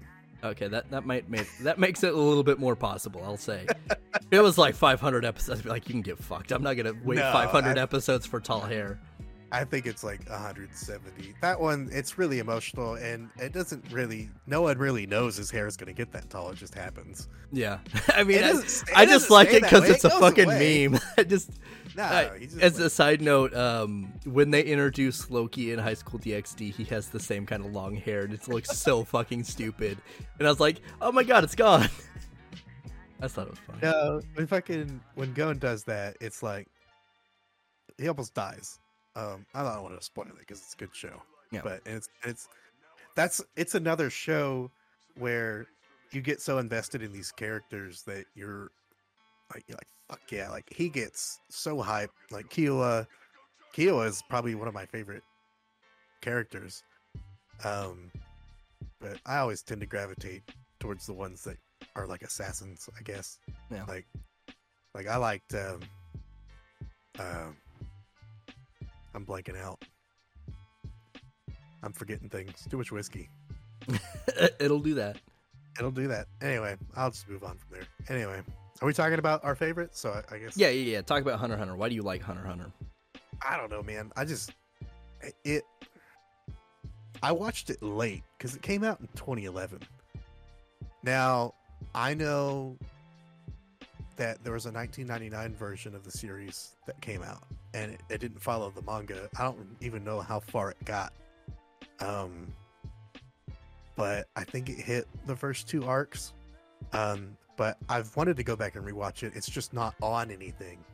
[0.44, 3.20] Okay, that that might make that makes it a little bit more possible.
[3.24, 3.66] I'll say.
[3.90, 3.96] If
[4.30, 5.60] it was like 500 episodes.
[5.60, 6.52] I'd be like, you can get fucked.
[6.52, 9.00] I'm not gonna wait No, 500 I- episodes for tall hair.
[9.50, 11.34] I think it's like 170.
[11.40, 14.28] That one, it's really emotional, and it doesn't really.
[14.46, 16.50] No one really knows his hair is going to get that tall.
[16.50, 17.28] It just happens.
[17.50, 17.78] Yeah,
[18.14, 18.60] I mean, I,
[18.94, 20.88] I just like it because it's a It goes fucking away.
[20.88, 21.00] meme.
[21.18, 21.50] I just
[21.96, 26.20] No, just as like- a side note, um, when they introduce Loki in High School
[26.20, 29.96] DxD, he has the same kind of long hair, and it looks so fucking stupid.
[30.38, 31.88] And I was like, "Oh my god, it's gone!"
[33.22, 33.78] I thought it was fun.
[33.82, 36.68] No, when fucking when Gon does that, it's like
[37.96, 38.78] he almost dies.
[39.18, 41.22] Um, I don't want to spoil it because it's a good show.
[41.50, 41.62] Yeah.
[41.64, 42.48] But it's it's
[43.16, 44.70] that's it's another show
[45.16, 45.66] where
[46.12, 48.70] you get so invested in these characters that you're
[49.52, 52.10] like you're like fuck yeah, like he gets so hyped.
[52.30, 53.06] Like Killua,
[53.76, 55.24] Killua is probably one of my favorite
[56.20, 56.84] characters.
[57.64, 58.12] Um,
[59.00, 60.42] but I always tend to gravitate
[60.78, 61.56] towards the ones that
[61.96, 63.38] are like assassins, I guess.
[63.70, 63.84] Yeah.
[63.88, 64.06] Like,
[64.94, 65.54] like I liked.
[65.54, 65.80] Um,
[67.18, 67.56] um,
[69.18, 69.84] I'm blanking out.
[71.82, 72.64] I'm forgetting things.
[72.70, 73.28] Too much whiskey.
[74.60, 75.16] It'll do that.
[75.76, 76.28] It'll do that.
[76.40, 78.16] Anyway, I'll just move on from there.
[78.16, 78.40] Anyway,
[78.80, 79.96] are we talking about our favorite?
[79.96, 80.56] So I, I guess.
[80.56, 81.02] Yeah, yeah, yeah.
[81.02, 81.74] Talk about Hunter Hunter.
[81.74, 82.70] Why do you like Hunter Hunter?
[83.44, 84.12] I don't know, man.
[84.16, 84.52] I just
[85.44, 85.64] it.
[87.20, 89.80] I watched it late because it came out in 2011.
[91.02, 91.54] Now
[91.92, 92.76] I know
[94.16, 97.42] that there was a 1999 version of the series that came out,
[97.74, 99.28] and it, it didn't follow the manga.
[99.38, 101.12] I don't even know how far it got.
[102.00, 102.52] Um,
[103.96, 106.32] but I think it hit the first two arcs.
[106.92, 109.32] Um, but I've wanted to go back and rewatch it.
[109.34, 110.84] It's just not on anything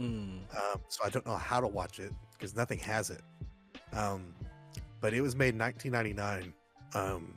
[0.00, 0.38] Mm.
[0.56, 3.20] um, so I don't know how to watch it because nothing has it.
[3.92, 4.34] Um,
[5.00, 6.52] but it was made in 1999,
[6.94, 7.36] um,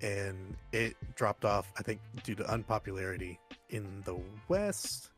[0.00, 4.16] and it dropped off, I think, due to unpopularity in the
[4.48, 5.10] West.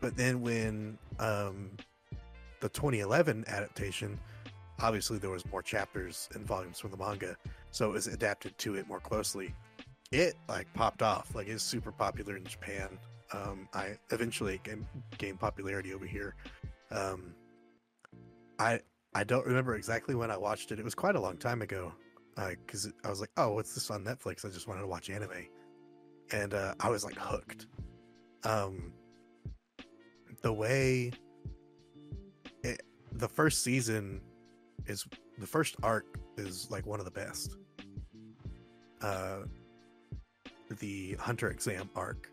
[0.00, 1.70] But then when um,
[2.62, 4.18] the 2011 adaptation,
[4.80, 7.36] obviously there was more chapters and volumes from the manga,
[7.72, 9.52] so it was adapted to it more closely.
[10.12, 12.98] It like popped off, like it's super popular in Japan.
[13.32, 14.86] Um, I eventually gained,
[15.18, 16.36] gained popularity over here.
[16.90, 17.34] Um,
[18.58, 18.80] I
[19.14, 20.78] I don't remember exactly when I watched it.
[20.78, 21.92] It was quite a long time ago,
[22.36, 25.48] because I was like, "Oh, what's this on Netflix?" I just wanted to watch anime,
[26.30, 27.66] and uh, I was like hooked.
[28.44, 28.92] Um,
[30.42, 31.12] the way
[33.14, 34.20] the first season
[34.86, 35.06] is
[35.38, 37.56] the first arc is like one of the best.
[39.00, 39.40] Uh,
[40.78, 42.30] the Hunter exam arc.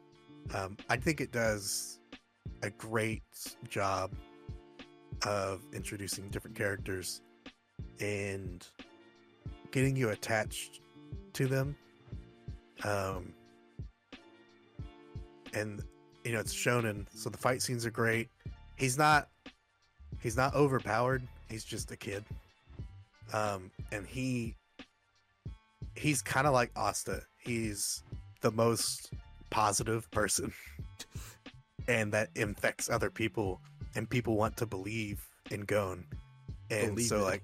[0.53, 1.99] Um, I think it does
[2.63, 3.23] a great
[3.67, 4.11] job
[5.25, 7.21] of introducing different characters
[7.99, 8.65] and
[9.71, 10.81] getting you attached
[11.33, 11.75] to them.
[12.83, 13.33] Um,
[15.53, 15.83] and
[16.23, 18.29] you know it's shonen, so the fight scenes are great.
[18.77, 19.29] He's not
[20.21, 21.27] he's not overpowered.
[21.49, 22.23] He's just a kid.
[23.33, 24.55] Um, and he
[25.95, 27.21] he's kind of like Asta.
[27.37, 28.03] He's
[28.41, 29.11] the most
[29.49, 30.53] positive person
[31.87, 33.59] and that infects other people
[33.95, 36.05] and people want to believe in Gon.
[36.71, 37.23] And Believe so it.
[37.23, 37.43] like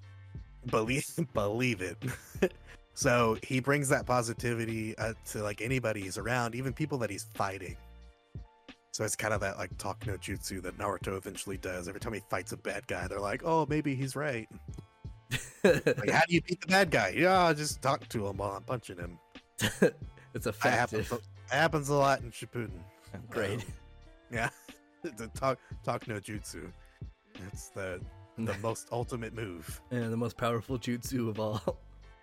[0.68, 1.98] believe believe it.
[2.94, 7.26] so he brings that positivity uh, to like anybody he's around, even people that he's
[7.34, 7.76] fighting.
[8.96, 11.90] So it's kind of that like talk no jutsu that Naruto eventually does.
[11.90, 14.48] Every time he fights a bad guy, they're like, "Oh, maybe he's right."
[15.66, 17.10] Like, how do you beat the bad guy?
[17.18, 19.20] Yeah, just talk to him while I'm punching him.
[19.60, 21.08] it's That happens.
[21.08, 21.28] effective.
[21.50, 22.70] Happens a lot in Shippuden.
[23.30, 23.60] Great.
[23.60, 23.66] Um,
[24.32, 24.50] yeah,
[25.02, 26.72] the talk talk no jutsu.
[27.52, 28.00] It's the
[28.38, 29.82] the most ultimate move.
[29.92, 31.80] and the most powerful jutsu of all.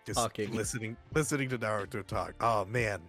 [0.06, 0.52] Just Talking.
[0.54, 2.34] listening listening to Naruto talk.
[2.40, 3.02] Oh man.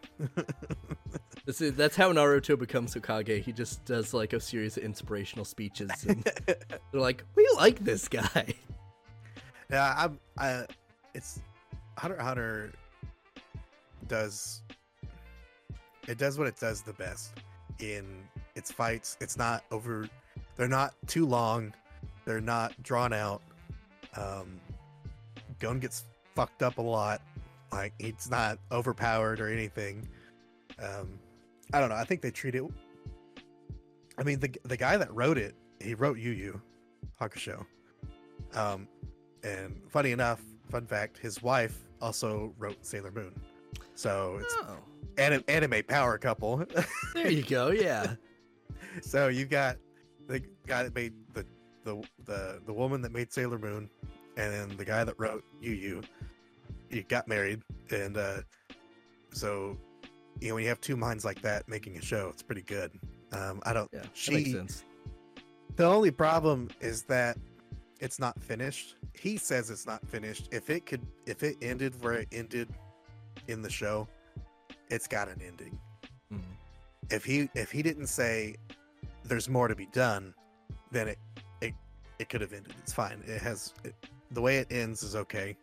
[1.46, 3.42] This is, that's how Naruto becomes Hokage.
[3.44, 6.58] He just does like a series of inspirational speeches, and they're
[6.94, 8.54] like, "We like this guy."
[9.70, 10.20] yeah, I'm.
[10.38, 10.66] I.
[11.14, 11.42] It's
[11.98, 12.72] Hunter Hunter
[14.08, 14.62] does.
[16.08, 17.34] It does what it does the best
[17.80, 18.06] in
[18.56, 19.18] its fights.
[19.20, 20.08] It's not over.
[20.56, 21.74] They're not too long.
[22.24, 23.42] They're not drawn out.
[24.16, 24.62] Um,
[25.60, 26.06] Gon gets
[26.36, 27.22] fucked up a lot.
[27.72, 30.08] Like he's not overpowered or anything.
[30.80, 31.20] Um,
[31.72, 31.96] I don't know.
[31.96, 32.64] I think they treat it.
[34.18, 36.62] I mean, the the guy that wrote it, he wrote Yu Yu
[37.20, 37.66] Hakusho.
[38.54, 38.88] Um,
[39.44, 43.34] and funny enough, fun fact, his wife also wrote Sailor Moon.
[43.96, 44.78] So it's Oh,
[45.18, 46.64] anim- anime power couple.
[47.14, 47.70] there you go.
[47.72, 48.16] Yeah,
[49.02, 49.78] so you got
[50.28, 51.46] the guy that made the
[51.84, 53.90] the the the woman that made Sailor Moon,
[54.38, 56.02] and then the guy that wrote Yu Yu,
[56.90, 58.42] he got married, and uh,
[59.32, 59.78] so
[60.40, 62.92] you know when you have two minds like that making a show, it's pretty good.
[63.32, 63.90] Um, I don't.
[63.94, 64.84] Yeah, she, makes sense.
[65.76, 67.38] The only problem is that
[68.00, 68.96] it's not finished.
[69.14, 70.50] He says it's not finished.
[70.52, 72.70] If it could, if it ended where it ended
[73.48, 74.08] in the show,
[74.90, 75.80] it's got an ending.
[76.32, 76.42] Mhm.
[77.10, 78.56] If he if he didn't say
[79.24, 80.34] there's more to be done,
[80.92, 81.20] then it
[81.62, 81.74] it
[82.20, 82.74] it could have ended.
[82.80, 83.24] It's fine.
[83.26, 83.96] It has it,
[84.32, 85.56] the way it ends is okay.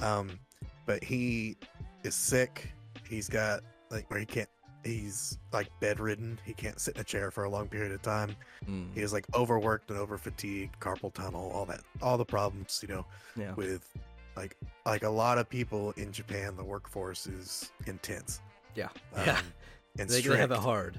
[0.00, 0.38] Um,
[0.86, 1.56] but he
[2.02, 2.72] is sick.
[3.08, 3.62] He's got
[3.92, 4.48] like where he can't.
[4.84, 6.40] He's like bedridden.
[6.44, 8.34] He can't sit in a chair for a long period of time.
[8.68, 12.80] Mm, He is like overworked and over fatigued, carpal tunnel, all that, all the problems,
[12.82, 13.06] you know,
[13.36, 13.54] yeah.
[13.54, 13.88] with
[14.36, 18.40] like like a lot of people in Japan, the workforce is intense.
[18.74, 18.88] Yeah.
[19.14, 19.40] Um, Yeah.
[20.00, 20.98] and They they have it hard.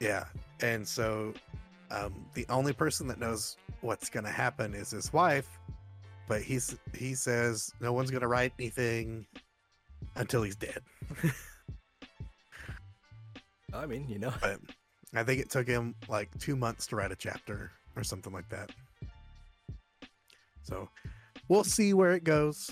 [0.00, 0.24] Yeah,
[0.60, 1.32] and so
[1.92, 5.60] um, the only person that knows what's going to happen is his wife,
[6.26, 9.26] but he's he says no one's going to write anything
[10.16, 10.80] until he's dead.
[13.72, 14.32] I mean, you know.
[14.40, 14.60] But
[15.14, 18.48] I think it took him like two months to write a chapter or something like
[18.50, 18.70] that.
[20.62, 20.88] So
[21.48, 22.70] we'll see where it goes.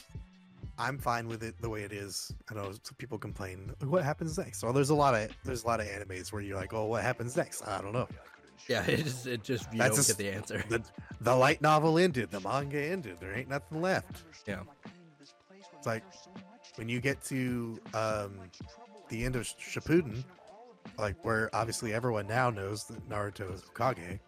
[0.78, 2.32] I'm fine with it the way it is.
[2.50, 4.62] I know some people complain, what happens next?
[4.62, 7.02] Well, there's a lot of there's a lot of animes where you're like, oh, what
[7.02, 7.66] happens next?
[7.68, 8.08] I don't know.
[8.68, 10.64] Yeah, it just it just you That's don't a get the answer.
[10.68, 10.82] The
[11.20, 13.16] the light novel ended, the manga ended.
[13.20, 14.22] There ain't nothing left.
[14.46, 14.62] Yeah.
[15.76, 16.02] It's like
[16.76, 18.38] when you get to um,
[19.08, 20.24] the end of Shippuden,
[20.98, 24.20] like where obviously everyone now knows that Naruto is Hokage.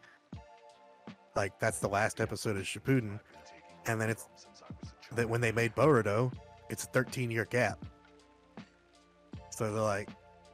[1.34, 3.18] Like that's the last episode of Shippuden,
[3.86, 4.26] and then it's
[5.12, 6.32] that when they made Boruto,
[6.70, 7.84] it's a 13 year gap.
[9.50, 10.10] So they're like,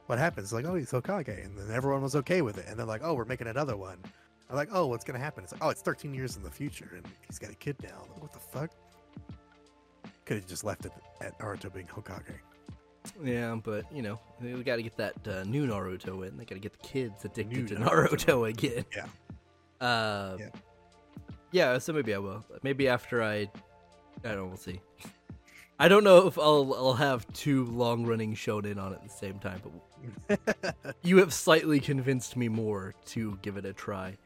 [0.07, 2.85] "What happens?" Like, "Oh, he's Hokage," and then everyone was okay with it, and they're
[2.85, 3.97] like, "Oh, we're making another one."
[4.49, 6.91] I'm like, "Oh, what's gonna happen?" It's like, "Oh, it's 13 years in the future,
[6.95, 8.71] and he's got a kid now." Like, what the fuck?
[10.25, 12.39] Could have just left it at Naruto being Hokage.
[13.23, 16.37] Yeah, but you know, we got to get that uh, new Naruto in.
[16.37, 18.09] They got to get the kids addicted New to Naruto.
[18.25, 18.85] Naruto, again.
[18.95, 19.05] Yeah.
[19.85, 20.49] Uh, Yeah.
[21.51, 21.77] yeah.
[21.77, 22.43] So maybe I will.
[22.63, 23.49] Maybe after I, I
[24.23, 24.45] don't know.
[24.47, 24.79] We'll see.
[25.81, 29.39] I don't know if I'll I'll have two long running shonen on at the same
[29.39, 29.61] time,
[30.27, 34.17] but you have slightly convinced me more to give it a try.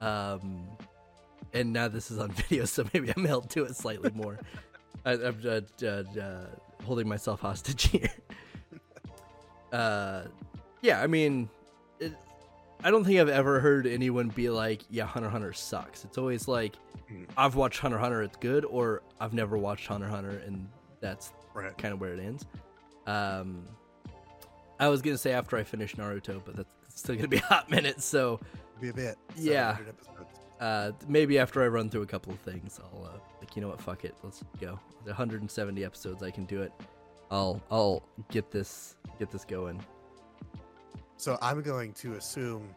[0.00, 0.66] Um,
[1.52, 4.38] and now this is on video, so maybe I'm held to it slightly more.
[5.04, 5.86] I, I'm uh, uh,
[6.20, 6.46] uh,
[6.84, 8.10] holding myself hostage here.
[9.72, 10.22] uh,
[10.82, 11.48] yeah, I mean,
[11.98, 12.12] it,
[12.82, 16.46] I don't think I've ever heard anyone be like, "Yeah, Hunter Hunter sucks." It's always
[16.48, 16.74] like,
[17.12, 17.26] Mm.
[17.36, 20.66] "I've watched Hunter Hunter, it's good," or "I've never watched Hunter Hunter, and
[21.00, 21.76] that's right.
[21.76, 22.46] kind of where it ends."
[23.06, 23.64] Um,
[24.80, 27.70] I was gonna say after I finish Naruto, but that's still gonna be a hot
[27.70, 28.40] minute, so
[28.80, 29.16] Be a bit.
[29.36, 29.76] Yeah.
[30.58, 30.60] 700 episodes.
[30.60, 33.68] uh, maybe after I run through a couple of things, I'll uh, like you know
[33.68, 34.78] what, fuck it, let's go.
[35.04, 36.72] The 170 episodes, I can do it.
[37.30, 39.82] I'll I'll get this get this going.
[41.16, 42.68] So I'm going to assume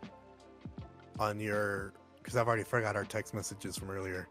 [1.19, 4.27] on your because I've already forgot our text messages from earlier,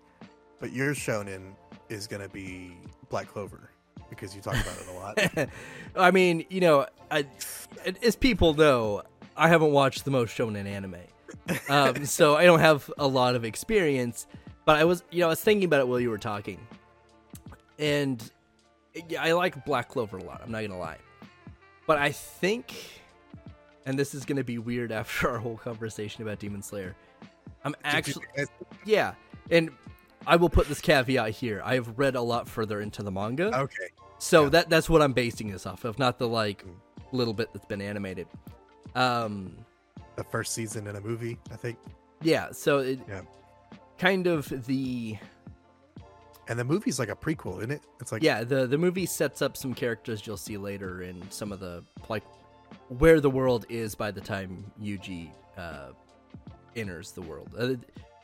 [0.60, 1.54] but your shonen
[1.88, 2.76] is going to be
[3.08, 3.70] Black Clover
[4.10, 5.48] because you talk about it a lot.
[5.96, 7.26] I mean, you know, I,
[8.02, 9.02] as people know,
[9.36, 10.96] I haven't watched the most shonen anime,
[11.68, 14.26] um, so I don't have a lot of experience.
[14.64, 16.58] But I was, you know, I was thinking about it while you were talking,
[17.78, 18.30] and
[19.18, 20.40] I like Black Clover a lot.
[20.44, 20.98] I'm not gonna lie,
[21.86, 22.74] but I think,
[23.84, 26.96] and this is gonna be weird after our whole conversation about Demon Slayer.
[27.64, 28.26] I'm actually
[28.84, 29.14] yeah,
[29.50, 29.70] and
[30.26, 31.62] I will put this caveat here.
[31.64, 33.56] I have read a lot further into the manga.
[33.56, 33.88] okay.
[34.18, 34.48] So Yeah.
[34.50, 36.72] that that's what I'm basing this off of, not the like Mm.
[37.12, 38.26] little bit that's been animated.
[38.96, 39.56] Um,
[40.16, 41.78] The first season in a movie, I think,
[42.22, 42.50] yeah.
[42.52, 43.22] So it Yeah.
[43.98, 45.18] kind of the
[46.48, 47.82] and the movie's like a prequel, isn't it?
[48.00, 51.52] It's like yeah the the movie sets up some characters you'll see later in some
[51.52, 52.22] of the like
[52.88, 55.88] where the world is by the time Yuji uh,
[56.74, 57.50] enters the world.
[57.58, 57.74] Uh,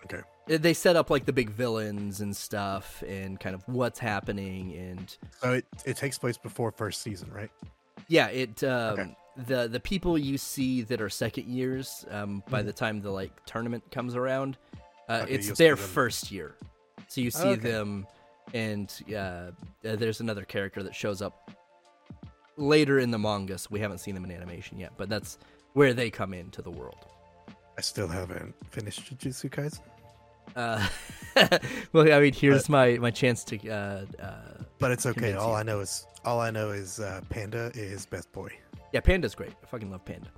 [0.04, 0.20] Okay.
[0.48, 5.16] They set up like the big villains and stuff, and kind of what's happening, and
[5.40, 7.50] So it, it takes place before first season, right?
[8.08, 9.16] Yeah, it um, Okay.
[9.36, 12.66] The the people you see that are second years um, by Mhm.
[12.66, 14.58] the time the like tournament comes around,
[15.08, 16.56] uh, Okay, it's their first year.
[17.08, 17.56] So you see Okay.
[17.70, 18.06] them,
[18.54, 19.52] and uh, uh,
[19.82, 21.50] there's another character that shows up
[22.56, 23.58] later in the manga.
[23.58, 25.38] So we haven't seen them in animation yet, but that's
[25.74, 27.06] where they come into the world.
[27.78, 29.80] I still haven't finished Jujutsu Kaisen,
[30.54, 30.86] Uh,
[31.94, 33.56] well, I mean, here's my my chance to.
[33.68, 34.34] Uh, uh,
[34.78, 35.32] but it's okay.
[35.32, 35.54] All.
[35.54, 38.50] I know is all I know is uh, Panda is best boy.
[38.92, 39.52] Yeah, Panda's great.
[39.62, 40.28] I fucking love Panda.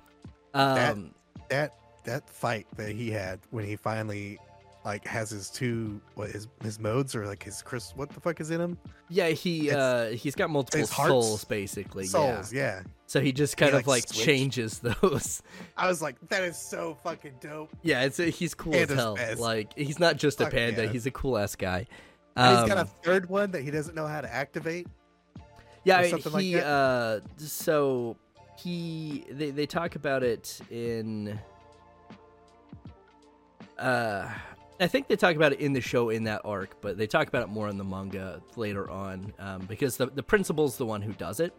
[0.53, 1.71] Um, That- That
[2.05, 4.37] that fight that he had when he finally
[4.85, 8.39] like has his two what his his modes or like his Chris what the fuck
[8.39, 8.77] is in him
[9.09, 12.05] Yeah, he It's- uh he's got multiple souls basically.
[12.05, 12.77] souls Yeah.
[12.77, 12.83] yeah.
[13.07, 15.41] So he just kind He, of like, like changes those.
[15.77, 17.71] I was like that is so fucking dope.
[17.83, 19.15] Yeah, it's a, he's cool as hell.
[19.15, 19.39] best.
[19.39, 20.91] Like he's not just a panda; yeah.
[20.91, 21.85] he's a cool ass guy.
[22.35, 24.87] And he's got a Um, third one that he doesn't know how to activate.
[25.83, 26.65] yeah, something like that?
[26.65, 28.17] uh so
[28.57, 31.39] he they they talk about it in
[33.77, 34.29] uh
[34.79, 37.29] I think they talk about it in the show in that arc, but they talk
[37.29, 41.01] about it more in the manga later on um, because the the principal's the one
[41.01, 41.53] who does it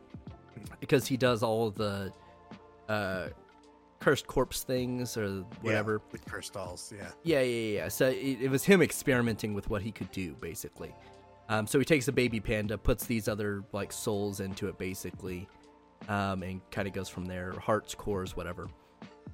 [0.81, 2.13] because he does all the
[2.89, 3.29] uh
[4.01, 5.93] cursed corpse things or whatever.
[5.95, 6.93] Yeah, with cursed dolls.
[6.97, 7.09] Yeah.
[7.25, 7.89] Yeah, yeah, yeah.
[7.89, 10.95] So it, it was him experimenting with what he could do, basically.
[11.49, 15.49] Um, so he takes a baby panda, puts these other like souls into it, basically,
[16.09, 17.53] um, and kind of goes from there.
[17.53, 18.69] Hearts, cores, whatever.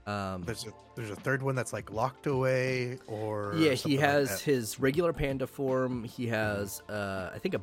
[0.06, 4.00] Um, There's a there's a third one that's like locked away or yeah, he something
[4.00, 6.02] like has his regular panda form.
[6.04, 7.60] He has, uh, I think, a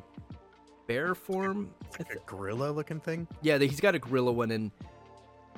[0.86, 1.70] bear form.
[1.94, 3.28] I like a gorilla looking thing.
[3.42, 4.70] yeah, he's got a gorilla one, and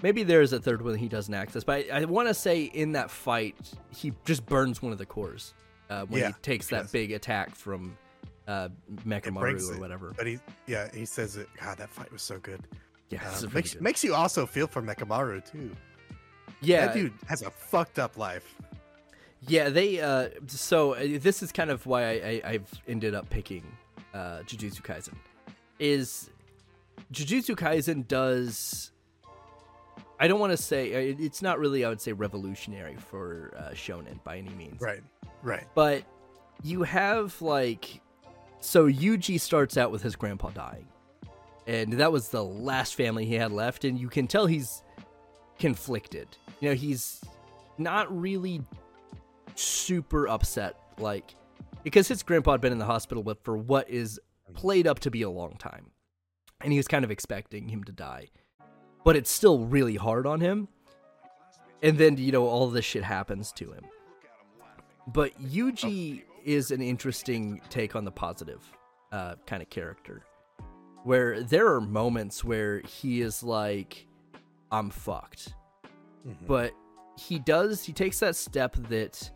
[0.02, 1.62] maybe there's a third one he doesn't access.
[1.62, 3.56] But I, I want to say in that fight,
[3.90, 5.54] he just burns one of the cores
[5.88, 7.96] uh, when he takes that big attack from
[8.48, 8.68] uh,
[9.06, 9.80] Mechamaru or it.
[9.80, 10.12] whatever.
[10.16, 11.48] But he yeah he says it.
[11.60, 12.60] God, that fight was so good.
[13.12, 13.82] Yeah, Uh, makes good.
[13.82, 15.70] makes you also feel for Mechamaru too.
[16.62, 18.54] yeah, that dude has a fucked up life.
[19.46, 19.68] yeah.
[19.68, 23.64] They uh, so uh, this is kind of why I, I, I've ended up picking
[24.14, 25.14] uh, Jujutsu Kaisen.
[25.78, 26.30] Is
[27.12, 28.90] Jujutsu Kaisen does
[30.20, 33.52] I don't want to say uh, it- it's not really I would say revolutionary for
[33.58, 34.80] uh, shonen by any means.
[34.80, 35.02] Right,
[35.42, 35.66] right.
[35.74, 36.04] But
[36.62, 38.00] you have like
[38.60, 40.86] so Yuji starts out with his grandpa dying.
[41.66, 44.82] And that was the last family he had left and you can tell he's
[45.58, 46.28] conflicted.
[46.60, 47.20] You know, he's
[47.78, 48.62] not really
[49.54, 51.34] super upset like
[51.82, 54.20] because his grandpa had been in the hospital but for what is
[54.54, 55.90] played up to be a long time.
[56.60, 58.28] And he was kind of expecting him to die.
[59.04, 60.68] But it's still really hard on him.
[61.82, 63.84] And then, you know, all this shit happens to him.
[65.08, 68.62] But Yuji is an interesting take on the positive
[69.10, 70.22] uh, kind of character,
[71.04, 74.06] where there are moments where he is like,
[74.70, 75.54] "I'm fucked,"
[76.26, 76.46] Mhm.
[76.46, 76.72] but
[77.18, 77.84] he does.
[77.84, 79.30] He takes that step that,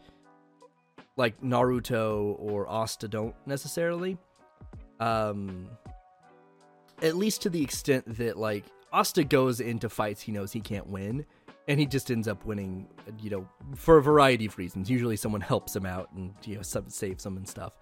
[1.17, 4.19] like Naruto or Asta don't necessarily.
[5.01, 5.69] Um,
[7.03, 10.87] at least to the extent that like Asta goes into fights he knows he can't
[10.87, 11.27] win,
[11.69, 12.89] and he just ends up winning,
[13.21, 14.89] you know, for a variety of reasons.
[14.89, 17.77] Usually, someone helps him out and you know some, saves him and stuff.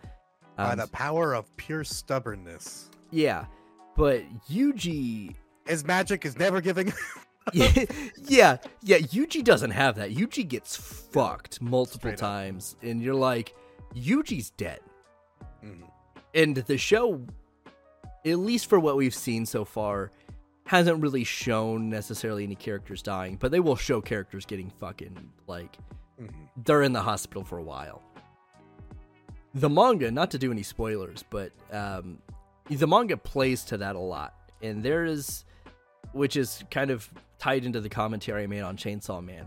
[0.56, 3.46] By Um, the power of pure stubbornness, yeah,
[3.96, 5.34] but Yuji,
[5.66, 6.92] his magic is never giving.
[7.52, 7.84] yeah,
[8.28, 10.14] yeah, yeah, Yuji doesn't have that.
[10.14, 12.18] Yuji gets fucked multiple Straight up.
[12.20, 13.54] times, and you're like,
[13.94, 14.80] Yuji's dead.
[15.64, 15.88] Mhm.
[16.34, 17.20] and the show
[18.26, 20.10] at least for what we've seen so far
[20.66, 25.16] hasn't really shown necessarily any characters dying but they will show characters getting fucking
[25.46, 25.78] like
[26.20, 26.48] Mhm.
[26.64, 28.02] they're in the hospital for a while
[29.54, 32.18] the manga not to do any spoilers but um
[32.68, 34.34] the manga plays to that a lot.
[34.62, 35.44] And there is
[36.12, 39.46] which is kind of tied into the commentary i made on chainsaw man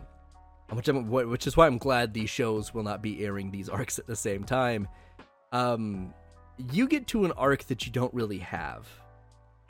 [0.71, 3.99] which, I'm, which is why i'm glad these shows will not be airing these arcs
[3.99, 4.87] at the same time.
[5.51, 6.13] Um
[6.73, 8.87] you get to an arc that you don't really have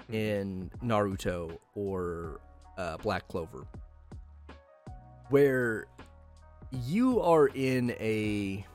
[0.09, 2.39] in Naruto or
[2.77, 3.67] uh, Black Clover,
[5.29, 5.87] where
[6.85, 8.65] you are in a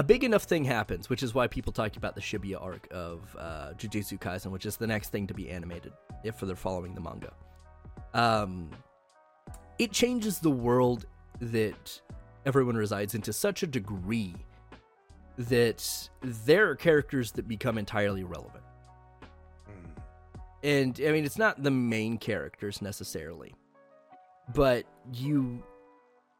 [0.00, 3.36] a big enough thing happens, which is why people talk about the Shibuya arc of
[3.38, 5.92] uh, Jujutsu Kaisen, which is the next thing to be animated
[6.24, 7.30] if they're following the manga.
[8.14, 8.70] Um,
[9.78, 11.04] it changes the world
[11.42, 12.00] that
[12.46, 14.34] everyone resides in to such a degree
[15.36, 18.64] that there are characters that become entirely relevant.
[19.68, 20.02] Mhm.
[20.62, 23.54] And I mean, it's not the main characters necessarily,
[24.54, 25.62] but you,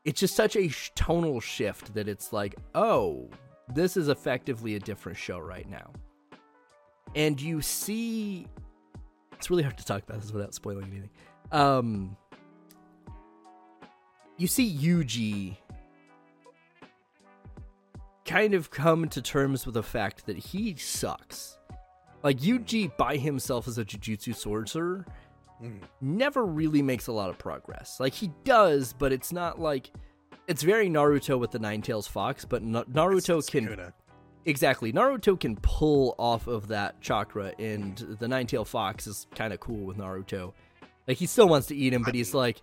[0.06, 3.28] it's just such a sh- tonal shift that it's like, oh,
[3.74, 5.90] this is effectively a different show right now.
[7.14, 8.46] And you see,
[9.32, 11.10] it's really hard to talk about this without spoiling anything.
[11.52, 12.16] Um,
[14.36, 15.56] you see Yuji
[18.24, 21.58] kind of come to terms with the fact that he sucks.
[22.22, 25.04] Like Yuji by himself as a jujutsu sorcerer
[25.62, 25.80] Mhm.
[26.00, 27.98] never really makes a lot of progress.
[27.98, 29.90] Like he does, but it's not like
[30.50, 33.92] it's very Naruto with the Nine Tails Fox, but Na- Naruto can Sukuna.
[34.44, 39.52] exactly Naruto can pull off of that chakra, and the Nine Tail Fox is kind
[39.52, 40.52] of cool with Naruto.
[41.08, 42.60] Like he still wants to eat him, but he's like,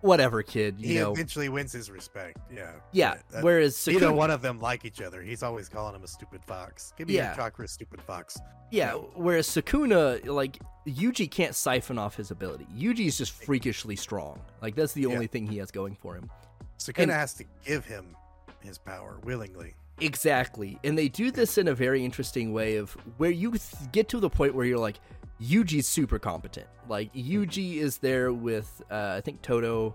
[0.00, 0.76] whatever, kid.
[0.78, 2.38] You he know, eventually wins his respect.
[2.54, 2.72] Yeah.
[2.92, 3.16] yeah.
[3.30, 5.22] That- Whereas neither Sukuna, one of them like each other.
[5.22, 6.92] He's always calling him a stupid fox.
[6.96, 7.28] Give me Yeah.
[7.28, 8.38] your chakra, stupid fox.
[8.70, 8.92] yeah.
[8.92, 12.66] Whereas Sukuna, like Yuji, can't siphon off his ability.
[12.76, 14.40] Yuji's just freakishly strong.
[14.62, 15.08] Like that's the Yeah.
[15.08, 16.30] only thing he has going for him.
[16.78, 18.16] Sukuna And- has to give him
[18.60, 19.74] his power willingly.
[20.00, 20.78] Exactly.
[20.84, 23.54] And they do this in a very interesting way of where you
[23.92, 25.00] get to the point where you're like,
[25.40, 26.66] Yuji's super competent.
[26.88, 29.94] Like, Yuji is there with, uh, I think, Todo,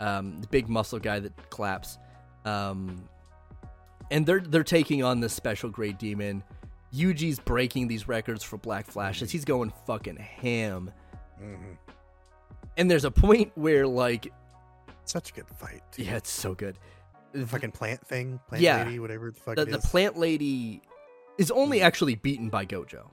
[0.00, 1.98] um, the big muscle guy that claps.
[2.44, 3.08] Um,
[4.10, 6.42] and they're they're taking on this special grade demon.
[6.94, 9.30] Yuji's breaking these records for Black Flashes.
[9.30, 10.90] He's going fucking ham.
[11.38, 11.54] hmm
[12.76, 14.32] And there's a point where, like,
[15.06, 15.82] Such a good fight.
[15.92, 16.02] too.
[16.02, 16.78] yeah, it's so good.
[17.32, 18.84] The fucking plant thing, plant Yeah.
[18.84, 20.82] lady, whatever the fuck The, it the plant lady
[21.38, 23.10] is only actually beaten by Gojo.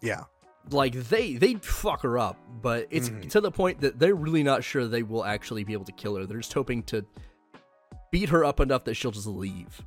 [0.00, 0.24] yeah.
[0.70, 3.28] like they they fuck her up but it's Mhm.
[3.30, 6.14] to the point that they're really not sure they will actually be able to kill
[6.14, 7.04] her they're just hoping to
[8.12, 9.82] beat her up enough that she'll just leave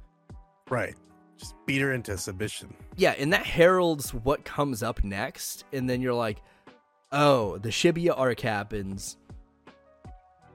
[0.70, 0.94] Right.
[1.38, 2.74] Just beat her into submission.
[2.98, 6.42] yeah and that heralds what comes up next and then you're like
[7.14, 9.16] oh the shibuya arc happens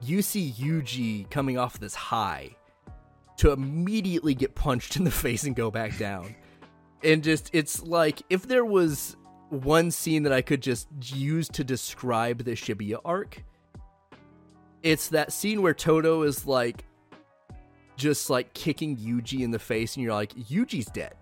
[0.02, 2.50] you see yuji coming off this high
[3.36, 6.34] to immediately get punched in the face and go back down
[7.02, 9.16] and just it's like if there was
[9.50, 13.42] one scene that I could just use to describe the Shibuya arc,
[14.82, 16.84] it's that scene where Todo is like
[17.96, 21.14] just like kicking Yuji in the face, and you're like, Yuji's dead.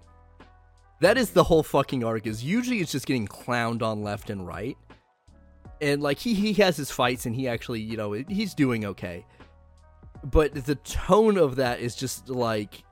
[1.00, 2.26] That is the whole fucking arc.
[2.26, 4.76] Is Yuji is just getting clowned on left and right,
[5.80, 9.24] and like he he has his fights, and he actually you know he's doing okay,
[10.24, 12.84] but the tone of that is just like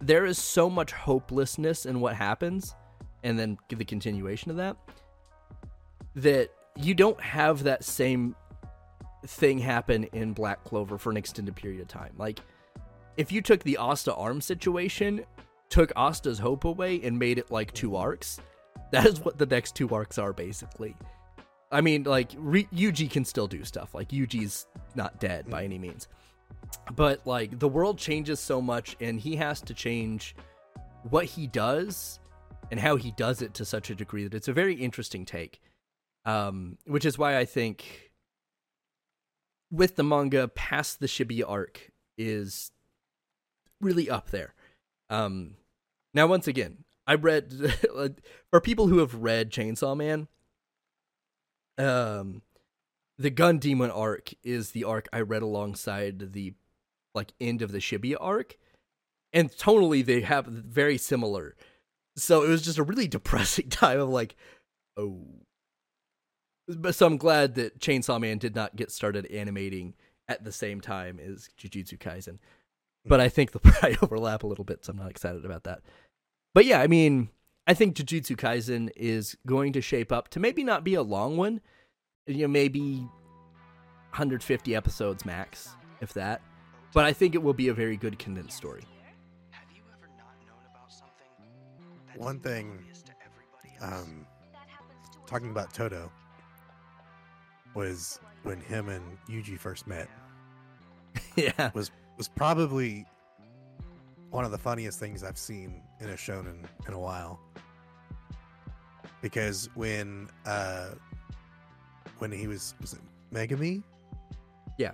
[0.00, 2.74] there is so much hopelessness in what happens
[3.22, 4.76] and then the continuation of that
[6.14, 8.34] that you don't have that same
[9.26, 12.12] thing happen in Black Clover for an extended period of time.
[12.18, 12.40] Like
[13.16, 15.24] if you took the Asta arm situation,
[15.68, 18.40] took Asta's hope away and made it like two arcs,
[18.92, 20.94] that is what the next two arcs are basically.
[21.70, 23.94] I mean, like Re- Yuji can still do stuff.
[23.94, 26.08] Like Yuji's not dead by any means.
[26.94, 30.36] But like the world changes so much and he has to change
[31.10, 32.20] what he does
[32.70, 35.60] and how he does it to such a degree that it's a very interesting take.
[36.24, 38.10] Um, which is why I think
[39.70, 42.70] with the manga past the Shibuya arc is
[43.80, 44.54] really up there.
[45.10, 45.54] Um,
[46.14, 47.52] now, once again, I read
[48.50, 50.28] for people who have read Chainsaw Man.
[51.78, 52.42] Um,
[53.18, 56.54] the Gun Demon arc is the arc I read alongside the
[57.14, 58.56] like end of the Shibuya arc,
[59.32, 61.56] and tonally they have very similar.
[62.16, 64.36] So it was just a really depressing time of like,
[64.96, 65.24] oh.
[66.68, 69.94] But so I'm glad that Chainsaw Man did not get started animating
[70.28, 72.38] at the same time as Jujutsu Kaisen.
[73.06, 75.82] But I think they'll probably overlap a little bit, so I'm not excited about that.
[76.54, 77.28] But yeah, I mean,
[77.66, 81.36] I think Jujutsu Kaisen is going to shape up to maybe not be a long
[81.36, 81.60] one,
[82.26, 82.98] you know, maybe
[84.10, 85.70] 150 episodes max,
[86.00, 86.42] if that.
[86.94, 88.84] But I think it will be a very good condensed story.
[89.50, 92.22] Have you ever not known about something?
[92.22, 94.04] One thing, obvious to everybody else?
[94.04, 94.26] Um,
[95.26, 96.10] talking about Todo
[97.74, 100.08] was when him and Yuji first met.
[101.36, 101.70] yeah.
[101.74, 103.04] was was probably
[104.30, 107.40] one of the funniest things I've seen in a shonen in a while.
[109.26, 110.90] Because when uh
[112.18, 113.00] when he was was it
[113.34, 113.82] Megumi?
[114.78, 114.92] Yeah.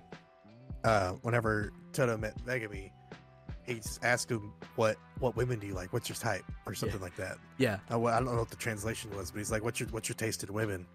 [0.85, 2.93] Uh whenever Todo met Megumi,
[3.67, 5.93] he just asked him what what women do you like?
[5.93, 6.45] What's your type?
[6.65, 7.37] Or something like that.
[7.59, 7.81] Yeah.
[7.91, 10.17] I, I don't know what the translation was, but he's like, "What's your what's your
[10.17, 10.87] taste in women?"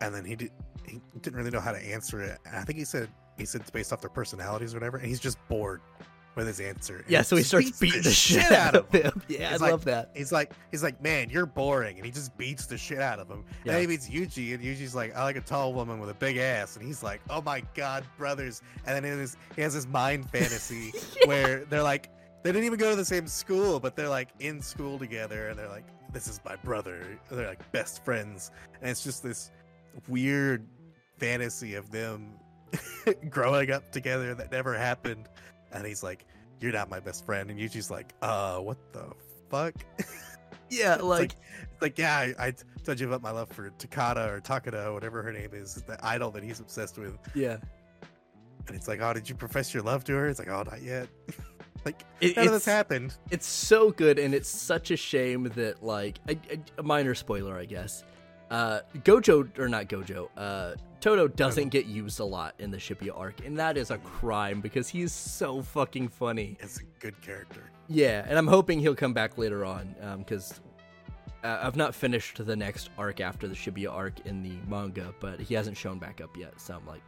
[0.00, 0.52] And then he did
[0.86, 2.38] he didn't really know how to answer it.
[2.46, 5.08] And I think he said he said it's based off their personalities or whatever, and
[5.08, 5.80] he's just bored
[6.34, 6.96] with his answer.
[6.98, 9.22] And Yeah, so he starts beating the shit out of him.
[9.28, 10.10] Yeah, I like- love that.
[10.14, 13.28] He's like he's like, man, you're boring, and he just beats the shit out of
[13.28, 13.44] him.
[13.64, 13.72] Yeah.
[13.72, 16.14] And then he meets Yuji, and Yuji's like, I like a tall woman with a
[16.14, 18.62] big ass, and he's like, oh my god, brothers.
[18.86, 20.92] And then he has, he has this mind fantasy
[21.26, 22.08] where they're like,
[22.42, 25.58] they didn't even go to the same school, but they're like in school together, and
[25.58, 27.18] they're like, this is my brother.
[27.30, 29.50] They're like best friends, and it's just this
[30.08, 30.66] weird
[31.18, 32.32] fantasy of them
[33.30, 35.28] growing up together that never happened.
[35.72, 36.26] And he's like,
[36.60, 39.06] you're not my best friend, and Yuji's like, uh, what the
[39.50, 39.74] fuck?
[40.70, 41.36] Yeah, like,
[41.70, 45.22] It's like, yeah, I, I told you about my love for Takada or Takada, whatever
[45.22, 47.18] her name is, the idol that he's obsessed with.
[47.34, 47.58] yeah.
[48.66, 50.28] And it's like, oh, did you profess your love to her?
[50.28, 51.08] It's like, oh, not yet.
[51.84, 53.14] like, It- none of this happened.
[53.30, 57.58] It's so good, and it's such a shame that, like, a, a- a minor spoiler,
[57.58, 58.02] I guess.
[58.50, 63.18] Uh, Gojo or not Gojo, uh, Todo doesn't get used a lot in the Shibuya
[63.18, 66.56] arc, and that is a crime because he's so fucking funny.
[66.60, 67.64] It's a good character.
[67.88, 70.60] Yeah, and I'm hoping he'll come back later on because
[71.42, 75.40] uh, I've not finished the next arc after the Shibuya arc in the manga, but
[75.40, 76.60] he hasn't shown back up yet.
[76.60, 77.02] So I'm like,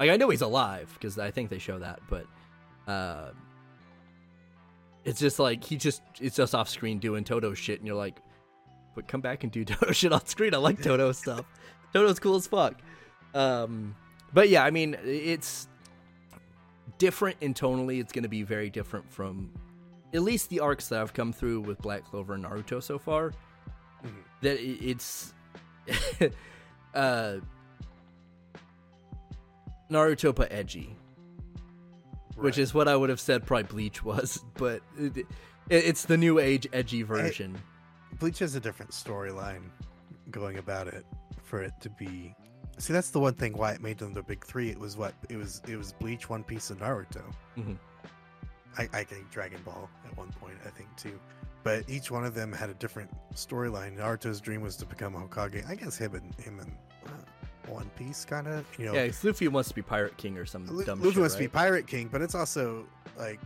[0.00, 2.26] like I know he's alive because I think they show that, but
[2.88, 3.30] uh,
[5.04, 8.16] it's just like he just it's just off screen doing Todo shit, and you're like,
[8.96, 10.54] but come back and do Todo shit on screen.
[10.54, 11.44] I like Todo stuff.
[11.92, 12.80] Todo's cool as fuck.
[13.34, 13.94] Um,
[14.32, 15.68] but yeah, I mean, it's
[16.98, 18.00] different in tonally.
[18.00, 19.50] It's going to be very different from
[20.14, 23.32] at least the arcs that I've come through with Black Clover and Naruto so far.
[24.04, 24.10] Mhm.
[24.42, 25.34] That it's
[26.94, 27.36] uh,
[29.90, 30.96] Naruto but edgy,
[32.36, 35.26] which is what I would have said probably Bleach was, but it, it,
[35.68, 37.56] it's the new age edgy version.
[38.18, 39.62] Bleach has a different storyline
[40.30, 41.04] going about it
[41.42, 42.34] for it to be.
[42.78, 44.68] See, that's the one thing why it made them the big three.
[44.70, 45.62] It was what it was.
[45.66, 47.22] It was Bleach, One Piece, and Naruto.
[47.56, 47.78] Mhm.
[48.78, 50.54] I, I think Dragon Ball at one point.
[50.66, 51.18] I think too,
[51.62, 53.96] but each one of them had a different storyline.
[53.96, 55.66] Naruto's dream was to become Hokage.
[55.68, 56.72] I guess him and him and
[57.06, 58.66] uh, One Piece kind of.
[58.78, 61.20] You know, Yeah, Luffy wants to be Pirate King or some Lu- dumb Luffy shit,
[61.20, 61.48] wants to be?
[61.48, 62.84] Pirate King, but it's also
[63.16, 63.40] like,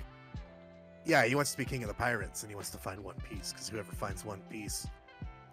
[1.04, 3.16] yeah, he wants to be King of the Pirates, and he wants to find One
[3.30, 4.88] Piece because whoever finds One Piece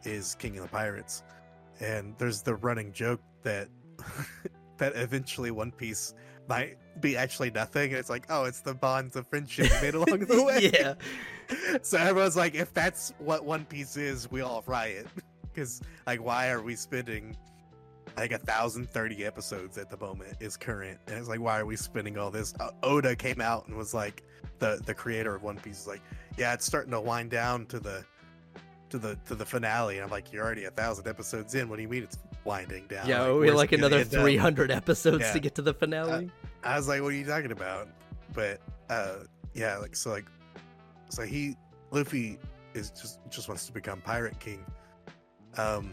[0.04, 1.22] is King of the Pirates.
[1.80, 3.70] And there's the running joke that
[4.78, 6.14] that eventually One Piece
[6.50, 10.20] might be actually nothing, and it's like, oh, it's the bonds of friendship made along
[10.20, 10.70] the way.
[10.74, 10.94] yeah,
[11.82, 15.08] So everyone's like, if that's what One Piece is, we all riot.
[15.44, 17.36] Because like, why are we spending
[18.18, 21.66] like a thousand thirty episodes at the moment is current, and it's like, why are
[21.66, 22.54] we spending all this?
[22.60, 24.24] Uh, Oda came out and was like,
[24.60, 26.02] the the creator of One Piece is like,
[26.38, 28.04] yeah, it's starting to wind down to the
[28.90, 29.96] to the to the finale.
[29.96, 31.70] And I'm like, you're already a thousand episodes in.
[31.70, 32.18] What do you mean it's
[32.48, 33.08] winding down?
[33.08, 33.22] yeah.
[33.22, 34.22] Like, we like another end up?
[34.22, 35.34] 300 episodes Yeah.
[35.34, 36.32] to get to the finale.
[36.64, 37.88] I was like, what are you talking about?
[38.34, 38.60] But
[38.90, 39.18] uh
[39.54, 40.26] yeah, like so like
[41.10, 41.56] so he
[41.92, 42.40] Luffy
[42.74, 44.66] is just just wants to become Pirate King.
[45.58, 45.92] Um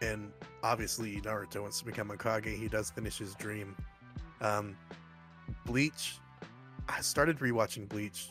[0.00, 2.58] and obviously Naruto wants to become a Kage.
[2.58, 3.76] He does finish his dream.
[4.40, 4.76] Um
[5.66, 6.18] Bleach
[6.88, 8.30] I started rewatching Bleach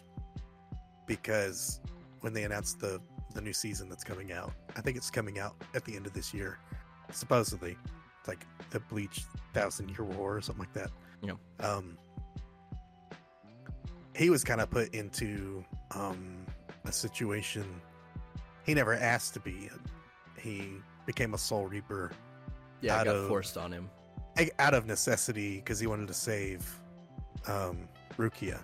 [1.07, 1.79] because
[2.21, 3.01] when they announced the
[3.33, 4.53] the new season that's coming out.
[4.75, 6.59] I think it's coming out at the end of this year.
[7.11, 7.77] Supposedly.
[8.19, 10.91] It's like the Bleach Thousand Year War or something like that.
[11.23, 11.33] Yeah.
[11.59, 11.97] Um,
[14.15, 15.63] he was kind of put into
[15.95, 16.45] um,
[16.85, 17.65] a situation
[18.65, 19.69] he never asked to be.
[20.37, 20.73] He
[21.05, 22.11] became a Soul Reaper
[22.81, 23.89] yeah, out got of- forced on him.
[24.59, 26.79] out of necessity because he wanted to save
[27.47, 27.87] um,
[28.17, 28.59] Rukia.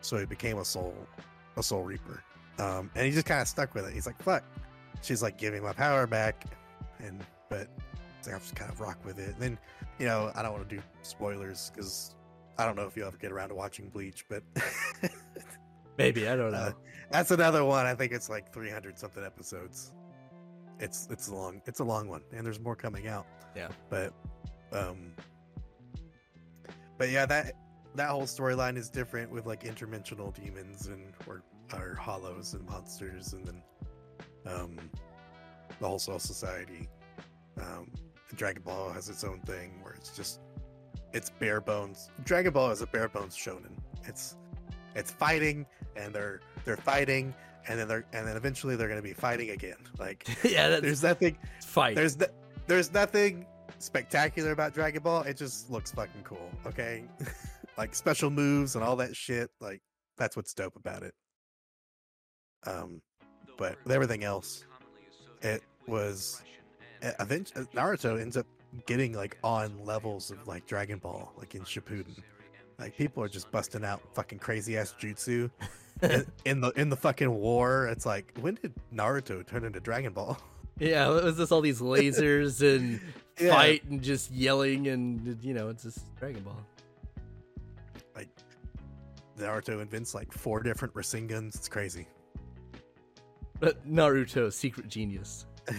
[0.00, 0.94] So he became a soul,
[1.56, 2.22] a Soul Reaper,
[2.60, 3.92] um, and he just kind of stuck with it.
[3.92, 4.44] He's like, "Fuck."
[5.02, 6.44] She's like, "Give me my power back,"
[6.98, 7.68] and but
[8.24, 9.30] like, I'll just kind of rock with it.
[9.30, 9.58] And then,
[9.98, 12.14] you know, I don't want to do spoilers because
[12.58, 14.42] I don't know if you'll ever get around to watching Bleach, but
[15.98, 16.58] Maybe I don't know.
[16.58, 16.72] uh,
[17.10, 17.86] that's another one.
[17.86, 19.92] I think it's like 300 something episodes.
[20.78, 23.26] It's it's a long it's a long one, and there's more coming out.
[23.56, 23.68] Yeah.
[23.88, 24.12] but
[24.72, 25.12] um,
[26.98, 27.54] but yeah, that
[27.96, 31.42] that whole storyline is different with like interdimensional demons and or
[31.74, 33.62] or hollows and monsters, and then
[34.46, 34.76] um,
[35.78, 36.88] the whole Soul Society.
[37.60, 37.90] Um,
[38.36, 40.40] Dragon Ball has its own thing where it's just
[41.12, 42.10] it's bare bones.
[42.24, 43.76] Dragon Ball is a bare bones shonen.
[44.04, 44.36] It's
[44.94, 45.66] it's fighting
[45.96, 47.34] and they're they're fighting
[47.68, 49.76] and then they're and then eventually they're going to be fighting again.
[49.98, 51.96] Like yeah, there's nothing fight.
[51.96, 52.26] there's no,
[52.66, 53.46] there's nothing
[53.78, 55.22] spectacular about Dragon Ball.
[55.22, 56.50] It just looks fucking cool.
[56.66, 57.04] Okay,
[57.78, 59.50] like special moves and all that shit.
[59.60, 59.82] Like
[60.16, 61.14] that's what's dope about it.
[62.66, 63.00] Um,
[63.56, 64.64] but with everything else,
[65.42, 66.42] it was
[67.02, 68.46] eventually Naruto ends up
[68.86, 72.16] getting like on levels of like Dragon Ball, like in Shippuden.
[72.78, 75.50] Like people are just busting out fucking crazy ass jutsu
[76.02, 77.86] in, in the in the fucking war.
[77.88, 80.38] It's like when did Naruto turn into Dragon Ball?
[80.78, 83.00] yeah, what was this all these lasers and
[83.38, 83.50] Yeah.
[83.54, 86.56] fight and just yelling and you know it's just Dragon Ball.
[88.16, 88.28] Like
[89.38, 91.54] Naruto invents like four different Rasengans.
[91.56, 92.06] It's crazy.
[93.60, 95.46] But Naruto, secret genius.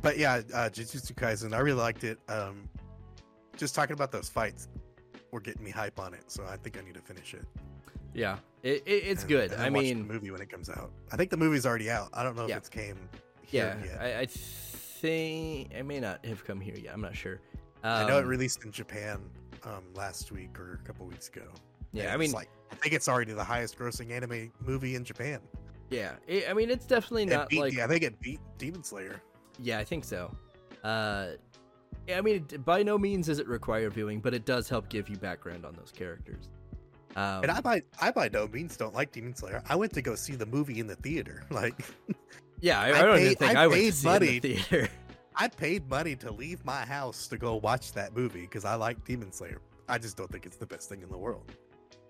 [0.00, 2.18] But yeah, uh, Jujutsu Kaisen, I really liked it.
[2.28, 2.68] Um,
[3.56, 4.66] just talking about those fights
[5.30, 7.44] were getting me hype on it, so I think I need to finish it.
[8.12, 9.52] Yeah, it, it, it's and- good.
[9.52, 10.90] and I mean, the movie when it comes out.
[11.12, 12.08] I think the movie's already out.
[12.12, 12.54] I don't know Yeah.
[12.56, 12.96] if it's came
[13.50, 14.00] yeah, here yet.
[14.00, 16.92] I, I think it may not have come here yet.
[16.94, 17.38] I'm not sure.
[17.84, 19.20] I know it Um, released in Japan
[19.62, 21.44] um, last week or a couple weeks ago.
[21.92, 25.04] Yeah, I it's mean, like I think it's already the highest grossing anime movie in
[25.04, 25.40] Japan.
[25.90, 28.82] Yeah, I I mean it's definitely It not beat- like yeah, they get beat Demon
[28.82, 29.20] Slayer.
[29.60, 30.34] Yeah, I think so.
[30.82, 31.32] Uh,
[32.08, 34.88] yeah, I mean, it- by no means is it required viewing, but it does help
[34.88, 36.48] give you background on those characters.
[37.14, 39.62] Um, And I by I by no means don't like Demon Slayer.
[39.68, 41.44] I went to go see the movie in the theater.
[41.50, 41.74] Like
[42.60, 44.14] yeah, I, I I don't even think I I, went to paid see it in
[44.14, 44.38] money.
[44.38, 44.88] the theater.
[45.36, 49.04] I paid money to leave my house to go watch that movie because I like
[49.04, 49.60] Demon Slayer.
[49.88, 51.52] I just don't think it's the best thing in the world.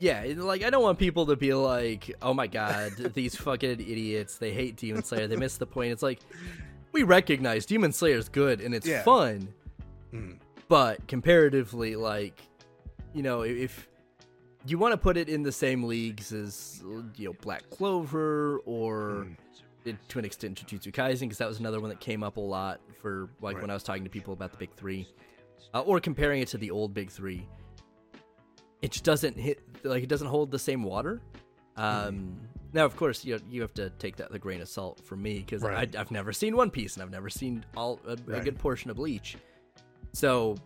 [0.03, 4.37] Yeah, like I don't want people to be like, "Oh my god, these fucking idiots!
[4.37, 5.29] They hate Demon Slayer.
[5.29, 6.19] They miss the point." It's like
[6.91, 9.05] we recognize Demon Slayer is good and it's Yeah.
[9.05, 9.49] fun,
[10.13, 10.39] Mm.
[10.67, 12.41] but comparatively, like
[13.15, 13.89] you know, if
[14.67, 16.83] you want to put it in the same leagues as
[17.17, 19.29] you know Black Clover or
[19.87, 19.97] Mm.
[20.09, 22.81] to an extent Jujutsu Kaisen because that was another one that came up a lot
[23.01, 25.07] for like when I was talking to people about the big three,
[25.75, 27.47] uh, or comparing it to the old big three.
[28.81, 31.21] It just doesn't hit like it doesn't hold the same water.
[31.77, 32.37] Um,
[32.75, 35.23] Now, of course, you you have to take that with a grain of salt from
[35.23, 35.95] me because Right.
[35.95, 38.97] I've never seen One Piece and I've never seen all a, a good portion of
[38.97, 39.37] Bleach.
[40.13, 40.57] So,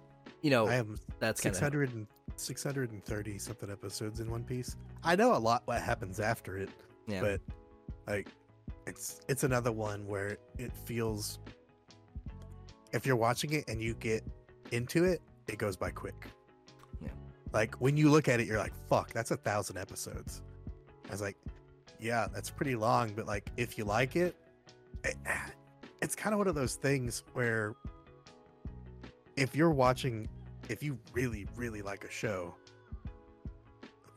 [0.43, 4.77] you know, I am that's kind of 630 something episodes in One Piece.
[5.03, 6.69] I know a lot what happens after it,
[7.07, 7.21] yeah.
[7.21, 7.41] but
[8.07, 8.29] like
[8.87, 11.39] it's it's another one where it feels
[12.93, 14.25] if you're watching it and you get
[14.71, 16.27] into it, it goes by quick.
[17.53, 20.43] Like when you look at it, you're like, "Fuck, that's a thousand episodes."
[21.09, 21.37] I was like,
[22.01, 24.37] "Yeah, that's pretty long," but like if you like it,
[25.05, 25.17] it
[26.03, 27.75] it's kind of one of those things where
[29.37, 30.29] if you're watching,
[30.69, 32.55] if you really really like a show,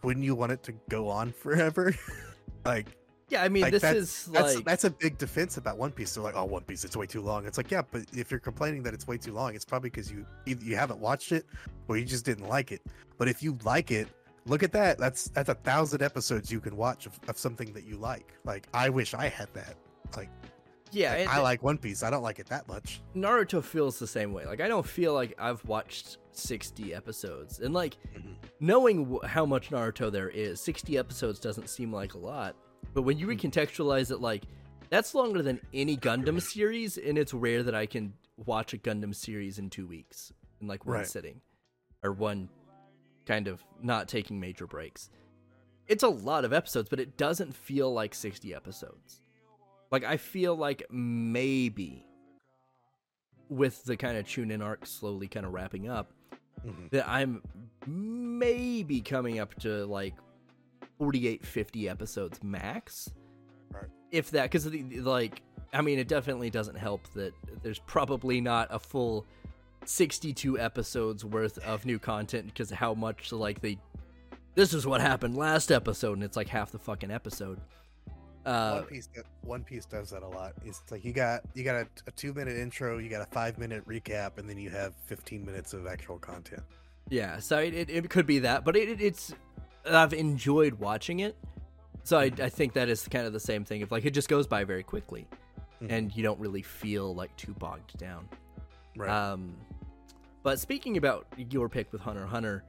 [0.03, 1.93] wouldn't you want it to go on forever?
[2.66, 2.88] like
[3.30, 5.91] yeah, I mean, like, this that's, is that's like that's a big defense about One
[5.91, 6.14] Piece.
[6.16, 8.40] They're like, "Oh, One Piece, it's way too long." It's like, yeah, but if you're
[8.40, 11.45] complaining that it's way too long, it's probably because you either you haven't watched it
[11.88, 12.82] or you just didn't like it.
[13.17, 14.08] But if you like it,
[14.45, 14.98] look at that.
[14.98, 18.33] That's that's a thousand episodes you can watch of, of something that you like.
[18.45, 19.75] Like, I wish I had that.
[20.17, 20.30] Like,
[20.91, 22.01] yeah, like, I like One Piece.
[22.01, 23.01] I don't like it that much.
[23.16, 24.45] Naruto feels the same way.
[24.45, 27.59] Like I don't feel like I've watched 60 episodes.
[27.59, 28.35] And like Mhm.
[28.59, 32.56] knowing wh- how much Naruto there is, 60 episodes doesn't seem like a lot.
[32.93, 33.32] But when you Hmm.
[33.34, 34.43] recontextualize it like
[34.90, 39.14] that's longer than any Gundam series and it's rare that I can watch a Gundam
[39.14, 41.08] series in 2 weeks in like one Right.
[41.08, 41.42] sitting
[42.03, 42.50] or one
[43.26, 45.09] kind of not taking major breaks.
[45.88, 49.22] It's a lot of episodes, but it doesn't feel like 60 episodes.
[49.92, 52.03] Like I feel like maybe
[53.50, 56.11] with the kind of Chunin arc slowly kind of wrapping up,
[56.66, 56.90] Mhm.
[56.92, 57.42] that I'm
[57.88, 60.14] maybe coming up to like
[61.00, 63.10] 48, 50 episodes max.
[63.72, 63.86] Right.
[64.11, 65.42] If that, because like,
[65.74, 69.26] I mean, it definitely doesn't help that there's probably not a full
[69.86, 73.80] 62 episodes worth of new content because how much like they.
[74.56, 77.60] This is what happened last episode, and it's like half the fucking episode.
[78.45, 79.10] Uh, One Piece,
[79.42, 80.53] One Piece does that a lot.
[80.66, 83.58] It's like you got you got a, a two minute intro, you got a five
[83.58, 86.64] minute recap, and then you have fifteen minutes of actual content.
[87.10, 89.34] Yeah, so it, it, it could be that, but it, it, it's
[89.85, 91.35] I've enjoyed watching it.
[92.03, 93.82] So I, I think that is kind of the same thing.
[93.82, 95.27] If like it just goes by very quickly,
[95.82, 95.91] Mhm.
[95.91, 98.27] and you don't really feel like too bogged down.
[98.98, 99.09] Right.
[99.09, 99.56] Um,
[100.43, 102.64] but speaking about your pick with Hunter Hunter,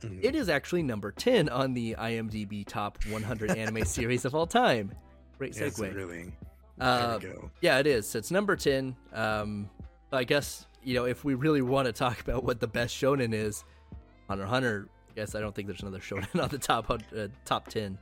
[0.00, 0.20] Mhm.
[0.22, 4.92] it is actually number ten on the IMDb top 100 anime series of all time.
[5.38, 5.94] Great segue.
[5.94, 6.32] really.
[6.80, 7.50] Uh, we go.
[7.60, 8.14] Yeah, it is.
[8.14, 8.96] It's number 10.
[9.12, 9.68] Um,
[10.12, 13.32] I guess, you know, if we really want to talk about what the best shonen
[13.34, 13.64] is,
[14.28, 17.68] Hunter Hunter, I guess I don't think there's another shonen on the top uh, top
[17.68, 17.96] 10,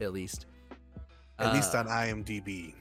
[0.00, 0.46] at least.
[1.38, 2.74] At least Uh, on IMDb.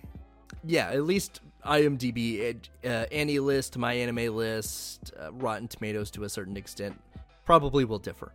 [0.65, 6.57] Yeah, at least IMDb, uh, AniList, My Anime List, uh, Rotten Tomatoes to a certain
[6.57, 6.99] extent
[7.45, 8.33] probably will differ.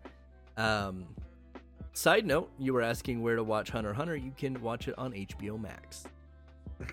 [0.56, 1.06] Um,
[1.92, 4.16] side note, you were asking where to watch Hunter Hunter.
[4.16, 6.04] You can watch it on HBO Max.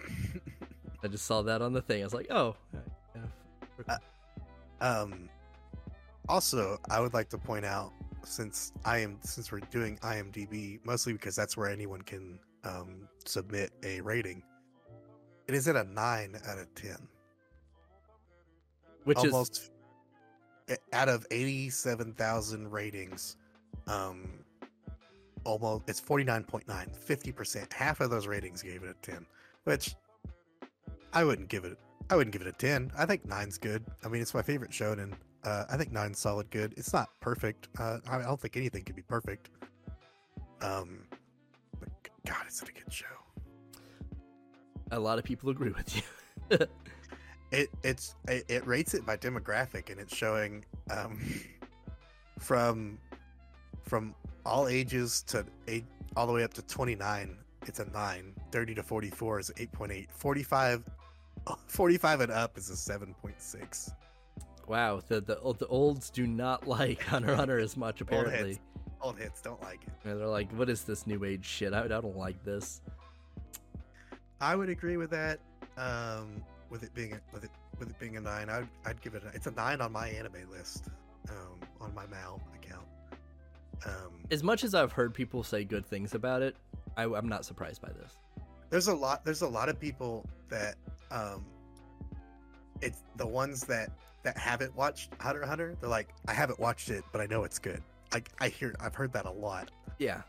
[1.04, 2.02] I just saw that on the thing.
[2.02, 2.58] I was like, oh.
[3.16, 3.98] yeah.
[4.82, 5.30] Um,
[6.28, 11.14] also, I would like to point out since I am since we're doing IMDb mostly
[11.14, 14.44] because that's where anyone can um, submit a rating.
[15.48, 17.08] It is at a nine out of ten.
[19.04, 19.72] Which is almost
[20.70, 23.38] a- out of 87,000 ratings
[23.88, 24.30] um
[25.44, 29.26] almost it's 49.9 50% half of those ratings gave it a 10
[29.64, 29.96] which
[31.14, 31.78] i wouldn't give it
[32.10, 34.72] i wouldn't give it a 10 i think nine's good i mean it's my favorite
[34.72, 38.84] shonen uh, i think nine's solid good it's not perfect uh, i don't think anything
[38.84, 39.50] can be perfect
[40.62, 41.00] um
[41.80, 41.90] but
[42.26, 43.06] god it's such a good show
[44.92, 46.58] a lot of people agree with you.
[47.52, 51.20] it it's it, it rates it by demographic and it's showing um
[52.40, 52.98] from
[53.84, 55.86] from all ages to eight
[56.16, 58.34] all the way up to 29 it's a 9.
[58.52, 60.08] 30 to 44 is 8.8.
[60.12, 60.84] 45
[61.68, 63.92] 45 and up is a 7.6.
[64.70, 68.50] Wow, the the the olds do not like Hunter Hunter as much apparently.
[68.50, 68.60] heads.
[69.02, 69.90] Old hits don't like it.
[70.08, 71.74] And they're like, "What is this new age shit?
[71.74, 72.82] I, I don't like this."
[74.40, 75.40] I would agree with that.
[75.78, 77.50] Um, with it being a, with it
[77.80, 79.24] with it being a nine, I'd I'd give it.
[79.24, 80.86] A, it's a nine on my anime list.
[81.30, 82.86] Um, on my Mal account.
[83.86, 86.56] Um, As much as I've heard people say good things about it,
[86.98, 88.14] I, I'm not surprised by this.
[88.70, 89.24] there's a lot.
[89.26, 90.76] There's a lot of people that
[91.12, 91.46] um,
[92.82, 93.92] it's the ones that
[94.24, 95.76] that haven't watched Hunter Hunter.
[95.80, 97.82] They're like, I haven't watched it, but I know it's good.
[98.14, 100.22] I I hear I've heard that a lot, Yeah,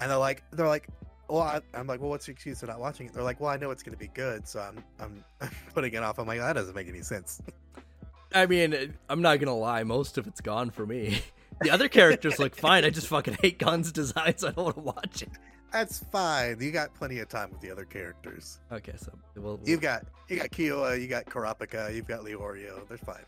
[0.00, 0.88] and they're like they're like.
[1.26, 3.14] Well, I, I'm like, well, what's your excuse for not watching it?
[3.14, 5.94] They're like, well, I know it's going to be good, so I'm, I'm, I'm putting
[5.94, 6.18] it off.
[6.18, 7.40] I'm like, that doesn't make any sense.
[8.34, 11.20] I mean, I'm not gonna lie, most of it's gone for me.
[11.62, 12.84] The other characters look fine.
[12.84, 14.42] I just fucking hate Gon's designs.
[14.42, 15.28] I don't want to watch it.
[15.74, 16.60] That's fine.
[16.60, 18.60] You got plenty of time with the other characters.
[18.70, 22.86] Okay, so we'll, You've got you got Killua, you got Kurapika, you've got Leorio.
[22.88, 23.24] They're fine.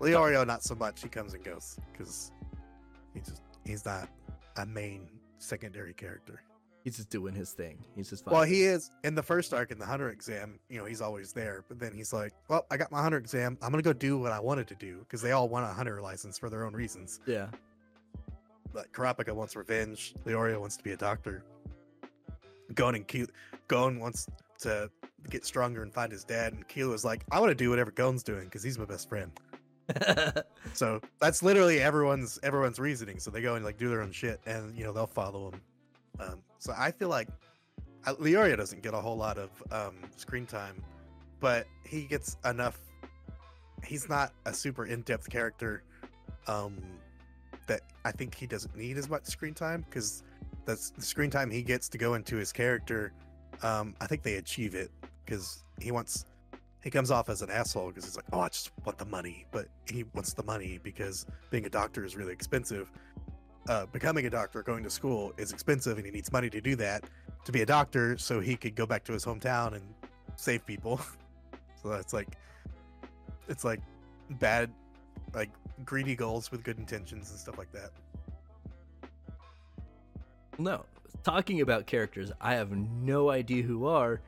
[0.00, 1.02] Leorio, not so much.
[1.02, 2.32] He comes and goes because
[3.14, 4.08] he just he's not
[4.56, 6.42] a main secondary character.
[6.84, 7.78] he's just doing his thing.
[7.96, 8.34] He's just fine.
[8.34, 10.58] Well, he is in the first arc in the hunter exam.
[10.68, 13.56] You know, he's always there, but then he's like, "Well, I got my hunter exam.
[13.62, 16.00] I'm gonna go do what I wanted to do because they all want a hunter
[16.02, 17.48] license for their own reasons." yeah,
[18.72, 20.14] But Kurapika wants revenge.
[20.24, 21.44] Leorio wants to be a doctor.
[22.74, 23.26] Gon and Ki-
[23.68, 24.28] Gon wants
[24.60, 24.90] to
[25.28, 26.52] get stronger and find his dad.
[26.52, 29.32] And Killua's like, I want to do whatever Gon's doing because he's my best friend.
[30.72, 33.18] So that's literally everyone's everyone's reasoning.
[33.18, 35.60] So they go and like do their own shit, and you know they'll follow him.
[36.20, 37.28] Um, so I feel like
[38.06, 40.82] uh, Leorio doesn't get a whole lot of um, screen time,
[41.40, 42.78] but he gets enough.
[43.84, 45.82] He's not a super in-depth character
[46.46, 46.78] um,
[47.70, 50.24] that I think he doesn't need as much screen time because
[50.64, 53.12] that's the screen time he gets to go into his character.
[53.62, 54.90] Um, I think they achieve it
[55.24, 56.26] because he wants
[56.82, 59.46] he comes off as an asshole because he's like, oh, I just want the money,
[59.52, 62.90] but he wants the money because being a doctor is really expensive.
[63.68, 66.74] Uh, becoming a doctor, going to school is expensive, and he needs money to do
[66.74, 67.04] that
[67.44, 69.82] to be a doctor, so he could go back to his hometown and
[70.36, 70.98] save people.
[71.82, 72.28] so that's like,
[73.46, 73.80] it's like
[74.40, 74.70] bad,
[75.34, 75.50] like
[75.84, 77.90] greedy goals with good intentions and stuff like that.
[80.58, 80.84] no.
[81.22, 84.20] Talking about characters, I have no idea who are.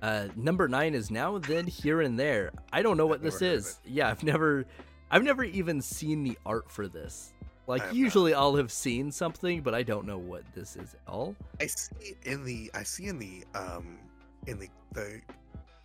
[0.00, 2.52] Uh, number nine is now, then, here and there.
[2.72, 3.78] I don't know what this never heard of is.
[3.84, 4.64] Yeah, I've never,
[5.10, 7.32] I've never even seen the art for this.
[7.66, 7.96] Like have not.
[7.96, 11.34] usually, I'll have seen something, but I don't know what this is at all.
[11.60, 13.98] I see in the I see in the um
[14.46, 15.20] in the the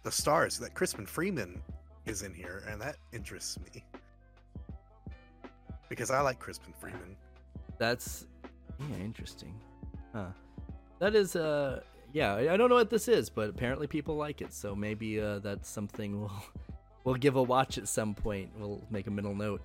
[0.03, 1.59] the stars that Crispin Freeman
[2.05, 3.83] is in here, and that interests me
[5.91, 7.17] because I like Crispin Freeman.
[7.77, 8.25] That's
[8.79, 9.53] yeah, interesting.
[10.15, 10.29] Huh.
[10.99, 11.81] That is uh
[12.13, 15.39] yeah, I don't know what this is, but apparently people like it, so maybe uh
[15.39, 16.43] that's something we'll
[17.03, 18.51] we'll give a watch at some point.
[18.57, 19.61] We'll make a mental note.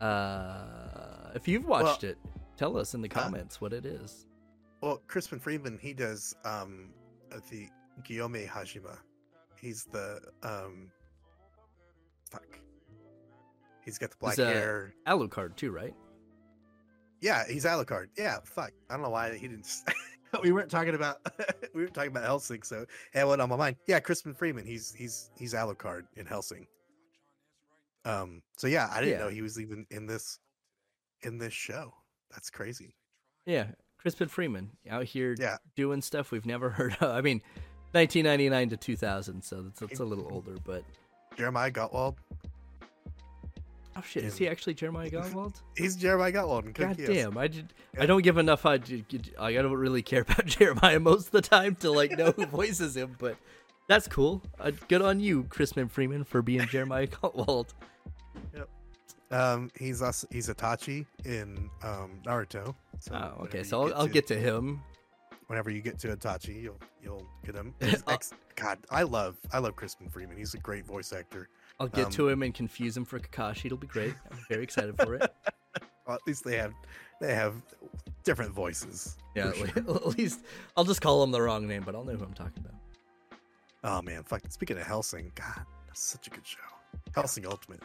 [0.00, 2.18] Uh if you've watched it,
[2.56, 4.26] tell us in the comments what it is.
[4.80, 6.90] Well, Crispin Freeman he does um
[7.32, 7.68] uh, the
[8.04, 8.96] Guillaume Hajima.
[9.60, 10.92] He's the um
[12.30, 12.60] fuck.
[13.88, 14.94] He's got the black He's, uh, hair.
[15.06, 15.94] Alucard too, right?
[17.22, 18.08] Yeah, he's Alucard.
[18.18, 18.70] Yeah, fuck.
[18.90, 19.66] I don't know why he didn't.
[20.42, 21.16] we weren't talking about
[21.74, 22.84] we were talking about Hellsing, so
[23.14, 23.76] it went on my mind.
[23.86, 24.66] Yeah, Crispin Freeman.
[24.66, 26.66] He's he's he's Alucard in Hellsing.
[28.04, 28.42] Um.
[28.58, 29.24] So yeah, I didn't Yeah.
[29.24, 30.38] know he was even in this
[31.22, 31.94] in this show.
[32.30, 32.94] That's crazy.
[33.46, 35.56] Yeah, Crispin Freeman out here Yeah.
[35.76, 37.10] doing stuff we've never heard of.
[37.16, 37.40] I mean,
[37.92, 40.84] 1999 to 2000, so that's, that's a little older, but
[41.38, 42.16] Jeremiah Gottwald.
[43.98, 45.60] Oh shit, is he actually Jeremiah Gottwald?
[45.76, 46.72] He's Jeremiah Gottwald.
[46.74, 47.72] God damn, I did.
[47.98, 48.64] I don't give enough.
[48.64, 48.74] I,
[49.38, 52.96] I don't really care about Jeremiah most of the time to like know who voices
[52.96, 53.36] him, but
[53.88, 54.42] that's cool.
[54.60, 57.68] Uh, good on you, Crispin Freeman, for being Jeremiah Gottwald.
[59.30, 59.70] Um.
[59.78, 60.24] He's us.
[60.30, 62.74] He's Itachi in um Naruto.
[63.00, 63.62] So Oh, okay.
[63.62, 64.80] So I'll, I'll to- get to him.
[65.48, 67.74] whenever you get to Itachi, you'll you'll get him.
[68.08, 70.36] Ex- God, I love I love Crispin Freeman.
[70.38, 71.48] He's a great voice actor.
[71.80, 73.66] I'll get Um, to him and confuse him for Kakashi.
[73.66, 74.14] It'll be great.
[74.30, 75.32] I'm very excited for it.
[76.06, 76.72] Well, at least they have
[77.20, 77.52] they have
[78.24, 79.18] different voices.
[79.36, 79.66] Yeah, at sure.
[79.76, 80.40] at least
[80.74, 82.80] I'll just call him the wrong name, but I'll know who I'm talking about.
[83.84, 84.40] Oh man, fuck.
[84.48, 86.60] Speaking of Hellsing, God, that's such a good show.
[87.14, 87.82] Hellsing Ultimate,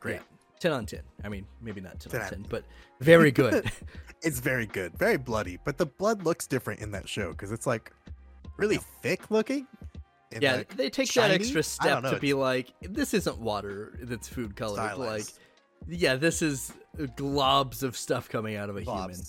[0.00, 0.14] great.
[0.14, 0.20] Yeah,
[0.60, 1.00] 10 on 10.
[1.22, 2.64] I mean, maybe not 10, 10 on out 10, but
[3.00, 3.70] very good.
[4.22, 7.66] It's very good, very bloody, but the blood looks different in that show because it's
[7.66, 7.92] like
[8.56, 9.66] really thick looking.
[10.32, 11.28] And, yeah, like, they take shiny?
[11.28, 14.98] that extra step know, to be like, this isn't water that's food colored.
[14.98, 15.26] Like,
[15.88, 19.20] yeah, this is globs of stuff coming out of a human,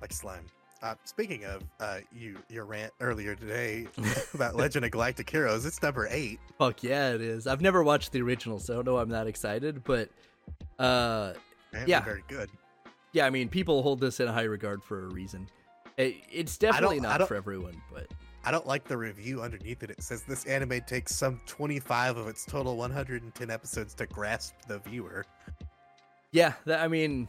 [0.00, 0.46] like slime.
[0.82, 3.86] uh, speaking of uh, you, your rant earlier today
[4.34, 6.40] about Legend of Galactic Heroes, it's number eight.
[6.58, 7.46] Fuck yeah, it is.
[7.46, 10.08] I've never watched the original, so I don't know I'm that excited, but
[10.78, 11.34] uh
[11.72, 12.00] Man, Yeah.
[12.02, 12.50] very good.
[13.12, 15.48] yeah, I mean people hold this in high regard for a reason.
[15.96, 18.06] It, it's definitely not for everyone, but
[18.44, 19.90] I don't like the review underneath it.
[19.90, 24.78] It says this anime takes some 25 of its total 110 episodes to grasp the
[24.80, 25.24] viewer.
[26.32, 27.28] yeah, that, I mean,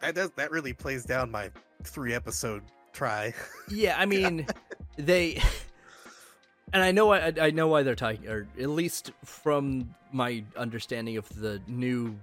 [0.00, 1.50] That does that really plays down my
[1.82, 3.34] three episode try.
[3.68, 4.46] yeah, I mean,
[4.96, 5.42] they,
[6.72, 11.16] and I know I, I know why they're talking, or at least from my understanding
[11.16, 12.16] of the new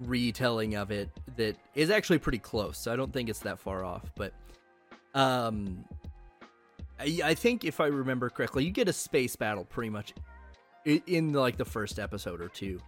[0.00, 2.76] retelling of it, that is actually pretty close.
[2.78, 4.12] So I don't think it's that far off.
[4.14, 4.32] But,
[5.14, 5.84] um,
[7.00, 10.14] I, think if I remember correctly, you get a space battle pretty much
[10.86, 12.80] i- in like the first episode or two.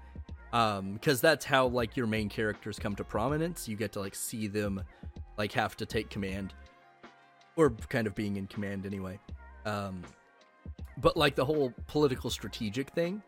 [0.53, 3.69] Um, because that's how like your main characters come to prominence.
[3.69, 4.83] You get to like see them
[5.39, 6.53] like have to take command
[7.57, 9.19] or kind of being in command anyway.
[9.65, 10.03] Um,
[10.99, 13.23] but like the whole political strategic thing,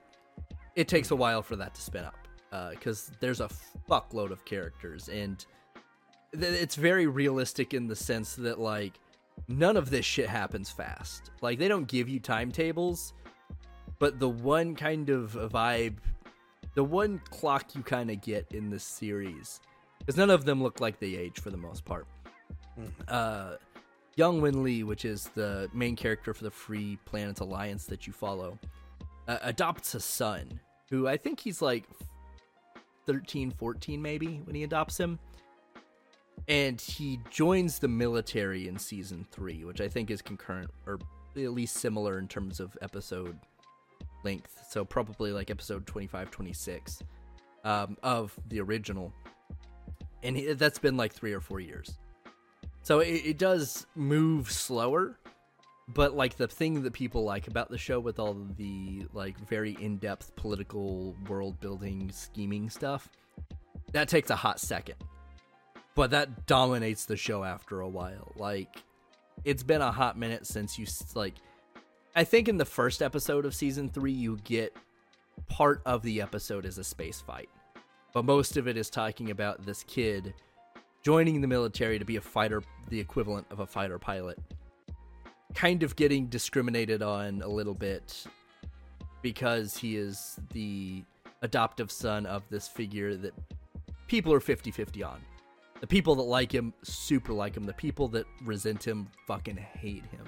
[0.74, 2.16] it takes a while for that to spin up
[2.70, 3.48] because there's a
[3.88, 5.46] fuckload of characters and
[6.38, 8.98] th- it's very realistic in the sense that like
[9.48, 11.30] none of this shit happens fast.
[11.40, 13.12] Like they don't give you timetables,
[13.98, 15.98] but the one kind of vibe,
[16.74, 19.60] the one clock you kind of get in this series,
[19.98, 22.06] because none of them look like they age for the most part
[23.08, 23.56] uh,
[24.16, 28.58] Yang Wen-li, which is the main character for the Free Planets Alliance that you follow,
[29.28, 31.84] uh, adopts a son who I think he's like
[33.06, 35.18] 13, 14 maybe when he adopts him.
[36.48, 40.98] And he joins the military in season three, which I think is concurrent or
[41.36, 43.38] at least similar in terms of episode
[44.24, 44.66] length.
[44.70, 47.02] So probably like episode 25, 26
[47.64, 49.12] um, of the original.
[50.22, 51.98] And he, that's been like three or four years.
[52.82, 55.18] So it, it does move slower,
[55.88, 59.76] but like the thing that people like about the show with all the like very
[59.80, 63.08] in-depth political world building scheming stuff,
[63.92, 64.96] that takes a hot second.
[65.94, 68.32] But that dominates the show after a while.
[68.36, 68.76] Like
[69.44, 71.34] it's been a hot minute since you like
[72.14, 74.76] I think in the first episode of season 3 you get
[75.48, 77.48] part of the episode is a space fight.
[78.12, 80.34] But most of it is talking about this kid
[81.02, 84.38] joining the military to be a fighter, the equivalent of a fighter pilot,
[85.54, 88.24] kind of getting discriminated on a little bit
[89.20, 91.02] because he is the
[91.42, 93.32] adoptive son of this figure that
[94.06, 95.20] people are 50 50 on.
[95.82, 97.66] The people that like him super like him.
[97.66, 100.24] The people that resent him fucking hate him.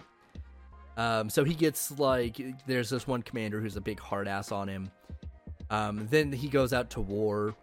[0.97, 4.69] Um, so he gets like, there's this one commander who's a big hard ass on
[4.69, 4.91] him.
[5.71, 7.55] Um, then he goes out to war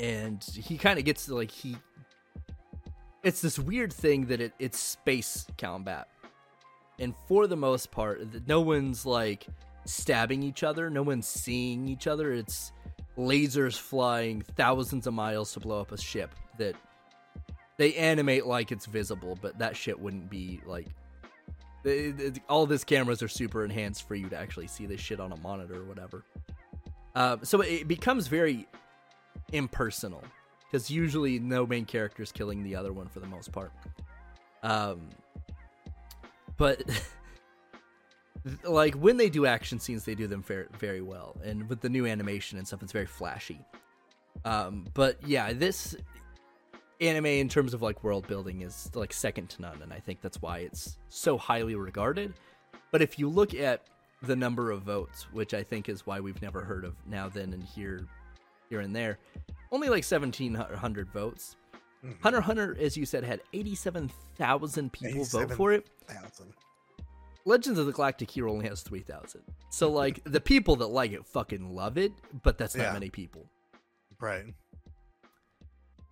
[0.00, 1.76] and he kind of gets like he
[3.22, 6.08] it's this weird thing that it, it's space combat
[6.98, 9.46] and for the most part no one's like
[9.84, 12.72] stabbing each other no one's seeing each other it's
[13.18, 16.76] lasers flying thousands of miles to blow up a ship that
[17.76, 20.86] they animate like it's visible but that shit wouldn't be like
[21.82, 25.18] th- th- all this cameras are super enhanced for you to actually see this shit
[25.20, 26.24] on a monitor or whatever
[27.14, 28.66] uh, so it becomes very
[29.52, 30.22] impersonal
[30.70, 33.72] because usually no main character is killing the other one for the most part.
[34.62, 35.08] Um,
[36.56, 36.82] but
[38.64, 41.88] like when they do action scenes, they do them very very well, and with the
[41.88, 43.60] new animation and stuff, it's very flashy.
[44.44, 45.96] Um, but yeah, this
[47.00, 50.20] anime in terms of like world building is like second to none, and I think
[50.20, 52.34] that's why it's so highly regarded.
[52.90, 53.82] But if you look at
[54.22, 57.52] the number of votes, which I think is why we've never heard of now, then,
[57.52, 58.06] and here,
[58.68, 59.18] here and there,
[59.72, 61.56] only like seventeen hundred votes.
[62.04, 62.20] Mhm.
[62.22, 65.86] Hunter Hunter, as you said, had eighty-seven thousand people vote for it.
[66.10, 66.52] 87,000.
[67.46, 69.42] Legends of the Galactic Hero only has three thousand.
[69.70, 72.12] So like the people that like it fucking love it,
[72.42, 72.92] but that's not Yeah.
[72.92, 73.46] many people.
[74.20, 74.54] Right.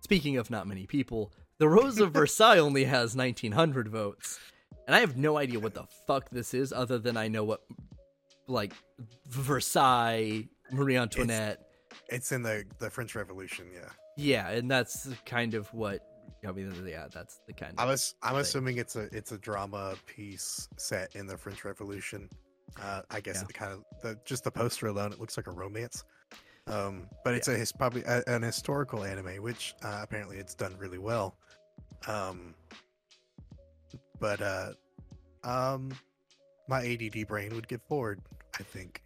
[0.01, 4.39] Speaking of not many people, the Rose of Versailles only has 1900 votes.
[4.87, 7.61] And I have no idea what the fuck this is other than I know what
[8.47, 8.73] like
[9.27, 11.59] Versailles, Marie Antoinette.
[12.09, 13.67] It's in the the French Revolution.
[13.73, 13.89] Yeah.
[14.17, 16.01] yeah, and that's kind of what
[16.47, 18.41] I mean yeah, that's the kind I was, I'm Thing.
[18.41, 22.29] assuming it's a it's a drama piece set in the French Revolution.
[22.81, 23.47] Uh, I guess Yeah.
[23.49, 26.03] it kind of the just the poster alone, it looks like a romance.
[26.69, 30.75] Um, but it's a his probably a, an historical anime, which uh, apparently it's done
[30.77, 31.35] really well.
[32.07, 32.53] Um,
[34.19, 34.71] but uh,
[35.43, 35.91] um,
[36.67, 38.21] my ADD brain would get bored.
[38.59, 39.01] I think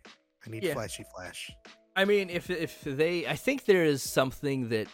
[0.46, 0.74] I need Yeah.
[0.74, 1.52] flashy flash.
[1.96, 4.88] I mean, if if they, I think there is something that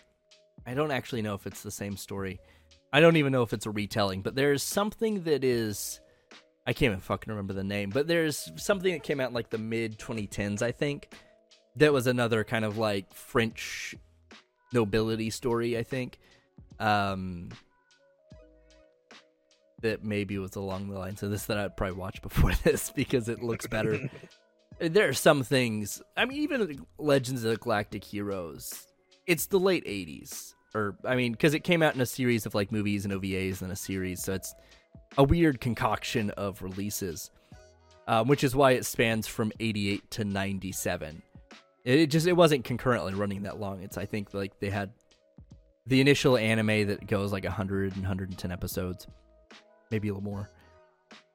[0.66, 2.40] I don't actually know if it's the same story,
[2.94, 6.00] I don't even know if it's a retelling, but there's something that is
[6.68, 9.50] I can't even fucking remember the name, but there's something that came out in like
[9.50, 11.12] the mid 2010s, I think.
[11.80, 13.96] That was another kind of like French
[14.72, 16.20] nobility story, I think.
[16.80, 17.50] Um
[19.82, 23.30] that maybe was along the lines of this that I'd probably watch before this because
[23.30, 24.10] it looks better.
[24.80, 26.02] there are some things.
[26.18, 28.88] I mean, even Legends of the Galactic Heroes.
[29.28, 32.56] It's the late '80s, or I mean, because it came out in a series of
[32.56, 34.56] like movies and OVAs and a series, so it's
[35.18, 37.30] a weird concoction of releases,
[38.08, 41.22] um, which is why it spans from '88 to '97.
[41.84, 43.82] It just it wasn't concurrently running that long.
[43.84, 44.92] It's I think like they had
[45.88, 49.08] the initial anime that goes like 100 and 110 episodes,
[49.90, 50.50] maybe a little more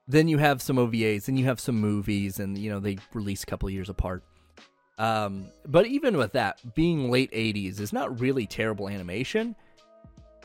[0.07, 3.43] then you have some OVAs, and you have some movies, and you know they release
[3.43, 4.23] a couple years apart.
[4.97, 9.55] Um, but even with that being late '80s, is not really terrible animation.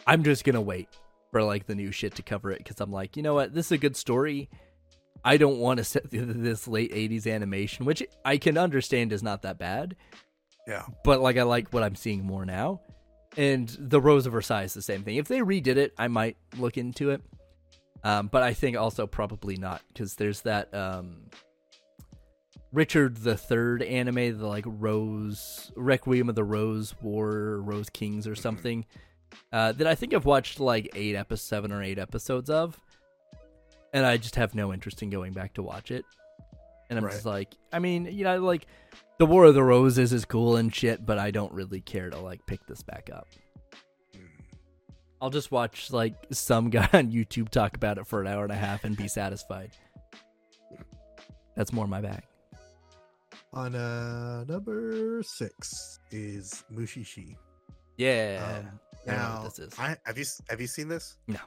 [0.07, 0.89] I'm just gonna wait
[1.31, 3.67] for like the new shit to cover it because I'm like, you know what, this
[3.67, 4.49] is a good story.
[5.25, 9.43] I don't want to set this late '80s animation, which I can understand is not
[9.43, 9.97] that bad.
[10.67, 12.81] Yeah, but like I like what I'm seeing more now.
[13.37, 15.17] And the Rose of Versailles is the same thing.
[15.17, 17.23] If they redid it, I might look into it.
[18.03, 21.27] Um, but I think also probably not because there's that um,
[22.73, 28.35] Richard the Third anime, the like Rose Requiem of the Rose War, Rose Kings or
[28.35, 28.87] something.
[29.53, 32.81] Uh, that I think I've watched like eight episodes, seven or eight episodes of,
[33.93, 36.05] and I just have no interest in going back to watch it.
[36.89, 37.13] And I'm Right.
[37.13, 38.67] just like, I mean, you know, like
[39.19, 42.19] the War of the Roses is cool and shit, but I don't really care to
[42.19, 43.29] like pick this back up.
[45.23, 48.53] I'll just watch like some guy on YouTube talk about it for an hour and
[48.53, 49.71] a half and be satisfied.
[51.57, 52.23] That's more my bag.
[53.53, 57.37] On uh number six is Mushishi.
[57.97, 58.61] Yeah.
[58.61, 59.79] Um, I don't know now, what this is.
[59.79, 61.17] I have you have you seen this?
[61.27, 61.39] No.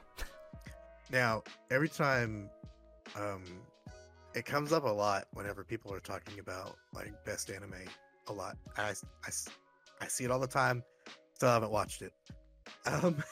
[1.10, 2.48] Now, every time,
[3.16, 3.42] um,
[4.34, 7.74] it comes up a lot whenever people are talking about like best anime.
[8.28, 8.56] A lot.
[8.76, 9.30] I, I,
[10.00, 10.82] I see it all the time.
[11.34, 12.12] Still haven't watched it.
[12.86, 13.22] Um,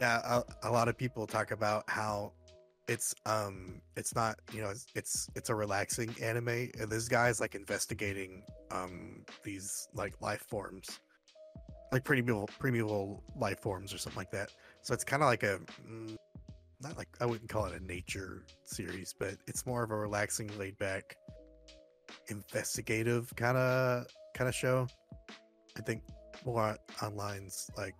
[0.00, 2.32] yeah, a, a lot of people talk about how
[2.88, 7.54] it's um it's not you know it's it's, a relaxing anime and this guy's like
[7.54, 11.00] investigating um these like life forms
[11.92, 14.52] like primeval primeval life forms or something like that
[14.82, 15.58] so it's kind of like a
[15.88, 16.16] mm,
[16.82, 20.50] not like i wouldn't call it a nature series but it's more of a relaxing
[20.58, 21.16] laid back
[22.28, 24.86] investigative kind of kind of show.
[25.76, 26.02] I think
[26.44, 27.94] more online's like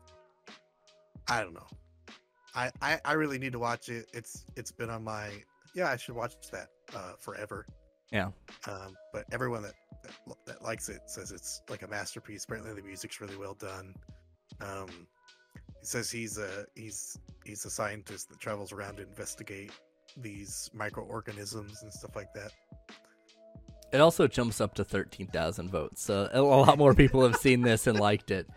[1.29, 1.67] i don't know.
[2.55, 4.07] I, I i really need to watch it.
[4.13, 5.31] It's it's been on my
[5.75, 7.67] yeah i should watch that uh forever.
[8.13, 8.31] Yeah.
[8.69, 12.45] um but everyone that that, that likes it says it's like a masterpiece.
[12.45, 13.95] Apparently the music's really well done.
[14.61, 15.07] Um
[15.87, 19.71] he says he's a he's he's a scientist that travels around to investigate
[20.17, 22.51] these microorganisms and stuff like that
[23.93, 26.03] It also jumps up to 13,000 votes.
[26.03, 28.49] So a lot more people have seen this and liked it.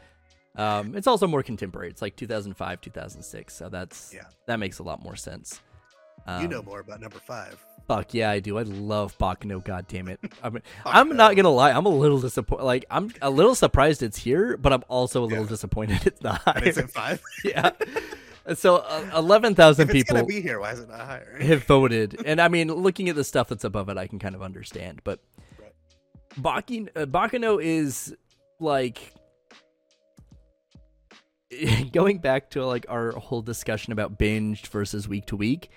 [0.55, 1.89] Um, it's also more contemporary.
[1.89, 3.53] It's like 2005, 2006.
[3.53, 4.23] So that's Yeah.
[4.47, 5.61] that makes a lot more sense.
[6.25, 8.59] Um, you know more about number five Fuck yeah, I do.
[8.59, 9.65] I love Baccano.
[9.65, 10.19] God damn it.
[10.43, 11.71] I mean, I'm not gonna lie.
[11.71, 12.63] I'm a little disappointed.
[12.63, 15.49] Like I'm a little surprised it's here, but I'm also a little Yeah.
[15.49, 16.39] disappointed it's not.
[16.55, 17.71] and it's at five yeah.
[18.53, 22.39] So uh, eleven thousand people be here why is it not higher have voted, and
[22.39, 25.01] I mean, looking at the stuff that's above it, I can kind of understand.
[25.03, 25.19] But
[25.59, 25.73] Right.
[26.39, 28.15] Baki, uh, is
[28.59, 29.15] like
[31.91, 35.71] going back to like our whole discussion about binged versus week to week.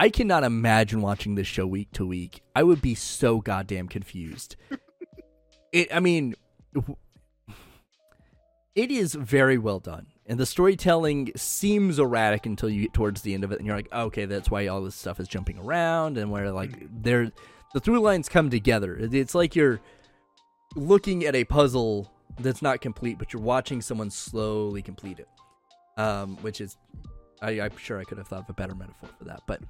[0.00, 2.42] I cannot imagine watching this show week to week.
[2.56, 4.56] I would be so goddamn confused.
[5.72, 6.36] it, I mean,
[8.74, 13.34] it is very well done, and the storytelling seems erratic until you get towards the
[13.34, 16.16] end of it, and you're like, okay, that's why all this stuff is jumping around,
[16.16, 16.72] and where like
[17.02, 17.30] they're
[17.74, 18.96] the through lines come together.
[18.98, 19.82] It's like you're
[20.76, 25.28] looking at a puzzle that's not complete, but you're watching someone slowly complete it.
[25.98, 26.78] Um, which is,
[27.42, 29.60] I, I'm sure I could have thought of a better metaphor for that, but,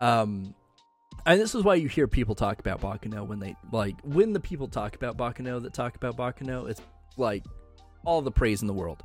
[0.00, 0.54] um,
[1.26, 4.40] and this is why you hear people talk about Baccano when they like when the
[4.40, 6.82] people talk about Baccano that talk about Baccano, it's
[7.16, 7.44] like
[8.04, 9.02] all the praise in the world.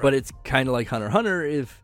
[0.00, 1.82] But it's kind of like Hunter Hunter if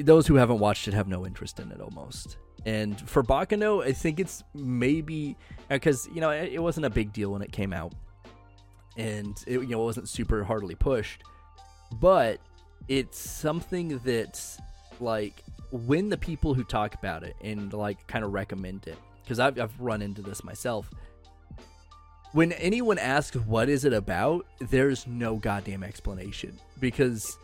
[0.00, 2.36] those who haven't watched it have no interest in it almost.
[2.66, 5.36] And for Baccano, I think it's maybe
[5.68, 7.92] because you know it, it wasn't a big deal when it came out,
[8.96, 11.22] and it you know it wasn't super hardly pushed,
[12.00, 12.40] but
[12.88, 14.40] it's something that
[15.00, 19.38] like when the people who talk about it and like kind of recommend it because
[19.38, 20.90] I've I've run into this myself.
[22.32, 27.38] When anyone asks what is it about, there's no goddamn explanation because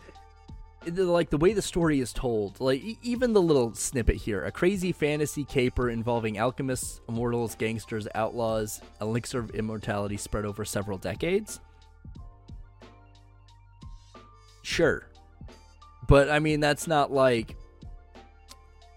[0.87, 4.91] like the way the story is told, like even the little snippet here, a crazy
[4.91, 11.59] fantasy caper involving alchemists, immortals, gangsters, outlaws, elixir of immortality spread over several decades.
[14.63, 15.03] Sure,
[16.07, 17.55] but I mean that's not like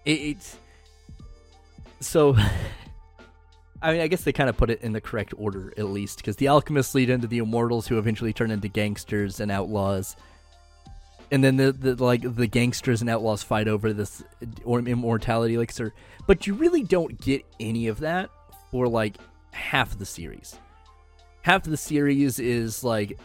[0.05, 0.57] it, it's
[1.99, 2.35] so.
[3.81, 6.17] I mean, I guess they kind of put it in the correct order at least,
[6.17, 10.15] because the alchemists lead into the immortals, who eventually turn into gangsters and outlaws
[11.31, 14.23] and then the, the like the gangsters and outlaws fight over this
[14.63, 15.93] or immortality elixir
[16.27, 18.29] but you really don't get any of that
[18.71, 19.17] for like
[19.51, 20.57] half the series
[21.41, 23.17] half the series is like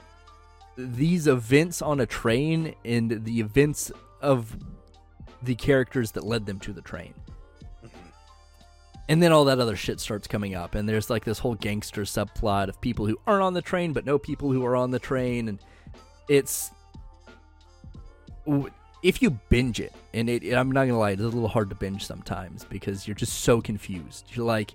[0.97, 4.57] these events on a train and the events of
[5.43, 7.15] the characters that led them to the train
[7.85, 7.97] mm-hmm.
[9.09, 12.03] and then all that other shit starts coming up and there's like this whole gangster
[12.03, 14.99] subplot of people who aren't on the train but know people who are on the
[14.99, 15.59] train and
[16.29, 16.71] it's
[19.03, 21.75] if you binge it, and it, I'm not gonna lie, it's a little hard to
[21.75, 24.27] binge sometimes because you're just so confused.
[24.33, 24.75] You're like,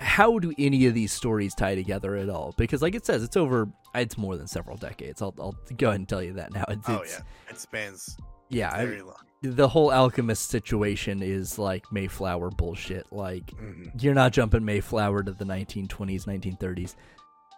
[0.00, 2.54] how do any of these stories tie together at all?
[2.56, 3.68] Because, like it says, it's over.
[3.94, 5.22] It's more than several decades.
[5.22, 6.64] I'll, I'll go ahead and tell you that now.
[6.68, 8.16] It's, Oh it's- yeah, it spans
[8.48, 8.76] yeah.
[8.76, 9.14] Very long.
[9.42, 13.06] the whole alchemist situation is like Mayflower bullshit.
[13.12, 14.02] Like, Mhm.
[14.02, 16.94] you're not jumping Mayflower to the 1920s, 1930s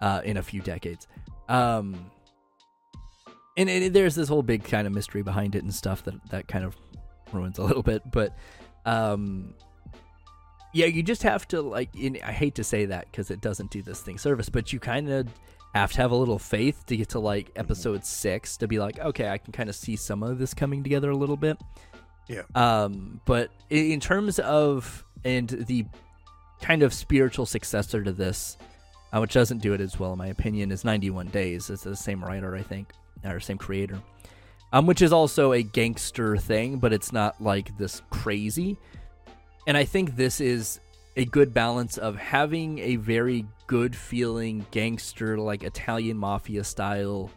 [0.00, 1.06] uh, in a few decades.
[1.48, 2.10] Um,
[3.56, 6.48] and, and there's this whole big kind of mystery behind it and stuff that that
[6.48, 6.76] kind of
[7.32, 8.02] ruins a little bit.
[8.10, 8.36] But
[8.84, 9.54] um,
[10.76, 11.88] yeah, you just have to like.
[11.96, 14.78] In, I hate to say that because it doesn't do this thing service, but you
[14.78, 15.26] kind of
[15.74, 18.98] have to have a little faith to get to like episode six to be like,
[18.98, 21.58] okay, I can kind of see some of this coming together a little bit.
[22.28, 22.42] Yeah.
[22.54, 25.86] Um, but in terms of and the
[26.60, 28.58] kind of spiritual successor to this,
[29.14, 31.70] uh, which doesn't do it as well in my opinion, is 91 Days.
[31.70, 32.92] It's the same writer, I think,
[33.24, 34.02] or same creator.
[34.74, 38.76] Um, which is also a gangster thing, but it's not like this crazy.
[39.66, 40.80] And I think this is
[41.16, 47.30] a good balance of having a very good feeling gangster, like Italian mafia style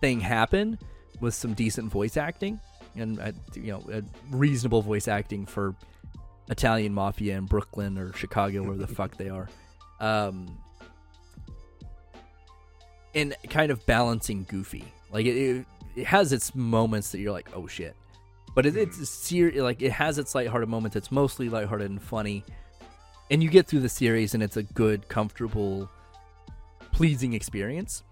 [0.00, 0.78] thing happen
[1.20, 2.58] with some decent voice acting
[2.96, 5.74] and uh, you know reasonable voice acting for
[6.48, 9.48] Italian mafia in Brooklyn or Chicago, where the fuck they are.
[10.00, 10.58] Um,
[13.14, 14.84] and kind of balancing goofy.
[15.12, 15.66] Like it, it,
[15.96, 17.96] it has its moments that you're like, oh shit,
[18.54, 20.96] but it, it's ser- like it has its lighthearted moments.
[20.96, 22.44] It's mostly lighthearted and funny,
[23.30, 25.88] and you get through the series, and it's a good, comfortable,
[26.92, 28.02] pleasing experience.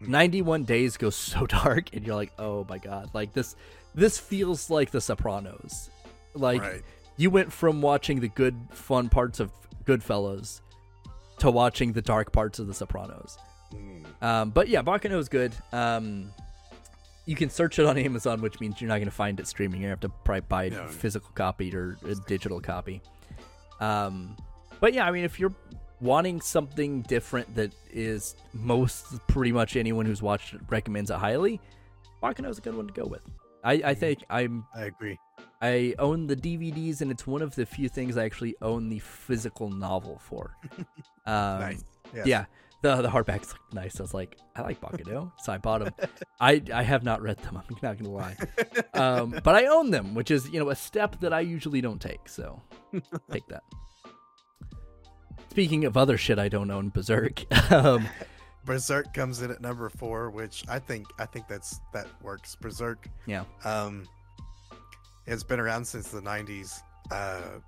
[0.00, 3.56] 91 days goes so dark and you're like oh my god like this
[3.94, 5.88] this feels like the sopranos
[6.34, 6.82] like right.
[7.16, 9.50] you went from watching the good fun parts of
[9.84, 10.60] goodfellas
[11.38, 13.38] to watching the dark parts of the sopranos
[13.72, 14.22] Mm.
[14.22, 16.30] um, but yeah Baccano is good um,
[17.26, 19.80] you can search it on amazon which means you're not going to find it streaming
[19.82, 20.84] to have to probably buy No.
[20.84, 23.00] a physical copy or a digital copy
[23.80, 24.36] um,
[24.80, 25.54] but yeah i mean if you're
[26.00, 31.60] wanting something different that is most pretty much anyone who's watched it recommends it highly
[32.22, 33.22] Baccano is a good one to go with
[33.62, 35.18] I, I think I'm I agree.
[35.62, 38.98] I own the DVDs, and it's one of the few things I actually own the
[38.98, 40.54] physical novel for.
[41.26, 41.84] Um, nice.
[42.14, 42.26] Yes.
[42.26, 42.44] Yeah,
[42.84, 43.98] the the hardbacks look nice.
[43.98, 46.08] I was like, I like Baccano, so I bought them.
[46.38, 47.56] I I have not read them.
[47.68, 48.36] I'm not gonna lie,
[48.92, 52.00] um, but I own them, which is you know a step that I usually don't
[52.00, 52.28] take.
[52.28, 52.60] So
[53.32, 53.64] take that.
[55.50, 57.44] Speaking of other shit I don't own, Berserk.
[57.72, 58.06] um,
[58.66, 62.54] Berserk comes in at number four, which I think I think that's that works.
[62.60, 64.06] Berserk, yeah, um,
[65.26, 66.80] it's been around since the '90s.
[67.10, 67.60] Uh,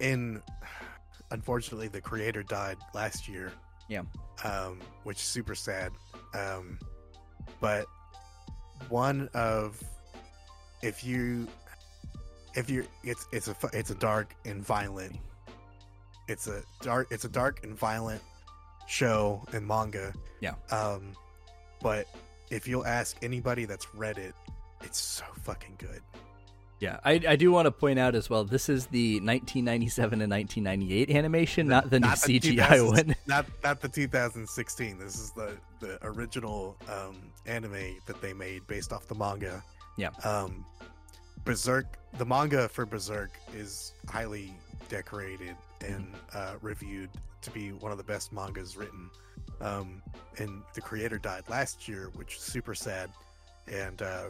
[0.00, 0.42] in
[1.30, 3.52] unfortunately, the creator died last year.
[3.88, 4.02] Yeah.
[4.44, 5.90] um, which is super sad.
[6.32, 6.78] Um,
[7.60, 7.86] but
[8.88, 9.82] one of
[10.82, 11.48] if you
[12.54, 15.16] if you it's it's a it's a dark and violent
[16.28, 18.22] it's a dark it's a dark and violent
[18.88, 20.54] show and manga Yeah.
[20.70, 21.12] um
[21.82, 22.06] but
[22.50, 24.34] if you'll ask anybody that's read it
[24.82, 26.00] it's so fucking good
[26.80, 26.98] yeah.
[27.04, 28.44] I I do want to point out as well.
[28.44, 33.14] This is the 1997 and 1998 animation, not the new the CGI one.
[33.26, 38.92] not not the 2016 this is the the original um anime that they made based
[38.92, 39.62] off the manga
[39.96, 40.10] Yeah.
[40.24, 40.64] um
[41.44, 41.86] berserk
[42.18, 44.52] the manga for berserk is highly
[44.88, 46.36] decorated and Mm-hmm.
[46.36, 47.08] uh reviewed
[47.42, 49.08] to be one of the best mangas written
[49.62, 50.02] um
[50.38, 53.08] and the creator died last year which is super sad
[53.68, 54.24] and uh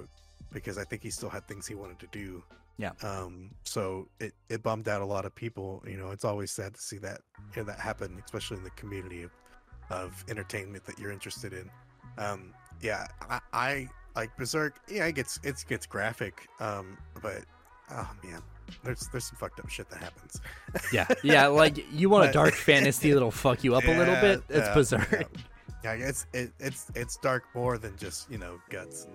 [0.52, 2.42] because i think he still had things he wanted to do
[2.78, 2.92] Yeah.
[3.02, 6.74] um so it it bummed out a lot of people you know it's always sad
[6.74, 7.20] to see that
[7.54, 9.30] hear that happen especially in the community of,
[9.90, 11.70] of entertainment that you're interested in
[12.18, 17.44] um yeah I, I like Berserk, yeah, it gets it gets graphic, um, but
[17.92, 18.42] oh man,
[18.82, 20.40] there's there's some fucked up shit that happens.
[20.92, 21.46] Yeah, yeah.
[21.46, 24.42] Like you want a dark fantasy that'll fuck you up a little bit.
[24.48, 25.12] It's yeah, Berserk.
[25.84, 29.14] Yeah, Yeah, it's it, it's it's dark more than just you know guts and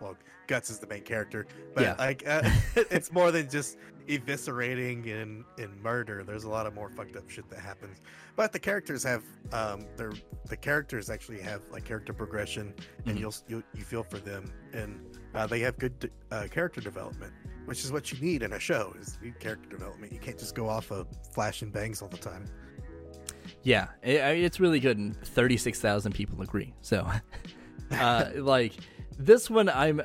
[0.00, 1.94] well, guts is the main character, but Yeah.
[1.98, 2.42] like uh,
[2.76, 6.24] it's more than just eviscerating and and murder.
[6.24, 8.00] There's a lot of more fucked up shit that happens.
[8.36, 9.22] But the characters have
[9.52, 10.12] um they're
[10.48, 12.74] the characters actually have like character progression,
[13.06, 13.20] and Mhm.
[13.20, 15.00] you'll you you feel for them, and
[15.34, 17.32] uh, they have good de- uh, character development.
[17.66, 20.12] Which is what you need in a show is you need character development.
[20.12, 22.46] You can't just go off of flash and bangs all the time.
[23.62, 26.72] Yeah, it, I mean, it's really good, and thirty-six thousand people agree.
[26.80, 27.06] So,
[27.92, 28.72] uh, like
[29.24, 30.02] this one, I'm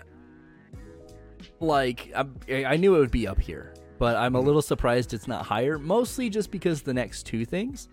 [1.59, 4.47] like I'm, I knew it would be up here, but I'm a Mm-hmm.
[4.47, 5.77] little surprised it's not higher.
[5.79, 7.89] Mostly just because the next two things.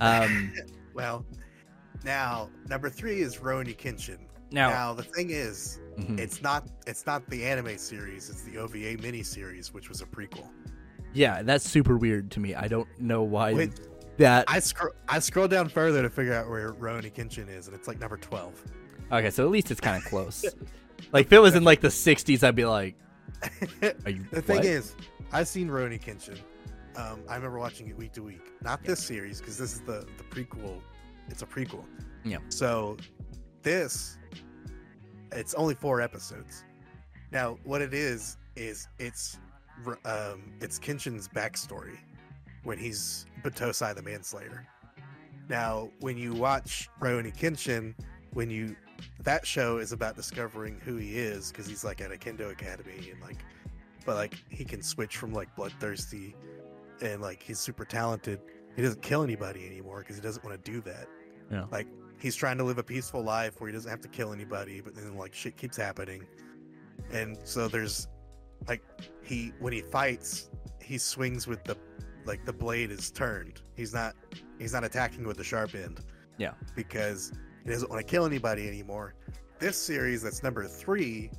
[0.00, 0.52] Um,
[0.94, 1.26] Well,
[2.04, 4.18] now number three is Rurouni Kenshin.
[4.52, 6.20] now, Now the thing is, mhm.
[6.20, 8.30] it's not it's not the anime series.
[8.30, 10.48] It's the OVA miniseries, which was a prequel.
[11.12, 12.54] yeah, that's super weird to me.
[12.54, 13.72] I don't know why Which
[14.18, 14.44] that.
[14.46, 17.88] I scroll I scroll down further to figure out where Rurouni Kenshin is, and it's
[17.88, 18.62] like number twelve.
[19.12, 20.44] Okay, so at least it's kind of close.
[21.12, 22.96] like if it was in like the '60s, I'd be like,
[24.04, 24.64] "Are you?" The thing what?
[24.64, 24.96] is,
[25.32, 26.38] I've seen Rurouni Kenshin.
[26.96, 28.40] Um, I remember watching it week to week.
[28.62, 30.80] Not this series because this is the the prequel.
[31.28, 31.84] It's a prequel.
[32.24, 32.38] Yeah.
[32.48, 32.96] So
[33.62, 34.18] this,
[35.32, 36.64] it's only four episodes.
[37.32, 39.38] Now, what it is is it's
[40.04, 41.98] um it's Kenshin's backstory
[42.62, 44.66] when he's Battosai the Manslayer.
[45.48, 47.94] Now, when you watch Rurouni Kenshin,
[48.32, 48.76] when you
[49.22, 53.10] that show is about discovering who he is because he's like at a kendo academy
[53.10, 53.44] and like
[54.04, 56.34] but like he can switch from like bloodthirsty
[57.00, 58.40] and like he's super talented.
[58.76, 61.06] He doesn't kill anybody anymore because he doesn't want to do that.
[61.50, 61.64] Yeah.
[61.70, 61.86] like
[62.18, 64.94] he's trying to live a peaceful life where he doesn't have to kill anybody but
[64.94, 66.26] then like shit keeps happening.
[67.12, 68.08] And so there's
[68.68, 68.82] like
[69.22, 70.50] he when he fights
[70.80, 71.76] he swings with the
[72.24, 73.62] like the blade is turned.
[73.76, 74.14] He's not
[74.58, 76.00] he's not attacking with the sharp end.
[76.36, 76.54] Yeah.
[76.74, 77.32] because
[77.64, 79.14] he doesn't want to kill anybody anymore
[79.58, 81.30] this series that's number three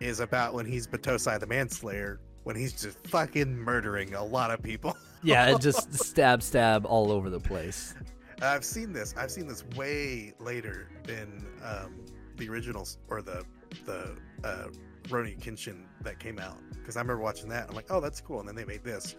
[0.00, 4.62] is about when he's Battosai the Manslayer, when he's just fucking murdering a lot of
[4.62, 4.96] people.
[5.22, 7.94] yeah, it just stab, stab all over the place.
[8.42, 9.14] I've seen this.
[9.16, 13.44] I've seen this way later than um, the originals or the
[13.84, 14.68] the uh,
[15.04, 17.68] Rurouni Kenshin that came out because I remember watching that.
[17.68, 18.40] I'm like, oh, that's cool.
[18.40, 19.14] And then they made this,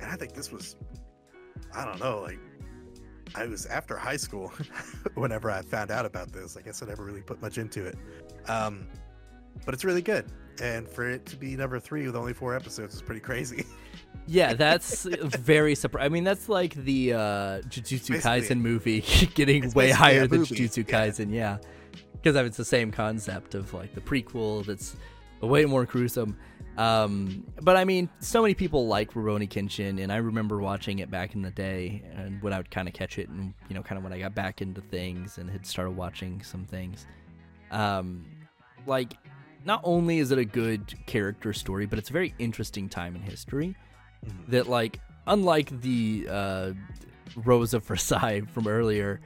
[0.00, 0.76] and I think this was,
[1.74, 2.38] I don't know, like
[3.34, 4.52] I was after high school
[5.14, 6.56] whenever I found out about this.
[6.56, 7.96] I guess I never really put much into it,
[8.48, 8.86] um,
[9.64, 10.26] but it's really good.
[10.60, 13.64] And for it to be number three with only four episodes is pretty crazy.
[14.26, 16.06] Yeah, that's very surprising.
[16.06, 17.18] I mean, that's like the uh,
[17.68, 19.00] Jujutsu Kaisen movie
[19.34, 21.06] getting way higher than Jujutsu yeah.
[21.06, 21.32] Kaisen.
[21.32, 21.58] Yeah,
[22.12, 24.96] because it's the same concept of like the prequel that's
[25.40, 26.36] way more gruesome.
[26.78, 31.10] Um, but I mean, so many people like Rurouni Kenshin, and I remember watching it
[31.10, 33.82] back in the day, and when I would kind of catch it, and you know,
[33.82, 37.06] kind of when I got back into things and had started watching some things.
[37.70, 38.24] Um,
[38.86, 39.14] like,
[39.64, 43.22] not only is it a good character story, but it's a very interesting time in
[43.22, 43.76] history
[44.48, 46.72] that like unlike the uh,
[47.36, 49.20] Rose of Versailles from earlier,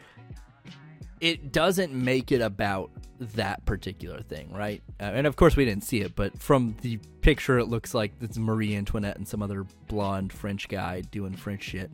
[1.20, 4.82] it doesn't make it about that particular thing, right?
[5.00, 8.12] Uh, and of course, we didn't see it, but from the picture, it looks like
[8.20, 11.90] it's Marie Antoinette and some other blonde French guy doing French shit.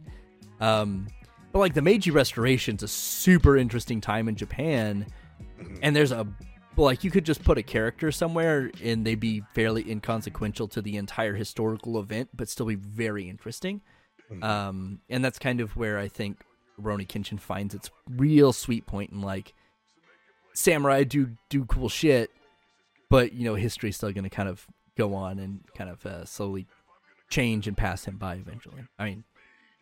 [0.60, 1.06] Um,
[1.52, 5.06] but like the Meiji Restoration's a super interesting time in Japan,
[5.82, 6.26] and there's a
[6.76, 10.96] like you could just put a character somewhere and they'd be fairly inconsequential to the
[10.96, 13.82] entire historical event, but still be very interesting.
[14.30, 14.42] Mhm.
[14.42, 16.42] Um, and that's kind of where I think
[16.82, 19.54] Rurouni Kenshin finds its real sweet point in like
[20.54, 22.30] samurai do do cool shit,
[23.08, 26.24] but you know history's still going to kind of go on and kind of uh,
[26.24, 26.66] slowly
[27.30, 28.82] change and pass him by eventually.
[28.98, 29.24] I mean,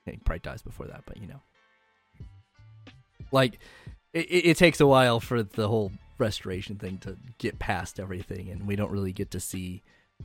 [0.07, 1.41] he probably dies before that, but you know,
[3.33, 3.59] like
[4.13, 8.67] it it takes a while for the whole restoration thing to get past everything, and
[8.67, 9.83] we don't really get to see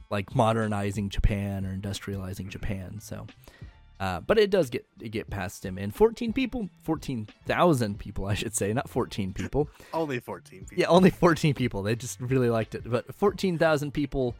[0.09, 2.99] like modernizing Japan or industrializing Japan.
[2.99, 3.27] So,
[3.99, 8.25] uh, but it does get it get past him, and fourteen people, fourteen thousand people,
[8.31, 9.69] I should say, not fourteen people.
[9.93, 10.77] Only 14 people.
[10.77, 11.81] Yeah, only 14 people.
[11.83, 12.83] They just really liked it.
[12.89, 14.35] But 14,000 people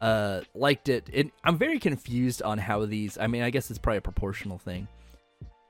[0.00, 1.08] uh, liked it.
[1.14, 4.58] And I'm very confused on how these, I mean, I guess it's probably a proportional
[4.58, 4.86] thing.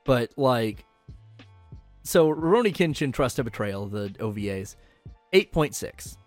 [0.05, 0.83] But, like,
[2.03, 4.75] so Rurouni Kenshin Trust of Betrayal, the OVAs,
[5.33, 6.17] 8.6,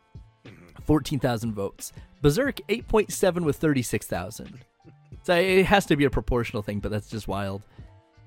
[0.47, 0.83] Mhm.
[0.85, 1.93] 14,000 votes.
[2.23, 4.61] Berserk, 8.7 with 36,000.
[5.25, 7.63] So it has to be a proportional thing, but that's just wild.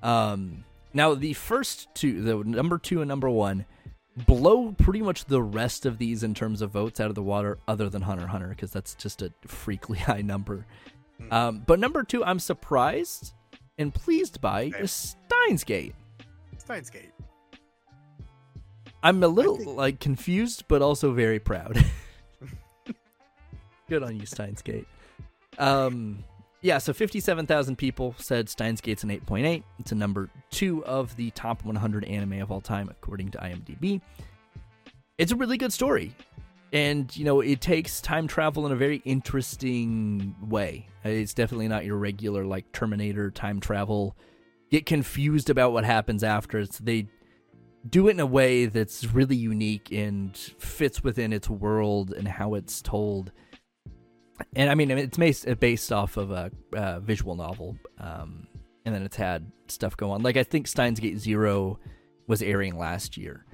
[0.02, 3.66] Um, now, the first two, the number two and number one,
[4.26, 7.58] blow pretty much the rest of these in terms of votes out of the water,
[7.68, 10.64] other than Hunter Hunter, because that's just a freakly high number.
[11.20, 11.32] Hmm.
[11.32, 13.34] Um, but number two, I'm surprised
[13.78, 14.80] and pleased by Okay.
[14.80, 14.92] is
[15.26, 15.94] Steins Gate.
[16.58, 17.10] Steins Gate.
[19.02, 21.84] I'm a little think- like confused, but also very proud.
[23.88, 24.86] Good on you, Steins Gate.
[25.58, 26.24] Um,
[26.62, 29.62] yeah, so 57,000 people said Steins Gate's an 8.8.
[29.78, 34.00] It's a number two of the top 100 anime of all time, according to IMDb.
[35.18, 36.14] It's a really good story.
[36.72, 40.88] And, you know, it takes time travel in a very interesting way.
[41.04, 44.16] It's definitely not your regular, like, Terminator time travel.
[44.70, 46.58] Get confused about what happens after.
[46.58, 47.06] It's, they
[47.88, 52.54] do it in a way that's really unique and fits within its world and how
[52.54, 53.30] it's told.
[54.54, 58.46] And I mean, it's based, off of a, uh visual novel, um,
[58.84, 60.22] and then it's had stuff go on.
[60.22, 61.78] Like I think Steins Gate Zero
[62.26, 63.44] was airing last year,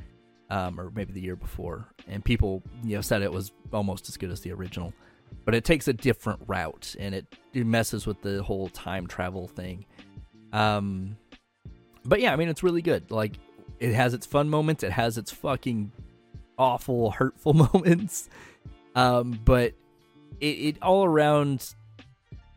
[0.50, 4.16] um, or maybe the year before, and people you know said it was almost as
[4.16, 4.92] good as the original,
[5.44, 9.48] but it takes a different route and it, it messes with the whole time travel
[9.48, 9.84] thing.
[10.52, 11.16] Um,
[12.04, 13.10] but yeah, I mean, it's really good.
[13.10, 13.38] Like
[13.78, 15.92] it has its fun moments, it has its fucking
[16.58, 18.28] awful, hurtful moments.
[18.94, 19.74] Um, but
[20.40, 21.74] it, it all around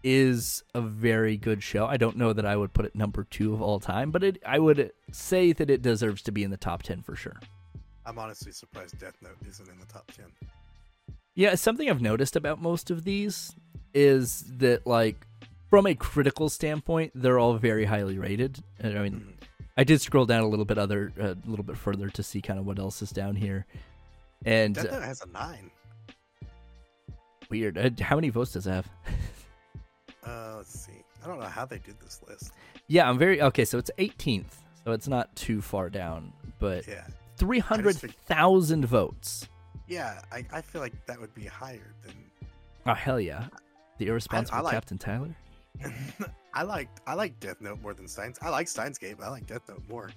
[0.03, 1.85] is a very good show.
[1.87, 4.37] I don't know that I would put it number two of all time, but it
[4.45, 7.39] I would say that it deserves to be in the top ten for sure.
[8.05, 10.25] I'm honestly surprised Death Note isn't in the top ten.
[11.33, 13.55] Yeah, something I've noticed about most of these
[13.93, 15.25] is that like
[15.69, 18.63] from a critical standpoint, they're all very highly rated.
[18.83, 19.31] I mean, Mhm.
[19.77, 22.59] I did scroll down a little bit other a little bit further to see kind
[22.59, 23.65] of what else is down here.
[24.45, 25.71] And Death uh, Note has a nine.
[27.59, 27.77] Weird.
[27.77, 28.89] Uh, how many votes does it have?
[30.25, 30.91] Uh, let's see.
[31.23, 32.51] I don't know how they did this list.
[32.87, 33.63] Yeah, I'm very okay.
[33.65, 34.51] So it's 18th,
[34.83, 37.05] so it's not too far down, but Yeah,
[37.37, 39.47] 300,000 votes.
[39.87, 40.21] yeah.
[40.31, 42.13] I, I feel like that would be higher than.
[42.85, 43.47] Oh hell yeah!
[43.97, 45.35] The irresponsible like- Captain Tylor.
[46.53, 48.37] I like I like Death Note more than Steins.
[48.41, 50.09] I like Steins Gate, but I like Death Note more.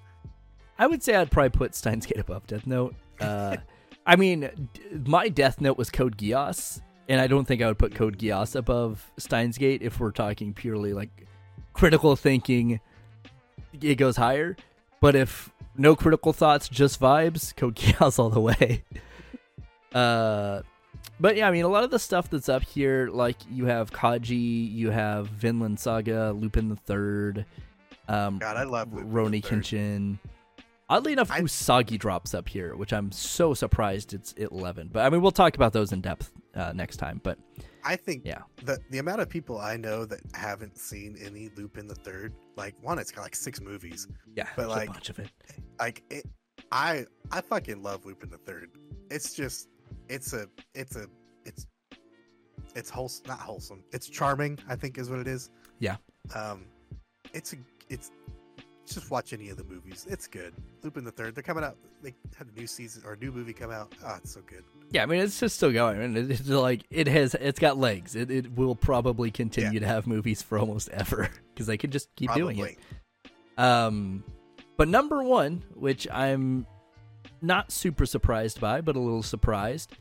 [0.78, 2.94] I would say I'd probably put Steins Gate above Death Note.
[3.20, 3.57] Uh,
[4.07, 4.41] I mean,
[4.73, 8.19] d- my Death Note was Code Geass, and I don't think I would put Code
[8.19, 11.27] Geass above Steins Gate if we're talking purely like
[11.73, 12.81] critical thinking.
[13.81, 14.57] It goes higher,
[15.01, 18.85] but if no critical thoughts, just vibes, Code Geass all the way.
[19.91, 20.61] Uh,
[21.19, 23.91] but yeah, I mean, a lot of the stuff that's up here, like you have
[23.91, 27.47] Kaji, you have Vinland Saga, Lupin the Third,
[28.07, 29.43] um, God, I love Lupin Rurouni.
[29.43, 30.19] Kenshin.
[30.91, 34.91] Oddly enough, I- Usagi drops up here, which I'm so surprised it's at 11.
[34.93, 37.20] But I mean, we'll talk about those in depth uh, next time.
[37.23, 37.39] But
[37.85, 41.86] I think yeah, the the amount of people I know that haven't seen any Lupin
[41.86, 44.09] the Third, like one, it's got like six movies.
[44.35, 45.31] yeah, But, like, a bunch of it.
[45.78, 46.25] Like it,
[46.73, 48.70] I I fucking love Lupin the Third.
[49.10, 49.68] It's just
[50.09, 51.07] it's a it's a
[51.44, 51.67] it's
[52.75, 53.83] it's wholesome, not wholesome.
[53.93, 54.59] It's charming.
[54.68, 55.51] I think is what it is.
[55.78, 55.97] Yeah.
[56.35, 56.67] Um,
[57.33, 57.57] it's a
[57.89, 58.10] it's
[58.94, 60.07] just watch any of the movies.
[60.08, 60.55] It's good.
[60.83, 61.34] Lupin the Third.
[61.34, 61.76] They're coming out.
[62.02, 63.92] They had a new season or a new movie come out.
[64.05, 64.65] Oh, it's so good.
[64.91, 67.76] Yeah, I mean, it's just still going, and it- it's like it has, it's got
[67.76, 68.15] legs.
[68.17, 72.08] It, it will probably continue to have movies for almost ever because they could just
[72.17, 72.78] keep doing it.
[73.57, 74.25] Um,
[74.76, 76.67] but number one, which I'm
[77.42, 79.92] not super surprised by, but a little surprised,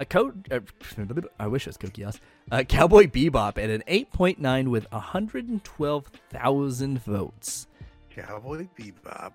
[0.00, 0.46] a code.
[0.52, 0.60] Uh,
[1.38, 2.18] I wish it was Geass.
[2.50, 7.66] Uh, Cowboy Bebop at an 8.9 with 112,000 votes.
[8.14, 9.32] Cowboy Bebop.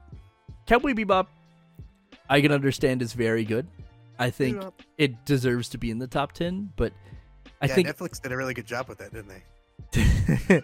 [0.66, 1.28] Cowboy Bebop,
[2.30, 3.68] I can understand is very good.
[4.18, 4.74] I think Bebop.
[4.98, 6.94] it deserves to be in the top 10, but
[7.62, 9.44] I yeah, think Netflix did a really good job with that, didn't they?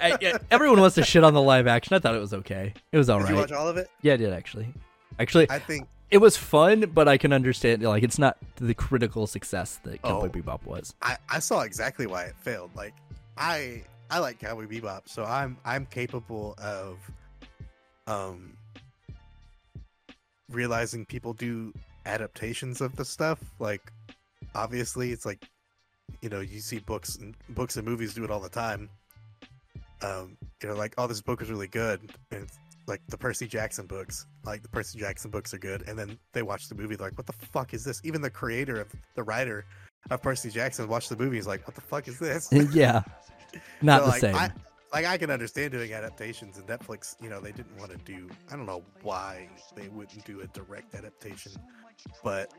[0.00, 1.94] I- yeah, everyone wants to shit on the live action.
[1.94, 2.74] I thought it was okay.
[2.90, 3.30] It was all did right.
[3.32, 3.88] you watch all of it?
[4.02, 4.72] Yeah, I did actually.
[5.18, 9.26] Actually, I think it was fun, but I can understand like it's not the critical
[9.26, 10.30] success that Cowboy Oh.
[10.30, 10.94] Bebop was.
[11.02, 12.70] I, I saw exactly why it failed.
[12.74, 12.94] Like
[13.38, 16.98] I I like Cowboy Bebop, so I'm I'm capable of
[18.06, 18.56] um
[20.50, 21.72] realizing people do
[22.06, 23.40] adaptations of the stuff.
[23.58, 23.92] Like
[24.54, 25.48] obviously it's like
[26.20, 28.90] you know, you see books and books and movies do it all the time.
[30.02, 32.00] Um, you know, like, oh this book is really good.
[32.30, 34.26] And it's like the Percy Jackson books.
[34.44, 37.16] Like the Percy Jackson books are good, and then they watch the movie, they're like,
[37.16, 38.00] what the fuck is this?
[38.04, 39.64] Even the creator of the writer
[40.10, 41.36] of Percy Jackson watched the movie.
[41.36, 43.02] He's like, "What the fuck is this?" yeah,
[43.82, 44.34] not So, the like, same.
[44.34, 44.50] I,
[44.92, 48.28] like I can understand doing adaptations, and Netflix, you know, they didn't want to do.
[48.50, 51.52] I don't know why they wouldn't do a direct adaptation,
[52.22, 52.52] but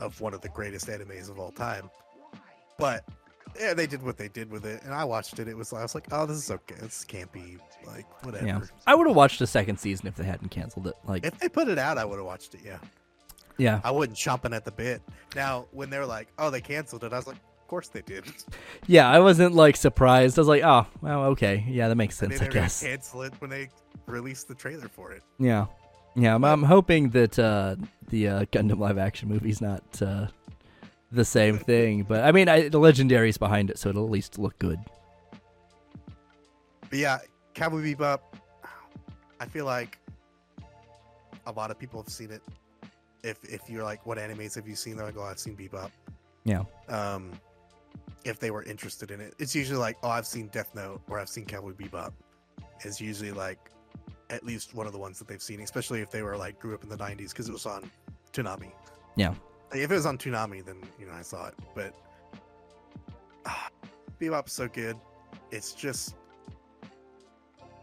[0.00, 1.90] of one of the greatest animes of all time.
[2.78, 3.04] But
[3.58, 5.46] yeah, they did what they did with it, and I watched it.
[5.48, 6.76] It was I was like, "Oh, this is okay.
[6.80, 10.24] This can't be like whatever." yeah, I would have watched the second season if they
[10.24, 10.94] hadn't canceled it.
[11.04, 12.60] Like, If they put it out, I would have watched it.
[12.64, 12.78] Yeah.
[13.56, 13.80] Yeah.
[13.84, 15.00] I wasn't chomping at the bit.
[15.36, 18.24] Now, when they're like, "Oh, they canceled it," I was like, "Of course they did."
[18.86, 20.38] Yeah, I wasn't like surprised.
[20.38, 21.64] I was like, oh, well, okay.
[21.68, 22.82] Yeah, that makes sense, I guess.
[22.82, 23.68] cancel it when they
[24.06, 25.22] release the trailer for it.
[25.38, 25.66] Yeah.
[26.14, 27.74] Yeah, I'm, I'm hoping that uh,
[28.08, 30.28] the uh, Gundam live action movie's not uh,
[31.10, 32.04] the same thing.
[32.04, 34.78] But I mean, I, the Legendary's behind it, so it'll at least look good.
[36.88, 37.18] But yeah,
[37.54, 38.20] Cowboy Bebop.
[39.40, 39.98] I feel like
[41.46, 42.42] a lot of people have seen it.
[43.24, 44.96] If if you're like, what animes have you seen?
[44.96, 45.90] They're like, oh, I've seen Bebop.
[46.44, 46.62] Yeah.
[46.88, 47.32] Um,
[48.24, 51.20] if they were interested in it, it's usually like, oh, I've seen Death Note or
[51.20, 52.12] I've seen Cowboy Bebop.
[52.84, 53.70] Is usually like
[54.30, 56.74] at least one of the ones that they've seen, especially if they were like grew
[56.74, 57.90] up in the '90s because it was on
[58.32, 58.72] Toonami.
[59.16, 59.34] Yeah.
[59.70, 61.54] Like, if it was on Toonami, then you know I saw it.
[61.74, 61.94] But
[63.46, 63.68] ah,
[64.20, 64.96] Bebop's so good.
[65.50, 66.16] It's just,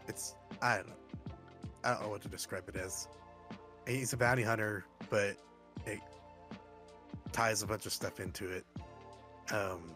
[0.08, 0.94] it's I don't know.
[1.84, 3.08] I don't know what to describe it as.
[3.86, 5.36] He's a bounty hunter, but
[5.86, 5.98] it
[7.32, 8.64] ties a bunch of stuff into it.
[9.52, 9.94] Um,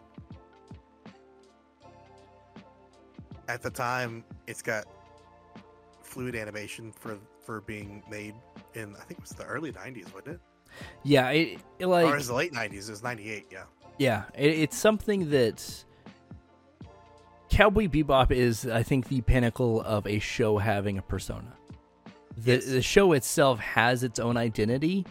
[3.47, 4.85] at the time, it's got
[6.03, 8.35] fluid animation for for being made
[8.73, 10.39] in I think it was the early '90s, wasn't it?
[11.03, 12.87] Yeah, it, it like or it was the late '90s.
[12.87, 13.47] It was '98.
[13.51, 13.63] Yeah.
[13.97, 15.83] Yeah, it, it's something that
[17.49, 21.53] Cowboy Bebop is, I think, the pinnacle of a show having a persona.
[22.37, 22.65] The Yes.
[22.65, 25.05] the show itself has its own identity,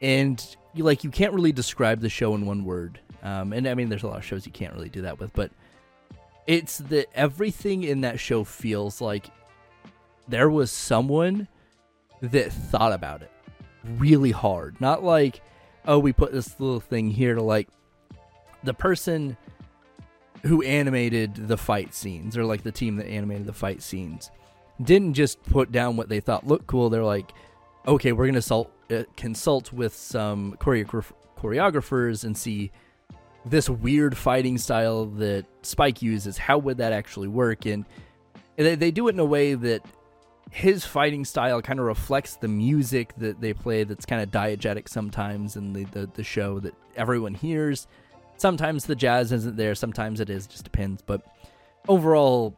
[0.00, 2.98] and you like you can't really describe the show in one word.
[3.22, 5.32] Um, and I mean, there's a lot of shows you can't really do that with,
[5.32, 5.50] but
[6.46, 9.30] it's that everything in that show feels like
[10.28, 11.48] there was someone
[12.20, 13.30] that thought about it
[13.98, 14.80] really hard.
[14.80, 15.40] Not like,
[15.86, 17.68] oh, we put this little thing here to like
[18.64, 19.36] the person
[20.42, 24.30] who animated the fight scenes or like the team that animated the fight scenes
[24.82, 26.90] didn't just put down what they thought looked cool.
[26.90, 27.32] They're like,
[27.86, 32.70] okay, we're gonna consult, uh, consult with some choreograph- choreographers and see
[33.46, 36.36] this weird fighting style that Spike uses.
[36.36, 37.64] How would that actually work?
[37.64, 37.86] And
[38.56, 39.84] they, they do it in a way that
[40.50, 44.88] his fighting style kind of reflects the music that they play that's kind of diegetic
[44.88, 47.86] sometimes in the, the, the show that everyone hears.
[48.36, 51.02] Sometimes the jazz isn't there, sometimes it is, just depends.
[51.02, 51.22] But
[51.88, 52.54] overall,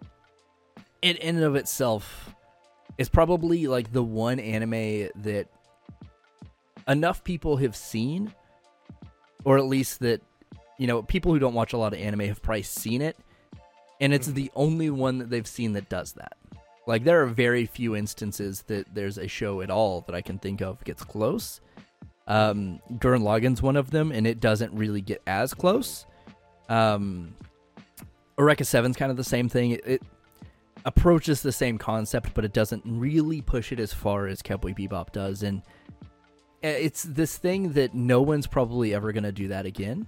[1.03, 2.35] it in and of itself
[2.97, 5.47] is probably like the one anime that
[6.87, 8.33] enough people have seen,
[9.45, 10.23] or at least that,
[10.79, 13.17] you know, people who don't watch a lot of anime have probably seen it.
[14.01, 16.37] And it's the only one that they've seen that does that.
[16.87, 20.39] Like there are very few instances that there's a show at all that I can
[20.39, 21.61] think of gets close.
[22.27, 26.07] Um, Gurren Lagann's one of them, and it doesn't really get as close.
[26.69, 27.35] Um,
[28.39, 29.73] Eureka Seven's kind of the same thing.
[29.73, 30.03] It, it
[30.85, 35.13] approaches the same concept, but it doesn't really push it as far as Cowboy Bebop
[35.13, 35.63] does, and
[36.65, 40.07] uh, it's this thing that no one's probably ever gonna do that again.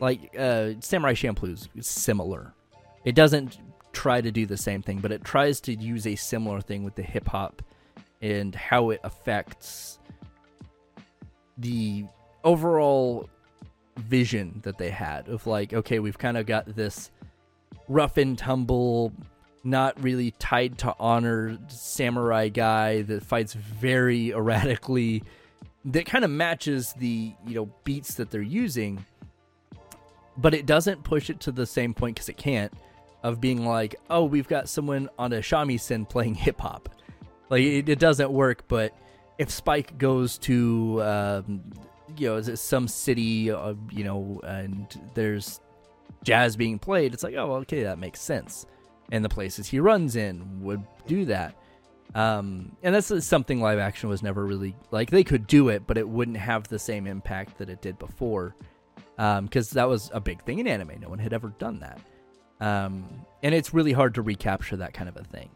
[0.00, 2.52] Like uh, Samurai Champloo's similar.
[3.04, 3.58] It doesn't
[3.92, 6.94] try to do the same thing, but it tries to use a similar thing with
[6.94, 7.62] the hip hop
[8.20, 9.98] and how it affects
[11.56, 12.04] the
[12.44, 13.28] overall
[13.98, 17.10] vision that they had of like, okay, we've kind of got this
[17.88, 19.12] rough and tumble,
[19.64, 25.22] not really tied to honor samurai guy that fights very erratically,
[25.84, 29.04] that kind of matches the you know beats that they're using,
[30.38, 32.72] but it doesn't push it to the same point because it can't
[33.22, 36.88] of being like, oh, we've got someone on a shamisen playing hip hop.
[37.50, 38.64] Like it, it doesn't work.
[38.68, 38.96] But
[39.38, 41.62] if Spike goes to, um,
[42.16, 45.60] you know, is it some city, uh, you know, and there's
[46.22, 48.66] jazz being played, it's like, oh, okay, that makes sense.
[49.10, 51.54] And the places he runs in would do that.
[52.14, 55.10] Um, and that's something live action was never really like.
[55.10, 58.54] They could do it, but it wouldn't have the same impact that it did before.
[59.18, 61.00] Because that was a big thing in anime.
[61.00, 62.00] No one had ever done that.
[62.60, 63.08] Um,
[63.42, 65.50] and it's really hard to recapture that kind of a thing.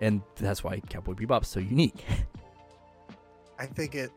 [0.00, 2.04] And that's why Cowboy Bebop's so unique.
[3.58, 4.10] I think it.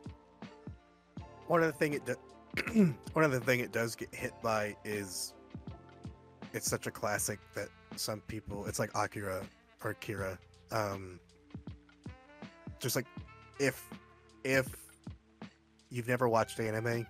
[1.47, 2.15] One of the thing it do,
[3.13, 5.33] one of the thing it does get hit by is
[6.53, 7.67] it's such a classic that
[7.97, 9.43] some people it's like Akira
[9.83, 10.39] or Akira.
[10.71, 11.19] Um,
[12.79, 13.05] just like
[13.59, 13.89] if
[14.45, 14.67] if
[15.89, 17.05] you've never watched anime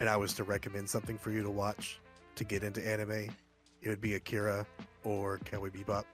[0.00, 2.00] and I was to recommend something for you to watch
[2.36, 3.28] to get into anime,
[3.82, 4.66] it would be Akira
[5.04, 6.04] or Cowboy Bebop.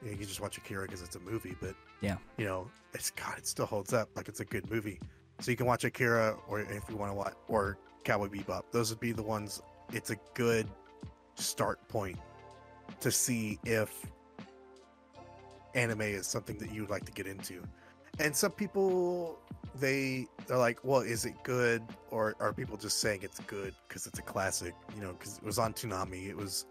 [0.00, 2.16] You, know, you can just watch Akira because it's a movie, but Yeah.
[2.36, 4.08] you know, it's God, it still holds up.
[4.16, 5.00] Like it's a good movie.
[5.40, 8.62] So you can watch Akira, or if you want to watch, or Cowboy Bebop.
[8.72, 9.60] Those would be the ones.
[9.92, 10.66] It's a good
[11.34, 12.18] start point
[13.00, 14.06] to see if
[15.74, 17.62] anime is something that you would like to get into.
[18.20, 19.38] And some people
[19.78, 24.06] they they're like, well, is it good, or are people just saying it's good because
[24.06, 24.74] it's a classic?
[24.94, 26.28] You know, because it was on Toonami.
[26.28, 26.66] It was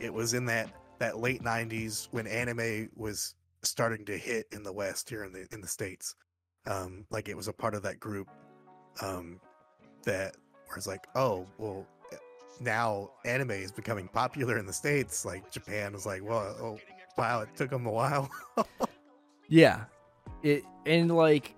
[0.00, 4.72] it was in that that late '90s when anime was starting to hit in the
[4.72, 6.14] West here in the in the states.
[6.66, 8.28] Um, like it was a part of that group
[9.00, 9.40] um,
[10.04, 10.36] that
[10.74, 11.86] was like, oh, well,
[12.60, 15.24] now anime is becoming popular in the states.
[15.24, 16.78] Like Japan was like, well, oh,
[17.16, 18.28] wow, it took them a while.
[19.48, 19.84] Yeah,
[20.46, 21.54] it and like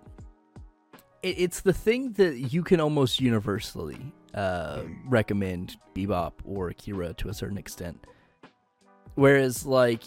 [1.23, 7.29] it, it's the thing that you can almost universally uh, recommend Bebop or Akira to
[7.29, 8.05] a certain extent.
[9.15, 10.03] Whereas like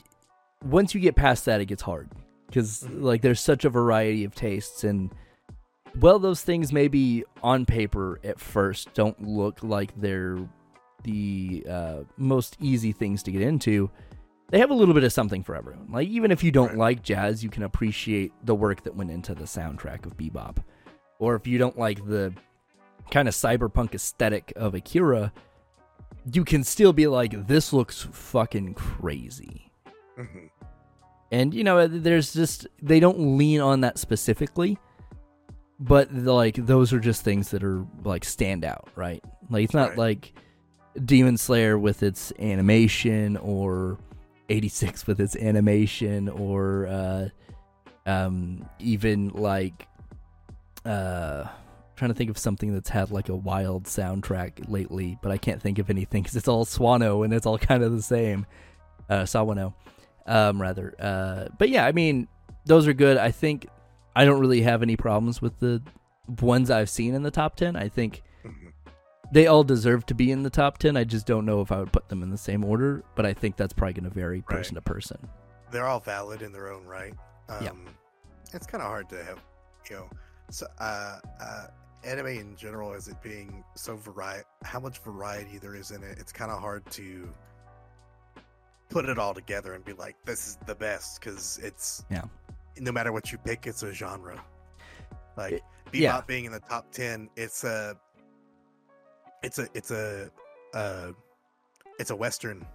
[0.63, 2.09] once you get past that, it gets hard
[2.47, 5.13] because like there's such a variety of tastes and
[5.99, 10.37] well those things maybe on paper at first don't look like they're
[11.03, 13.89] the uh, most easy things to get into
[14.51, 15.87] they have a little bit of something for everyone.
[15.91, 16.77] Like even if you don't Right.
[16.77, 20.57] like jazz, you can appreciate the work that went into the soundtrack of Bebop.
[21.19, 22.33] Or if you don't like the
[23.11, 25.31] kind of cyberpunk aesthetic of Akira,
[26.31, 29.71] you can still be like this looks fucking crazy.
[30.17, 30.49] Mhm.
[31.31, 34.77] And you know, there's just they don't lean on that specifically,
[35.79, 39.23] but like those are just things that are like stand out, right?
[39.49, 39.97] Like it's not Right.
[39.97, 40.33] like
[41.05, 43.97] Demon Slayer with its animation or
[44.51, 47.29] 86 with its animation or uh
[48.05, 49.87] um even like
[50.85, 51.45] uh
[51.95, 55.61] trying to think of something that's had like a wild soundtrack lately, but I can't
[55.61, 58.45] think of anything cuz it's all Swano and it's all kind of the same.
[59.09, 59.73] Uh Sawano
[60.27, 60.93] um rather.
[60.99, 62.27] Uh but yeah, I mean
[62.65, 63.17] those are good.
[63.17, 63.67] I think
[64.15, 65.81] I don't really have any problems with the
[66.41, 67.75] ones I've seen in the top 10.
[67.75, 68.23] I think.
[69.31, 70.97] They all deserve to be in the top 10.
[70.97, 73.33] I just don't know if I would put them in the same order, but I
[73.33, 75.17] think that's probably going to vary person to person.
[75.71, 77.13] They're all valid in their own right.
[77.49, 77.71] Um, Yeah.
[78.53, 79.39] It's kind of hard to have,
[79.89, 80.09] you know,
[80.49, 81.67] so, uh, uh,
[82.03, 86.17] anime in general, as it being so variety, how much variety there is in it,
[86.19, 87.29] it's kind of hard to
[88.89, 92.23] put it all together and be like, this is the best because it's, Yeah.
[92.77, 94.43] no matter what you pick, it's a genre.
[95.37, 96.21] Like, Bebop yeah.
[96.27, 97.95] being in the top 10, it's a,
[99.43, 100.29] it's a, it's a,
[100.73, 101.11] uh,
[101.99, 102.65] it's a Western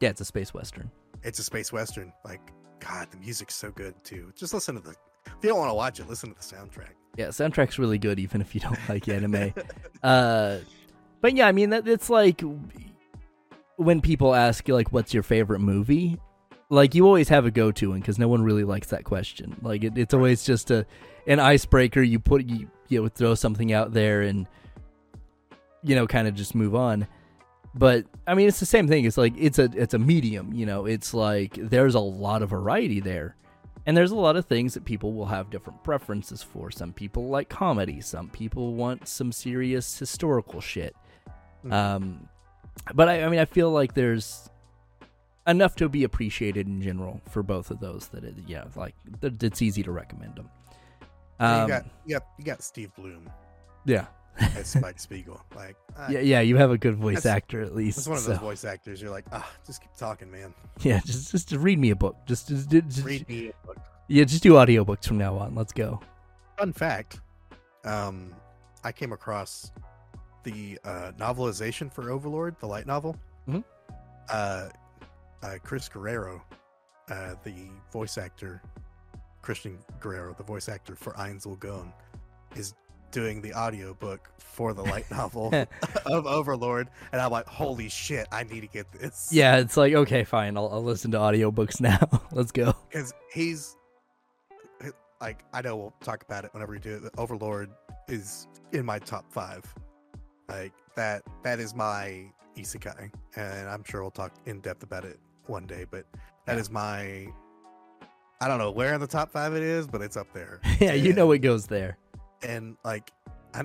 [0.00, 0.90] Yeah, it's a space western.
[1.22, 2.12] it's a space western.
[2.24, 2.40] Like,
[2.80, 4.32] God, the music's so good too.
[4.36, 4.90] Just listen to the.
[5.26, 6.90] If you don't want to watch it, listen to the soundtrack.
[7.16, 9.52] Yeah, soundtrack's really good even if you don't like anime.
[10.02, 10.58] Uh
[11.20, 12.42] but yeah, I mean that it's like
[13.76, 16.18] when people ask you like what's your favorite movie?
[16.68, 19.56] Like you always have a go-to one cuz no one really likes that question.
[19.62, 20.86] Like it, it's always just a
[21.26, 24.46] an icebreaker you put you you know throw something out there and
[25.86, 27.06] you know kind of just move on.
[27.74, 29.04] But I mean it's the same thing.
[29.04, 30.86] It's like it's a it's a medium, you know.
[30.86, 33.36] It's like there's a lot of variety there.
[33.88, 36.72] And there's a lot of things that people will have different preferences for.
[36.72, 40.96] Some people like comedy, some people want some serious historical shit.
[41.64, 41.72] Mhm.
[41.72, 42.28] Um,
[42.94, 44.50] but I, I mean, I feel like there's
[45.46, 49.62] enough to be appreciated in general for both of those that it, yeah, like it's
[49.62, 50.50] easy to recommend them.
[51.38, 53.30] Um, you got you got you got Steve Blum
[53.86, 54.06] yeah,
[54.56, 55.40] as Spike Spiegel.
[55.54, 56.40] Like, uh, yeah, yeah.
[56.40, 57.96] You have a good voice actor at least.
[57.96, 59.00] That's one of so- those voice actors.
[59.00, 60.52] You're like, ah, just keep talking, man.
[60.80, 62.16] Yeah, just just read me a book.
[62.26, 63.48] Just just, just Read me.
[63.48, 63.78] a book.
[64.08, 65.54] yeah, just do audiobooks from now on.
[65.54, 66.00] Let's go.
[66.58, 67.20] Fun fact:
[67.84, 68.34] um,
[68.84, 69.72] I came across
[70.42, 73.16] the uh, novelization for Overlord, the light novel.
[73.48, 73.64] Mhm.
[74.28, 74.68] Uh,
[75.42, 76.42] uh, Chris Guerrero,
[77.10, 77.54] uh, the
[77.92, 78.60] voice actor,
[79.42, 81.92] Christian Guerrero, the voice actor for Ainz Ooal Gown,
[82.54, 82.74] is
[83.16, 85.50] doing the audiobook for the light novel
[86.06, 89.30] of Overlord, and I'm like, holy shit, I need to get this.
[89.32, 90.56] Yeah, it's like okay, fine.
[90.58, 91.98] I'll, I'll listen to audiobooks now.
[92.30, 92.74] Let's go.
[92.90, 93.74] because he's
[95.18, 97.10] like I know we'll talk about it whenever we do it.
[97.16, 97.70] Overlord
[98.06, 99.64] is in my top five.
[100.48, 105.18] Like that that is my isekai, and I'm sure we'll talk in depth about it
[105.46, 105.86] one day.
[105.90, 106.04] But
[106.44, 106.60] that Yeah.
[106.60, 107.28] is my
[108.42, 110.60] I don't know where in the top five it is, but it's up there.
[110.78, 111.96] yeah, you know it goes there.
[112.42, 113.12] And like
[113.54, 113.64] I,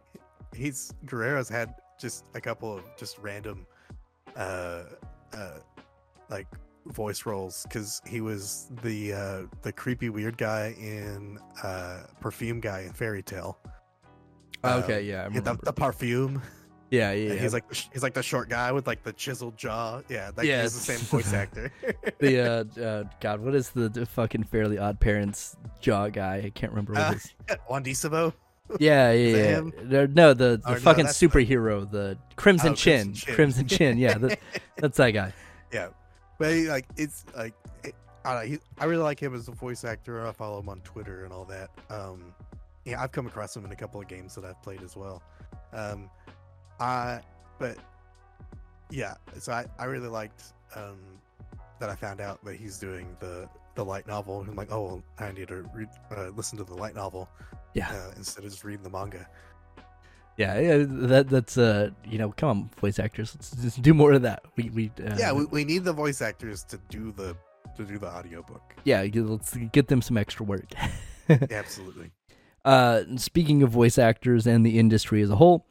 [0.54, 3.66] he's Guerrero's had just a couple of just random
[4.36, 4.84] uh
[5.32, 5.58] uh
[6.30, 6.46] like
[6.86, 12.80] voice roles because he was the uh the creepy weird guy in uh perfume guy
[12.80, 13.58] in Fairy Tail.
[14.64, 16.40] Okay, yeah, I yeah, the, the perfume
[16.92, 20.02] yeah, yeah, And he's like he's like the short guy with like the chiseled jaw
[20.08, 21.72] yeah like Yeah, he's the same voice actor
[22.20, 22.40] the
[22.78, 26.42] uh, uh, God, what is the, the fucking Fairly Odd Parents jaw guy?
[26.44, 27.34] I can't remember what Uh, his.
[27.70, 28.32] Wandy Sabo
[28.78, 29.82] Yeah, yeah, that yeah.
[29.84, 33.34] No, No, the, the Or no, fucking the- superhero, the Crimson Oh, Chin, Crimson Chin.
[33.34, 33.98] Crimson Chin.
[33.98, 34.38] Yeah, that,
[34.76, 35.32] that's that guy.
[35.72, 35.88] Yeah,
[36.38, 37.54] but he, like it's like
[37.84, 40.26] it, I, don't know, he, I really like him as a voice actor.
[40.26, 41.70] I follow him on Twitter and all that.
[41.90, 42.34] Um,
[42.84, 45.22] yeah, I've come across him in a couple of games that I've played as well.
[45.72, 46.10] Um,
[46.80, 47.20] I,
[47.58, 47.76] but
[48.90, 50.42] yeah, so I, I really liked
[50.74, 50.98] um,
[51.80, 54.44] that I found out that he's doing the the light novel.
[54.46, 57.26] I'm like, oh, well, I need to read, uh, listen to the light novel,
[57.72, 57.90] Yeah.
[57.90, 59.26] uh, instead of just reading the manga.
[60.36, 64.12] Yeah, yeah, that that's uh, you know, come on, voice actors, let's just do more
[64.12, 64.42] of that.
[64.56, 67.36] We we uh, yeah, we, we need the voice actors to do the
[67.76, 68.74] to do the audiobook.
[68.84, 70.70] yeah, let's get them some extra work.
[71.28, 72.10] Absolutely.
[72.64, 75.66] Uh, speaking of voice actors and the industry as a whole,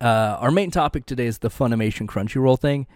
[0.00, 2.86] uh, our main topic today is the Funimation Crunchyroll thing.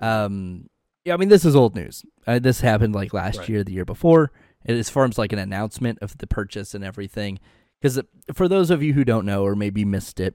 [0.00, 0.68] Um,
[1.04, 2.04] yeah, I mean this is old news.
[2.26, 3.48] Uh, this happened like last Right.
[3.48, 4.32] year, the year before.
[4.64, 7.38] It is forms like an announcement of the purchase and everything.
[7.80, 8.00] Because
[8.34, 10.34] for those of you who don't know or maybe missed it,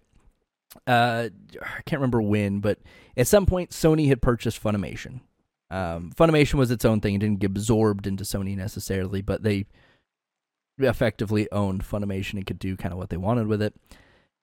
[0.88, 1.30] uh,
[1.61, 2.80] I can't remember when, but
[3.16, 5.22] at some point Sony had purchased Funimation.
[5.69, 9.67] Um, Funimation was its own thing; it didn't get absorbed into Sony necessarily, but they
[10.80, 13.75] effectively owned Funimation and could do kind of what they wanted with it.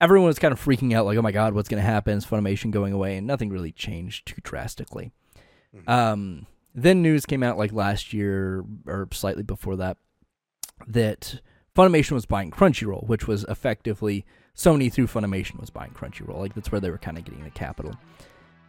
[0.02, 2.18] Everyone was kind of freaking out, like, "Oh my god, what's going to happen?
[2.18, 5.12] Is Funimation going away?" And nothing really changed too drastically.
[5.74, 5.88] Mhm.
[5.88, 9.96] Um, then news came out like last year or slightly before that
[10.86, 11.40] that
[11.76, 16.38] Funimation was buying Crunchyroll, which was effectively Sony through Funimation was buying Crunchyroll.
[16.38, 17.94] Like that's where they were kind of getting the capital.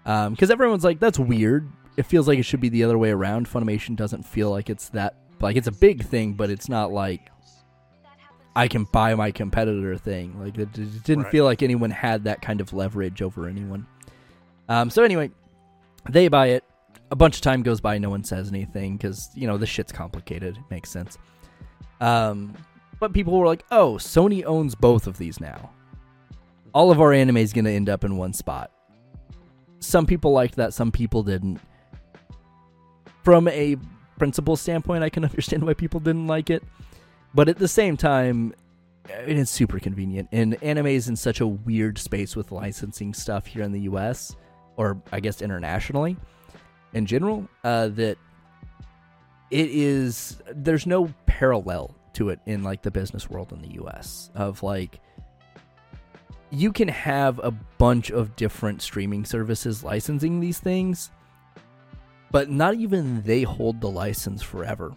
[0.03, 1.67] Because everyone's like, that's weird.
[1.97, 3.49] It feels like it should be the other way around.
[3.49, 7.29] Funimation doesn't feel like it's that like it's a big thing, but it's not like
[8.56, 10.40] I can buy my competitor thing.
[10.40, 11.32] Like it, it didn't Right.
[11.32, 13.88] feel like anyone had that kind of leverage over anyone.
[14.69, 15.32] Um, so anyway,
[16.09, 16.64] they buy it.
[17.11, 19.91] A bunch of time goes by, no one says anything because you know this shit's
[19.91, 20.57] complicated.
[20.57, 21.17] It makes sense.
[22.01, 22.53] Um,
[22.99, 25.72] but people were like, "Oh, Sony owns both of these now.
[26.73, 28.72] All of our anime is going to end up in one spot."
[29.80, 31.59] Some people liked that, some people didn't.
[33.23, 33.77] From a
[34.17, 36.64] principle standpoint, I can understand why people didn't like it,
[37.33, 38.53] but at the same time,
[39.09, 40.29] it is super convenient.
[40.31, 44.35] And anime is in such a weird space with licensing stuff here in the U.S.
[44.77, 46.15] or I guess internationally
[46.93, 48.17] in general uh, that
[49.51, 54.29] it is there's no parallel to it in like the business world in the US
[54.35, 54.99] of like
[56.51, 61.09] you can have a bunch of different streaming services licensing these things
[62.31, 64.93] but not even they hold the license forever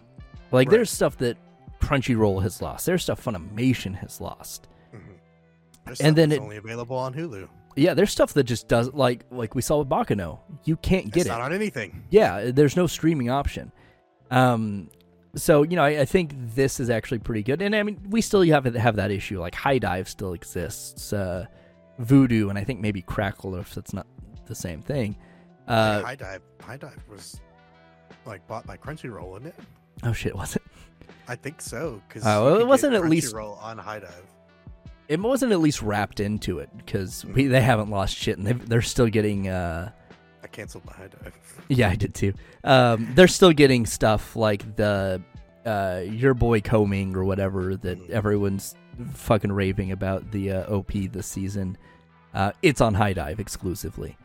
[0.51, 0.69] like Right.
[0.77, 1.37] there's stuff that
[1.81, 4.99] Crunchyroll has lost there's stuff Funimation has lost Mhm.
[5.85, 7.47] There's And then it's only available on Hulu.
[7.75, 11.21] yeah there's stuff that just doesn't like like we saw with Baccano you can't get
[11.21, 12.03] it's it not on anything.
[12.09, 13.71] yeah there's no streaming option
[14.31, 14.89] um
[15.35, 18.21] so you know I, I think this is actually pretty good and i mean we
[18.21, 21.45] still have have that issue like HIDIVE still exists uh
[22.01, 24.07] Vudu and i think maybe crackle if that's not
[24.47, 25.15] the same thing
[25.67, 27.39] uh High Dive, HIDIVE was
[28.25, 29.55] like bought by Crunchyroll, wasn't it?
[30.03, 30.61] oh shit was it
[31.27, 32.01] I think so.
[32.07, 34.23] Because Oh, well, it wasn't at least- Crunchyroll on HIDIVE.
[35.07, 38.81] it wasn't at least wrapped into it because we they haven't lost shit and they're
[38.81, 39.91] still getting uh
[40.43, 41.33] I canceled my HIDIVE.
[41.69, 42.33] Yeah, I did too.
[42.63, 45.21] Um, they're still getting stuff like the
[45.65, 48.09] uh, your boy Coming or whatever that Mhm.
[48.09, 48.73] everyone's
[49.13, 51.77] fucking raving about the uh, OP this season.
[52.33, 54.15] Uh, it's on HIDIVE exclusively.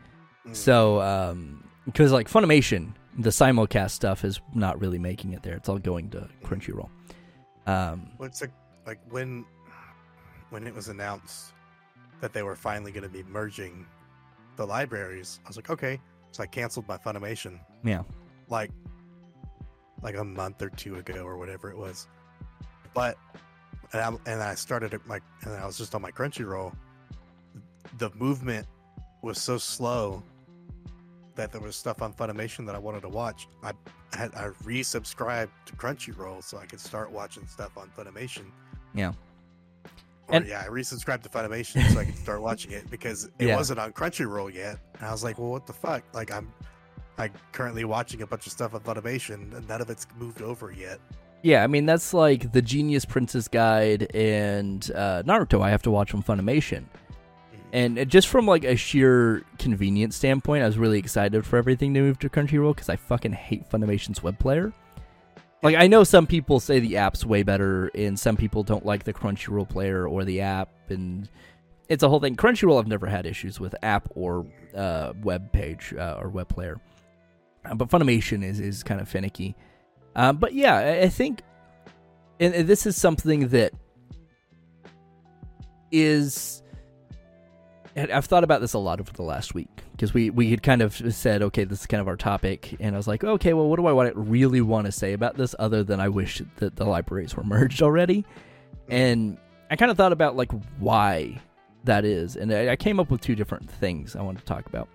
[0.47, 0.55] Mm.
[0.55, 1.35] So,
[1.85, 5.55] because like Funimation, the simulcast stuff is not really making it there.
[5.55, 6.89] It's all going to Crunchyroll.
[7.67, 8.51] Um, Well, it's like
[8.85, 9.45] like when
[10.49, 11.53] when it was announced
[12.21, 13.85] that they were finally going to be merging
[14.55, 15.99] the libraries, I was like, okay.
[16.31, 18.01] So I canceled my Funimation yeah,
[18.49, 18.71] like
[20.01, 22.07] like a month or two ago or whatever it was.
[22.93, 23.17] But
[23.93, 26.73] and I, and I started at my and I was just on my Crunchyroll.
[27.99, 28.67] The movement
[29.21, 30.23] was so slow
[31.35, 33.47] that there was stuff on Funimation that I wanted to watch.
[33.63, 33.71] I
[34.15, 38.45] had I resubscribed to Crunchyroll so I could start watching stuff on Funimation.
[38.93, 39.13] Yeah.
[40.29, 43.47] Or, And- yeah, I resubscribed to Funimation so I could start watching it because it
[43.47, 43.55] Yeah.
[43.55, 44.77] wasn't on Crunchyroll yet.
[44.99, 46.03] And I was like, well, what the fuck?
[46.13, 46.51] Like I'm
[47.17, 50.71] I'm currently watching a bunch of stuff on Funimation, and none of it's moved over
[50.71, 50.99] yet.
[51.43, 51.63] yeah.
[51.63, 55.61] I mean, that's like the Genius Prince's Guide and uh, Naruto.
[55.61, 56.85] I have to watch on Funimation.
[57.73, 61.93] And it- just from like a sheer convenience standpoint, I was really excited for everything
[61.95, 64.71] to move to Crunchyroll because I fucking hate Funimation's web player.
[65.63, 69.05] Like I know some people say the app's way better, and some people don't like
[69.05, 71.29] the Crunchyroll player or the app, and
[71.89, 72.35] it's a whole thing.
[72.35, 74.45] Crunchyroll, I've never had issues with app or
[74.75, 76.81] uh, web page uh, or web player,
[77.65, 79.55] uh, but Funimation is is kind of finicky.
[80.15, 81.41] Um, but yeah, I, I think,
[82.41, 83.71] and, and this is something that
[85.91, 86.62] is
[87.95, 90.81] I've thought about this a lot over the last week because we we had kind
[90.81, 93.67] of said, okay, this is kind of our topic, and I was like, okay, well,
[93.69, 96.75] what do I want really want to say about this other than I wish that
[96.75, 98.25] the libraries were merged already, mm.
[98.89, 99.37] and
[99.69, 101.39] I kind of thought about like why
[101.83, 104.65] that is, and I, I came up with two different things I wanted to talk
[104.65, 104.89] about.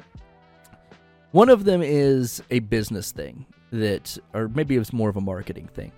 [1.31, 5.21] One of them is a business thing that, or maybe it was more of a
[5.21, 5.93] marketing thing,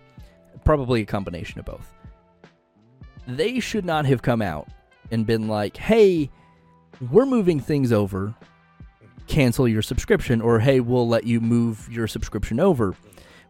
[0.64, 1.94] probably a combination of both.
[3.26, 4.68] They should not have come out
[5.10, 6.30] and been like, hey,
[7.10, 8.34] we're moving things over,
[9.26, 12.94] cancel your subscription, or hey, we'll let you move your subscription over.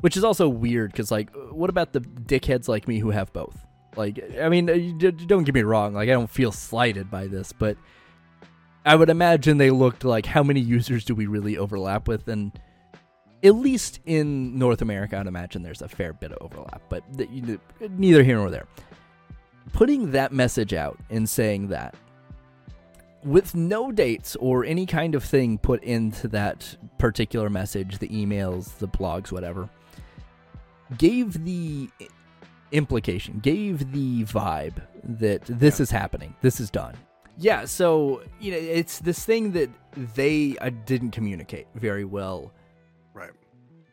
[0.01, 3.67] Which is also weird because, like, what about the dickheads like me who have both?
[3.97, 7.53] Like, I mean, uh, don't get me wrong, like, I don't feel slighted by this,
[7.53, 7.77] but
[8.87, 12.29] I would imagine they looked like how many users do we really overlap with?
[12.29, 12.59] And
[13.43, 17.05] at least in North America, I'd imagine there's a fair bit of overlap, but
[17.91, 18.67] neither here nor there.
[19.75, 21.95] Putting that message out and saying that
[23.25, 28.79] with no dates or any kind of thing put into that particular message, the emails,
[28.79, 29.69] the blogs, whatever,
[30.99, 31.89] gave the
[32.73, 35.83] implication, gave the vibe that this Yeah.
[35.83, 36.95] is happening, this is done.
[37.37, 39.71] Yeah, so you know, it's this thing that
[40.15, 42.53] they uh, didn't communicate very well.
[43.15, 43.31] Right.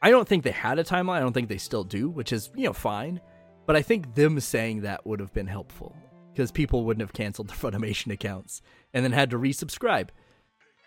[0.01, 1.15] I don't think they had a timeline.
[1.17, 3.21] I don't think they still do, which is you know fine.
[3.65, 5.95] But I think them saying that would have been helpful
[6.33, 8.61] because people wouldn't have canceled their Funimation accounts
[8.97, 10.09] and then had to resubscribe.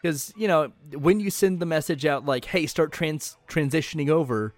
[0.02, 4.52] Because you know when you send the message out like, "Hey, start trans transitioning over,"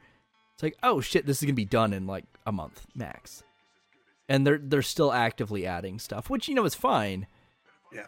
[0.55, 3.43] it's like, "Oh shit, this is gonna be done in like a month max,"
[4.27, 7.27] and they're they're still actively adding stuff, which you know is fine.
[7.93, 8.07] Yeah.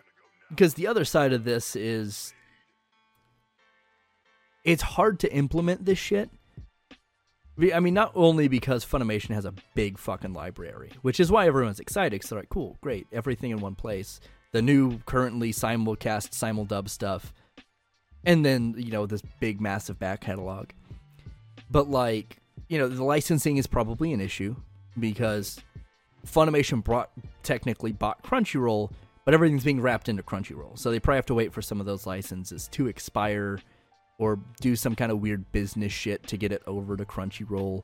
[0.48, 2.32] Because the other side of this is,
[4.64, 6.30] it's hard to implement this shit.
[7.72, 11.78] I mean, not only because Funimation has a big fucking library, which is why everyone's
[11.78, 12.12] excited.
[12.12, 14.20] Because they're like, cool, great, everything in one place.
[14.54, 17.32] The new, currently simulcast, simuldub stuff,
[18.24, 20.68] and then you know this big, massive back catalog.
[21.72, 22.36] But like,
[22.68, 24.54] you know, the licensing is probably an issue
[24.96, 25.60] because
[26.24, 27.10] Funimation brought
[27.42, 28.92] technically bought Crunchyroll,
[29.24, 30.78] but everything's being wrapped into Crunchyroll.
[30.78, 33.58] So they probably have to wait for some of those licenses to expire
[34.18, 37.82] or do some kind of weird business shit to get it over to Crunchyroll.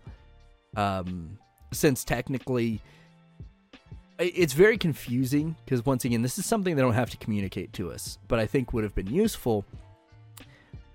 [0.76, 1.36] Um,
[1.72, 2.80] since technically,
[4.20, 7.90] it's very confusing because once again, this is something they don't have to communicate to
[7.90, 9.64] us, but I think would have been useful.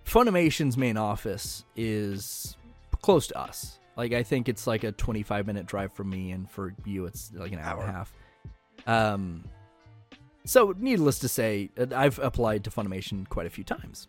[0.06, 2.56] Funimation's main office is
[3.02, 3.80] close to us.
[3.98, 7.32] Like I think it's like a 25 minute drive from me, and for you, it's
[7.34, 8.14] like an hour and a half.
[8.86, 9.46] Um,
[10.46, 14.08] so needless to say, I've applied to Funimation quite a few times,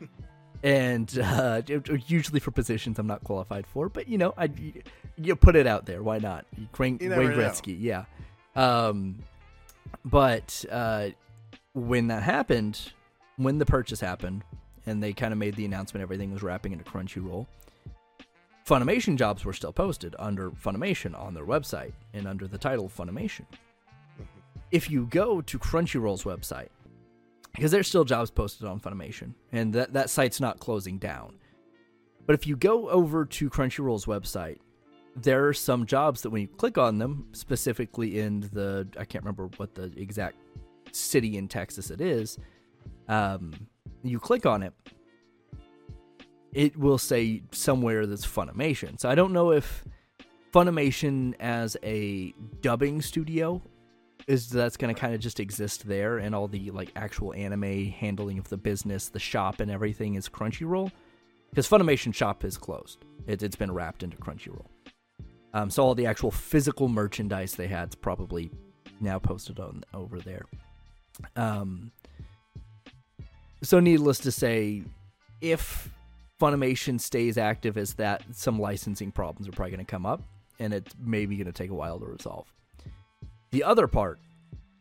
[0.62, 1.62] and uh,
[2.06, 3.88] usually for positions I'm not qualified for.
[3.88, 4.50] But you know, I
[5.16, 6.02] you put it out there.
[6.02, 6.46] Why not?
[6.78, 7.36] Wayne, You never Wayne know.
[7.36, 8.06] Gretzky, yeah.
[8.56, 9.18] Um,
[10.04, 11.10] but uh,
[11.74, 12.92] when that happened,
[13.36, 14.42] when the purchase happened,
[14.86, 17.46] and they kind of made the announcement everything was wrapping into Crunchyroll.
[18.66, 23.44] Funimation jobs were still posted under Funimation on their website and under the title Funimation.
[24.70, 26.68] If you go to Crunchyroll's website,
[27.54, 31.36] because there's still jobs posted on Funimation, and that, that site's not closing down.
[32.26, 34.58] But if you go over to Crunchyroll's website,
[35.16, 39.24] there are some jobs that when you click on them, specifically in the, I can't
[39.24, 40.36] remember what the exact
[40.92, 42.38] city in Texas it is,
[43.08, 43.52] um,
[44.02, 44.74] you click on it,
[46.52, 49.00] it will say somewhere that's Funimation.
[49.00, 49.84] So I don't know if
[50.52, 53.60] Funimation as a dubbing studio
[54.26, 57.86] is that's going to kind of just exist there, and all the like actual anime
[57.86, 60.90] handling of the business, the shop, and everything is Crunchyroll.
[61.50, 64.66] Because Funimation shop is closed; it, it's been wrapped into Crunchyroll.
[65.54, 68.50] Um, so all the actual physical merchandise they had is probably
[69.00, 70.44] now posted on over there.
[71.34, 71.92] Um,
[73.62, 74.82] so needless to say,
[75.40, 75.88] if
[76.40, 80.22] Funimation stays active as that, some licensing problems are probably going to come up,
[80.58, 82.46] and it's maybe going to take a while to resolve.
[83.50, 84.18] The other part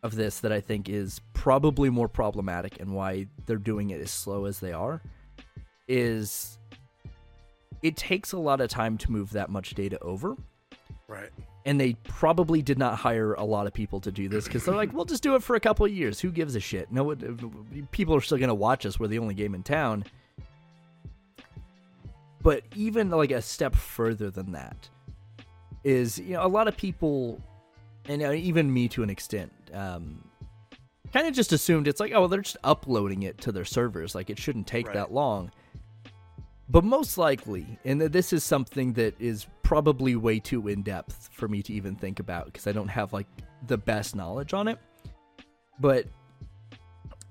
[0.03, 4.11] of this that I think is probably more problematic and why they're doing it as
[4.11, 5.01] slow as they are
[5.87, 6.59] is
[7.81, 10.35] it takes a lot of time to move that much data over
[11.07, 11.29] Right.
[11.65, 14.75] and they probably did not hire a lot of people to do this because they're
[14.75, 16.19] like, we'll just do it for a couple of years.
[16.19, 16.91] Who gives a shit?
[16.91, 17.15] No,
[17.91, 18.99] people are still going to watch us.
[18.99, 20.03] We're the only game in town.
[22.41, 24.89] But even like a step further than that
[25.83, 27.41] is, you know, a lot of people,
[28.07, 30.23] and uh, even me to an extent, um,
[31.11, 34.13] kind of just assumed it's like, oh, they're just uploading it to their servers.
[34.13, 34.93] Like it shouldn't take Right.
[34.95, 35.51] that long.
[36.69, 41.47] But most likely, and this is something that is probably way too in depth for
[41.47, 43.25] me to even think about because I don't have like
[43.65, 44.77] the best knowledge on it.
[45.79, 46.05] But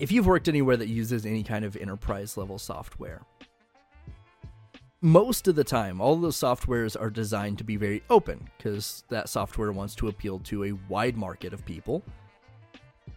[0.01, 3.23] if you've worked anywhere that uses any kind of enterprise level software,
[5.01, 9.05] most of the time, all of those softwares are designed to be very open because
[9.11, 12.03] that software wants to appeal to a wide market of people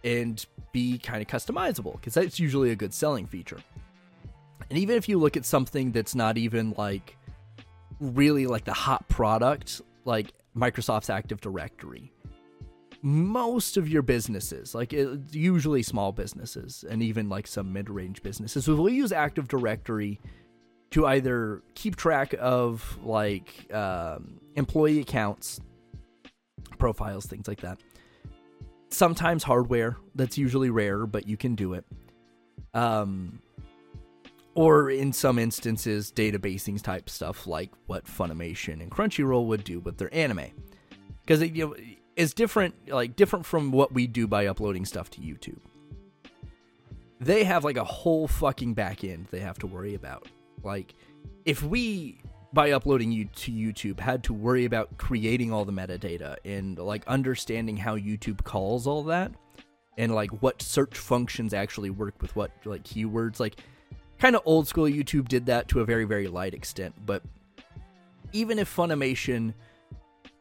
[0.04, 3.58] and be kind of customizable because that's usually a good selling feature.
[4.70, 7.16] And even if you look at something that's not even like
[8.00, 12.12] really like the hot product, like Microsoft's Active Directory,
[13.02, 14.92] most of your businesses, like
[15.30, 20.20] usually small businesses and even like some mid range businesses, will use Active Directory
[20.90, 25.60] to either keep track of like um, employee accounts,
[26.78, 27.78] profiles, things like that.
[28.90, 31.84] Sometimes hardware, that's usually rare, but you can do it.
[32.74, 33.40] Um,
[34.58, 39.98] or in some instances, databasing type stuff like what Funimation and Crunchyroll would do with
[39.98, 40.46] their anime,
[41.22, 41.76] because it you know,
[42.16, 45.60] is different, like different from what we do by uploading stuff to YouTube.
[47.20, 50.26] They have like a whole fucking back end they have to worry about.
[50.64, 50.92] Like,
[51.44, 52.20] if we
[52.52, 57.06] by uploading you to YouTube had to worry about creating all the metadata and like
[57.06, 59.30] understanding how YouTube calls all that
[59.98, 63.60] and like what search functions actually work with what like keywords like
[64.18, 67.22] kind of old school YouTube did that to a very very light extent but
[68.32, 69.54] even if Funimation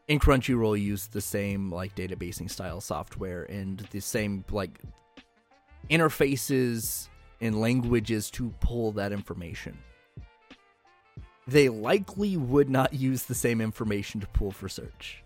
[0.10, 4.80] and Crunchyroll use the same like databasing style software and the same like
[5.90, 7.08] interfaces
[7.40, 9.78] and languages to pull that information
[11.48, 15.24] they likely would not use the same information to pull for search.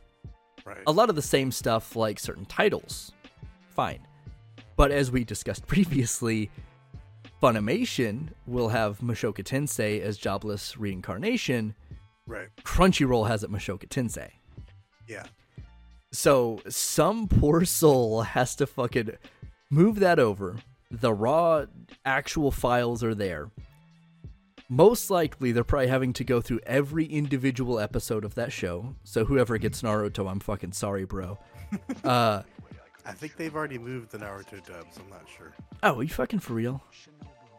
[0.63, 0.77] Right.
[0.85, 3.11] A lot of the same stuff, like certain titles,
[3.71, 4.05] fine.
[4.75, 6.51] But as we discussed previously,
[7.41, 11.75] Funimation will have Mushoku Tensei as jobless reincarnation.
[12.27, 12.49] Right.
[12.63, 14.29] Crunchyroll has it Mushoku Tensei.
[15.07, 15.25] Yeah.
[16.11, 19.11] So some poor soul has to fucking
[19.69, 20.57] move that over.
[20.91, 21.65] The raw
[22.05, 23.49] actual files are there
[24.71, 28.95] most likely they're probably having to go through every individual episode of that show.
[29.03, 31.37] So whoever gets Naruto, I'm fucking sorry, bro.
[32.03, 32.43] Uh,
[33.05, 34.97] I think they've already moved the Naruto dubs.
[34.97, 35.53] I'm not sure.
[35.83, 36.83] oh, are you fucking for real?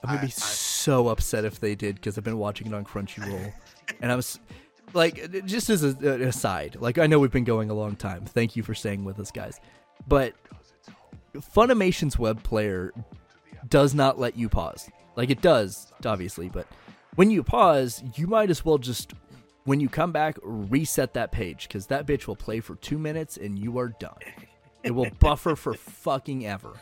[0.03, 2.75] I'm gonna I- be I- so upset if they did because I've been watching it
[2.75, 3.53] on Crunchyroll,
[4.01, 4.39] and I was
[4.95, 8.25] like, just as a, an aside, like I know we've been going a long time.
[8.25, 9.61] Thank you for staying with us, guys.
[10.07, 10.35] But
[11.35, 12.93] Funimation's web player
[13.69, 14.91] does not let you pause.
[15.17, 16.67] Like it does, obviously, but
[17.15, 19.13] when you pause, you might as well just
[19.65, 23.37] when you come back reset that page because that bitch will play for two minutes
[23.37, 24.17] and you are done.
[24.83, 26.73] It will buffer for fucking ever.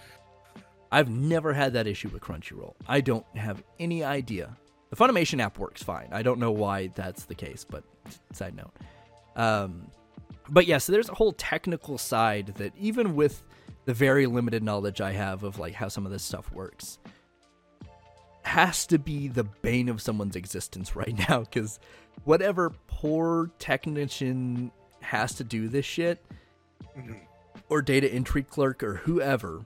[0.92, 2.74] I've never had that issue with Crunchyroll.
[2.88, 4.56] I don't have any idea.
[4.90, 6.08] The Funimation app works fine.
[6.10, 7.84] I don't know why that's the case, but
[8.32, 8.72] side note.
[9.36, 9.86] Um,
[10.48, 13.42] but yeah, so there's a whole technical side that even with
[13.84, 16.98] the very limited knowledge I have of like how some of this stuff works,
[18.42, 21.78] has to be the bane of someone's existence right now because
[22.24, 24.70] whatever poor technician
[25.00, 26.24] has to do this shit
[26.98, 27.20] Mhm.
[27.68, 29.64] or data entry clerk or whoever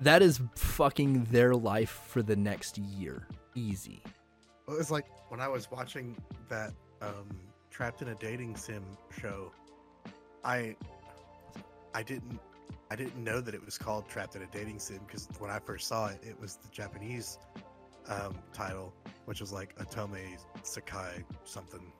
[0.00, 4.02] that is fucking their life for the next year easy
[4.66, 6.16] Well, it's like when I was watching
[6.48, 6.72] that
[7.02, 7.28] um,
[7.70, 8.84] Trapped in a Dating Sim
[9.20, 9.52] show,
[10.44, 10.76] I
[11.94, 12.38] I didn't
[12.90, 15.60] I didn't know that it was called Trapped in a Dating Sim because when I
[15.60, 17.38] first saw it, it was the Japanese
[18.08, 18.92] um, title,
[19.26, 21.92] which was like Otome Sakai something,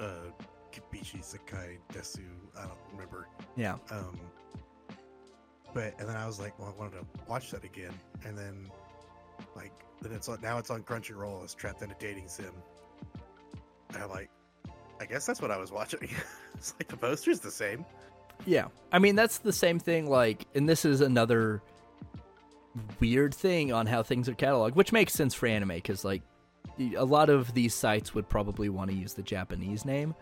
[0.00, 0.30] uh,
[0.72, 2.20] Kibishi Sakai Desu.
[2.56, 3.26] I don't remember.
[3.56, 4.18] yeah Um,
[5.74, 7.92] but and then I was like, well, I wanted to watch that again,
[8.24, 8.70] and then
[9.54, 11.42] like then it's on now it's on Crunchyroll.
[11.44, 12.52] It's trapped in a dating sim.
[13.92, 14.30] And I'm like,
[15.00, 16.08] I guess that's what I was watching.
[16.54, 17.84] it's like the poster's the same.
[18.46, 18.66] Yeah.
[18.92, 21.62] I mean, that's the same thing, like, and this is another
[23.00, 26.22] weird thing on how things are cataloged, which makes sense for anime, because, like,
[26.96, 30.14] a lot of these sites would probably want to use the Japanese name.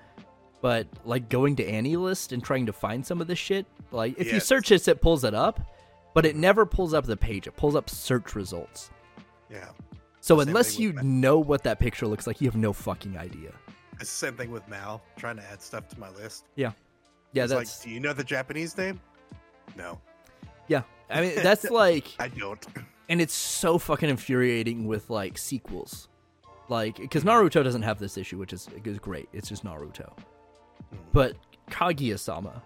[0.63, 4.33] But, like, going to AniList and trying to find some of this shit, like, if
[4.33, 5.61] you search this, it pulls it up,
[6.15, 7.47] but it never pulls up the page.
[7.47, 8.91] It pulls up search results.
[9.51, 9.69] Yeah,
[10.21, 13.19] So, Same unless you with- know what that picture looks like, you have no fucking
[13.19, 13.51] idea.
[13.95, 16.47] it's the same thing with Mal trying to add stuff to my list.
[16.55, 16.73] Yeah.
[17.33, 17.79] Yeah, it's that's.
[17.81, 19.01] like, do you know the Japanese name?
[19.77, 20.01] No,
[20.69, 20.83] yeah.
[21.11, 22.09] I mean, that's like.
[22.19, 22.65] I don't.
[23.09, 26.09] and it's so fucking infuriating with like sequels
[26.69, 30.11] like because naruto doesn't have this issue which is, is great it's just naruto
[31.13, 31.37] but
[31.71, 32.63] kaguya-sama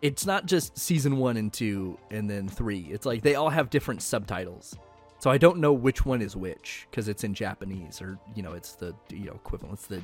[0.00, 3.70] it's not just season one and two and then three it's like they all have
[3.70, 4.76] different subtitles
[5.18, 8.52] so i don't know which one is which because it's in japanese or you know
[8.52, 10.02] it's the you know equivalent it's the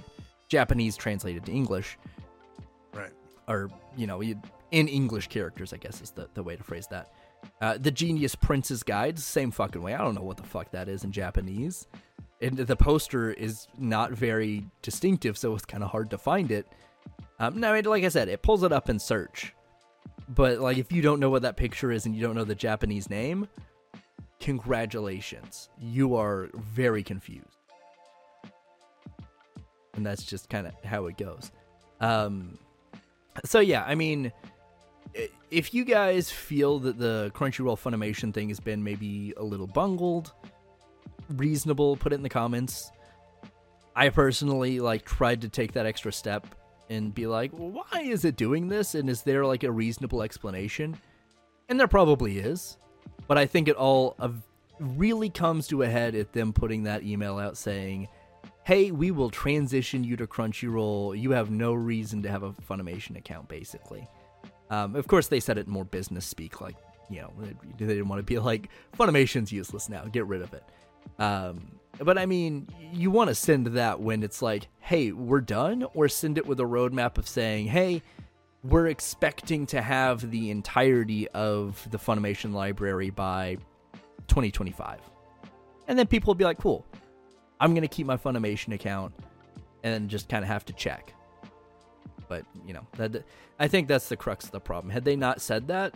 [0.48, 1.98] japanese translated to english
[2.94, 3.12] right.
[3.48, 4.40] or you know you-
[4.70, 7.10] in english characters i guess is the, the way to phrase that
[7.60, 9.94] Uh, the Genius Prince's Guide, same fucking way.
[9.94, 11.86] I don't know what the fuck that is in Japanese.
[12.42, 16.66] And the poster is not very distinctive, so it's kind of hard to find it.
[17.38, 19.54] Um, no, I like I said, it pulls it up in search.
[20.28, 22.54] But like, if you don't know what that picture is and you don't know the
[22.54, 23.48] Japanese name,
[24.40, 27.46] congratulations, you are very confused.
[29.94, 31.50] And that's just kind of how it goes.
[32.00, 32.58] Um,
[33.44, 34.32] so yeah, I mean,
[35.50, 40.32] if you guys feel that the Crunchyroll Funimation thing has been maybe a little bungled,
[41.30, 42.90] reasonable, put it in the comments.
[43.96, 46.46] I personally like tried to take that extra step
[46.88, 48.94] and be like, why is it doing this?
[48.94, 50.96] And is there like a reasonable explanation?
[51.68, 52.76] And there probably is.
[53.26, 54.42] But I think it all of
[54.80, 58.08] really comes to a head at them putting that email out saying,
[58.64, 61.18] hey, we will transition you to Crunchyroll.
[61.18, 64.06] You have no reason to have a Funimation account, basically.
[64.70, 66.76] Um, of course, they said it in more business speak, like,
[67.10, 68.68] you know, they they didn't want to be like,
[68.98, 70.64] Funimation's useless now, get rid of it.
[71.18, 75.84] Um, but I mean, you want to send that when it's like, hey, we're done,
[75.94, 78.02] or send it with a roadmap of saying, hey,
[78.64, 83.56] we're expecting to have the entirety of the Funimation library by
[84.28, 85.00] 2025.
[85.86, 86.84] And then people will be like, cool,
[87.60, 89.12] I'm going to keep my Funimation account
[89.82, 91.14] and just kind of have to check.
[92.28, 93.24] But, you know, that
[93.58, 94.90] I think that's the crux of the problem.
[94.90, 95.94] Had they not said that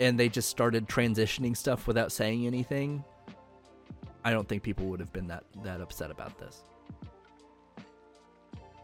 [0.00, 3.04] and they just started transitioning stuff without saying anything,
[4.24, 6.62] I don't think people would have been that that upset about this.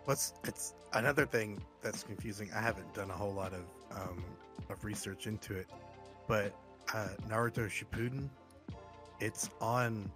[0.04, 2.50] What's it's another thing that's confusing.
[2.54, 4.24] I haven't done a whole lot of um,
[4.68, 5.66] of research into it,
[6.26, 6.54] but
[6.94, 8.28] uh, Naruto Shippuden,
[9.20, 10.10] it's on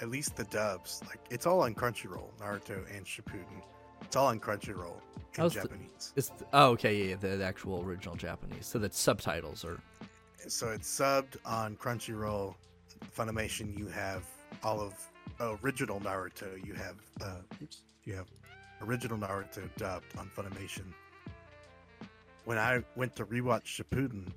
[0.00, 1.00] at least the dubs.
[1.08, 2.28] Like it's all on Crunchyroll.
[2.40, 3.62] Naruto and Shippuden,
[4.02, 4.96] it's all on Crunchyroll
[5.38, 6.12] in the- Japanese.
[6.16, 8.66] It's oh okay yeah, yeah the, the actual original Japanese.
[8.66, 9.80] So that subtitles are
[10.48, 12.54] So it's subbed on Crunchyroll.
[13.16, 14.24] Funimation, you have
[14.62, 14.94] all of
[15.62, 16.64] original Naruto.
[16.64, 18.26] You have uh, oops, you have
[18.82, 20.84] original Naruto dubbed on Funimation.
[22.44, 24.28] When I went to rewatch Shippuden,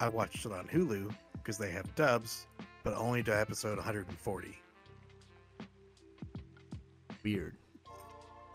[0.00, 2.46] I watched it on Hulu because they have dubs,
[2.82, 4.58] but only to episode 140.
[7.24, 7.56] weird.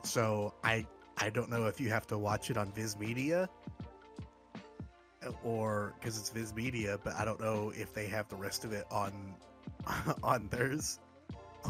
[0.03, 0.85] So I
[1.17, 3.49] I don't know if you have to watch it on Viz Media
[5.43, 8.73] or because it's Viz Media, but I don't know if they have the rest of
[8.73, 9.35] it on
[10.23, 10.99] on theirs,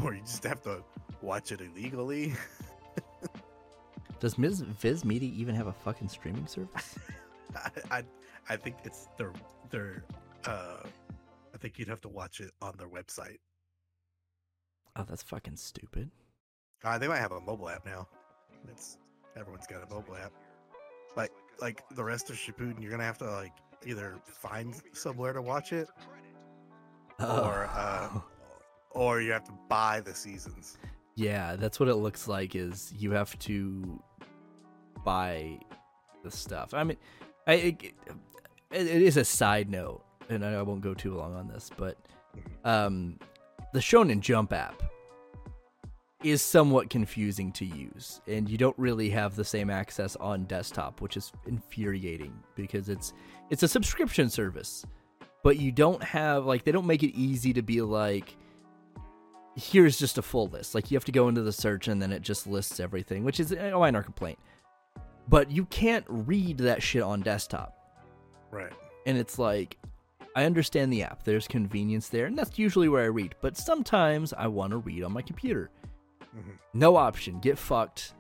[0.04, 0.84] or you just have to
[1.22, 2.34] watch it illegally.
[4.20, 4.62] Does Ms.
[4.62, 6.96] Viz Media even have a fucking streaming service?
[7.56, 8.04] I, I
[8.50, 9.32] I think it's their
[9.70, 10.04] their
[10.46, 10.84] uh
[11.54, 13.38] I think you'd have to watch it on their website.
[14.96, 16.10] Oh, that's fucking stupid.
[16.84, 18.08] Uh, they might have a mobile app now.
[18.68, 18.98] It's
[19.38, 20.32] everyone's got a mobile app.
[21.16, 21.32] Like
[21.62, 23.54] like the rest of Shippuden, you're gonna have to like
[23.86, 25.88] either find somewhere to watch it,
[27.20, 28.10] or uh,
[28.92, 30.78] or you have to buy the seasons.
[31.16, 32.56] yeah, that's what it looks like.
[32.56, 34.02] Is you have to
[35.04, 35.60] buy
[36.24, 36.74] the stuff.
[36.74, 36.98] I mean,
[37.48, 37.94] I it,
[38.72, 41.98] it is a side note, and I won't go too long on this, but
[42.64, 43.18] um,
[43.74, 44.82] the Shonen Jump app
[46.24, 51.02] is somewhat confusing to use, and you don't really have the same access on desktop,
[51.02, 53.14] which is infuriating because it's
[53.50, 54.86] it's a subscription service,
[55.44, 58.36] but you don't have like they don't make it easy to be like
[59.56, 60.76] here's just a full list.
[60.76, 63.40] Like you have to go into the search and then it just lists everything, which
[63.40, 64.40] is a minor complaint.
[65.28, 67.76] But you can't read that shit on desktop.
[68.52, 68.74] Right.
[69.06, 69.78] And it's like,
[70.36, 71.24] I understand the app.
[71.24, 73.36] There's convenience there, and that's usually where I read.
[73.42, 75.70] But sometimes I want to read on my computer.
[76.36, 76.58] Mhm.
[76.74, 77.40] No option.
[77.40, 78.14] Get fucked.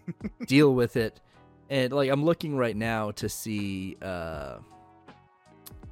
[0.46, 1.20] Deal with it.
[1.68, 4.58] And like I'm looking right now to see uh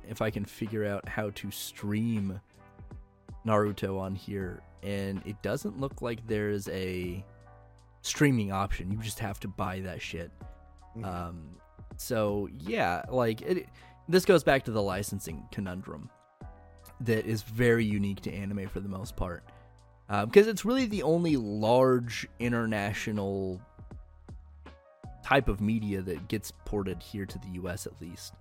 [0.09, 2.41] if I can figure out how to stream
[3.47, 7.25] Naruto on here and it doesn't look like there's a
[8.03, 8.91] streaming option.
[8.91, 10.31] You just have to buy that shit.
[10.97, 11.05] Mhm.
[11.07, 11.57] Um,
[11.97, 13.67] so yeah, like it,
[14.09, 16.11] this goes back to the licensing conundrum
[17.01, 19.43] that is very unique to anime for the most part,
[20.09, 23.61] because it's really the only large international
[25.25, 27.87] type of media that gets ported here to the U.S.
[27.87, 28.35] at least.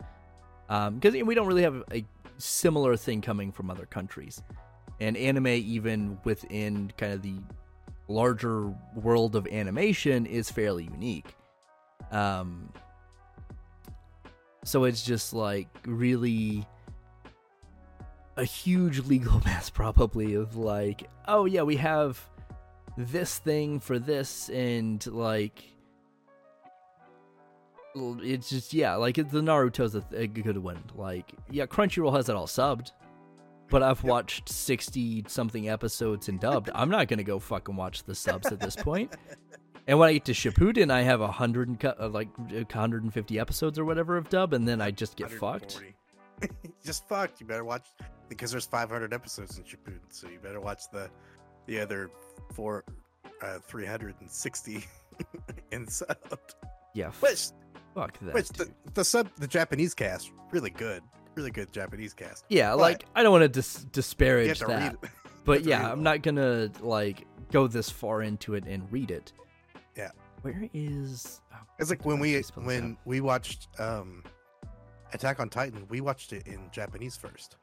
[0.67, 2.03] Because we don't really have a
[2.37, 4.41] similar thing coming from other countries,
[4.99, 7.35] and anime even within kind of the
[8.07, 11.35] larger world of animation is fairly unique.
[12.11, 12.69] Um,
[14.65, 16.65] so it's just like really
[18.37, 22.19] a huge legal mess, probably, of like, oh yeah, we have
[22.97, 25.63] this thing for this, and like,
[27.95, 30.83] It's just yeah, like the Naruto's a, a good one.
[30.95, 32.91] Like yeah, Crunchyroll has it all subbed,
[33.69, 36.69] but I've watched sixty something episodes in dubbed.
[36.73, 39.15] I'm not gonna go fucking watch the subs at this point.
[39.87, 42.29] And when I get to Shippuden, I have a hundred and uh, like
[42.71, 45.81] hundred and fifty episodes or whatever of dub, and then I just get fucked.
[46.85, 47.41] just fucked.
[47.41, 47.87] You better watch
[48.33, 51.09] because there's 500 episodes in Shippuden, so you better watch the
[51.65, 52.09] the other
[52.53, 52.83] four
[53.41, 54.85] uh 360
[55.71, 56.17] in sub.
[56.93, 57.47] Yeah, Which
[57.95, 58.33] fuck that.
[58.33, 61.01] which the, the sub the Japanese cast really good,
[61.35, 62.45] really good Japanese cast.
[62.49, 64.95] yeah, but- like I don't want to dis- disparage that.
[65.45, 69.31] but yeah, I'm not gonna like go this far into it and read it.
[69.95, 70.11] Yeah.
[70.41, 71.39] Where is?
[71.53, 74.23] oh, It's like when we should spell this when we watched um
[75.13, 77.57] Attack on Titan, we watched it in Japanese first.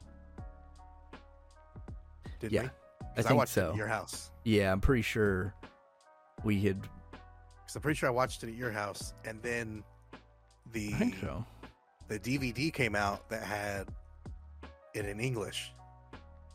[2.41, 2.69] Didn't Yeah, we?
[3.17, 3.69] I think watched it so.
[3.69, 4.31] at your house.
[4.43, 5.53] Yeah, I'm pretty sure
[6.43, 6.81] we had.
[6.81, 9.83] Because I'm pretty sure I watched it at your house, and then
[10.73, 11.45] the I so.
[12.07, 13.87] the DVD came out that had
[14.93, 15.71] it in English.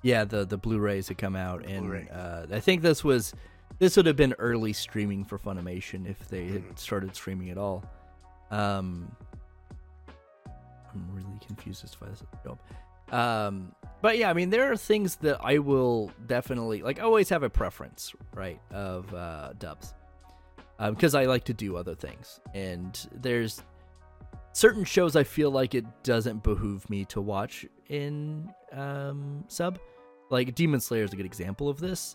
[0.02, 3.32] Yeah, the the Blu-rays had come out, The and uh, I think this was
[3.78, 6.78] this would have been early streaming for Funimation if they had Mhm.
[6.78, 7.84] started streaming at all.
[8.50, 9.10] Um,
[10.94, 12.58] I'm really confused as to why this is a job.
[13.12, 13.74] Um,
[14.06, 17.00] but yeah, I mean, there are things that I will definitely like.
[17.00, 19.94] I always have a preference, right, of uh, dubs,
[20.78, 23.64] because I like to do other things, and there's
[24.52, 29.80] certain shows I feel like it doesn't behoove me to watch in um, sub.
[30.30, 32.14] Like Demon Slayer is a good example of this.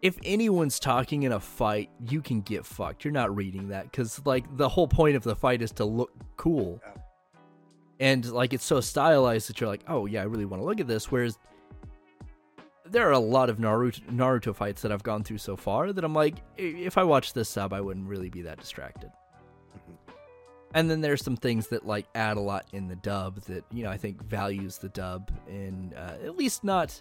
[0.00, 3.04] If anyone's talking in a fight, you can get fucked.
[3.04, 6.12] You're not reading that because like the whole point of the fight is to look
[6.38, 7.02] cool, Yeah.
[8.00, 10.80] And like it's so stylized that you're like, oh yeah, I really want to look
[10.80, 11.10] at this.
[11.10, 11.38] Whereas
[12.84, 16.04] there are a lot of Naruto Naruto fights that I've gone through so far that
[16.04, 19.10] I'm like, if I watch this sub, I wouldn't really be that distracted.
[19.76, 19.96] Mhm.
[20.74, 23.82] And then there's some things that like add a lot in the dub that you
[23.82, 27.00] know I think values the dub and uh, at least not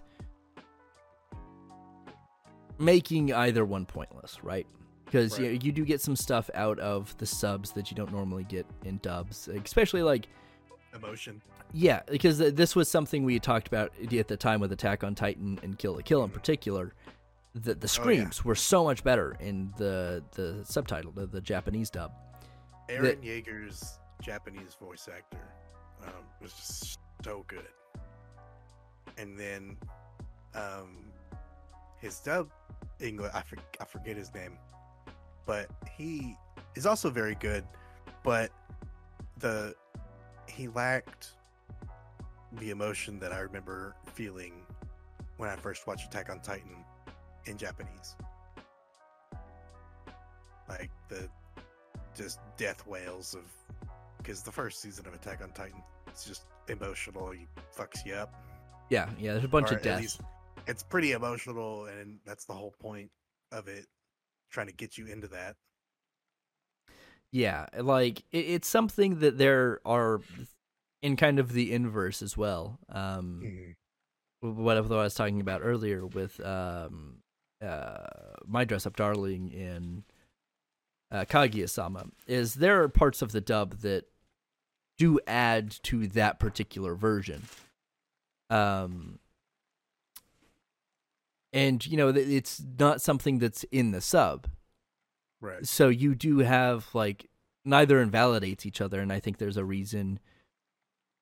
[2.77, 4.67] making either one pointless, right?
[5.05, 5.63] Because you, Right.
[5.63, 8.97] you do get some stuff out of the subs that you don't normally get in
[9.01, 10.27] dubs, especially like
[10.95, 11.41] Emotion.
[11.73, 15.59] yeah, because this was something we talked about at the time with Attack on Titan
[15.63, 16.93] and Kill la Kill in particular.
[17.53, 17.87] That the Oh, yeah.
[17.87, 22.11] screams were so much better in the the subtitle, the, the Japanese dub.
[22.89, 25.39] Eren Yeager's Japanese voice actor
[26.03, 27.67] um, was just so good.
[29.17, 29.77] And then
[30.53, 31.05] um,
[32.01, 32.49] his dub
[32.99, 34.57] English, I, for, I forget his name,
[35.45, 36.35] but he
[36.75, 37.63] is also very good.
[38.23, 38.51] But
[39.39, 39.75] the
[40.47, 41.31] he lacked
[42.53, 44.53] the emotion that I remember feeling
[45.37, 46.85] when I first watched Attack on Titan
[47.45, 48.15] in Japanese.
[50.69, 51.29] Like the
[52.15, 53.43] just death wails of
[54.17, 55.83] because the first season of Attack on Titan
[56.15, 57.31] it's just emotional.
[57.31, 57.45] He
[57.77, 58.33] fucks you up.
[58.89, 60.17] Yeah, yeah, there's a bunch Or of deaths.
[60.67, 63.09] It's pretty emotional, and that's the whole point
[63.51, 63.85] of it,
[64.49, 65.55] trying to get you into that.
[67.31, 70.21] Yeah, like it, it's something that there are
[71.01, 72.79] in kind of the inverse as well.
[72.89, 73.75] Um,
[74.41, 77.17] what I was talking about earlier with um,
[77.63, 78.07] uh,
[78.45, 80.03] my dress up darling in
[81.11, 84.05] uh, Kaguya-sama is there are parts of the dub that
[84.97, 87.43] do add to that particular version.
[88.49, 89.19] Um,
[91.55, 94.47] and you know it's not something that's in the sub
[95.41, 95.65] Right.
[95.67, 97.29] so you do have like
[97.63, 100.19] neither invalidates each other and i think there's a reason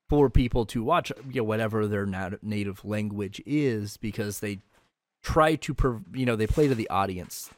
[0.10, 4.60] for people to watch you know whatever their nat- native language is because they
[5.24, 7.50] try to prov- you know they play to the audience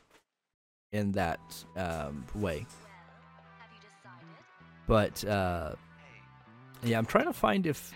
[0.91, 1.39] in that
[1.75, 2.65] um, way
[4.87, 5.73] but uh,
[6.83, 7.91] yeah i'm trying to find if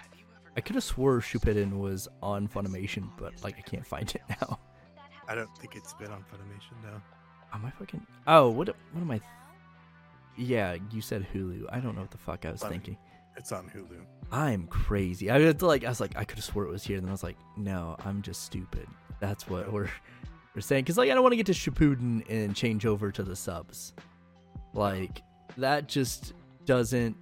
[0.57, 4.59] i could have swore Shippuden was on funimation but like i can't find it now
[5.29, 6.99] I don't think it's been on Funimation though.
[7.53, 8.05] Am I fucking?
[8.27, 8.67] Oh, what?
[8.67, 9.21] What am I?
[10.37, 11.65] Yeah, you said Hulu.
[11.69, 12.73] I don't know what the fuck I was Funny.
[12.75, 12.97] thinking.
[13.35, 14.01] It's on Hulu.
[14.31, 15.29] I'm crazy.
[15.31, 16.99] I was like, I was like, I could have swore it was here.
[16.99, 18.87] Then I was like, no, I'm just stupid.
[19.19, 19.89] That's what we're
[20.55, 20.83] we're saying.
[20.83, 23.93] Because like, I don't want to get to Shippuden and change over to the subs.
[24.73, 25.21] Like
[25.57, 26.33] that just
[26.65, 27.17] doesn't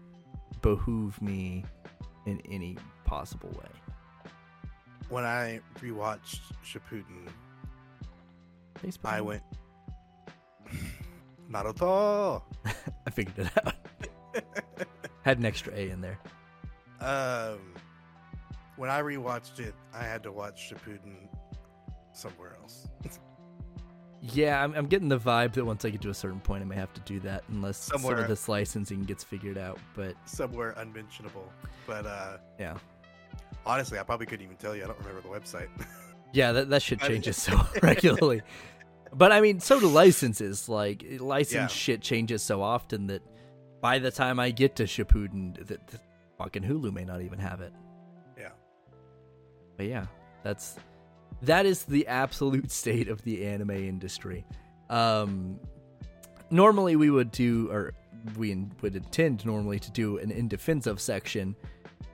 [0.61, 1.63] behoove me
[2.25, 4.31] in any possible way.
[5.09, 7.29] When I rewatched Shippuden,
[8.83, 9.05] Facebook.
[9.05, 9.43] I went
[11.51, 12.41] Naruto.
[13.07, 13.73] I figured it out.
[15.23, 16.17] Had an extra A in there.
[16.99, 17.59] Um,
[18.75, 21.27] when I rewatched it, I had to watch Shippuden
[22.13, 22.87] somewhere else.
[24.21, 26.65] Yeah, I'm, I'm getting the vibe that once I get to a certain point, I
[26.65, 29.79] may have to do that unless some Somewhere- of this licensing gets figured out.
[29.95, 31.51] But Somewhere unmentionable.
[31.85, 32.77] But uh yeah,
[33.65, 34.83] honestly, I probably couldn't even tell you.
[34.83, 35.67] I don't remember the website.
[36.33, 38.41] yeah, that that shit changes so regularly.
[39.13, 40.67] But I mean, so do licenses.
[40.69, 41.67] Like license Yeah.
[41.67, 43.21] shit changes so often that
[43.81, 45.79] by the time I get to Shippuden, that
[46.37, 47.73] fucking Hulu may not even have it.
[48.37, 48.49] yeah.
[49.77, 50.05] But yeah,
[50.43, 50.75] that's
[51.43, 54.45] that is the absolute state of the anime industry.
[54.89, 55.59] Um,
[56.49, 57.93] normally we would do, or
[58.37, 61.55] we would intend normally to do an in defense of section,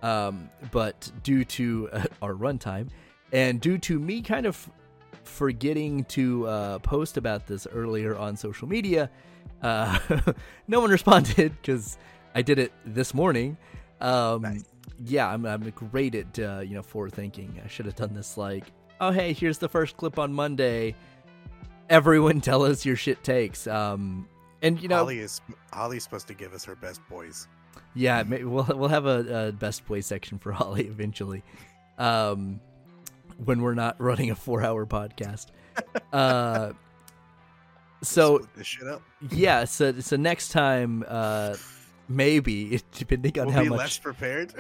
[0.02, 2.90] um, but due to uh, our runtime
[3.32, 4.70] and due to me kind of
[5.24, 9.10] forgetting to uh, post about this earlier on social media,
[9.62, 9.98] uh,
[10.68, 11.98] no one responded because
[12.36, 13.58] I did it this morning.
[14.02, 14.66] Um, Nice.
[15.06, 17.60] Yeah, I'm, I'm great at uh, you know forward thinking.
[17.64, 18.66] I should have done this like,
[19.02, 20.96] oh hey, here's the first clip on Monday.
[21.90, 23.66] Everyone tell us your shit takes.
[23.68, 24.28] Um,
[24.62, 25.42] and you know, Holly is
[25.74, 27.48] Holly's supposed to give us her best boys.
[27.96, 31.44] yeah, may- we'll we'll have a, a best play section for Holly eventually,
[31.98, 32.60] um,
[33.38, 35.48] when we're not running a four-hour podcast.
[36.14, 36.72] Uh,
[38.04, 39.02] so this shit up.
[39.32, 41.56] yeah, so so next time, uh,
[42.10, 43.78] maybe depending on We'll how much.
[43.80, 44.54] less prepared.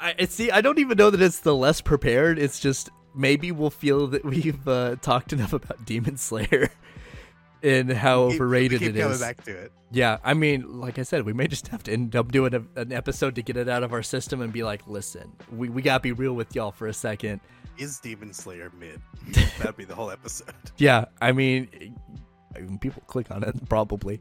[0.00, 0.50] I see.
[0.50, 2.38] I don't even know that it's the less prepared.
[2.38, 6.70] It's just maybe we'll feel that we've uh, talked enough about Demon Slayer
[7.62, 9.20] and how Keep- overrated it is.
[9.20, 9.72] back to it.
[9.92, 12.80] Yeah, I mean, like I said, we may just have to end up doing a,
[12.80, 15.82] an episode to get it out of our system and be like, listen, we, we
[15.82, 17.40] gotta be real with y'all for a second.
[17.80, 19.00] Is Demon Slayer mid?
[19.58, 20.54] That'd be the whole episode.
[20.76, 21.68] Yeah, I mean,
[22.56, 24.20] I mean, people click on it probably,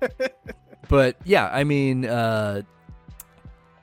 [0.88, 2.62] but yeah, I mean, uh,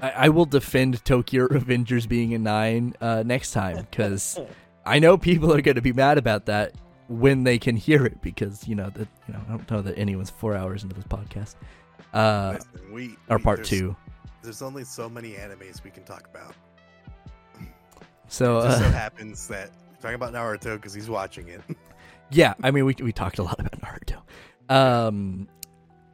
[0.01, 4.39] I, I will defend Tokyo Revengers being a nine uh, next time because
[4.85, 6.73] I know people are going to be mad about that
[7.09, 9.97] when they can hear it because you know that you know I don't know that
[9.97, 11.55] anyone's four hours into this podcast.
[12.13, 13.95] Uh, Listen, we or we- part there's- two.
[14.43, 16.55] There's only so many animes we can talk about.
[18.31, 21.61] So It just so uh, happens that we're talking about Naruto because he's watching it.
[22.31, 24.21] yeah, I mean, we we talked a lot about Naruto.
[24.73, 25.49] Um,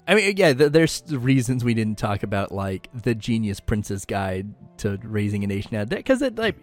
[0.08, 4.52] I mean, yeah, th- there's reasons we didn't talk about like the Genius Prince's Guide
[4.78, 6.56] to Raising a Nation out Debt because it like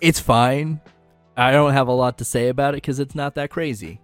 [0.00, 0.80] it's fine.
[1.36, 4.00] I don't have a lot to say about it because it's not that crazy,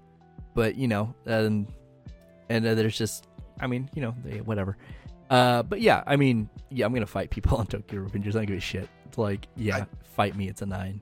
[0.55, 1.67] but you know, and
[2.51, 3.27] and uh, there's just,
[3.61, 4.77] I mean, you know, they, whatever.
[5.29, 8.37] Uh, but yeah, I mean, yeah, I'm gonna fight people on Tokyo Revengers.
[8.37, 8.89] I don't give a shit.
[9.19, 10.49] Like, yeah, I- fight me.
[10.49, 11.01] It's a nine.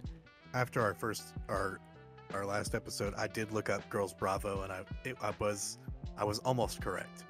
[0.54, 1.78] After our first our
[2.34, 5.78] our last episode, I did look up Girls Bravo, and I it, I was
[6.18, 7.24] I was almost correct.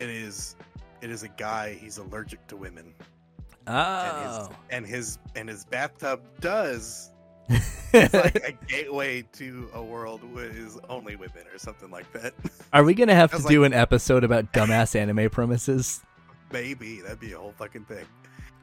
[0.00, 0.56] It is
[1.00, 1.74] it is a guy.
[1.74, 2.92] He's allergic to women,
[3.66, 7.10] and Oh, his and his and his bathtub does
[7.92, 12.34] it's like a gateway to a world with is only women or something like that.
[12.72, 16.02] Are we gonna have to was do an episode about dumbass anime premises?
[16.52, 18.04] Maybe that'd be a whole fucking thing.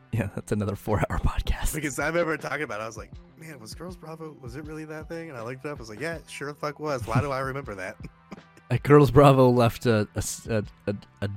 [0.13, 1.75] Yeah, that's another four-hour podcast.
[1.75, 4.65] Because I remember talking about it, I was like, man, was Girls Bravo, was it
[4.65, 5.29] really that thing?
[5.29, 7.05] And I looked it up, I was like, yeah, it sure fuck was.
[7.05, 7.95] Why do I remember that?
[8.83, 10.07] Girls Bravo left a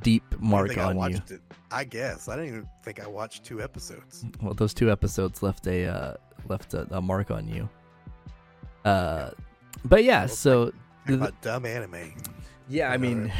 [0.03, 0.99] deep I don't mark think I on you.
[0.99, 1.41] watched it.
[1.71, 2.29] I guess.
[2.29, 4.25] I didn't even think I watched two episodes.
[4.43, 6.15] Well, those two episodes left a uh,
[6.49, 7.69] left a, a mark on you.
[8.85, 9.31] Uh,
[9.85, 10.73] but yeah, so
[11.09, 12.15] about dumb anime.
[12.69, 13.33] yeah, I mean,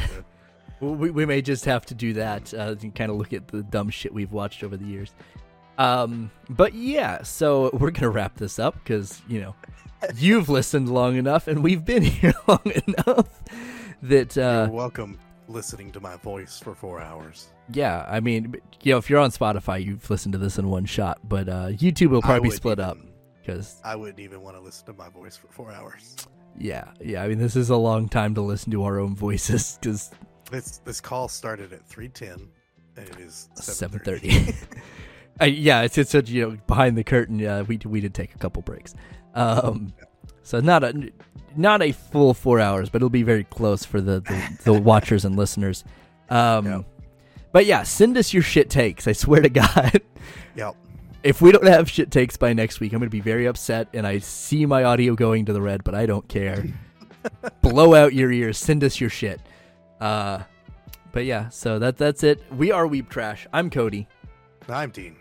[0.83, 3.63] we we may just have to do that uh, and kind of look at the
[3.63, 5.15] dumb shit we've watched over the years.
[5.79, 9.55] Um, but yeah, so we're gonna wrap this up because you know
[10.17, 13.29] you've listened long enough and we've been here long enough
[14.03, 17.49] that uh, You're welcome listening to my voice for four hours.
[17.73, 20.85] yeah, I mean, you know, if you're on Spotify, you've listened to this in one
[20.85, 22.97] shot, but uh, YouTube will probably be split up
[23.41, 26.17] because I wouldn't even want to listen to my voice for four hours.
[26.59, 27.23] yeah, yeah.
[27.23, 30.11] I mean, this is a long time to listen to our own voices because
[30.53, 32.49] This this call started at three ten,
[32.97, 34.55] and it is seven thirty.
[35.41, 37.45] uh, yeah, it's it's a, you know behind the curtain.
[37.45, 38.95] Uh, we we did take a couple breaks,
[39.35, 39.95] um,
[40.43, 41.11] so not a
[41.57, 45.25] not a full four hours, but it'll be very close for the the, the watchers
[45.25, 45.85] and listeners.
[46.29, 46.83] Um, Yeah.
[47.53, 49.07] But yeah, send us your shit takes.
[49.07, 50.01] I swear to God.
[50.57, 50.77] Yep.
[51.23, 53.89] if we don't have shit takes by next week, I'm going to be very upset.
[53.93, 56.65] And I see my audio going to the red, but I don't care.
[57.61, 58.59] Blow out your ears.
[58.59, 59.41] Send us your shit.
[60.03, 60.43] Uh,
[61.13, 62.43] but yeah, so that that's it.
[62.53, 63.47] We are Weeb Trash.
[63.53, 64.09] I'm Cody,
[64.69, 65.15] I'm Dean.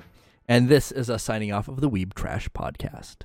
[0.48, 3.18] and this is us signing off of the Weeb Trash podcast.